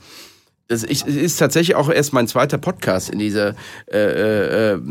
das 0.67 0.83
ist 0.83 1.37
tatsächlich 1.37 1.75
auch 1.75 1.89
erst 1.89 2.13
mein 2.13 2.27
zweiter 2.27 2.57
Podcast 2.57 3.09
in 3.09 3.19
dieser 3.19 3.55
äh, 3.91 3.97
äh, 3.97 4.73
äh 4.73 4.81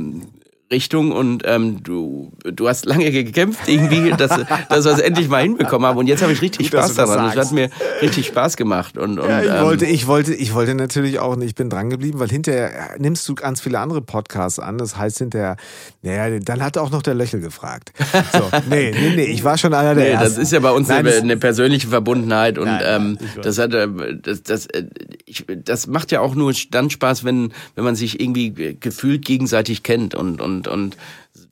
Richtung 0.74 1.12
und 1.12 1.44
ähm, 1.46 1.82
du, 1.84 2.32
du 2.42 2.68
hast 2.68 2.84
lange 2.84 3.10
gekämpft, 3.12 3.68
irgendwie, 3.68 4.10
dass, 4.18 4.30
dass 4.68 4.84
wir 4.84 4.92
es 4.92 4.98
endlich 4.98 5.28
mal 5.28 5.42
hinbekommen 5.42 5.86
haben. 5.86 5.96
Und 5.96 6.08
jetzt 6.08 6.20
habe 6.22 6.32
ich 6.32 6.42
richtig 6.42 6.70
Gut, 6.70 6.80
Spaß 6.80 6.94
daran. 6.94 7.30
Es 7.30 7.36
hat 7.36 7.52
mir 7.52 7.70
richtig 8.02 8.26
Spaß 8.26 8.56
gemacht. 8.56 8.98
Und, 8.98 9.20
und, 9.20 9.28
ja, 9.28 9.40
ich, 9.40 9.50
ähm, 9.50 9.64
wollte, 9.64 9.86
ich, 9.86 10.06
wollte, 10.08 10.34
ich 10.34 10.52
wollte 10.52 10.74
natürlich 10.74 11.20
auch, 11.20 11.38
ich 11.38 11.54
bin 11.54 11.70
dran 11.70 11.90
geblieben, 11.90 12.18
weil 12.18 12.28
hinterher 12.28 12.96
nimmst 12.98 13.28
du 13.28 13.36
ganz 13.36 13.60
viele 13.60 13.78
andere 13.78 14.02
Podcasts 14.02 14.58
an. 14.58 14.78
Das 14.78 14.96
heißt 14.96 15.18
hinterher, 15.18 15.56
naja, 16.02 16.38
dann 16.40 16.62
hat 16.62 16.76
auch 16.76 16.90
noch 16.90 17.02
der 17.02 17.14
Löchel 17.14 17.40
gefragt. 17.40 17.92
So, 18.32 18.50
nee, 18.68 18.90
nee, 18.90 19.12
nee, 19.14 19.24
ich 19.24 19.44
war 19.44 19.56
schon 19.56 19.72
einer 19.74 19.94
der 19.94 20.04
nee, 20.04 20.10
Ersten. 20.10 20.24
Das 20.24 20.38
ist 20.38 20.52
ja 20.52 20.58
bei 20.58 20.72
uns 20.72 20.88
Nein, 20.88 21.06
eine, 21.06 21.16
eine, 21.16 21.36
persönliche 21.36 21.86
Verbundenheit 21.86 22.58
und 22.58 22.66
Nein, 22.66 22.82
ähm, 22.84 23.18
das 23.42 23.58
hat, 23.58 23.72
äh, 23.74 23.86
das, 24.20 24.42
das, 24.42 24.66
äh, 24.66 24.86
ich, 25.24 25.46
das 25.64 25.86
macht 25.86 26.10
ja 26.10 26.20
auch 26.20 26.34
nur 26.34 26.52
dann 26.70 26.90
Spaß, 26.90 27.24
wenn, 27.24 27.52
wenn 27.76 27.84
man 27.84 27.94
sich 27.94 28.20
irgendwie 28.20 28.52
gefühlt 28.80 29.24
gegenseitig 29.24 29.84
kennt 29.84 30.14
und, 30.16 30.40
und 30.40 30.63
und 30.68 30.84
und 30.84 30.96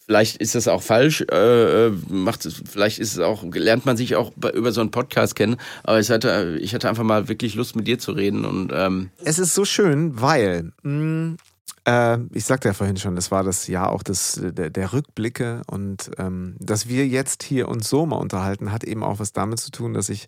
vielleicht 0.07 0.37
ist 0.39 0.55
das 0.55 0.69
auch 0.69 0.83
falsch, 0.83 1.25
äh, 1.31 1.87
äh, 1.87 1.93
macht 2.09 2.47
vielleicht 2.71 2.99
ist 2.99 3.13
es 3.15 3.19
auch, 3.19 3.45
lernt 3.53 3.87
man 3.87 3.97
sich 3.97 4.17
auch 4.17 4.33
über 4.55 4.73
so 4.73 4.81
einen 4.81 4.91
Podcast 4.91 5.35
kennen. 5.37 5.57
Aber 5.85 6.01
ich 6.01 6.11
hatte, 6.11 6.59
ich 6.61 6.75
hatte 6.75 6.89
einfach 6.89 7.05
mal 7.05 7.29
wirklich 7.29 7.55
Lust, 7.55 7.77
mit 7.77 7.87
dir 7.87 7.99
zu 7.99 8.13
reden. 8.13 8.45
Und 8.45 8.73
ähm 8.75 9.11
es 9.25 9.39
ist 9.39 9.55
so 9.55 9.65
schön, 9.65 10.21
weil 10.21 10.73
mh, 10.83 10.93
mm, 10.93 11.37
äh, 11.85 12.19
ich 12.33 12.45
sagte 12.45 12.69
ja 12.69 12.75
vorhin 12.75 12.97
schon, 12.97 13.17
das 13.17 13.31
war 13.31 13.43
das 13.43 13.67
Jahr 13.67 13.91
auch 13.91 14.03
des, 14.03 14.41
der, 14.43 14.71
der 14.71 14.93
Rückblicke 14.93 15.63
und 15.67 16.11
ähm, 16.19 16.57
dass 16.61 16.89
wir 16.89 17.07
jetzt 17.07 17.43
hier 17.43 17.69
uns 17.69 17.89
so 17.89 18.07
mal 18.07 18.17
unterhalten, 18.17 18.71
hat 18.71 18.85
eben 18.85 19.03
auch 19.03 19.19
was 19.19 19.33
damit 19.33 19.61
zu 19.61 19.71
tun, 19.71 19.95
dass 19.95 20.09
ich 20.09 20.27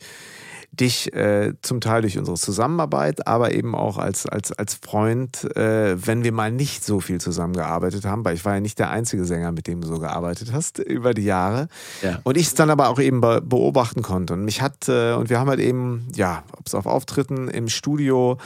dich 0.80 1.12
äh, 1.14 1.52
zum 1.62 1.80
Teil 1.80 2.02
durch 2.02 2.18
unsere 2.18 2.36
Zusammenarbeit, 2.36 3.26
aber 3.26 3.54
eben 3.54 3.74
auch 3.74 3.98
als, 3.98 4.26
als, 4.26 4.52
als 4.52 4.74
Freund, 4.74 5.44
äh, 5.56 5.94
wenn 6.06 6.24
wir 6.24 6.32
mal 6.32 6.50
nicht 6.50 6.84
so 6.84 7.00
viel 7.00 7.20
zusammengearbeitet 7.20 8.04
haben, 8.04 8.24
weil 8.24 8.34
ich 8.34 8.44
war 8.44 8.54
ja 8.54 8.60
nicht 8.60 8.78
der 8.78 8.90
einzige 8.90 9.24
Sänger, 9.24 9.52
mit 9.52 9.66
dem 9.66 9.80
du 9.80 9.88
so 9.88 9.98
gearbeitet 9.98 10.52
hast 10.52 10.78
über 10.84 11.14
die 11.14 11.24
Jahre. 11.24 11.68
Ja. 12.02 12.20
Und 12.24 12.36
ich 12.36 12.46
es 12.46 12.54
dann 12.54 12.70
aber 12.70 12.88
auch 12.88 12.98
eben 12.98 13.20
be 13.20 13.42
beobachten 13.44 14.02
konnte. 14.02 14.34
Und 14.34 14.44
mich 14.44 14.62
hat, 14.62 14.88
äh, 14.88 15.12
und 15.14 15.28
wir 15.30 15.38
haben 15.38 15.48
halt 15.48 15.60
eben, 15.60 16.08
ja, 16.14 16.44
ob 16.56 16.66
es 16.66 16.74
auf 16.74 16.86
Auftritten 16.86 17.48
im 17.48 17.68
Studio, 17.68 18.38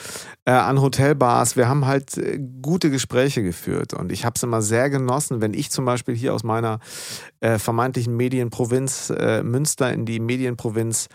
äh, 0.44 0.50
an 0.50 0.80
Hotelbars, 0.80 1.56
wir 1.56 1.68
haben 1.68 1.86
halt 1.86 2.16
äh, 2.18 2.38
gute 2.62 2.90
Gespräche 2.90 3.42
geführt. 3.42 3.94
Und 3.94 4.12
ich 4.12 4.24
habe 4.24 4.34
es 4.36 4.42
immer 4.42 4.62
sehr 4.62 4.90
genossen, 4.90 5.40
wenn 5.40 5.54
ich 5.54 5.70
zum 5.70 5.84
Beispiel 5.84 6.14
hier 6.14 6.34
aus 6.34 6.42
meiner 6.42 6.80
äh, 7.40 7.58
vermeintlichen 7.58 8.16
Medienprovinz 8.16 9.12
Münster 9.42 9.92
in 9.92 10.04
die 10.04 10.20
Medienprovinz 10.20 11.08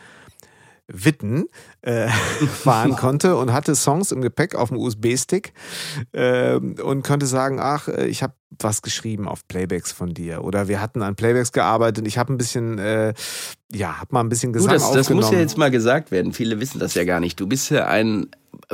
Witten 0.93 1.49
äh, 1.83 2.07
fahren 2.63 2.95
konnte 2.95 3.35
und 3.35 3.53
hatte 3.53 3.75
Songs 3.75 4.11
im 4.11 4.21
Gepäck 4.21 4.55
auf 4.55 4.69
dem 4.69 4.77
USB-Stick 4.77 5.53
äh, 6.13 6.55
und 6.55 7.03
konnte 7.03 7.25
sagen, 7.25 7.59
ach, 7.59 7.87
äh, 7.87 8.07
ich 8.07 8.23
habe 8.23 8.33
was 8.59 8.81
geschrieben 8.81 9.27
auf 9.27 9.47
Playbacks 9.47 9.91
von 9.91 10.13
dir 10.13 10.43
oder 10.43 10.67
wir 10.67 10.81
hatten 10.81 11.01
an 11.01 11.15
Playbacks 11.15 11.51
gearbeitet. 11.51 12.07
Ich 12.07 12.17
habe 12.17 12.33
ein 12.33 12.37
bisschen, 12.37 12.77
äh, 12.77 13.13
ja, 13.71 13.99
habe 13.99 14.09
mal 14.11 14.21
ein 14.21 14.29
bisschen 14.29 14.53
Gesang 14.53 14.73
du, 14.73 14.79
das, 14.79 14.91
das 14.91 15.09
muss 15.09 15.31
ja 15.31 15.39
jetzt 15.39 15.57
mal 15.57 15.71
gesagt 15.71 16.11
werden. 16.11 16.33
Viele 16.33 16.59
wissen 16.59 16.79
das 16.79 16.93
ja 16.93 17.03
gar 17.03 17.19
nicht. 17.19 17.39
Du 17.39 17.47
bist 17.47 17.69
ja 17.69 17.87
ein 17.87 18.27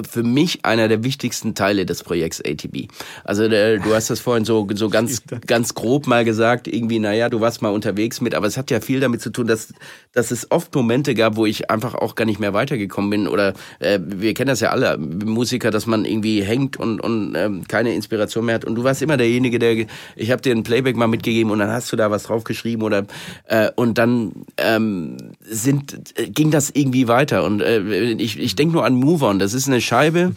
für 0.07 0.23
mich 0.23 0.65
einer 0.65 0.87
der 0.87 1.03
wichtigsten 1.03 1.55
Teile 1.55 1.85
des 1.85 2.03
Projekts 2.03 2.41
ATB. 2.43 2.87
Also 3.23 3.47
der, 3.47 3.79
du 3.79 3.93
hast 3.93 4.09
das 4.09 4.19
vorhin 4.19 4.45
so, 4.45 4.67
so 4.73 4.89
ganz, 4.89 5.23
ganz 5.47 5.73
grob 5.73 6.07
mal 6.07 6.25
gesagt, 6.25 6.67
irgendwie, 6.67 6.99
naja, 6.99 7.29
du 7.29 7.39
warst 7.41 7.61
mal 7.61 7.69
unterwegs 7.69 8.21
mit, 8.21 8.35
aber 8.35 8.47
es 8.47 8.57
hat 8.57 8.71
ja 8.71 8.81
viel 8.81 8.99
damit 8.99 9.21
zu 9.21 9.29
tun, 9.29 9.47
dass, 9.47 9.73
dass 10.11 10.31
es 10.31 10.51
oft 10.51 10.73
Momente 10.75 11.15
gab, 11.15 11.35
wo 11.35 11.45
ich 11.45 11.69
einfach 11.69 11.95
auch 11.95 12.15
gar 12.15 12.25
nicht 12.25 12.39
mehr 12.39 12.53
weitergekommen 12.53 12.98
bin 13.07 13.27
oder 13.27 13.53
äh, 13.79 13.99
wir 14.03 14.33
kennen 14.33 14.49
das 14.49 14.59
ja 14.59 14.71
alle, 14.71 14.97
Musiker, 14.97 15.71
dass 15.71 15.85
man 15.85 16.05
irgendwie 16.05 16.43
hängt 16.43 16.77
und, 16.77 16.99
und 16.99 17.35
ähm, 17.35 17.67
keine 17.67 17.93
Inspiration 17.93 18.45
mehr 18.45 18.55
hat. 18.55 18.65
Und 18.65 18.75
du 18.75 18.83
warst 18.83 19.01
immer 19.01 19.17
derjenige, 19.17 19.59
der, 19.59 19.85
ich 20.15 20.31
habe 20.31 20.41
dir 20.41 20.55
ein 20.55 20.63
Playback 20.63 20.95
mal 20.95 21.07
mitgegeben 21.07 21.51
und 21.51 21.59
dann 21.59 21.69
hast 21.69 21.91
du 21.91 21.95
da 21.95 22.11
was 22.11 22.23
drauf 22.23 22.43
geschrieben 22.43 22.81
oder 22.83 23.05
äh, 23.45 23.69
und 23.75 23.97
dann 23.97 24.31
ähm, 24.57 25.17
sind, 25.41 26.17
äh, 26.19 26.29
ging 26.29 26.51
das 26.51 26.71
irgendwie 26.71 27.07
weiter. 27.07 27.43
Und 27.43 27.61
äh, 27.61 28.11
ich, 28.13 28.39
ich 28.39 28.55
denke 28.55 28.73
nur 28.73 28.85
an 28.85 28.95
Move 28.95 29.25
On, 29.25 29.39
das 29.39 29.53
ist 29.53 29.67
eine 29.67 29.81
Scheibe, 29.81 30.33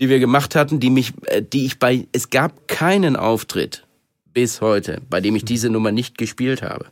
die 0.00 0.08
wir 0.08 0.18
gemacht 0.18 0.54
hatten, 0.54 0.80
die 0.80 0.90
mich, 0.90 1.12
äh, 1.26 1.42
die 1.42 1.66
ich 1.66 1.78
bei, 1.78 2.06
es 2.12 2.30
gab 2.30 2.68
keinen 2.68 3.16
Auftritt 3.16 3.84
bis 4.32 4.60
heute, 4.60 5.00
bei 5.10 5.20
dem 5.20 5.36
ich 5.36 5.44
diese 5.44 5.70
Nummer 5.70 5.92
nicht 5.92 6.16
gespielt 6.16 6.62
habe. 6.62 6.86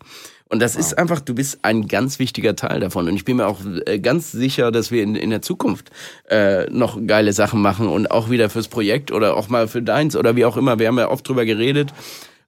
Und 0.48 0.60
das 0.60 0.74
wow. 0.74 0.80
ist 0.80 0.98
einfach, 0.98 1.20
du 1.20 1.34
bist 1.34 1.58
ein 1.62 1.88
ganz 1.88 2.18
wichtiger 2.18 2.56
Teil 2.56 2.80
davon. 2.80 3.08
Und 3.08 3.14
ich 3.14 3.24
bin 3.24 3.36
mir 3.36 3.46
auch 3.46 3.60
äh, 3.86 3.98
ganz 3.98 4.32
sicher, 4.32 4.70
dass 4.70 4.90
wir 4.90 5.02
in, 5.02 5.14
in 5.14 5.30
der 5.30 5.42
Zukunft 5.42 5.90
äh, 6.28 6.64
noch 6.70 6.98
geile 7.06 7.32
Sachen 7.32 7.60
machen 7.60 7.88
und 7.88 8.10
auch 8.10 8.30
wieder 8.30 8.48
fürs 8.48 8.68
Projekt 8.68 9.12
oder 9.12 9.36
auch 9.36 9.48
mal 9.48 9.68
für 9.68 9.82
deins 9.82 10.16
oder 10.16 10.36
wie 10.36 10.44
auch 10.44 10.56
immer. 10.56 10.78
Wir 10.78 10.88
haben 10.88 10.98
ja 10.98 11.10
oft 11.10 11.28
drüber 11.28 11.44
geredet. 11.44 11.92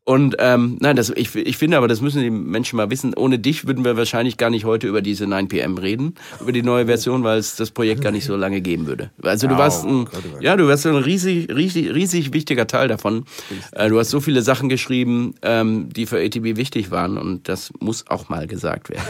Und 0.05 0.37
ähm, 0.39 0.79
nein, 0.81 0.97
das, 0.97 1.11
ich, 1.11 1.35
ich 1.37 1.57
finde 1.57 1.77
aber, 1.77 1.87
das 1.87 2.01
müssen 2.01 2.23
die 2.23 2.31
Menschen 2.31 2.77
mal 2.77 2.91
wissen. 2.91 3.15
Ohne 3.15 3.39
dich 3.39 3.67
würden 3.67 3.85
wir 3.85 3.97
wahrscheinlich 3.97 4.39
gar 4.39 4.51
nicht 4.51 4.65
heute 4.65 4.89
über 4.89 5.03
diese 5.03 5.27
9pm 5.27 5.81
reden, 5.81 6.15
über 6.41 6.53
die 6.53 6.63
neue 6.63 6.87
Version, 6.87 7.23
weil 7.23 7.39
es 7.39 7.57
das 7.57 7.71
Projekt 7.71 8.03
gar 8.03 8.11
nicht 8.11 8.25
so 8.25 8.35
lange 8.35 8.61
geben 8.61 8.87
würde. 8.87 9.11
Also 9.23 9.47
du 9.47 9.57
warst 9.59 9.85
ein, 9.85 10.09
ja, 10.41 10.57
du 10.57 10.67
warst 10.67 10.87
ein 10.87 10.97
riesig, 10.97 11.55
riesig, 11.55 11.95
riesig 11.95 12.33
wichtiger 12.33 12.67
Teil 12.67 12.89
davon. 12.89 13.25
Äh, 13.73 13.89
du 13.89 13.99
hast 13.99 14.11
so 14.11 14.21
viele 14.21 14.43
Sachen 14.43 14.69
geschrieben, 14.69 15.35
ähm, 15.43 15.91
die 15.91 16.07
für 16.07 16.19
ATB 16.19 16.57
wichtig 16.57 16.91
waren 16.91 17.19
und 17.19 17.49
das 17.49 17.73
muss 17.79 18.07
auch 18.09 18.29
mal 18.29 18.47
gesagt 18.47 18.91
werden. 18.91 19.05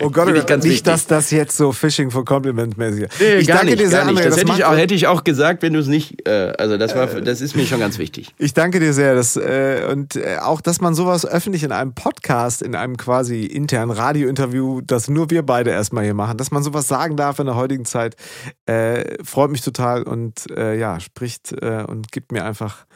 Oh 0.00 0.10
Gott, 0.10 0.32
nicht, 0.32 0.48
wichtig. 0.48 0.82
dass 0.82 1.06
das 1.06 1.30
jetzt 1.30 1.56
so 1.56 1.72
Fishing 1.72 2.10
for 2.10 2.24
Compliment 2.24 2.76
mäßig 2.76 3.04
ist. 3.04 3.20
Nee, 3.20 3.34
ich 3.36 3.46
danke 3.46 3.66
nicht, 3.66 3.80
dir 3.80 3.88
sehr, 3.88 4.06
André. 4.06 4.24
Das, 4.24 4.24
das 4.24 4.38
hätte, 4.38 4.52
ich 4.52 4.64
auch, 4.64 4.76
hätte 4.76 4.94
ich 4.94 5.06
auch 5.06 5.24
gesagt, 5.24 5.62
wenn 5.62 5.72
du 5.72 5.80
es 5.80 5.86
nicht, 5.86 6.26
äh, 6.26 6.52
also 6.58 6.76
das 6.76 6.94
war, 6.94 7.06
das 7.06 7.40
ist 7.40 7.56
mir 7.56 7.66
schon 7.66 7.80
ganz 7.80 7.98
wichtig. 7.98 8.34
Ich 8.38 8.54
danke 8.54 8.80
dir 8.80 8.92
sehr, 8.92 9.14
dass, 9.14 9.36
äh, 9.36 9.86
und 9.90 10.16
äh, 10.16 10.38
auch, 10.40 10.60
dass 10.60 10.80
man 10.80 10.94
sowas 10.94 11.26
öffentlich 11.26 11.62
in 11.62 11.72
einem 11.72 11.94
Podcast, 11.94 12.62
in 12.62 12.74
einem 12.74 12.96
quasi 12.96 13.44
internen 13.44 13.90
Radiointerview, 13.90 14.80
das 14.80 15.08
nur 15.08 15.30
wir 15.30 15.42
beide 15.44 15.70
erstmal 15.70 16.04
hier 16.04 16.14
machen, 16.14 16.38
dass 16.38 16.50
man 16.50 16.62
sowas 16.62 16.88
sagen 16.88 17.16
darf 17.16 17.38
in 17.38 17.46
der 17.46 17.56
heutigen 17.56 17.84
Zeit, 17.84 18.16
äh, 18.66 19.22
freut 19.24 19.50
mich 19.50 19.62
total 19.62 20.02
und 20.02 20.50
äh, 20.56 20.78
ja, 20.78 21.00
spricht 21.00 21.52
äh, 21.52 21.84
und 21.86 22.12
gibt 22.12 22.32
mir 22.32 22.44
einfach 22.44 22.86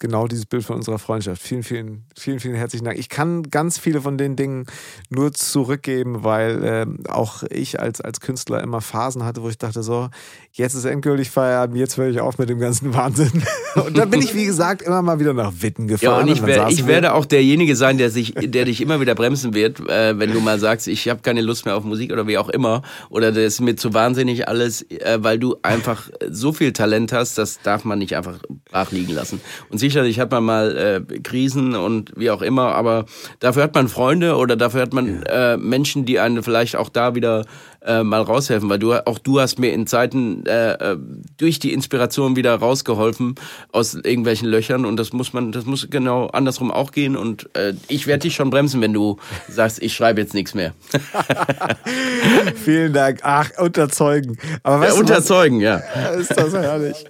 genau 0.00 0.26
dieses 0.26 0.46
Bild 0.46 0.64
von 0.64 0.76
unserer 0.76 0.98
Freundschaft. 0.98 1.40
Vielen, 1.40 1.62
vielen, 1.62 2.04
vielen, 2.18 2.40
vielen 2.40 2.54
herzlichen 2.54 2.84
Dank. 2.84 2.98
Ich 2.98 3.08
kann 3.08 3.44
ganz 3.44 3.78
viele 3.78 4.00
von 4.00 4.18
den 4.18 4.34
Dingen 4.34 4.66
nur 5.10 5.32
zurückgeben, 5.32 6.24
weil 6.24 6.64
äh, 6.64 7.08
auch 7.08 7.44
ich 7.50 7.78
als, 7.78 8.00
als 8.00 8.20
Künstler 8.20 8.62
immer 8.62 8.80
Phasen 8.80 9.24
hatte, 9.24 9.42
wo 9.42 9.48
ich 9.48 9.58
dachte, 9.58 9.82
so, 9.82 10.08
jetzt 10.52 10.74
ist 10.74 10.86
endgültig 10.86 11.30
Feierabend, 11.30 11.76
jetzt 11.76 11.98
höre 11.98 12.08
ich 12.08 12.20
auf 12.20 12.38
mit 12.38 12.48
dem 12.48 12.58
ganzen 12.58 12.94
Wahnsinn. 12.94 13.30
Und 13.76 13.96
dann 13.96 14.10
bin 14.10 14.20
ich, 14.20 14.34
wie 14.34 14.46
gesagt, 14.46 14.82
immer 14.82 15.02
mal 15.02 15.20
wieder 15.20 15.34
nach 15.34 15.52
Witten 15.60 15.86
gefahren. 15.86 16.12
Ja, 16.12 16.20
und 16.22 16.28
ich, 16.28 16.44
wär, 16.44 16.68
ich 16.68 16.86
werde 16.86 17.12
auch 17.12 17.26
derjenige 17.26 17.76
sein, 17.76 17.98
der 17.98 18.10
sich, 18.10 18.34
der 18.34 18.64
dich 18.64 18.80
immer 18.80 19.00
wieder 19.00 19.14
bremsen 19.14 19.54
wird, 19.54 19.80
äh, 19.88 20.18
wenn 20.18 20.32
du 20.32 20.40
mal 20.40 20.58
sagst, 20.58 20.88
ich 20.88 21.08
habe 21.08 21.20
keine 21.20 21.42
Lust 21.42 21.66
mehr 21.66 21.76
auf 21.76 21.84
Musik 21.84 22.10
oder 22.10 22.26
wie 22.26 22.38
auch 22.38 22.48
immer. 22.48 22.82
Oder 23.10 23.32
das 23.32 23.44
ist 23.44 23.60
mir 23.60 23.76
zu 23.76 23.92
wahnsinnig 23.92 24.48
alles, 24.48 24.82
äh, 24.90 25.18
weil 25.20 25.38
du 25.38 25.56
einfach 25.62 26.08
so 26.30 26.52
viel 26.52 26.72
Talent 26.72 27.12
hast, 27.12 27.36
das 27.36 27.60
darf 27.60 27.84
man 27.84 27.98
nicht 27.98 28.16
einfach 28.16 28.38
brach 28.64 28.92
liegen 28.92 29.12
lassen. 29.12 29.40
Und 29.68 29.78
sicherlich 29.90 30.20
hat 30.20 30.30
man 30.30 30.44
mal 30.44 30.76
äh, 31.10 31.18
Krisen 31.20 31.74
und 31.74 32.12
wie 32.16 32.30
auch 32.30 32.42
immer, 32.42 32.74
aber 32.74 33.06
dafür 33.40 33.64
hat 33.64 33.74
man 33.74 33.88
Freunde 33.88 34.36
oder 34.36 34.54
dafür 34.54 34.82
hat 34.82 34.92
man 34.92 35.24
äh, 35.24 35.56
Menschen, 35.56 36.04
die 36.04 36.20
einen 36.20 36.44
vielleicht 36.44 36.76
auch 36.76 36.88
da 36.88 37.16
wieder 37.16 37.44
äh, 37.82 38.02
mal 38.02 38.22
raushelfen, 38.22 38.68
weil 38.68 38.78
du 38.78 38.94
auch 39.06 39.18
du 39.18 39.40
hast 39.40 39.58
mir 39.58 39.72
in 39.72 39.86
Zeiten 39.86 40.44
äh, 40.46 40.72
äh, 40.72 40.96
durch 41.38 41.58
die 41.58 41.72
Inspiration 41.72 42.36
wieder 42.36 42.54
rausgeholfen 42.54 43.36
aus 43.72 43.94
irgendwelchen 43.94 44.48
Löchern 44.48 44.84
und 44.84 44.96
das 44.96 45.12
muss 45.12 45.32
man, 45.32 45.52
das 45.52 45.64
muss 45.64 45.88
genau 45.90 46.26
andersrum 46.28 46.70
auch 46.70 46.92
gehen 46.92 47.16
und 47.16 47.54
äh, 47.56 47.74
ich 47.88 48.06
werde 48.06 48.22
dich 48.22 48.34
schon 48.34 48.50
bremsen, 48.50 48.80
wenn 48.80 48.92
du 48.92 49.16
sagst, 49.48 49.82
ich 49.82 49.94
schreibe 49.94 50.20
jetzt 50.20 50.34
nichts 50.34 50.54
mehr. 50.54 50.74
Vielen 52.64 52.92
Dank. 52.92 53.20
Ach, 53.22 53.50
unterzeugen. 53.58 54.38
Aber 54.62 54.80
weißt 54.80 54.94
ja, 54.94 55.00
unterzeugen, 55.00 55.58
was? 55.58 55.62
ja. 55.94 56.08
Ist 56.10 56.36
das 56.36 56.52
herrlich. 56.52 57.04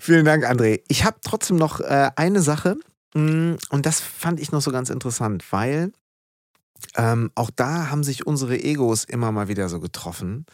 Vielen 0.00 0.24
Dank, 0.24 0.44
André. 0.44 0.80
Ich 0.88 1.04
habe 1.04 1.18
trotzdem 1.22 1.56
noch 1.56 1.80
äh, 1.80 2.10
eine 2.16 2.40
Sache 2.40 2.76
mm, 3.14 3.54
und 3.70 3.86
das 3.86 4.00
fand 4.00 4.40
ich 4.40 4.52
noch 4.52 4.62
so 4.62 4.70
ganz 4.70 4.90
interessant, 4.90 5.44
weil 5.50 5.92
Ähm, 6.96 7.30
auch 7.34 7.50
da 7.54 7.90
haben 7.90 8.04
sich 8.04 8.26
unsere 8.26 8.58
Egos 8.58 9.04
immer 9.04 9.32
mal 9.32 9.48
wieder 9.48 9.68
so 9.68 9.80
getroffen. 9.80 10.46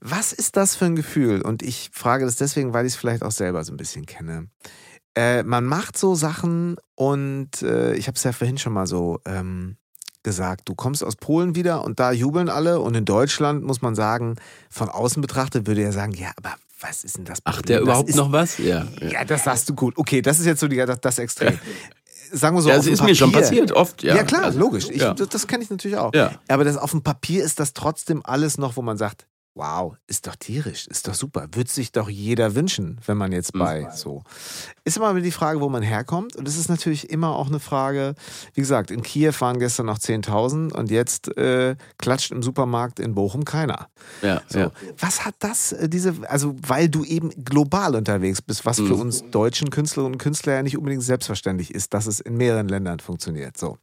Was 0.00 0.32
ist 0.32 0.56
das 0.56 0.76
für 0.76 0.84
ein 0.84 0.96
Gefühl? 0.96 1.40
Und 1.40 1.62
ich 1.62 1.90
frage 1.92 2.24
das 2.24 2.36
deswegen, 2.36 2.72
weil 2.72 2.86
ich 2.86 2.94
es 2.94 2.98
vielleicht 2.98 3.22
auch 3.22 3.32
selber 3.32 3.64
so 3.64 3.72
ein 3.72 3.76
bisschen 3.76 4.06
kenne. 4.06 4.48
Äh, 5.14 5.42
man 5.44 5.64
macht 5.64 5.96
so 5.96 6.14
Sachen 6.14 6.76
und 6.96 7.62
äh, 7.62 7.94
ich 7.94 8.08
habe 8.08 8.16
es 8.16 8.24
ja 8.24 8.32
vorhin 8.32 8.58
schon 8.58 8.72
mal 8.72 8.86
so 8.86 9.20
ähm, 9.24 9.76
gesagt, 10.24 10.68
du 10.68 10.74
kommst 10.74 11.04
aus 11.04 11.16
Polen 11.16 11.54
wieder 11.54 11.84
und 11.84 12.00
da 12.00 12.10
jubeln 12.10 12.48
alle 12.48 12.80
und 12.80 12.96
in 12.96 13.04
Deutschland 13.04 13.62
muss 13.62 13.80
man 13.80 13.94
sagen, 13.94 14.36
von 14.70 14.88
außen 14.88 15.22
betrachtet 15.22 15.66
würde 15.66 15.82
er 15.82 15.92
sagen, 15.92 16.12
ja, 16.12 16.32
aber 16.36 16.54
was 16.80 17.04
ist 17.04 17.16
denn 17.16 17.24
das? 17.24 17.40
Problem? 17.40 17.60
Ach, 17.60 17.62
der 17.62 17.80
überhaupt 17.80 18.08
ist, 18.08 18.16
noch 18.16 18.32
was? 18.32 18.58
Ja, 18.58 18.86
ja. 19.00 19.08
Ja, 19.08 19.24
das 19.24 19.44
sagst 19.44 19.68
du 19.68 19.74
gut. 19.74 19.96
Okay, 19.96 20.20
das 20.20 20.40
ist 20.40 20.46
jetzt 20.46 20.60
so 20.60 20.68
die, 20.68 20.76
das, 20.76 21.00
das 21.00 21.18
Extrem. 21.18 21.58
Sagen 22.34 22.56
wir 22.56 22.62
so, 22.62 22.68
ja, 22.68 22.76
das 22.76 22.86
ist 22.86 22.98
Papier. 22.98 23.10
mir 23.10 23.14
schon 23.16 23.32
passiert, 23.32 23.72
oft. 23.72 24.02
Ja, 24.02 24.16
ja 24.16 24.22
klar, 24.24 24.44
also, 24.44 24.58
logisch. 24.58 24.88
Ich, 24.90 25.00
ja. 25.00 25.14
Das, 25.14 25.28
das 25.28 25.46
kenne 25.46 25.64
ich 25.64 25.70
natürlich 25.70 25.96
auch. 25.96 26.12
Ja. 26.14 26.32
Aber 26.48 26.64
das, 26.64 26.76
auf 26.76 26.90
dem 26.90 27.02
Papier 27.02 27.44
ist 27.44 27.60
das 27.60 27.72
trotzdem 27.72 28.22
alles 28.24 28.58
noch, 28.58 28.76
wo 28.76 28.82
man 28.82 28.96
sagt, 28.96 29.26
Wow, 29.56 29.94
ist 30.08 30.26
doch 30.26 30.34
tierisch, 30.34 30.88
ist 30.88 31.06
doch 31.06 31.14
super. 31.14 31.46
Würde 31.52 31.70
sich 31.70 31.92
doch 31.92 32.08
jeder 32.08 32.56
wünschen, 32.56 33.00
wenn 33.06 33.16
man 33.16 33.30
jetzt 33.30 33.52
bei 33.52 33.82
mhm. 33.82 33.90
so. 33.94 34.24
Ist 34.82 34.96
immer 34.96 35.14
die 35.20 35.30
Frage, 35.30 35.60
wo 35.60 35.68
man 35.68 35.84
herkommt. 35.84 36.34
Und 36.34 36.48
es 36.48 36.58
ist 36.58 36.68
natürlich 36.68 37.10
immer 37.10 37.36
auch 37.36 37.46
eine 37.46 37.60
Frage, 37.60 38.16
wie 38.54 38.60
gesagt, 38.60 38.90
in 38.90 39.02
Kiew 39.02 39.32
waren 39.38 39.60
gestern 39.60 39.86
noch 39.86 39.98
10.000 39.98 40.72
und 40.72 40.90
jetzt 40.90 41.36
äh, 41.36 41.76
klatscht 41.98 42.32
im 42.32 42.42
Supermarkt 42.42 42.98
in 42.98 43.14
Bochum 43.14 43.44
keiner. 43.44 43.86
Ja, 44.22 44.42
so. 44.48 44.58
ja. 44.58 44.70
Was 44.98 45.24
hat 45.24 45.36
das, 45.38 45.70
äh, 45.70 45.88
diese, 45.88 46.14
also 46.28 46.56
weil 46.66 46.88
du 46.88 47.04
eben 47.04 47.30
global 47.44 47.94
unterwegs 47.94 48.42
bist, 48.42 48.66
was 48.66 48.80
mhm. 48.80 48.88
für 48.88 48.94
uns 48.96 49.30
deutschen 49.30 49.70
Künstlerinnen 49.70 50.14
und 50.14 50.18
Künstler 50.18 50.54
ja 50.54 50.62
nicht 50.64 50.76
unbedingt 50.76 51.04
selbstverständlich 51.04 51.72
ist, 51.72 51.94
dass 51.94 52.06
es 52.06 52.18
in 52.18 52.36
mehreren 52.36 52.66
Ländern 52.66 52.98
funktioniert. 52.98 53.56
So. 53.56 53.78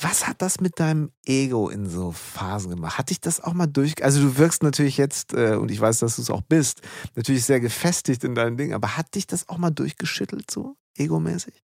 Was 0.00 0.28
hat 0.28 0.42
das 0.42 0.60
mit 0.60 0.78
deinem 0.78 1.10
Ego 1.24 1.68
in 1.68 1.88
so 1.88 2.12
Phasen 2.12 2.70
gemacht? 2.70 2.98
Hat 2.98 3.10
dich 3.10 3.20
das 3.20 3.40
auch 3.40 3.52
mal 3.52 3.66
durch... 3.66 4.02
Also 4.04 4.22
du 4.22 4.38
wirkst 4.38 4.62
natürlich 4.62 4.96
jetzt, 4.96 5.34
äh, 5.34 5.56
und 5.56 5.70
ich 5.70 5.80
weiß, 5.80 5.98
dass 5.98 6.16
du 6.16 6.22
es 6.22 6.30
auch 6.30 6.42
bist, 6.42 6.82
natürlich 7.16 7.44
sehr 7.44 7.58
gefestigt 7.58 8.22
in 8.22 8.34
deinen 8.34 8.56
Dingen, 8.56 8.74
aber 8.74 8.96
hat 8.96 9.14
dich 9.14 9.26
das 9.26 9.48
auch 9.48 9.58
mal 9.58 9.70
durchgeschüttelt 9.70 10.50
so, 10.50 10.76
egomäßig? 10.96 11.64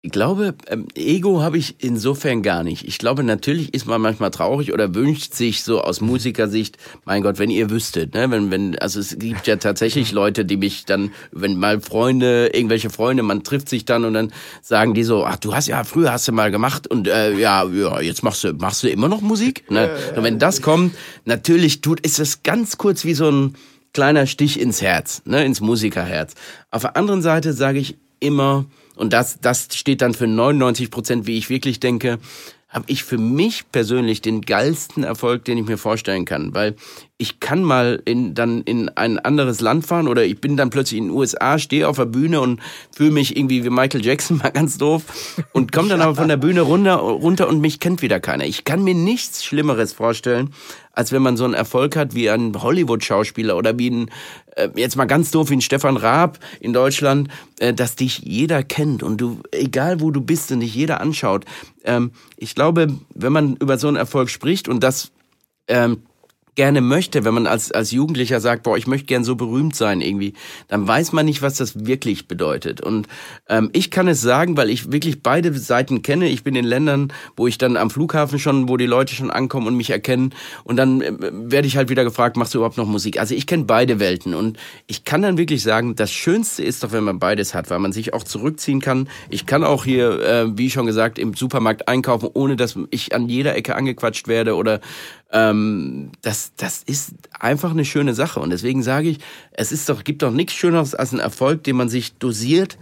Ich 0.00 0.12
glaube, 0.12 0.54
ähm, 0.68 0.86
Ego 0.94 1.42
habe 1.42 1.58
ich 1.58 1.74
insofern 1.80 2.44
gar 2.44 2.62
nicht. 2.62 2.86
Ich 2.86 2.98
glaube, 2.98 3.24
natürlich 3.24 3.74
ist 3.74 3.84
man 3.84 4.00
manchmal 4.00 4.30
traurig 4.30 4.72
oder 4.72 4.94
wünscht 4.94 5.34
sich 5.34 5.64
so 5.64 5.80
aus 5.80 6.00
Musikersicht, 6.00 6.78
mein 7.04 7.20
Gott, 7.20 7.40
wenn 7.40 7.50
ihr 7.50 7.68
wüsstet, 7.68 8.14
ne, 8.14 8.30
wenn, 8.30 8.52
wenn, 8.52 8.78
also 8.78 9.00
es 9.00 9.18
gibt 9.18 9.48
ja 9.48 9.56
tatsächlich 9.56 10.12
Leute, 10.12 10.44
die 10.44 10.56
mich 10.56 10.84
dann, 10.84 11.10
wenn 11.32 11.58
mal 11.58 11.80
Freunde, 11.80 12.50
irgendwelche 12.54 12.90
Freunde, 12.90 13.24
man 13.24 13.42
trifft 13.42 13.68
sich 13.68 13.86
dann 13.86 14.04
und 14.04 14.14
dann 14.14 14.32
sagen 14.62 14.94
die 14.94 15.02
so, 15.02 15.24
ach, 15.24 15.34
du 15.34 15.52
hast 15.52 15.66
ja, 15.66 15.82
früher 15.82 16.12
hast 16.12 16.28
du 16.28 16.32
mal 16.32 16.52
gemacht 16.52 16.86
und 16.86 17.08
äh, 17.08 17.36
ja, 17.36 17.64
ja, 17.64 18.00
jetzt 18.00 18.22
machst 18.22 18.44
du, 18.44 18.52
machst 18.52 18.84
du 18.84 18.88
immer 18.88 19.08
noch 19.08 19.20
Musik? 19.20 19.68
Ne? 19.68 19.90
Und 20.14 20.22
wenn 20.22 20.38
das 20.38 20.62
kommt, 20.62 20.94
natürlich 21.24 21.80
tut, 21.80 21.98
ist 21.98 22.20
es 22.20 22.44
ganz 22.44 22.78
kurz 22.78 23.04
wie 23.04 23.14
so 23.14 23.28
ein 23.32 23.56
kleiner 23.92 24.26
Stich 24.26 24.60
ins 24.60 24.80
Herz, 24.80 25.22
ne, 25.24 25.44
ins 25.44 25.60
Musikerherz. 25.60 26.34
Auf 26.70 26.82
der 26.82 26.96
anderen 26.96 27.20
Seite 27.20 27.52
sage 27.52 27.80
ich 27.80 27.96
immer, 28.20 28.66
und 28.98 29.12
das, 29.12 29.38
das 29.40 29.68
steht 29.72 30.02
dann 30.02 30.14
für 30.14 30.26
99 30.26 30.90
Prozent, 30.90 31.26
wie 31.26 31.38
ich 31.38 31.50
wirklich 31.50 31.80
denke, 31.80 32.18
habe 32.68 32.84
ich 32.88 33.02
für 33.02 33.16
mich 33.16 33.72
persönlich 33.72 34.20
den 34.20 34.42
geilsten 34.42 35.02
Erfolg, 35.02 35.44
den 35.46 35.56
ich 35.56 35.66
mir 35.66 35.78
vorstellen 35.78 36.26
kann, 36.26 36.54
weil 36.54 36.76
ich 37.16 37.40
kann 37.40 37.64
mal 37.64 38.02
in, 38.04 38.34
dann 38.34 38.60
in 38.62 38.90
ein 38.90 39.18
anderes 39.18 39.62
Land 39.62 39.86
fahren 39.86 40.06
oder 40.06 40.24
ich 40.24 40.38
bin 40.38 40.58
dann 40.58 40.68
plötzlich 40.68 40.98
in 40.98 41.06
den 41.06 41.16
USA, 41.16 41.58
stehe 41.58 41.88
auf 41.88 41.96
der 41.96 42.04
Bühne 42.04 42.42
und 42.42 42.60
fühle 42.94 43.10
mich 43.10 43.36
irgendwie 43.36 43.64
wie 43.64 43.70
Michael 43.70 44.04
Jackson, 44.04 44.36
mal 44.42 44.50
ganz 44.50 44.76
doof, 44.76 45.02
und 45.52 45.72
komme 45.72 45.88
dann 45.88 46.02
aber 46.02 46.14
von 46.14 46.28
der 46.28 46.36
Bühne 46.36 46.60
runter, 46.60 46.96
runter 46.96 47.48
und 47.48 47.60
mich 47.60 47.80
kennt 47.80 48.02
wieder 48.02 48.20
keiner. 48.20 48.44
Ich 48.44 48.64
kann 48.64 48.84
mir 48.84 48.94
nichts 48.94 49.44
Schlimmeres 49.44 49.94
vorstellen, 49.94 50.50
als 50.98 51.12
wenn 51.12 51.22
man 51.22 51.36
so 51.36 51.44
einen 51.44 51.54
Erfolg 51.54 51.94
hat 51.94 52.16
wie 52.16 52.28
ein 52.28 52.60
Hollywood-Schauspieler 52.60 53.56
oder 53.56 53.78
wie 53.78 53.88
ein, 53.88 54.10
äh, 54.56 54.68
jetzt 54.74 54.96
mal 54.96 55.04
ganz 55.04 55.30
doof, 55.30 55.48
wie 55.48 55.54
ein 55.54 55.60
Stefan 55.60 55.96
Raab 55.96 56.40
in 56.58 56.72
Deutschland, 56.72 57.28
äh, 57.60 57.72
dass 57.72 57.94
dich 57.94 58.18
jeder 58.18 58.64
kennt 58.64 59.04
und 59.04 59.20
du, 59.20 59.40
egal 59.52 60.00
wo 60.00 60.10
du 60.10 60.20
bist 60.20 60.50
und 60.50 60.58
dich 60.58 60.74
jeder 60.74 61.00
anschaut. 61.00 61.44
Ähm, 61.84 62.10
ich 62.36 62.56
glaube, 62.56 62.88
wenn 63.14 63.32
man 63.32 63.54
über 63.58 63.78
so 63.78 63.86
einen 63.86 63.96
Erfolg 63.96 64.28
spricht 64.28 64.68
und 64.68 64.82
das 64.82 65.12
ähm, 65.68 66.02
gerne 66.58 66.80
möchte, 66.80 67.24
wenn 67.24 67.34
man 67.34 67.46
als, 67.46 67.70
als 67.70 67.92
Jugendlicher 67.92 68.40
sagt, 68.40 68.64
boah, 68.64 68.76
ich 68.76 68.88
möchte 68.88 69.06
gern 69.06 69.22
so 69.22 69.36
berühmt 69.36 69.76
sein 69.76 70.00
irgendwie, 70.00 70.34
dann 70.66 70.88
weiß 70.88 71.12
man 71.12 71.24
nicht, 71.24 71.40
was 71.40 71.54
das 71.54 71.86
wirklich 71.86 72.26
bedeutet. 72.26 72.80
Und 72.80 73.06
ähm, 73.48 73.70
ich 73.72 73.92
kann 73.92 74.08
es 74.08 74.20
sagen, 74.20 74.56
weil 74.56 74.68
ich 74.68 74.90
wirklich 74.90 75.22
beide 75.22 75.56
Seiten 75.56 76.02
kenne. 76.02 76.28
Ich 76.28 76.42
bin 76.42 76.56
in 76.56 76.64
Ländern, 76.64 77.12
wo 77.36 77.46
ich 77.46 77.58
dann 77.58 77.76
am 77.76 77.90
Flughafen 77.90 78.40
schon, 78.40 78.68
wo 78.68 78.76
die 78.76 78.86
Leute 78.86 79.14
schon 79.14 79.30
ankommen 79.30 79.68
und 79.68 79.76
mich 79.76 79.90
erkennen. 79.90 80.34
Und 80.64 80.78
dann 80.78 81.00
äh, 81.00 81.12
werde 81.30 81.68
ich 81.68 81.76
halt 81.76 81.90
wieder 81.90 82.02
gefragt, 82.02 82.36
machst 82.36 82.54
du 82.54 82.58
überhaupt 82.58 82.76
noch 82.76 82.88
Musik? 82.88 83.20
Also 83.20 83.36
ich 83.36 83.46
kenne 83.46 83.62
beide 83.62 84.00
Welten. 84.00 84.34
Und 84.34 84.58
ich 84.88 85.04
kann 85.04 85.22
dann 85.22 85.38
wirklich 85.38 85.62
sagen, 85.62 85.94
das 85.94 86.10
Schönste 86.10 86.64
ist 86.64 86.82
doch, 86.82 86.90
wenn 86.90 87.04
man 87.04 87.20
beides 87.20 87.54
hat, 87.54 87.70
weil 87.70 87.78
man 87.78 87.92
sich 87.92 88.14
auch 88.14 88.24
zurückziehen 88.24 88.80
kann. 88.80 89.08
Ich 89.30 89.46
kann 89.46 89.62
auch 89.62 89.84
hier, 89.84 90.20
äh, 90.22 90.58
wie 90.58 90.70
schon 90.70 90.86
gesagt, 90.86 91.20
im 91.20 91.34
Supermarkt 91.34 91.86
einkaufen, 91.86 92.28
ohne 92.34 92.56
dass 92.56 92.76
ich 92.90 93.14
an 93.14 93.28
jeder 93.28 93.54
Ecke 93.54 93.76
angequatscht 93.76 94.26
werde 94.26 94.56
oder 94.56 94.80
ähm, 95.32 96.12
das, 96.22 96.52
das 96.56 96.82
ist 96.82 97.14
einfach 97.38 97.70
eine 97.70 97.84
schöne 97.84 98.14
Sache. 98.14 98.40
Und 98.40 98.50
deswegen 98.50 98.82
sage 98.82 99.10
ich, 99.10 99.18
es 99.52 99.72
ist 99.72 99.88
doch, 99.88 100.04
gibt 100.04 100.22
doch 100.22 100.32
nichts 100.32 100.54
Schöneres 100.54 100.94
als 100.94 101.12
ein 101.12 101.20
Erfolg, 101.20 101.64
den 101.64 101.76
man 101.76 101.88
sich 101.88 102.14
dosiert 102.14 102.78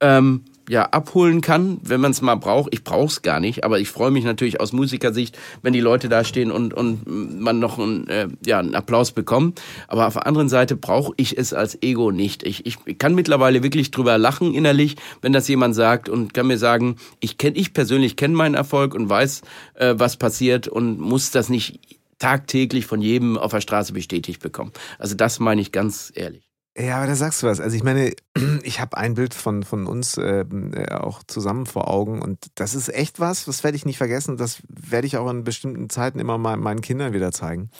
ähm, 0.00 0.44
ja, 0.68 0.84
abholen 0.84 1.40
kann, 1.40 1.78
wenn 1.82 2.00
man 2.00 2.10
es 2.10 2.20
mal 2.20 2.34
braucht. 2.34 2.72
Ich 2.72 2.84
brauche 2.84 3.06
es 3.06 3.22
gar 3.22 3.40
nicht, 3.40 3.64
aber 3.64 3.80
ich 3.80 3.88
freue 3.88 4.10
mich 4.10 4.24
natürlich 4.24 4.60
aus 4.60 4.72
Musikersicht, 4.72 5.38
wenn 5.62 5.72
die 5.72 5.80
Leute 5.80 6.08
da 6.08 6.24
stehen 6.24 6.50
und, 6.50 6.74
und 6.74 7.06
man 7.06 7.58
noch 7.58 7.78
einen, 7.78 8.06
äh, 8.08 8.28
ja, 8.44 8.58
einen 8.58 8.74
Applaus 8.74 9.12
bekommt. 9.12 9.60
Aber 9.88 10.06
auf 10.06 10.14
der 10.14 10.26
anderen 10.26 10.48
Seite 10.48 10.76
brauche 10.76 11.14
ich 11.16 11.36
es 11.38 11.52
als 11.52 11.82
Ego 11.82 12.10
nicht. 12.10 12.42
Ich, 12.42 12.66
ich 12.66 12.98
kann 12.98 13.14
mittlerweile 13.14 13.62
wirklich 13.62 13.90
drüber 13.90 14.18
lachen 14.18 14.54
innerlich, 14.54 14.96
wenn 15.22 15.32
das 15.32 15.48
jemand 15.48 15.74
sagt 15.74 16.08
und 16.08 16.34
kann 16.34 16.46
mir 16.46 16.58
sagen, 16.58 16.96
ich 17.20 17.38
kenn, 17.38 17.54
ich 17.56 17.72
persönlich 17.72 18.16
kenne 18.16 18.34
meinen 18.34 18.54
Erfolg 18.54 18.94
und 18.94 19.08
weiß, 19.08 19.42
äh, 19.74 19.94
was 19.96 20.16
passiert 20.16 20.68
und 20.68 21.00
muss 21.00 21.30
das 21.30 21.48
nicht 21.48 21.80
tagtäglich 22.18 22.84
von 22.84 23.00
jedem 23.00 23.38
auf 23.38 23.52
der 23.52 23.60
Straße 23.60 23.92
bestätigt 23.92 24.42
bekommen. 24.42 24.72
Also 24.98 25.14
das 25.14 25.38
meine 25.38 25.60
ich 25.60 25.72
ganz 25.72 26.12
ehrlich. 26.14 26.47
Ja, 26.78 26.98
aber 26.98 27.08
da 27.08 27.16
sagst 27.16 27.42
du 27.42 27.48
was. 27.48 27.60
Also 27.60 27.76
ich 27.76 27.82
meine, 27.82 28.12
ich 28.62 28.80
habe 28.80 28.96
ein 28.96 29.14
Bild 29.14 29.34
von, 29.34 29.64
von 29.64 29.86
uns 29.86 30.16
äh, 30.16 30.40
äh, 30.42 30.92
auch 30.92 31.22
zusammen 31.26 31.66
vor 31.66 31.88
Augen 31.88 32.22
und 32.22 32.46
das 32.54 32.74
ist 32.74 32.88
echt 32.94 33.18
was, 33.18 33.46
das 33.46 33.64
werde 33.64 33.76
ich 33.76 33.84
nicht 33.84 33.98
vergessen. 33.98 34.36
Das 34.36 34.62
werde 34.68 35.06
ich 35.06 35.16
auch 35.16 35.28
in 35.28 35.42
bestimmten 35.42 35.90
Zeiten 35.90 36.20
immer 36.20 36.38
mal 36.38 36.56
meinen 36.56 36.80
Kindern 36.80 37.12
wieder 37.12 37.32
zeigen. 37.32 37.70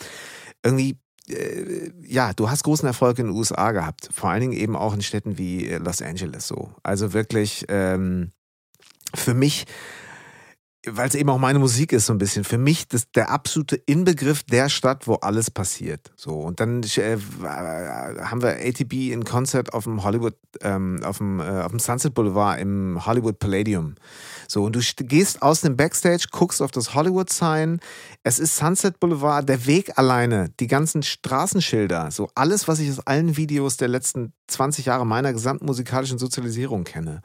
Irgendwie, 0.64 0.98
äh, 1.28 1.92
ja, 2.02 2.32
du 2.32 2.50
hast 2.50 2.64
großen 2.64 2.88
Erfolg 2.88 3.20
in 3.20 3.26
den 3.26 3.36
USA 3.36 3.70
gehabt. 3.70 4.08
Vor 4.12 4.30
allen 4.30 4.40
Dingen 4.40 4.52
eben 4.52 4.74
auch 4.74 4.94
in 4.94 5.02
Städten 5.02 5.38
wie 5.38 5.68
äh, 5.68 5.78
Los 5.78 6.02
Angeles 6.02 6.48
so. 6.48 6.72
Also 6.82 7.12
wirklich 7.12 7.66
ähm, 7.68 8.32
für 9.14 9.34
mich 9.34 9.66
weil 10.97 11.09
es 11.09 11.15
eben 11.15 11.28
auch 11.31 11.39
meine 11.39 11.59
Musik 11.59 11.93
ist 11.93 12.06
so 12.06 12.12
ein 12.12 12.19
bisschen. 12.19 12.44
Für 12.44 12.59
mich 12.59 12.89
das 12.89 13.10
der 13.10 13.31
absolute 13.31 13.77
Inbegriff 13.77 14.43
der 14.43 14.69
Stadt, 14.69 15.06
wo 15.06 15.15
alles 15.15 15.51
passiert. 15.51 16.12
So 16.16 16.32
und 16.35 16.60
dann 16.60 16.82
äh, 16.82 17.16
haben 17.43 18.43
wir 18.43 18.56
ATB 18.56 19.12
in 19.12 19.24
Konzert 19.24 19.73
auf 19.73 19.85
dem 19.85 20.05
Hollywood, 20.05 20.35
ähm, 20.62 21.01
auf 21.05 21.19
dem 21.19 21.40
äh, 21.40 21.44
auf 21.44 21.70
dem 21.70 21.78
Sunset 21.78 22.15
Boulevard 22.15 22.60
im 22.60 23.05
Hollywood 23.05 23.39
Palladium. 23.39 23.94
So 24.50 24.64
und 24.64 24.74
du 24.74 24.80
gehst 25.04 25.42
aus 25.42 25.60
dem 25.60 25.76
Backstage, 25.76 26.28
guckst 26.30 26.62
auf 26.62 26.70
das 26.70 26.94
Hollywood 26.94 27.28
Sign. 27.28 27.80
Es 28.22 28.38
ist 28.38 28.56
Sunset 28.56 28.98
Boulevard, 28.98 29.46
der 29.46 29.66
Weg 29.66 29.98
alleine, 29.98 30.48
die 30.58 30.66
ganzen 30.66 31.02
Straßenschilder, 31.02 32.10
so 32.10 32.30
alles, 32.34 32.66
was 32.66 32.78
ich 32.78 32.90
aus 32.90 33.06
allen 33.06 33.36
Videos 33.36 33.76
der 33.76 33.88
letzten 33.88 34.32
20 34.46 34.86
Jahre 34.86 35.04
meiner 35.04 35.34
gesamten 35.34 35.66
musikalischen 35.66 36.18
Sozialisierung 36.18 36.84
kenne. 36.84 37.20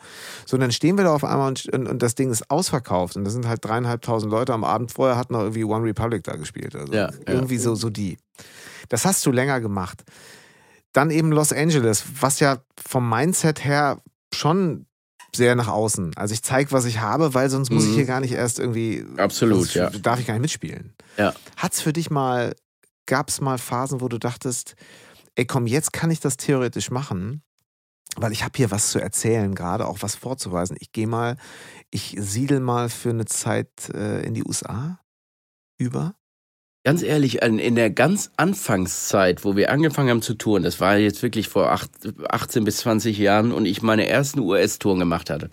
So, 0.45 0.57
und 0.57 0.61
dann 0.61 0.73
stehen 0.73 0.97
wir 0.97 1.05
da 1.05 1.15
auf 1.15 1.23
einmal 1.23 1.47
und, 1.47 1.65
und, 1.69 1.87
und 1.87 2.01
das 2.03 2.15
Ding 2.15 2.29
ist 2.29 2.51
ausverkauft 2.51 3.15
und 3.15 3.23
das 3.23 3.31
sind 3.31 3.47
halt 3.47 3.63
dreieinhalbtausend 3.63 4.29
Leute. 4.29 4.53
Am 4.53 4.65
Abend 4.65 4.91
vorher 4.91 5.15
hat 5.15 5.31
noch 5.31 5.39
irgendwie 5.39 5.63
One 5.63 5.85
Republic 5.85 6.25
da 6.25 6.35
gespielt. 6.35 6.75
Also 6.75 6.91
ja, 6.91 7.09
irgendwie 7.25 7.55
ja. 7.55 7.61
so, 7.61 7.75
so 7.75 7.89
die. 7.89 8.17
Das 8.89 9.05
hast 9.05 9.25
du 9.25 9.31
länger 9.31 9.61
gemacht. 9.61 10.03
Dann 10.91 11.09
eben 11.09 11.31
Los 11.31 11.53
Angeles, 11.53 12.03
was 12.19 12.41
ja 12.41 12.57
vom 12.85 13.09
Mindset 13.09 13.63
her 13.63 14.01
schon 14.33 14.87
sehr 15.35 15.55
nach 15.55 15.67
außen. 15.67 16.15
Also 16.15 16.33
ich 16.33 16.43
zeige, 16.43 16.71
was 16.71 16.85
ich 16.85 16.99
habe, 16.99 17.33
weil 17.33 17.49
sonst 17.49 17.71
muss 17.71 17.83
ich 17.83 17.91
mhm. 17.91 17.95
hier 17.95 18.05
gar 18.05 18.19
nicht 18.19 18.33
erst 18.33 18.59
irgendwie. 18.59 19.05
Absolut, 19.17 19.73
ja. 19.73 19.89
Darf 19.89 20.19
ich 20.19 20.27
gar 20.27 20.33
nicht 20.33 20.41
mitspielen. 20.41 20.93
Ja. 21.17 21.33
Hat's 21.57 21.81
für 21.81 21.93
dich 21.93 22.09
mal, 22.09 22.55
gab 23.05 23.29
es 23.29 23.41
mal 23.41 23.57
Phasen, 23.57 24.01
wo 24.01 24.07
du 24.07 24.17
dachtest, 24.17 24.75
ey 25.35 25.45
komm, 25.45 25.67
jetzt 25.67 25.93
kann 25.93 26.11
ich 26.11 26.19
das 26.19 26.37
theoretisch 26.37 26.91
machen, 26.91 27.41
weil 28.15 28.31
ich 28.31 28.43
habe 28.43 28.53
hier 28.55 28.71
was 28.71 28.89
zu 28.89 28.99
erzählen, 28.99 29.55
gerade 29.55 29.87
auch 29.87 29.97
was 30.01 30.15
vorzuweisen. 30.15 30.77
Ich 30.79 30.91
gehe 30.91 31.07
mal, 31.07 31.37
ich 31.89 32.15
siedel 32.19 32.59
mal 32.59 32.89
für 32.89 33.09
eine 33.09 33.25
Zeit 33.25 33.89
äh, 33.93 34.23
in 34.23 34.33
die 34.33 34.43
USA 34.43 34.99
über. 35.77 36.15
Ganz 36.85 37.01
ehrlich, 37.01 37.41
in 37.41 37.75
der 37.75 37.89
ganz 37.89 38.31
Anfangszeit, 38.35 39.45
wo 39.45 39.55
wir 39.55 39.71
angefangen 39.71 40.09
haben 40.09 40.21
zu 40.21 40.33
touren, 40.33 40.63
das 40.63 40.81
war 40.81 40.97
jetzt 40.97 41.23
wirklich 41.23 41.47
vor 41.47 41.71
18 41.71 42.65
bis 42.65 42.77
20 42.77 43.17
Jahren 43.17 43.53
und 43.53 43.65
ich 43.65 43.81
meine 43.81 44.05
ersten 44.07 44.39
US-Touren 44.39 44.99
gemacht 44.99 45.29
hatte, 45.29 45.49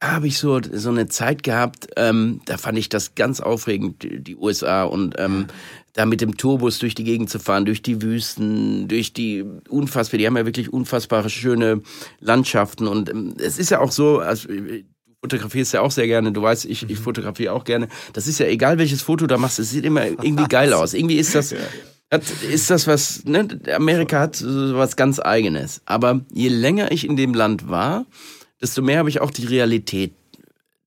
da 0.00 0.12
habe 0.12 0.26
ich 0.26 0.38
so, 0.38 0.60
so 0.72 0.88
eine 0.88 1.06
Zeit 1.06 1.44
gehabt, 1.44 1.88
ähm, 1.96 2.40
da 2.46 2.56
fand 2.56 2.78
ich 2.78 2.88
das 2.88 3.14
ganz 3.14 3.40
aufregend, 3.40 4.02
die, 4.02 4.34
USA 4.34 4.82
und 4.82 5.14
ähm, 5.18 5.46
da 5.92 6.04
mit 6.04 6.20
dem 6.20 6.36
Tourbus 6.36 6.80
durch 6.80 6.96
die 6.96 7.04
Gegend 7.04 7.30
zu 7.30 7.38
fahren, 7.38 7.64
durch 7.64 7.82
die 7.82 8.02
Wüsten, 8.02 8.88
durch 8.88 9.12
die 9.12 9.44
unfassbar, 9.68 10.18
die 10.18 10.26
haben 10.26 10.36
ja 10.36 10.46
wirklich 10.46 10.72
unfassbare 10.72 11.30
schöne 11.30 11.82
Landschaften 12.18 12.88
und 12.88 13.08
ähm, 13.08 13.34
es 13.38 13.56
ist 13.56 13.70
ja 13.70 13.78
auch 13.78 13.92
so, 13.92 14.18
also 14.18 14.48
fotografierst 15.22 15.74
ja 15.74 15.80
auch 15.82 15.90
sehr 15.90 16.06
gerne, 16.06 16.32
du 16.32 16.42
weißt, 16.42 16.64
ich, 16.64 16.82
ich 16.88 16.98
Mhm. 16.98 17.02
fotografiere 17.02 17.52
auch 17.52 17.64
gerne. 17.64 17.88
Das 18.12 18.26
ist 18.26 18.38
ja 18.38 18.46
egal, 18.46 18.78
welches 18.78 19.02
Foto 19.02 19.26
da 19.26 19.36
machst, 19.38 19.58
es 19.58 19.70
sieht 19.70 19.84
immer 19.84 20.04
irgendwie 20.06 20.48
geil 20.48 20.72
aus. 20.72 20.94
Irgendwie 20.94 21.16
ist 21.16 21.34
das, 21.34 21.54
hat, 22.10 22.22
ist 22.50 22.70
das 22.70 22.86
was, 22.86 23.24
ne? 23.24 23.46
Amerika 23.74 24.20
hat 24.20 24.42
was 24.42 24.96
ganz 24.96 25.20
Eigenes. 25.20 25.82
Aber 25.84 26.20
je 26.32 26.48
länger 26.48 26.90
ich 26.90 27.06
in 27.06 27.16
dem 27.16 27.34
Land 27.34 27.68
war, 27.68 28.06
desto 28.60 28.82
mehr 28.82 28.98
habe 28.98 29.08
ich 29.10 29.20
auch 29.20 29.30
die 29.30 29.46
Realität 29.46 30.12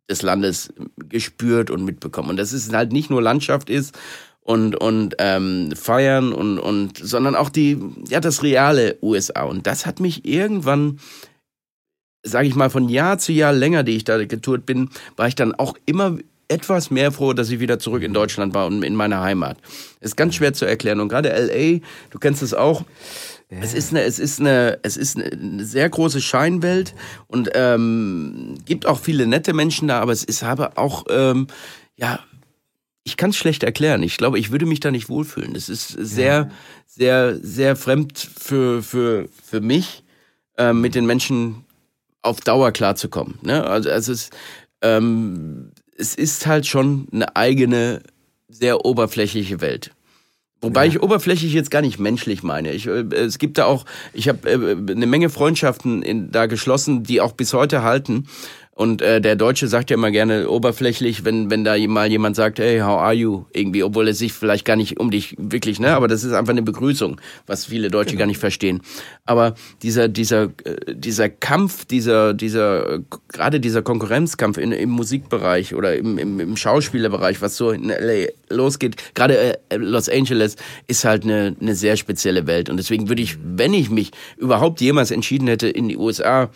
des 0.10 0.22
Landes 0.22 0.74
gespürt 1.10 1.70
und 1.72 1.86
mitbekommen. 1.86 2.30
Und 2.32 2.38
dass 2.38 2.52
es 2.52 2.72
halt 2.74 2.92
nicht 2.92 3.10
nur 3.10 3.22
Landschaft 3.22 3.70
ist 3.70 3.96
und, 4.42 4.76
und 4.76 5.16
ähm, 5.20 5.72
Feiern 5.76 6.34
und, 6.34 6.60
und 6.60 6.98
sondern 6.98 7.36
auch 7.36 7.50
die, 7.50 7.78
ja, 8.10 8.20
das 8.20 8.44
reale 8.44 8.98
USA. 9.02 9.44
Und 9.44 9.66
das 9.66 9.86
hat 9.86 10.00
mich 10.02 10.26
irgendwann, 10.26 11.00
sage 12.24 12.48
ich 12.48 12.56
mal, 12.56 12.70
von 12.70 12.90
Jahr 12.90 13.18
zu 13.18 13.32
Jahr 13.32 13.54
länger, 13.54 13.84
die 13.84 13.96
ich 13.96 14.04
da 14.04 14.24
getourt 14.24 14.66
bin, 14.66 14.90
war 15.16 15.28
ich 15.28 15.36
dann 15.36 15.54
auch 15.54 15.76
immer 15.86 16.18
etwas 16.48 16.92
mehr 16.92 17.12
froh, 17.12 17.34
dass 17.34 17.50
ich 17.50 17.60
wieder 17.60 17.80
zurück 17.80 18.04
in 18.04 18.14
Deutschland 18.14 18.54
war 18.54 18.68
und 18.68 18.84
in 18.84 18.96
meiner 18.96 19.22
Heimat. 19.22 19.58
Ist 20.02 20.18
ganz 20.18 20.36
schwer 20.36 20.54
zu 20.54 20.66
erklären. 20.66 21.00
Und 21.00 21.10
gerade 21.10 21.30
LA, 21.30 21.80
du 22.12 22.20
kennst 22.20 22.42
es 22.42 22.54
auch, 22.54 22.84
es 23.62 23.74
ist 23.74 23.92
eine, 23.92 24.02
es 24.04 24.20
ist 24.20 24.40
eine, 24.40 24.80
es 24.82 24.98
ist 24.98 25.18
eine 25.18 25.64
sehr 25.64 25.90
große 25.90 26.22
Scheinwelt 26.22 26.96
und 27.28 27.50
ähm, 27.54 28.56
gibt 28.66 28.86
auch 28.86 29.00
viele 29.00 29.28
nette 29.28 29.54
Menschen 29.54 29.88
da, 29.88 30.00
aber 30.00 30.12
es 30.12 30.24
ist 30.24 30.44
aber 30.44 30.78
auch, 30.78 31.06
ähm, 31.10 31.48
ja, 31.96 32.20
ich 33.04 33.18
kann 33.18 33.32
es 33.32 33.38
schlecht 33.38 33.64
erklären. 33.64 34.02
Ich 34.02 34.18
glaube, 34.18 34.40
ich 34.40 34.52
würde 34.52 34.66
mich 34.66 34.80
da 34.80 34.90
nicht 34.90 35.10
wohlfühlen. 35.10 35.56
Es 35.56 35.70
ist 35.70 35.90
sehr, 35.90 36.50
sehr, 36.88 37.38
sehr 37.42 37.76
fremd 37.76 38.18
für 38.18 38.82
für 38.82 39.28
für 39.44 39.62
mich, 39.62 40.04
ähm, 40.58 40.82
mit 40.82 40.96
den 40.96 41.06
Menschen 41.06 41.66
auf 42.24 42.42
Dauer 42.42 42.72
klarzukommen. 42.72 43.36
Ne? 43.42 43.64
Also, 43.64 43.90
also 43.90 44.12
es, 44.12 44.30
ähm, 44.82 45.72
es 45.98 46.16
ist 46.16 46.48
halt 46.48 46.66
schon 46.66 47.08
eine 47.12 47.36
eigene, 47.36 48.02
sehr 48.50 48.86
oberflächliche 48.86 49.62
Welt. 49.62 49.92
Wobei 50.62 50.88
ich 50.88 51.04
oberflächlich 51.04 51.54
jetzt 51.54 51.72
gar 51.72 51.82
nicht 51.82 52.00
menschlich 52.00 52.42
meine. 52.42 52.72
Ich, 52.72 52.88
äh, 52.88 53.04
es 53.14 53.38
gibt 53.38 53.58
da 53.58 53.66
auch, 53.66 53.86
ich 54.14 54.30
habe 54.30 54.50
äh, 54.50 54.54
eine 54.94 55.06
Menge 55.06 55.30
Freundschaften 55.30 56.02
in, 56.02 56.32
da 56.32 56.46
geschlossen, 56.46 57.04
die 57.04 57.20
auch 57.20 57.34
bis 57.34 57.54
heute 57.54 57.84
halten. 57.84 58.28
Und 58.76 59.04
äh, 59.04 59.22
der 59.22 59.36
Deutsche 59.36 59.68
sagt 59.68 59.92
ja 59.92 59.96
immer 59.96 60.10
gerne 60.10 60.50
oberflächlich, 60.50 61.24
wenn 61.24 61.52
wenn 61.52 61.64
da 61.64 61.78
mal 61.88 62.10
jemand 62.10 62.36
sagt, 62.36 62.58
hey, 62.58 62.80
how 62.80 63.00
are 63.00 63.14
you? 63.14 63.46
Irgendwie, 63.54 63.84
obwohl 63.84 64.08
er 64.08 64.16
sich 64.16 64.34
vielleicht 64.34 64.66
gar 64.66 64.76
nicht 64.76 65.00
um 65.00 65.12
dich 65.12 65.36
wirklich, 65.38 65.80
ne? 65.80 65.96
Aber 65.96 66.08
das 66.08 66.24
ist 66.24 66.34
einfach 66.34 66.54
eine 66.54 66.64
Begrüßung, 66.64 67.22
was 67.46 67.66
viele 67.66 67.92
Deutsche 67.92 68.16
gar 68.16 68.26
nicht 68.26 68.40
verstehen. 68.40 68.82
Aber 69.26 69.54
dieser 69.84 70.08
dieser 70.08 70.46
äh, 70.64 70.96
dieser 70.96 71.30
Kampf, 71.30 71.86
dieser 71.86 72.34
dieser 72.34 73.00
gerade 73.28 73.60
dieser 73.60 73.84
Konkurrenzkampf 73.84 74.58
in, 74.58 74.72
im 74.72 74.90
Musikbereich 74.90 75.76
oder 75.76 75.96
im, 75.96 76.18
im, 76.18 76.40
im 76.40 76.58
Schauspielerbereich, 76.58 77.44
was 77.44 77.56
so 77.56 77.70
in 77.70 77.90
LA 77.90 78.30
losgeht, 78.50 78.96
gerade 79.14 79.60
äh, 79.70 79.78
Los 79.78 80.10
Angeles 80.10 80.56
ist 80.88 81.06
halt 81.06 81.26
eine 81.26 81.56
eine 81.62 81.76
sehr 81.76 81.96
spezielle 81.96 82.48
Welt. 82.48 82.72
Und 82.72 82.78
deswegen 82.78 83.08
würde 83.08 83.22
ich, 83.22 83.38
wenn 83.44 83.76
ich 83.76 83.92
mich 83.92 84.10
überhaupt 84.38 84.82
jemals 84.82 85.12
entschieden 85.12 85.48
hätte, 85.48 85.70
in 85.70 85.90
die 85.90 85.98
USA 85.98 86.50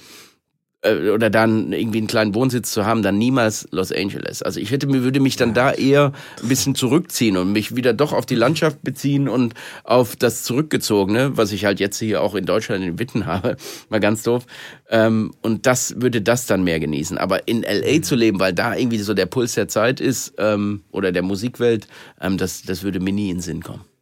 äh, 0.81 1.09
oder 1.09 1.29
dann 1.29 1.73
irgendwie 1.73 1.97
einen 1.97 2.07
kleinen 2.07 2.35
Wohnsitz 2.35 2.71
zu 2.71 2.85
haben, 2.85 3.01
dann 3.01 3.17
niemals 3.17 3.67
Los 3.71 3.91
Angeles. 3.91 4.43
Also 4.43 4.59
ich 4.59 4.71
hätte 4.71 4.87
mir 4.87 5.03
würde 5.03 5.19
mich 5.19 5.35
dann 5.35 5.53
da 5.53 5.71
eher 5.71 6.13
ein 6.41 6.49
bisschen 6.49 6.75
zurückziehen 6.75 7.37
und 7.37 7.51
mich 7.51 7.75
wieder 7.75 7.93
doch 7.93 8.13
auf 8.13 8.25
die 8.25 8.35
Landschaft 8.35 8.83
beziehen 8.83 9.27
und 9.27 9.53
auf 9.83 10.15
das 10.15 10.43
zurückgezogene, 10.43 11.35
was 11.35 11.51
ich 11.51 11.65
halt 11.65 11.79
jetzt 11.79 11.99
hier 11.99 12.21
auch 12.21 12.35
in 12.35 12.45
Deutschland 12.45 12.83
in 12.83 12.99
Witten 12.99 13.25
habe, 13.25 13.57
mal 13.89 13.99
ganz 13.99 14.23
doof. 14.23 14.45
Ähm, 14.89 15.33
und 15.41 15.65
das 15.65 15.99
würde 15.99 16.21
das 16.21 16.45
dann 16.45 16.63
mehr 16.63 16.79
genießen. 16.79 17.17
Aber 17.17 17.47
in 17.47 17.63
LA 17.63 18.01
zu 18.01 18.15
leben, 18.15 18.39
weil 18.39 18.53
da 18.53 18.75
irgendwie 18.75 18.99
so 18.99 19.13
der 19.13 19.25
Puls 19.25 19.53
der 19.55 19.67
Zeit 19.67 19.99
ist 19.99 20.33
ähm, 20.37 20.83
oder 20.91 21.11
der 21.11 21.23
Musikwelt, 21.23 21.87
ähm, 22.21 22.37
das 22.37 22.61
das 22.61 22.83
würde 22.83 22.99
mir 22.99 23.13
nie 23.13 23.29
in 23.29 23.37
den 23.37 23.41
Sinn 23.41 23.63
kommen. 23.63 23.96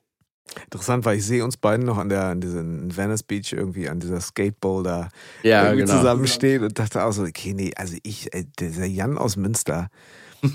Interessant, 0.64 1.06
weil 1.06 1.18
ich 1.18 1.26
sehe 1.26 1.44
uns 1.44 1.58
beiden 1.58 1.86
noch 1.86 1.98
an 1.98 2.10
der 2.10 2.24
an 2.26 2.42
diesem 2.42 2.96
Venice 2.96 3.24
Beach 3.24 3.54
irgendwie 3.54 3.90
an 3.90 4.00
dieser 4.00 4.22
Skateboulder 4.22 5.10
Ja, 5.44 5.64
irgendwie 5.66 5.82
genau. 5.86 5.98
zusammenstehen 5.98 6.64
und 6.64 6.78
dachte 6.80 7.04
auch 7.04 7.12
so, 7.12 7.24
okay, 7.24 7.54
nee, 7.54 7.72
also 7.76 7.96
ich, 8.04 8.34
äh, 8.34 8.46
dieser 8.60 8.86
Jan 8.86 9.18
aus 9.18 9.36
Münster, 9.38 9.88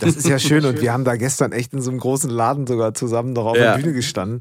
das 0.00 0.16
ist 0.16 0.28
ja 0.28 0.38
schön 0.38 0.64
und 0.64 0.80
wir 0.80 0.92
haben 0.92 1.04
da 1.04 1.16
gestern 1.16 1.52
echt 1.52 1.72
in 1.72 1.82
so 1.82 1.90
einem 1.90 2.00
großen 2.00 2.30
Laden 2.30 2.66
sogar 2.66 2.94
zusammen 2.94 3.32
noch 3.32 3.46
auf 3.46 3.56
Ja. 3.56 3.72
der 3.76 3.82
Bühne 3.82 3.92
gestanden. 3.94 4.40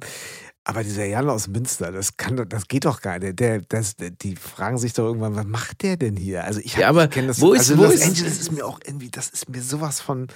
Aber 0.65 0.83
dieser 0.83 1.05
Jan 1.05 1.27
aus 1.29 1.47
Münster, 1.47 1.91
das 1.91 2.17
kann, 2.17 2.45
das 2.47 2.67
geht 2.67 2.85
doch 2.85 3.01
gar 3.01 3.17
nicht. 3.17 3.39
Der, 3.39 3.59
das, 3.61 3.95
die 3.95 4.35
fragen 4.35 4.77
sich 4.77 4.93
doch 4.93 5.05
irgendwann, 5.05 5.35
was 5.35 5.45
macht 5.45 5.81
der 5.81 5.97
denn 5.97 6.15
hier? 6.15 6.43
Also 6.43 6.59
ich, 6.59 6.73
hab, 6.75 6.81
Ja, 6.81 6.89
aber 6.89 7.05
ich 7.05 7.09
kenn 7.09 7.25
das. 7.27 7.41
wo 7.41 7.53
ist- 7.53 7.61
also 7.71 7.77
wo 7.79 7.83
Los 7.85 7.95
ist- 7.95 8.03
Angeles 8.05 8.39
ist 8.39 8.51
mir 8.51 8.63
auch 8.65 8.79
irgendwie, 8.85 9.09
das 9.09 9.29
ist 9.29 9.49
mir 9.49 9.63
sowas 9.63 9.99
von. 9.99 10.27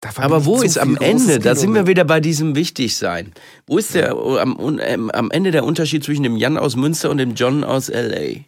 Da 0.00 0.10
verbinde 0.10 0.36
Aber 0.36 0.44
wo 0.44 0.62
ist 0.62 0.78
am 0.78 0.96
Ende, 0.96 1.38
da 1.40 1.54
sind 1.54 1.74
wir 1.74 1.86
wieder 1.86 2.04
bei 2.04 2.20
diesem 2.20 2.54
Wichtigsein. 2.54 3.32
Wo 3.66 3.78
ist 3.78 3.94
der 3.94 4.12
am, 4.12 4.78
ähm, 4.80 5.10
am 5.10 5.30
Ende 5.30 5.50
der 5.50 5.64
Unterschied 5.64 6.04
zwischen 6.04 6.22
dem 6.22 6.36
Jan 6.36 6.56
aus 6.56 6.76
Münster 6.76 7.10
und 7.10 7.18
dem 7.18 7.34
John 7.34 7.64
aus 7.64 7.88
L.A.? 7.88 8.44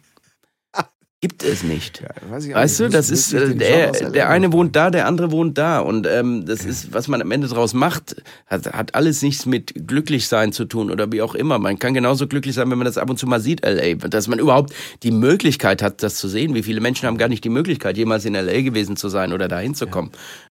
Gibt 1.23 1.43
es 1.43 1.61
nicht. 1.61 2.01
Ja, 2.01 2.09
weiß 2.31 2.45
ich 2.45 2.55
auch 2.55 2.59
Weißt 2.59 2.79
du, 2.79 2.83
nicht. 2.85 2.95
das 2.95 3.11
ist, 3.11 3.31
äh, 3.31 3.53
der, 3.53 3.91
der 4.09 4.29
eine 4.31 4.51
wohnt 4.51 4.75
da, 4.75 4.89
der 4.89 5.05
andere 5.05 5.29
wohnt 5.29 5.55
da. 5.55 5.79
Und 5.79 6.07
ähm, 6.07 6.47
das 6.47 6.65
ist, 6.65 6.93
was 6.93 7.07
man 7.07 7.21
am 7.21 7.29
Ende 7.29 7.47
draus 7.47 7.75
macht, 7.75 8.15
hat, 8.47 8.73
hat 8.73 8.95
alles 8.95 9.21
nichts 9.21 9.45
mit 9.45 9.87
Glücklichsein 9.87 10.51
zu 10.51 10.65
tun 10.65 10.89
oder 10.89 11.11
wie 11.11 11.21
auch 11.21 11.35
immer. 11.35 11.59
Man 11.59 11.77
kann 11.77 11.93
genauso 11.93 12.25
glücklich 12.25 12.55
sein, 12.55 12.71
wenn 12.71 12.79
man 12.79 12.85
das 12.85 12.97
ab 12.97 13.07
und 13.07 13.17
zu 13.17 13.27
mal 13.27 13.39
sieht, 13.39 13.63
L.A. 13.63 14.07
Dass 14.07 14.27
man 14.27 14.39
überhaupt 14.39 14.73
die 15.03 15.11
Möglichkeit 15.11 15.83
hat, 15.83 16.01
das 16.01 16.15
zu 16.15 16.27
sehen. 16.27 16.55
Wie 16.55 16.63
viele 16.63 16.81
Menschen 16.81 17.05
haben 17.05 17.19
gar 17.19 17.29
nicht 17.29 17.43
die 17.43 17.49
Möglichkeit, 17.49 17.97
jemals 17.97 18.25
in 18.25 18.33
L.A. 18.33 18.59
gewesen 18.61 18.95
zu 18.95 19.07
sein 19.07 19.31
oder 19.31 19.47
dahin 19.47 19.75
zu 19.75 19.85
kommen. 19.85 20.09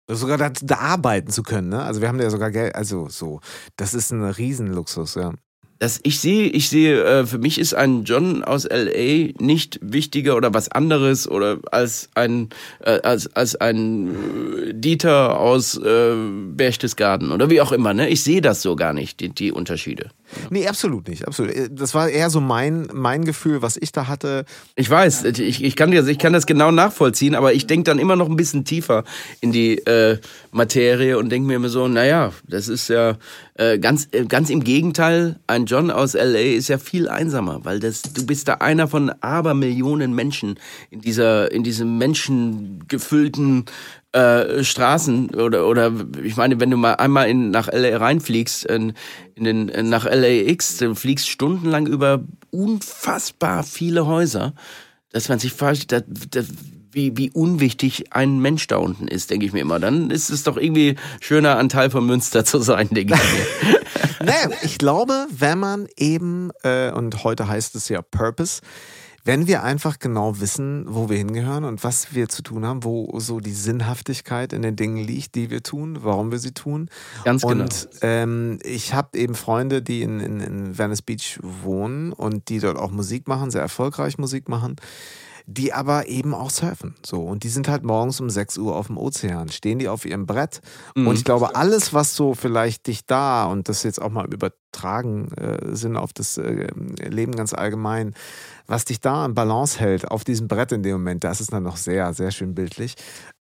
Sogar 0.09 0.37
da, 0.37 0.51
da 0.51 0.79
arbeiten 0.79 1.31
zu 1.31 1.43
können, 1.43 1.69
ne? 1.69 1.83
Also 1.83 2.01
wir 2.01 2.09
haben 2.09 2.21
ja 2.21 2.31
sogar 2.31 2.51
Geld, 2.51 2.75
also 2.75 3.09
so, 3.09 3.41
das 3.77 3.95
ist 3.95 4.11
ein 4.11 4.25
Riesenluxus, 4.25 5.15
ja. 5.15 5.33
Das, 5.79 5.99
ich 6.05 6.21
sehe, 6.21 6.47
ich 6.49 6.69
sehe, 6.69 7.03
äh, 7.03 7.27
für 7.27 7.39
mich 7.39 7.59
ist 7.59 7.75
ein 7.75 8.05
John 8.05 8.45
aus 8.45 8.69
LA 8.71 9.33
nicht 9.41 9.81
wichtiger 9.83 10.37
oder 10.37 10.55
was 10.55 10.71
anderes 10.71 11.27
oder 11.27 11.59
als 11.73 12.09
ein 12.15 12.51
äh, 12.85 13.01
als 13.03 13.35
als 13.35 13.57
ein 13.57 14.09
äh, 14.69 14.75
Dieter 14.75 15.41
aus 15.41 15.81
Berchtesgaden 15.83 17.33
oder 17.33 17.51
wie 17.51 17.61
auch 17.61 17.73
immer. 17.73 17.95
Ne, 17.95 18.09
ich 18.09 18.23
sehe 18.23 18.41
das 18.41 18.63
so 18.63 18.77
gar 18.77 18.93
nicht, 18.93 19.19
die, 19.19 19.31
die 19.31 19.51
Unterschiede. 19.51 20.11
Nee, 20.51 20.67
absolut 20.67 21.09
nicht, 21.09 21.27
absolut. 21.27 21.53
Das 21.71 21.95
war 21.95 22.09
eher 22.09 22.31
so 22.31 22.41
mein, 22.41 22.89
mein 22.93 23.25
Gefühl, 23.25 23.63
was 23.63 23.77
ich 23.77 23.93
da 23.93 24.09
hatte. 24.09 24.45
Ich 24.75 24.89
weiß, 24.89 25.25
ich, 25.25 25.63
ich, 25.63 25.77
kann, 25.77 25.91
das, 25.91 26.07
ich 26.07 26.19
kann 26.19 26.33
das 26.33 26.47
genau 26.47 26.71
nachvollziehen, 26.71 27.35
aber 27.35 27.53
ich 27.53 27.67
denke 27.67 27.85
dann 27.85 27.99
immer 27.99 28.17
noch 28.17 28.29
ein 28.29 28.37
bisschen 28.37 28.65
tiefer 28.65 29.05
in 29.41 29.53
die 29.53 29.79
äh, 29.79 30.19
Materie 30.51 31.19
und 31.19 31.31
denke 31.31 31.49
mir 31.49 31.57
immer 31.57 31.69
so, 31.69 31.89
naja, 31.89 32.33
das 32.47 32.69
ist 32.69 32.89
ja 32.89 33.17
äh, 33.55 33.79
ganz, 33.79 34.09
äh, 34.13 34.25
ganz 34.25 34.51
im 34.51 34.65
Gegenteil, 34.65 35.39
ein 35.47 35.67
John 35.67 35.91
aus 35.91 36.15
LA 36.15 36.57
ist 36.57 36.69
ja 36.69 36.79
viel 36.79 37.09
einsamer, 37.09 37.65
weil 37.65 37.81
das, 37.81 38.03
du 38.03 38.25
bist 38.27 38.49
da 38.49 38.55
einer 38.55 38.89
von 38.89 39.11
Abermillionen 39.21 40.15
Menschen 40.15 40.59
in 40.91 41.01
dieser, 41.01 41.53
in 41.53 41.63
diesem 41.63 41.99
menschengefüllten 41.99 43.67
äh, 44.13 44.63
Straßen 44.63 45.31
oder 45.35 45.67
oder 45.67 45.93
ich 46.23 46.37
meine, 46.37 46.61
wenn 46.61 46.71
du 46.71 46.77
mal 46.77 46.95
einmal 46.95 47.29
in 47.29 47.51
nach 47.51 47.69
LA 47.73 47.97
reinfliegst 47.97 48.67
in, 48.67 48.93
in 49.35 49.45
den 49.45 49.89
nach 49.89 50.05
LAX, 50.05 50.77
du 50.77 50.95
fliegst 50.95 51.29
stundenlang 51.29 51.87
über 51.87 52.23
unfassbar 52.51 53.63
viele 53.63 54.07
Häuser, 54.07 54.55
dass 55.11 55.29
man 55.29 55.39
sich 55.39 55.53
fragt, 55.53 55.93
dass, 55.93 56.03
dass, 56.31 56.47
wie 56.91 57.17
wie 57.17 57.31
unwichtig 57.31 58.13
ein 58.13 58.39
Mensch 58.39 58.67
da 58.67 58.77
unten 58.77 59.09
ist, 59.09 59.31
denke 59.31 59.47
ich 59.47 59.53
mir 59.53 59.61
immer. 59.61 59.81
Dann 59.81 60.11
ist 60.11 60.29
es 60.29 60.43
doch 60.43 60.59
irgendwie 60.59 60.97
schöner 61.21 61.57
ein 61.57 61.71
Teil 61.71 61.91
von 61.91 62.05
Münster 62.05 62.45
zu 62.45 62.59
sein, 62.59 62.89
denke 62.93 63.15
ich 63.15 63.69
mir. 63.71 64.27
Naja, 64.27 64.51
ich 64.63 64.79
glaube, 64.79 65.27
wenn 65.31 65.59
man 65.59 65.89
eben, 65.97 66.51
äh, 66.63 66.93
und 66.93 67.25
heute 67.25 67.49
heißt 67.49 67.75
es 67.75 67.89
ja 67.89 68.03
Purpose, 68.03 68.61
wenn 69.25 69.47
wir 69.47 69.63
einfach 69.63 69.99
genau 69.99 70.41
wissen, 70.41 70.85
wo 70.89 71.09
wir 71.09 71.17
hingehören 71.17 71.65
und 71.65 71.85
was 71.85 72.13
wir 72.15 72.29
zu 72.29 72.43
tun 72.43 72.67
haben, 72.67 72.83
wo 72.83 73.19
so 73.21 73.39
die 73.39 73.53
Sinnhaftigkeit 73.53 74.53
in 74.53 74.63
den 74.63 74.75
Dingen 74.75 74.97
liegt, 74.97 75.37
die 75.37 75.51
wir 75.51 75.63
tun, 75.63 75.99
warum 76.03 76.33
wir 76.33 76.39
sie 76.39 76.53
tun. 76.53 76.89
Ganz 77.25 77.43
genau. 77.43 77.63
Und 77.63 77.89
ähm, 78.03 78.59
ich 78.65 78.95
habe 78.95 79.17
eben 79.17 79.35
Freunde, 79.35 79.81
die 79.81 80.03
in, 80.03 80.19
in, 80.19 80.41
in 80.41 80.79
Venice 80.79 81.03
Beach 81.03 81.39
wohnen 81.43 82.13
und 82.13 82.49
die 82.49 82.59
dort 82.59 82.77
auch 82.77 82.91
Musik 82.91 83.29
machen, 83.29 83.51
sehr 83.51 83.63
erfolgreich 83.63 84.19
Musik 84.19 84.49
machen. 84.49 84.77
die 85.47 85.73
aber 85.73 86.07
eben 86.07 86.35
auch 86.35 86.51
surfen. 86.51 86.95
So. 87.05 87.23
Und 87.23 87.43
die 87.43 87.49
sind 87.49 87.69
halt 87.69 87.83
morgens 87.83 88.21
um 88.21 88.31
6 88.31 88.59
Uhr 88.59 88.77
auf 88.77 88.87
dem 88.87 88.97
Ozean, 88.97 89.49
stehen 89.49 89.79
die 89.81 89.89
auf 89.89 90.05
ihrem 90.05 90.25
Brett. 90.27 90.61
Mhm. 90.95 91.09
Und 91.09 91.17
ich 91.17 91.25
glaube, 91.25 91.57
alles, 91.57 91.93
was 91.93 92.15
so 92.15 92.35
vielleicht 92.35 92.87
dich 92.87 93.07
da, 93.07 93.47
und 93.47 93.69
das 93.69 93.83
jetzt 93.83 94.01
auch 94.01 94.11
mal 94.11 94.33
übertragen 94.33 95.33
äh, 95.33 95.75
sind 95.75 95.97
auf 95.97 96.13
das 96.13 96.39
äh, 96.39 96.69
Leben 97.09 97.35
ganz 97.35 97.55
allgemein, 97.55 98.15
was 98.73 98.87
dich 98.87 99.01
da 99.01 99.27
in 99.27 99.35
Balance 99.35 99.79
hält, 99.79 100.11
auf 100.11 100.25
diesem 100.25 100.49
Brett 100.49 100.73
in 100.73 100.83
dem 100.83 100.93
Moment, 100.93 101.25
das 101.25 101.43
ist 101.43 101.53
dann 101.53 101.63
noch 101.63 101.77
sehr, 101.77 102.15
sehr 102.15 102.31
schön 102.31 102.55
bildlich. 102.55 102.95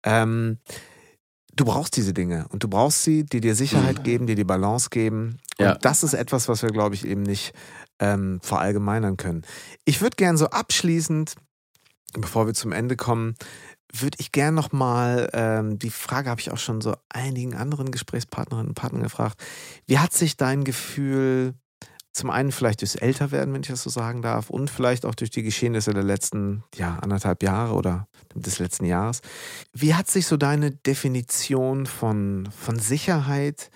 Ähm, 0.04 0.58
du 1.56 1.64
brauchst 1.64 1.96
diese 1.96 2.14
Dinge 2.14 2.48
und 2.50 2.64
du 2.64 2.68
brauchst 2.68 3.06
sie, 3.06 3.24
die 3.24 3.40
dir 3.40 3.56
Sicherheit 3.56 4.00
mhm. 4.00 4.04
geben, 4.04 4.28
die 4.28 4.36
dir 4.36 4.46
Balance 4.46 4.90
geben. 4.90 5.38
Und 5.58 5.66
ja. 5.66 5.76
das 5.76 6.04
ist 6.04 6.16
etwas, 6.16 6.50
was 6.50 6.64
wir, 6.64 6.70
glaube 6.72 6.96
ich, 6.96 7.08
eben 7.08 7.22
nicht 7.22 7.54
ähm, 8.00 8.42
verallgemeinern 8.44 9.16
können. 9.16 9.44
Ich 9.86 10.02
würde 10.02 10.18
gern 10.18 10.36
so 10.36 10.48
abschließend, 10.48 11.36
bevor 12.12 12.46
wir 12.46 12.54
zum 12.54 12.74
Ende 12.74 12.98
kommen, 12.98 13.36
würde 13.94 14.18
ich 14.20 14.34
gern 14.34 14.54
nochmal, 14.54 15.30
ähm, 15.32 15.80
die 15.80 15.92
Frage 15.92 16.30
habe 16.30 16.42
ich 16.42 16.52
auch 16.52 16.58
schon 16.58 16.82
so 16.82 16.94
einigen 17.08 17.56
anderen 17.56 17.92
Gesprächspartnerinnen 17.92 18.72
und 18.72 18.76
Partnern 18.76 19.04
gefragt. 19.04 19.42
Wie 19.88 19.98
hat 19.98 20.12
sich 20.12 20.36
dein 20.36 20.66
Gefühl 20.66 21.54
zum 22.14 22.30
einen 22.30 22.52
vielleicht 22.52 22.82
durchs 22.82 22.96
Älterwerden, 22.96 23.54
wenn 23.54 23.62
ich 23.62 23.70
das 23.70 23.84
so 23.84 23.90
sagen 23.90 24.22
darf, 24.22 24.50
und 24.50 24.70
vielleicht 24.70 25.06
auch 25.06 25.16
durch 25.16 25.30
die 25.30 25.44
Geschehnisse 25.44 25.94
der 25.94 26.04
letzten 26.04 26.64
ja, 26.76 26.98
anderthalb 27.02 27.42
Jahre 27.44 27.74
oder 27.74 28.08
des 28.36 28.60
letzten 28.60 28.86
Jahres. 28.86 29.22
Wie 29.74 29.96
hat 29.96 30.10
sich 30.10 30.28
so 30.28 30.38
deine 30.38 30.72
Definition 30.72 31.86
von, 31.86 32.50
von 32.52 32.80
Sicherheit 32.80 33.72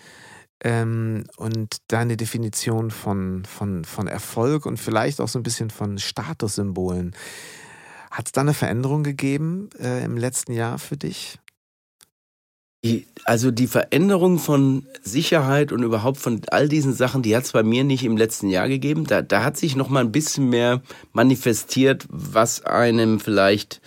ähm, 0.64 1.26
und 1.38 1.78
deine 1.88 2.18
Definition 2.18 2.92
von, 2.92 3.46
von, 3.46 3.86
von 3.86 4.08
Erfolg 4.08 4.66
und 4.66 4.80
vielleicht 4.80 5.22
auch 5.22 5.28
so 5.28 5.40
ein 5.40 5.44
bisschen 5.44 5.70
von 5.70 5.98
Statussymbolen, 5.98 7.16
hat 8.12 8.28
es 8.28 8.32
da 8.32 8.42
eine 8.42 8.54
Veränderung 8.54 9.04
gegeben 9.04 9.70
äh, 9.80 10.04
im 10.04 10.18
letzten 10.18 10.54
Jahr 10.54 10.80
für 10.80 10.98
dich? 10.98 11.40
Die, 12.86 13.08
also 13.24 13.50
die 13.50 13.66
Veränderung 13.66 14.38
von 14.38 14.86
Sicherheit 15.02 15.72
und 15.72 15.82
überhaupt 15.82 16.18
von 16.18 16.42
all 16.52 16.70
diesen 16.70 16.94
Sachen, 16.94 17.24
die 17.24 17.36
hat 17.36 17.46
es 17.46 17.52
bei 17.52 17.64
mir 17.64 17.84
nicht 17.84 18.04
im 18.04 18.16
letzten 18.16 18.48
Jahr 18.48 18.68
gegeben. 18.68 19.08
Da, 19.08 19.24
da 19.24 19.44
hat 19.44 19.58
sich 19.58 19.76
noch 19.76 19.90
mal 19.90 20.02
ein 20.02 20.12
bisschen 20.12 20.50
mehr 20.50 20.84
manifestiert, 21.12 22.06
was 22.10 22.64
einem 22.64 23.20
vielleicht 23.20 23.82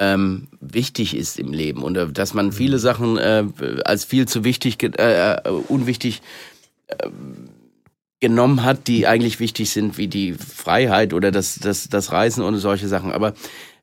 ähm, 0.00 0.48
wichtig 0.60 1.16
ist 1.16 1.38
im 1.38 1.52
Leben 1.52 1.84
und 1.84 1.96
äh, 1.96 2.10
dass 2.10 2.34
man 2.34 2.50
viele 2.50 2.78
mhm. 2.78 2.80
Sachen 2.80 3.18
äh, 3.18 3.44
als 3.84 4.04
viel 4.04 4.26
zu 4.26 4.42
wichtig, 4.42 4.82
äh, 4.82 5.34
äh, 5.34 5.48
unwichtig 5.68 6.20
äh, 6.88 7.08
genommen 8.18 8.64
hat, 8.64 8.88
die 8.88 9.06
eigentlich 9.06 9.38
wichtig 9.38 9.70
sind, 9.70 9.96
wie 9.96 10.08
die 10.08 10.32
Freiheit 10.32 11.14
oder 11.14 11.30
das, 11.30 11.60
das, 11.60 11.88
das 11.88 12.10
Reisen 12.10 12.42
und 12.42 12.58
solche 12.58 12.88
Sachen. 12.88 13.12
Aber 13.12 13.34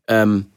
ähm, 0.07 0.48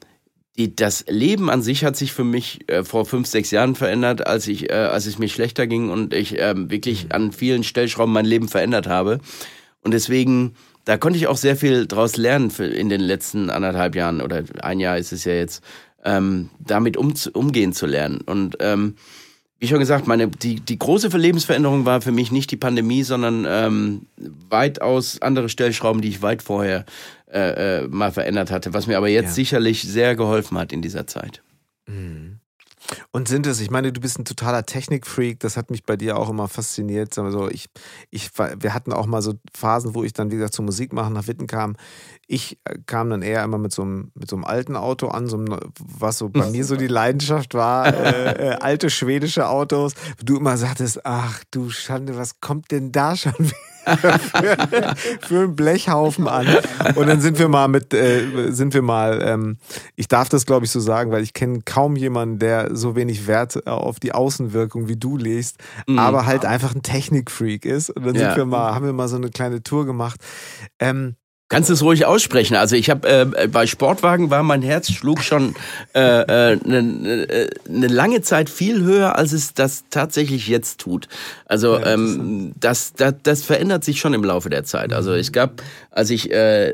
die, 0.57 0.75
das 0.75 1.05
Leben 1.09 1.49
an 1.49 1.63
sich 1.63 1.85
hat 1.85 1.97
sich 1.97 2.13
für 2.13 2.25
mich 2.25 2.69
äh, 2.69 2.85
vor 2.85 3.07
fünf, 3.07 3.27
sechs 3.27 3.51
Jahren 3.51 3.75
verändert, 3.75 4.27
als 4.27 4.49
ich, 4.49 4.71
äh, 4.71 4.75
als 4.75 5.07
es 5.07 5.19
mir 5.19 5.29
schlechter 5.29 5.67
ging 5.67 5.91
und 5.91 6.13
ich 6.13 6.39
äh, 6.39 6.55
wirklich 6.71 7.05
mhm. 7.05 7.13
an 7.13 7.33
vielen 7.33 7.65
Stellschrauben 7.65 8.13
mein 8.13 8.27
Leben 8.27 8.49
verändert 8.49 8.87
habe. 8.87 9.21
Und 9.83 9.95
deswegen, 9.95 10.55
da 10.85 10.99
konnte 10.99 11.19
ich 11.19 11.29
auch 11.29 11.37
sehr 11.37 11.57
viel 11.57 11.87
draus 11.87 12.17
lernen 12.17 12.51
für 12.51 12.67
in 12.67 12.89
den 12.89 13.01
letzten 13.01 13.49
anderthalb 13.49 13.95
Jahren 13.95 14.21
oder 14.21 14.43
ein 14.63 14.81
Jahr 14.81 14.99
ist 14.99 15.13
es 15.13 15.25
ja 15.25 15.33
jetzt, 15.33 15.63
ähm, 16.05 16.51
damit 16.59 16.97
um, 16.97 17.15
umgehen 17.33 17.73
zu 17.73 17.87
lernen. 17.87 18.21
Und 18.21 18.57
ähm, 18.61 18.97
wie 19.61 19.69
schon 19.69 19.79
gesagt, 19.79 20.07
meine, 20.07 20.29
die, 20.29 20.59
die 20.61 20.79
große 20.79 21.09
Lebensveränderung 21.09 21.85
war 21.85 22.01
für 22.01 22.13
mich 22.13 22.33
nicht 22.33 22.51
die 22.51 22.57
Pandemie, 22.57 23.03
sondern 23.03 23.47
ähm, 23.47 24.07
weitaus 24.49 25.21
andere 25.21 25.51
Stellschrauben, 25.51 26.01
die 26.01 26.09
ich 26.09 26.23
weit 26.23 26.43
vorher 26.43 26.87
äh, 27.33 27.83
äh, 27.83 27.89
mal 27.89 28.13
verändert 28.13 28.51
hatte, 28.51 28.75
was 28.75 28.87
mir 28.87 28.97
aber 28.97 29.09
jetzt 29.09 29.29
ja. 29.29 29.35
sicherlich 29.35 29.83
sehr 29.83 30.17
geholfen 30.17 30.59
hat 30.59 30.73
in 30.73 30.83
dieser 30.83 31.07
Zeit. 31.07 31.43
Mhm. 31.87 32.41
Und 33.13 33.29
sind 33.29 33.47
es, 33.47 33.61
ich 33.61 33.71
meine, 33.71 33.93
du 33.93 34.01
bist 34.01 34.19
ein 34.19 34.25
totaler 34.25 34.65
Technikfreak, 34.65 35.39
das 35.41 35.57
hat 35.57 35.71
mich 35.71 35.85
bei 35.85 35.97
dir 35.97 36.17
auch 36.17 36.29
immer 36.29 36.49
fasziniert. 36.49 37.17
Also 37.19 37.49
ich, 37.49 37.69
ich, 38.11 38.31
wir 38.37 38.75
hatten 38.75 38.93
auch 38.93 39.07
mal 39.07 39.23
so 39.23 39.35
Phasen, 39.55 39.95
wo 39.95 40.03
ich 40.03 40.13
dann, 40.13 40.31
wie 40.31 40.37
gesagt, 40.37 40.55
zur 40.55 40.65
Musik 40.65 40.93
machen 40.93 41.13
nach 41.13 41.27
Witten 41.27 41.47
kam. 41.47 41.77
Ich 42.33 42.61
äh, 42.65 42.79
kam 42.87 43.11
dann 43.11 43.23
eher 43.23 43.43
immer 43.43 43.59
mit 43.59 43.73
so 43.73 43.83
einem, 43.83 44.13
mit 44.15 44.31
so 44.31 44.37
einem 44.37 44.45
alten 44.45 44.77
Auto 44.77 45.09
an, 45.09 45.27
so 45.27 45.37
einem, 45.37 45.59
was 45.81 46.19
so 46.19 46.29
bei 46.29 46.47
mir 46.51 46.65
so 46.65 46.77
die 46.77 46.87
Leidenschaft 46.87 47.55
war, 47.55 47.93
äh, 47.93 48.51
äh, 48.51 48.57
alte 48.61 48.89
schwedische 48.89 49.49
Autos. 49.49 49.95
Du 50.25 50.37
immer 50.37 50.57
sagtest, 50.57 51.05
ach 51.05 51.43
du 51.51 51.71
Schande, 51.71 52.17
was 52.17 52.39
kommt 52.41 52.71
denn 52.71 52.93
da 52.93 53.17
schon 53.17 53.35
wieder? 53.37 53.57
für, 53.97 54.95
für 55.23 55.39
einen 55.41 55.57
Blechhaufen 55.57 56.29
an. 56.29 56.47
Und 56.95 57.09
dann 57.09 57.21
sind 57.21 57.39
wir 57.41 57.49
mal 57.49 57.67
mit, 57.67 57.93
äh, 57.95 58.53
sind 58.53 58.75
wir 58.75 58.83
mal, 58.83 59.21
ähm, 59.23 59.57
ich 59.97 60.07
darf 60.07 60.29
das 60.29 60.47
glaube 60.47 60.67
ich 60.67 60.71
so 60.71 60.79
sagen, 60.79 61.11
weil 61.11 61.25
ich 61.25 61.33
kenne 61.33 61.61
kaum 61.65 61.97
jemanden, 61.97 62.39
der 62.39 62.77
so 62.77 62.95
wenig 62.95 63.27
Wert 63.27 63.67
auf 63.67 63.99
die 63.99 64.13
Außenwirkung 64.13 64.87
wie 64.87 64.97
du 64.97 65.17
legst, 65.17 65.57
mhm. 65.89 65.99
aber 65.99 66.27
halt 66.27 66.45
einfach 66.45 66.75
ein 66.75 66.83
Technikfreak 66.83 67.65
ist. 67.65 67.91
Und 67.91 68.07
dann 68.07 68.15
ja. 68.15 68.29
sind 68.29 68.37
wir 68.37 68.45
mal, 68.45 68.75
haben 68.75 68.85
wir 68.85 68.93
mal 68.93 69.09
so 69.09 69.17
eine 69.17 69.31
kleine 69.31 69.65
Tour 69.65 69.87
gemacht. 69.87 70.21
Ähm, 70.79 71.17
Kannst 71.51 71.69
du 71.69 71.75
es 71.75 71.83
ruhig 71.83 72.07
aussprechen. 72.07 72.55
Also 72.55 72.77
ich 72.77 72.91
habe 72.91 73.09
äh, 73.09 73.49
bei 73.49 73.67
Sportwagen 73.67 74.31
war 74.31 74.45
mein 74.45 74.63
Herz 74.63 74.93
schlug 74.93 75.21
schon 75.21 75.57
eine 75.93 76.29
äh, 76.29 76.53
äh, 76.53 76.59
ne, 76.65 76.83
ne, 76.83 77.51
ne 77.69 77.87
lange 77.89 78.23
Zeit 78.23 78.49
viel 78.49 78.85
höher, 78.85 79.17
als 79.17 79.33
es 79.33 79.53
das 79.53 79.83
tatsächlich 79.91 80.47
jetzt 80.47 80.79
tut. 80.79 81.09
Also 81.47 81.77
ja, 81.77 81.95
ähm, 81.95 82.53
das, 82.55 82.93
das, 82.93 83.15
das 83.25 83.43
verändert 83.43 83.83
sich 83.83 83.99
schon 83.99 84.15
im 84.15 84.23
Laufe 84.23 84.49
der 84.49 84.63
Zeit. 84.63 84.93
Also 84.93 85.13
es 85.13 85.33
gab, 85.33 85.61
als 85.91 86.11
ich 86.11 86.31
äh, 86.31 86.73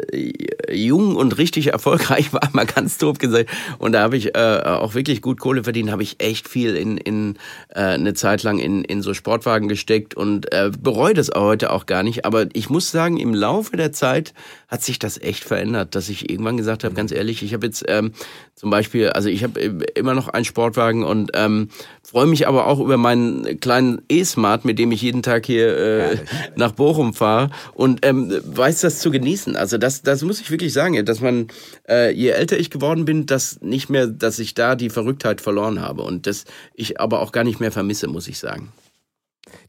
jung 0.70 1.16
und 1.16 1.38
richtig 1.38 1.68
erfolgreich 1.68 2.34
war, 2.34 2.46
mal 2.52 2.66
ganz 2.66 2.98
doof 2.98 3.16
gesagt, 3.16 3.48
und 3.78 3.92
da 3.92 4.02
habe 4.02 4.18
ich 4.18 4.36
äh, 4.36 4.60
auch 4.62 4.92
wirklich 4.92 5.22
gut 5.22 5.40
Kohle 5.40 5.64
verdient, 5.64 5.90
habe 5.90 6.02
ich 6.02 6.16
echt 6.18 6.50
viel 6.50 6.76
in, 6.76 6.98
in 6.98 7.36
äh, 7.70 7.80
eine 7.80 8.12
Zeit 8.12 8.42
lang 8.42 8.58
in, 8.58 8.84
in 8.84 9.00
so 9.00 9.14
Sportwagen 9.14 9.68
gesteckt 9.68 10.14
und 10.14 10.52
äh, 10.52 10.70
bereue 10.78 11.14
das 11.14 11.30
heute 11.34 11.72
auch 11.72 11.86
gar 11.86 12.02
nicht. 12.02 12.26
Aber 12.26 12.44
ich 12.52 12.68
muss 12.68 12.90
sagen, 12.90 13.16
im 13.16 13.32
Laufe 13.32 13.78
der 13.78 13.92
Zeit 13.92 14.34
hat 14.68 14.82
sich 14.82 14.98
das 14.98 15.20
echt 15.20 15.44
verändert, 15.44 15.94
dass 15.94 16.08
ich 16.08 16.28
irgendwann 16.28 16.56
gesagt 16.56 16.84
habe, 16.84 16.94
ganz 16.94 17.12
ehrlich, 17.12 17.42
ich 17.42 17.54
habe 17.54 17.66
jetzt 17.66 17.84
ähm, 17.88 18.12
zum 18.54 18.70
Beispiel, 18.70 19.10
also 19.10 19.28
ich 19.28 19.44
habe 19.44 19.60
immer 19.94 20.14
noch 20.14 20.28
einen 20.28 20.44
Sportwagen 20.44 21.04
und 21.04 21.30
ähm, 21.34 21.68
freue 22.02 22.26
mich 22.26 22.48
aber 22.48 22.66
auch 22.66 22.80
über 22.80 22.96
meinen 22.96 23.60
kleinen 23.60 24.02
E-Smart, 24.08 24.64
mit 24.64 24.78
dem 24.78 24.90
ich 24.90 25.02
jeden 25.02 25.22
Tag 25.22 25.46
hier 25.46 25.76
äh, 25.76 26.16
nach 26.56 26.72
Bochum 26.72 27.14
fahre 27.14 27.50
und 27.74 28.04
ähm, 28.04 28.32
weiß 28.44 28.80
das 28.80 28.98
zu 28.98 29.10
genießen. 29.10 29.56
Also 29.56 29.78
das, 29.78 30.02
das 30.02 30.22
muss 30.22 30.40
ich 30.40 30.50
wirklich 30.50 30.72
sagen, 30.72 31.04
dass 31.04 31.20
man, 31.20 31.46
äh, 31.88 32.12
je 32.12 32.30
älter 32.30 32.58
ich 32.58 32.70
geworden 32.70 33.04
bin, 33.04 33.26
dass 33.26 33.60
nicht 33.60 33.88
mehr, 33.88 34.08
dass 34.08 34.38
ich 34.38 34.54
da 34.54 34.74
die 34.74 34.90
Verrücktheit 34.90 35.40
verloren 35.40 35.80
habe 35.80 36.02
und 36.02 36.26
das 36.26 36.44
ich 36.74 37.00
aber 37.00 37.20
auch 37.20 37.32
gar 37.32 37.44
nicht 37.44 37.60
mehr 37.60 37.72
vermisse, 37.72 38.08
muss 38.08 38.26
ich 38.26 38.38
sagen. 38.38 38.72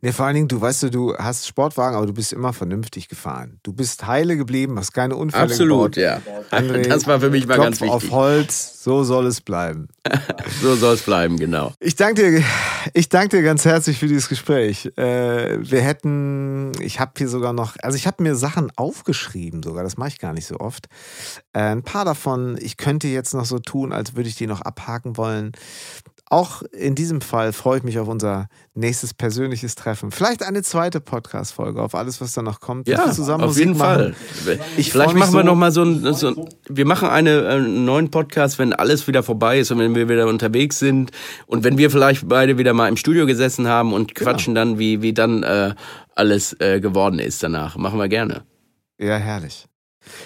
Ne, 0.01 0.11
vor 0.13 0.25
allen 0.25 0.35
Dingen, 0.35 0.47
du 0.47 0.59
weißt, 0.59 0.93
du 0.93 1.15
hast 1.17 1.47
Sportwagen, 1.47 1.95
aber 1.95 2.05
du 2.07 2.13
bist 2.13 2.33
immer 2.33 2.53
vernünftig 2.53 3.09
gefahren. 3.09 3.59
Du 3.63 3.73
bist 3.73 4.05
heile 4.07 4.37
geblieben, 4.37 4.77
hast 4.77 4.91
keine 4.91 5.15
Unfälle 5.15 5.43
Absolut, 5.43 5.95
gebaut. 5.95 5.97
ja. 5.97 6.57
André, 6.57 6.87
das 6.87 7.05
war 7.07 7.19
für 7.19 7.29
mich 7.29 7.47
mal 7.47 7.55
Klopf 7.55 7.65
ganz 7.65 7.81
wichtig. 7.81 7.93
auf 7.93 8.11
Holz, 8.11 8.83
so 8.83 9.03
soll 9.03 9.27
es 9.27 9.41
bleiben. 9.41 9.87
so 10.61 10.75
soll 10.75 10.95
es 10.95 11.01
bleiben, 11.01 11.37
genau. 11.37 11.73
Ich 11.79 11.95
danke 11.95 12.31
dir, 12.31 12.43
ich 12.93 13.09
danke 13.09 13.37
dir 13.37 13.43
ganz 13.43 13.65
herzlich 13.65 13.99
für 13.99 14.07
dieses 14.07 14.29
Gespräch. 14.29 14.91
Äh, 14.97 15.57
wir 15.59 15.81
hätten, 15.81 16.71
ich 16.81 16.99
habe 16.99 17.11
hier 17.17 17.29
sogar 17.29 17.53
noch, 17.53 17.75
also 17.81 17.97
ich 17.97 18.07
habe 18.07 18.23
mir 18.23 18.35
Sachen 18.35 18.71
aufgeschrieben 18.75 19.61
sogar, 19.61 19.83
das 19.83 19.97
mache 19.97 20.09
ich 20.09 20.19
gar 20.19 20.33
nicht 20.33 20.47
so 20.47 20.59
oft. 20.59 20.87
Äh, 21.53 21.59
ein 21.59 21.83
paar 21.83 22.05
davon, 22.05 22.57
ich 22.59 22.77
könnte 22.77 23.07
jetzt 23.07 23.33
noch 23.33 23.45
so 23.45 23.59
tun, 23.59 23.93
als 23.93 24.15
würde 24.15 24.29
ich 24.29 24.35
die 24.35 24.47
noch 24.47 24.61
abhaken 24.61 25.17
wollen 25.17 25.51
auch 26.29 26.61
in 26.73 26.93
diesem 26.93 27.21
Fall 27.21 27.53
freue 27.53 27.77
ich 27.77 27.83
mich 27.83 27.99
auf 27.99 28.07
unser 28.07 28.47
nächstes 28.73 29.13
persönliches 29.13 29.75
Treffen. 29.75 30.11
Vielleicht 30.11 30.43
eine 30.43 30.61
zweite 30.61 30.99
Podcast-Folge 30.99 31.81
auf 31.81 31.95
alles, 31.95 32.19
was 32.19 32.33
da 32.33 32.41
noch 32.41 32.59
kommt. 32.59 32.87
Ja, 32.87 33.11
zusammen 33.11 33.45
auf 33.45 33.51
Musik 33.51 33.67
jeden 33.67 33.77
machen. 33.77 34.15
Fall. 34.43 34.59
Ich 34.75 34.91
Vielleicht 34.91 35.15
machen 35.15 35.33
wir 35.33 35.41
so 35.41 35.45
noch 35.45 35.55
mal 35.55 35.71
so 35.71 35.83
ein, 35.83 36.13
so 36.13 36.47
wir 36.67 36.85
machen 36.85 37.07
eine, 37.07 37.47
einen 37.47 37.85
neuen 37.85 38.11
Podcast, 38.11 38.59
wenn 38.59 38.73
alles 38.73 39.07
wieder 39.07 39.23
vorbei 39.23 39.59
ist 39.59 39.71
und 39.71 39.79
wenn 39.79 39.95
wir 39.95 40.09
wieder 40.09 40.27
unterwegs 40.27 40.79
sind 40.79 41.11
und 41.45 41.63
wenn 41.63 41.77
wir 41.77 41.89
vielleicht 41.89 42.27
beide 42.27 42.57
wieder 42.57 42.73
mal 42.73 42.89
im 42.89 42.97
Studio 42.97 43.25
gesessen 43.25 43.67
haben 43.67 43.93
und 43.93 44.13
genau. 44.13 44.31
quatschen 44.31 44.53
genau. 44.53 44.65
dann, 44.65 44.79
wie, 44.79 45.01
wie 45.01 45.13
dann 45.13 45.43
äh, 45.43 45.75
alles 46.15 46.59
äh, 46.59 46.81
geworden 46.81 47.19
ist 47.19 47.41
danach. 47.41 47.77
Machen 47.77 47.99
wir 47.99 48.09
gerne. 48.09 48.43
Ja, 48.99 49.15
herrlich. 49.15 49.65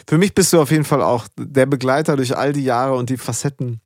Für 0.07 0.17
mich 0.17 0.33
bist 0.33 0.51
du 0.53 0.61
auf 0.61 0.71
jeden 0.71 0.83
Fall 0.83 1.01
auch 1.01 1.27
der 1.37 1.67
Begleiter 1.67 2.15
durch 2.15 2.35
all 2.35 2.53
die 2.53 2.63
Jahre 2.63 2.95
und 2.95 3.09
die 3.09 3.17
Facetten 3.17 3.81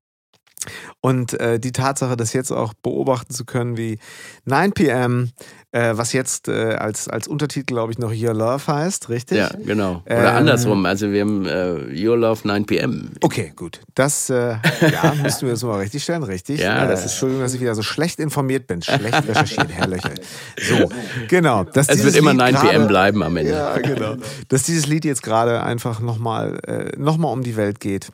und 1.01 1.39
äh, 1.39 1.59
die 1.59 1.71
Tatsache, 1.71 2.17
das 2.17 2.33
jetzt 2.33 2.51
auch 2.51 2.73
beobachten 2.73 3.33
zu 3.33 3.45
können, 3.45 3.77
wie 3.77 3.99
9 4.45 4.73
p.m., 4.73 5.31
äh, 5.75 5.97
was 5.97 6.13
jetzt 6.13 6.47
äh, 6.47 6.75
als, 6.75 7.09
als 7.09 7.27
Untertitel, 7.27 7.65
glaube 7.65 7.91
ich, 7.91 7.99
noch 7.99 8.13
Your 8.15 8.33
Love 8.33 8.65
heißt, 8.65 9.09
richtig? 9.09 9.37
Ja, 9.39 9.49
genau. 9.65 10.01
Oder 10.05 10.31
ähm, 10.31 10.37
andersrum, 10.37 10.85
also 10.85 11.11
wir 11.11 11.21
haben 11.21 11.45
äh, 11.45 12.07
Your 12.07 12.17
Love 12.17 12.47
9 12.47 12.65
p.m. 12.65 13.11
Okay, 13.21 13.51
gut. 13.53 13.81
Das 13.93 14.29
äh, 14.29 14.55
ja, 14.89 15.13
müssten 15.21 15.41
wir 15.41 15.53
jetzt 15.53 15.63
mal 15.63 15.79
richtig 15.79 16.03
stellen, 16.03 16.23
richtig? 16.23 16.61
Ja, 16.61 16.85
äh, 16.85 16.87
das 16.87 17.01
ist 17.01 17.11
Entschuldigung, 17.11 17.43
dass 17.43 17.53
ich 17.53 17.59
wieder 17.59 17.75
so 17.75 17.81
schlecht 17.81 18.19
informiert 18.19 18.67
bin. 18.67 18.81
Schlecht 18.81 19.27
recherchiert, 19.27 19.67
Herr 19.69 19.87
Löcher. 19.87 20.13
So, 20.61 20.89
genau. 21.27 21.65
Es 21.73 22.03
wird 22.03 22.15
immer 22.15 22.33
9 22.33 22.55
p.m. 22.55 22.87
bleiben 22.87 23.21
am 23.21 23.35
Ende. 23.35 23.51
Ja, 23.51 23.77
genau. 23.77 24.15
Dass 24.47 24.63
dieses 24.63 24.87
Lied 24.87 25.03
jetzt 25.03 25.23
gerade 25.23 25.61
einfach 25.61 25.99
nochmal 25.99 26.57
äh, 26.67 26.97
noch 26.97 27.15
um 27.19 27.43
die 27.43 27.57
Welt 27.57 27.81
geht 27.81 28.11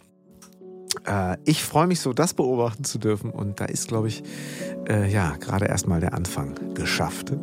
Äh, 1.05 1.37
ich 1.45 1.63
freue 1.63 1.87
mich 1.87 1.99
so, 1.99 2.13
das 2.13 2.33
beobachten 2.33 2.83
zu 2.83 2.97
dürfen. 2.97 3.31
Und 3.31 3.59
da 3.59 3.65
ist, 3.65 3.87
glaube 3.87 4.07
ich, 4.07 4.23
äh, 4.89 5.11
ja, 5.11 5.35
gerade 5.37 5.65
erstmal 5.65 5.99
der 5.99 6.13
Anfang 6.13 6.55
geschafft. 6.73 7.33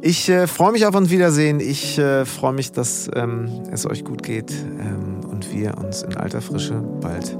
Ich 0.00 0.28
äh, 0.28 0.46
freue 0.46 0.72
mich 0.72 0.86
auf 0.86 0.94
ein 0.94 1.10
Wiedersehen. 1.10 1.60
Ich 1.60 1.98
äh, 1.98 2.24
freue 2.24 2.52
mich, 2.52 2.72
dass 2.72 3.10
ähm, 3.14 3.62
es 3.70 3.86
euch 3.86 4.04
gut 4.04 4.22
geht 4.22 4.52
ähm, 4.52 5.24
und 5.28 5.52
wir 5.52 5.78
uns 5.78 6.02
in 6.02 6.16
alter 6.16 6.40
Frische 6.40 6.74
bald 7.00 7.36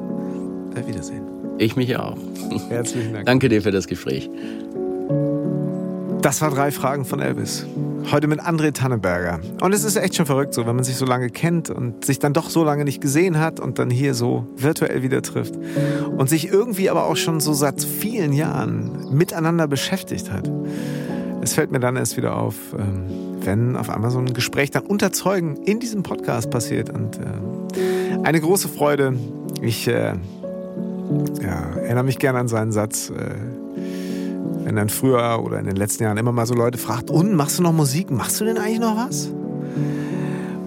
äh, 0.75 0.87
wiedersehen. 0.87 1.23
Ich 1.59 1.77
mich 1.77 1.97
auch. 1.97 2.17
Herzlichen 2.71 3.13
Dank. 3.13 3.27
Danke 3.27 3.49
dir 3.49 3.61
für 3.61 3.71
das 3.71 3.87
Gespräch. 3.87 4.31
Das 6.23 6.43
war 6.43 6.51
drei 6.51 6.71
Fragen 6.71 7.07
von 7.07 7.21
Elvis. 7.21 7.67
Heute 8.11 8.27
mit 8.29 8.41
André 8.41 8.73
Tanneberger. 8.73 9.41
Und 9.63 9.73
es 9.73 9.85
ist 9.85 9.97
echt 9.97 10.17
schon 10.17 10.27
verrückt 10.27 10.53
so, 10.53 10.67
wenn 10.67 10.77
man 10.77 10.85
sich 10.85 10.97
so 10.97 11.07
lange 11.07 11.31
kennt 11.31 11.71
und 11.71 12.05
sich 12.05 12.19
dann 12.19 12.35
doch 12.35 12.51
so 12.51 12.63
lange 12.63 12.85
nicht 12.85 13.01
gesehen 13.01 13.39
hat 13.39 13.59
und 13.59 13.79
dann 13.79 13.89
hier 13.89 14.13
so 14.13 14.47
virtuell 14.55 15.03
wieder 15.03 15.23
trifft 15.23 15.55
und 16.19 16.29
sich 16.29 16.49
irgendwie 16.49 16.91
aber 16.91 17.07
auch 17.07 17.17
schon 17.17 17.41
so 17.41 17.55
seit 17.55 17.83
vielen 17.83 18.35
Jahren 18.35 19.17
miteinander 19.17 19.67
beschäftigt 19.67 20.31
hat. 20.31 20.51
Es 21.41 21.55
fällt 21.55 21.73
mir 21.73 21.81
dann 21.81 21.97
erst 21.97 22.19
wieder 22.19 22.37
auf, 22.37 22.55
ähm, 22.79 23.39
wenn 23.41 23.77
auf 23.77 23.89
einmal 23.89 24.11
so 24.11 24.19
ein 24.19 24.35
Gespräch 24.35 24.71
dann 24.71 24.85
unter 24.85 25.13
Zeugen 25.13 25.57
in 25.65 25.81
diesem 25.81 26.03
Podcast 26.03 26.51
passiert. 26.51 26.91
Und 26.91 27.17
äh, 27.17 28.25
eine 28.25 28.43
große 28.43 28.69
Freude. 28.69 29.15
Ich 29.63 29.89
äh, 29.89 30.13
ja, 31.43 31.77
erinnere 31.83 32.05
mich 32.05 32.19
gerne 32.19 32.41
an 32.41 32.49
seinen 32.49 32.73
Satz. 32.73 33.11
Wenn 34.71 34.77
dann 34.77 34.89
früher 34.89 35.43
oder 35.43 35.59
in 35.59 35.65
den 35.65 35.75
letzten 35.75 36.05
Jahren 36.05 36.17
immer 36.17 36.31
mal 36.31 36.47
so 36.47 36.55
Leute 36.55 36.79
fragt, 36.79 37.11
und 37.11 37.35
machst 37.35 37.59
du 37.59 37.65
noch 37.65 37.73
Musik? 37.73 38.13
Machst 38.13 38.41
du 38.41 38.45
denn 38.45 38.57
eigentlich 38.57 38.79
noch 38.79 38.97
was? 38.97 39.27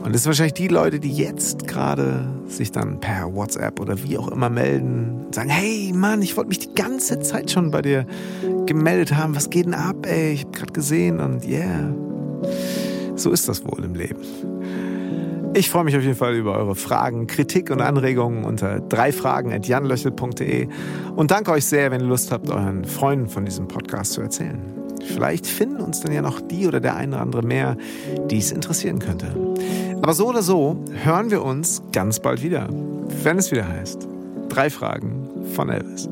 Und 0.04 0.14
das 0.14 0.24
sind 0.24 0.32
wahrscheinlich 0.32 0.56
die 0.56 0.68
Leute, 0.68 1.00
die 1.00 1.14
jetzt 1.14 1.70
gerade 1.70 2.28
sich 2.46 2.70
dann 2.74 3.00
per 3.00 3.34
WhatsApp 3.34 3.80
oder 3.80 4.04
wie 4.04 4.18
auch 4.18 4.28
immer 4.28 4.50
melden 4.50 5.28
und 5.28 5.34
sagen, 5.34 5.48
hey 5.48 5.94
Mann, 5.96 6.22
ich 6.22 6.36
wollte 6.36 6.50
mich 6.50 6.60
die 6.60 6.76
ganze 6.76 7.22
Zeit 7.22 7.50
schon 7.50 7.72
bei 7.72 7.82
dir 7.82 8.06
gemeldet 8.66 9.16
haben. 9.16 9.38
Was 9.38 9.50
geht 9.50 9.68
denn 9.68 9.74
ab, 9.74 10.06
ey? 10.06 10.34
Ich 10.34 10.42
habe 10.42 10.52
gerade 10.52 10.74
gesehen 10.74 11.22
und 11.22 11.48
yeah. 11.48 11.96
So 13.16 13.32
ist 13.32 13.48
das 13.48 13.64
wohl 13.64 13.86
im 13.86 13.96
Leben. 13.96 14.20
Ich 15.56 15.70
freue 15.70 15.84
mich 15.84 15.96
auf 15.96 16.02
jeden 16.02 16.16
Fall 16.16 16.34
über 16.34 16.58
eure 16.58 16.74
Fragen, 16.74 17.28
Kritik 17.28 17.70
und 17.70 17.80
Anregungen 17.80 18.44
unter 18.44 18.80
dreifragen.janlöchel.de 18.80 20.68
und 21.16 21.30
danke 21.30 21.52
euch 21.52 21.66
sehr, 21.66 21.92
wenn 21.92 22.02
ihr 22.02 22.08
Lust 22.08 22.32
habt, 22.32 22.50
euren 22.50 22.86
Freunden 22.86 23.30
von 23.30 23.46
diesem 23.46 23.68
Podcast 23.68 24.14
zu 24.14 24.22
erzählen. 24.22 24.60
Vielleicht 25.06 25.46
finden 25.46 25.82
uns 25.82 26.00
dann 26.00 26.12
ja 26.12 26.24
noch 26.24 26.42
die 26.42 26.66
oder 26.66 26.80
der 26.80 26.96
eine 26.96 27.16
oder 27.16 27.22
andere 27.22 27.44
mehr, 27.44 27.78
die 28.32 28.40
es 28.40 28.52
interessieren 28.52 28.98
könnte. 28.98 29.28
Aber 30.02 30.16
so 30.16 30.28
oder 30.28 30.42
so 30.42 30.84
hören 31.04 31.30
wir 31.30 31.44
uns 31.44 31.84
ganz 31.92 32.20
bald 32.20 32.42
wieder, 32.42 32.68
wenn 33.24 33.38
es 33.38 33.52
wieder 33.52 33.68
heißt. 33.68 34.08
Drei 34.50 34.72
Fragen 34.72 35.30
von 35.54 35.70
Elvis. 35.70 36.10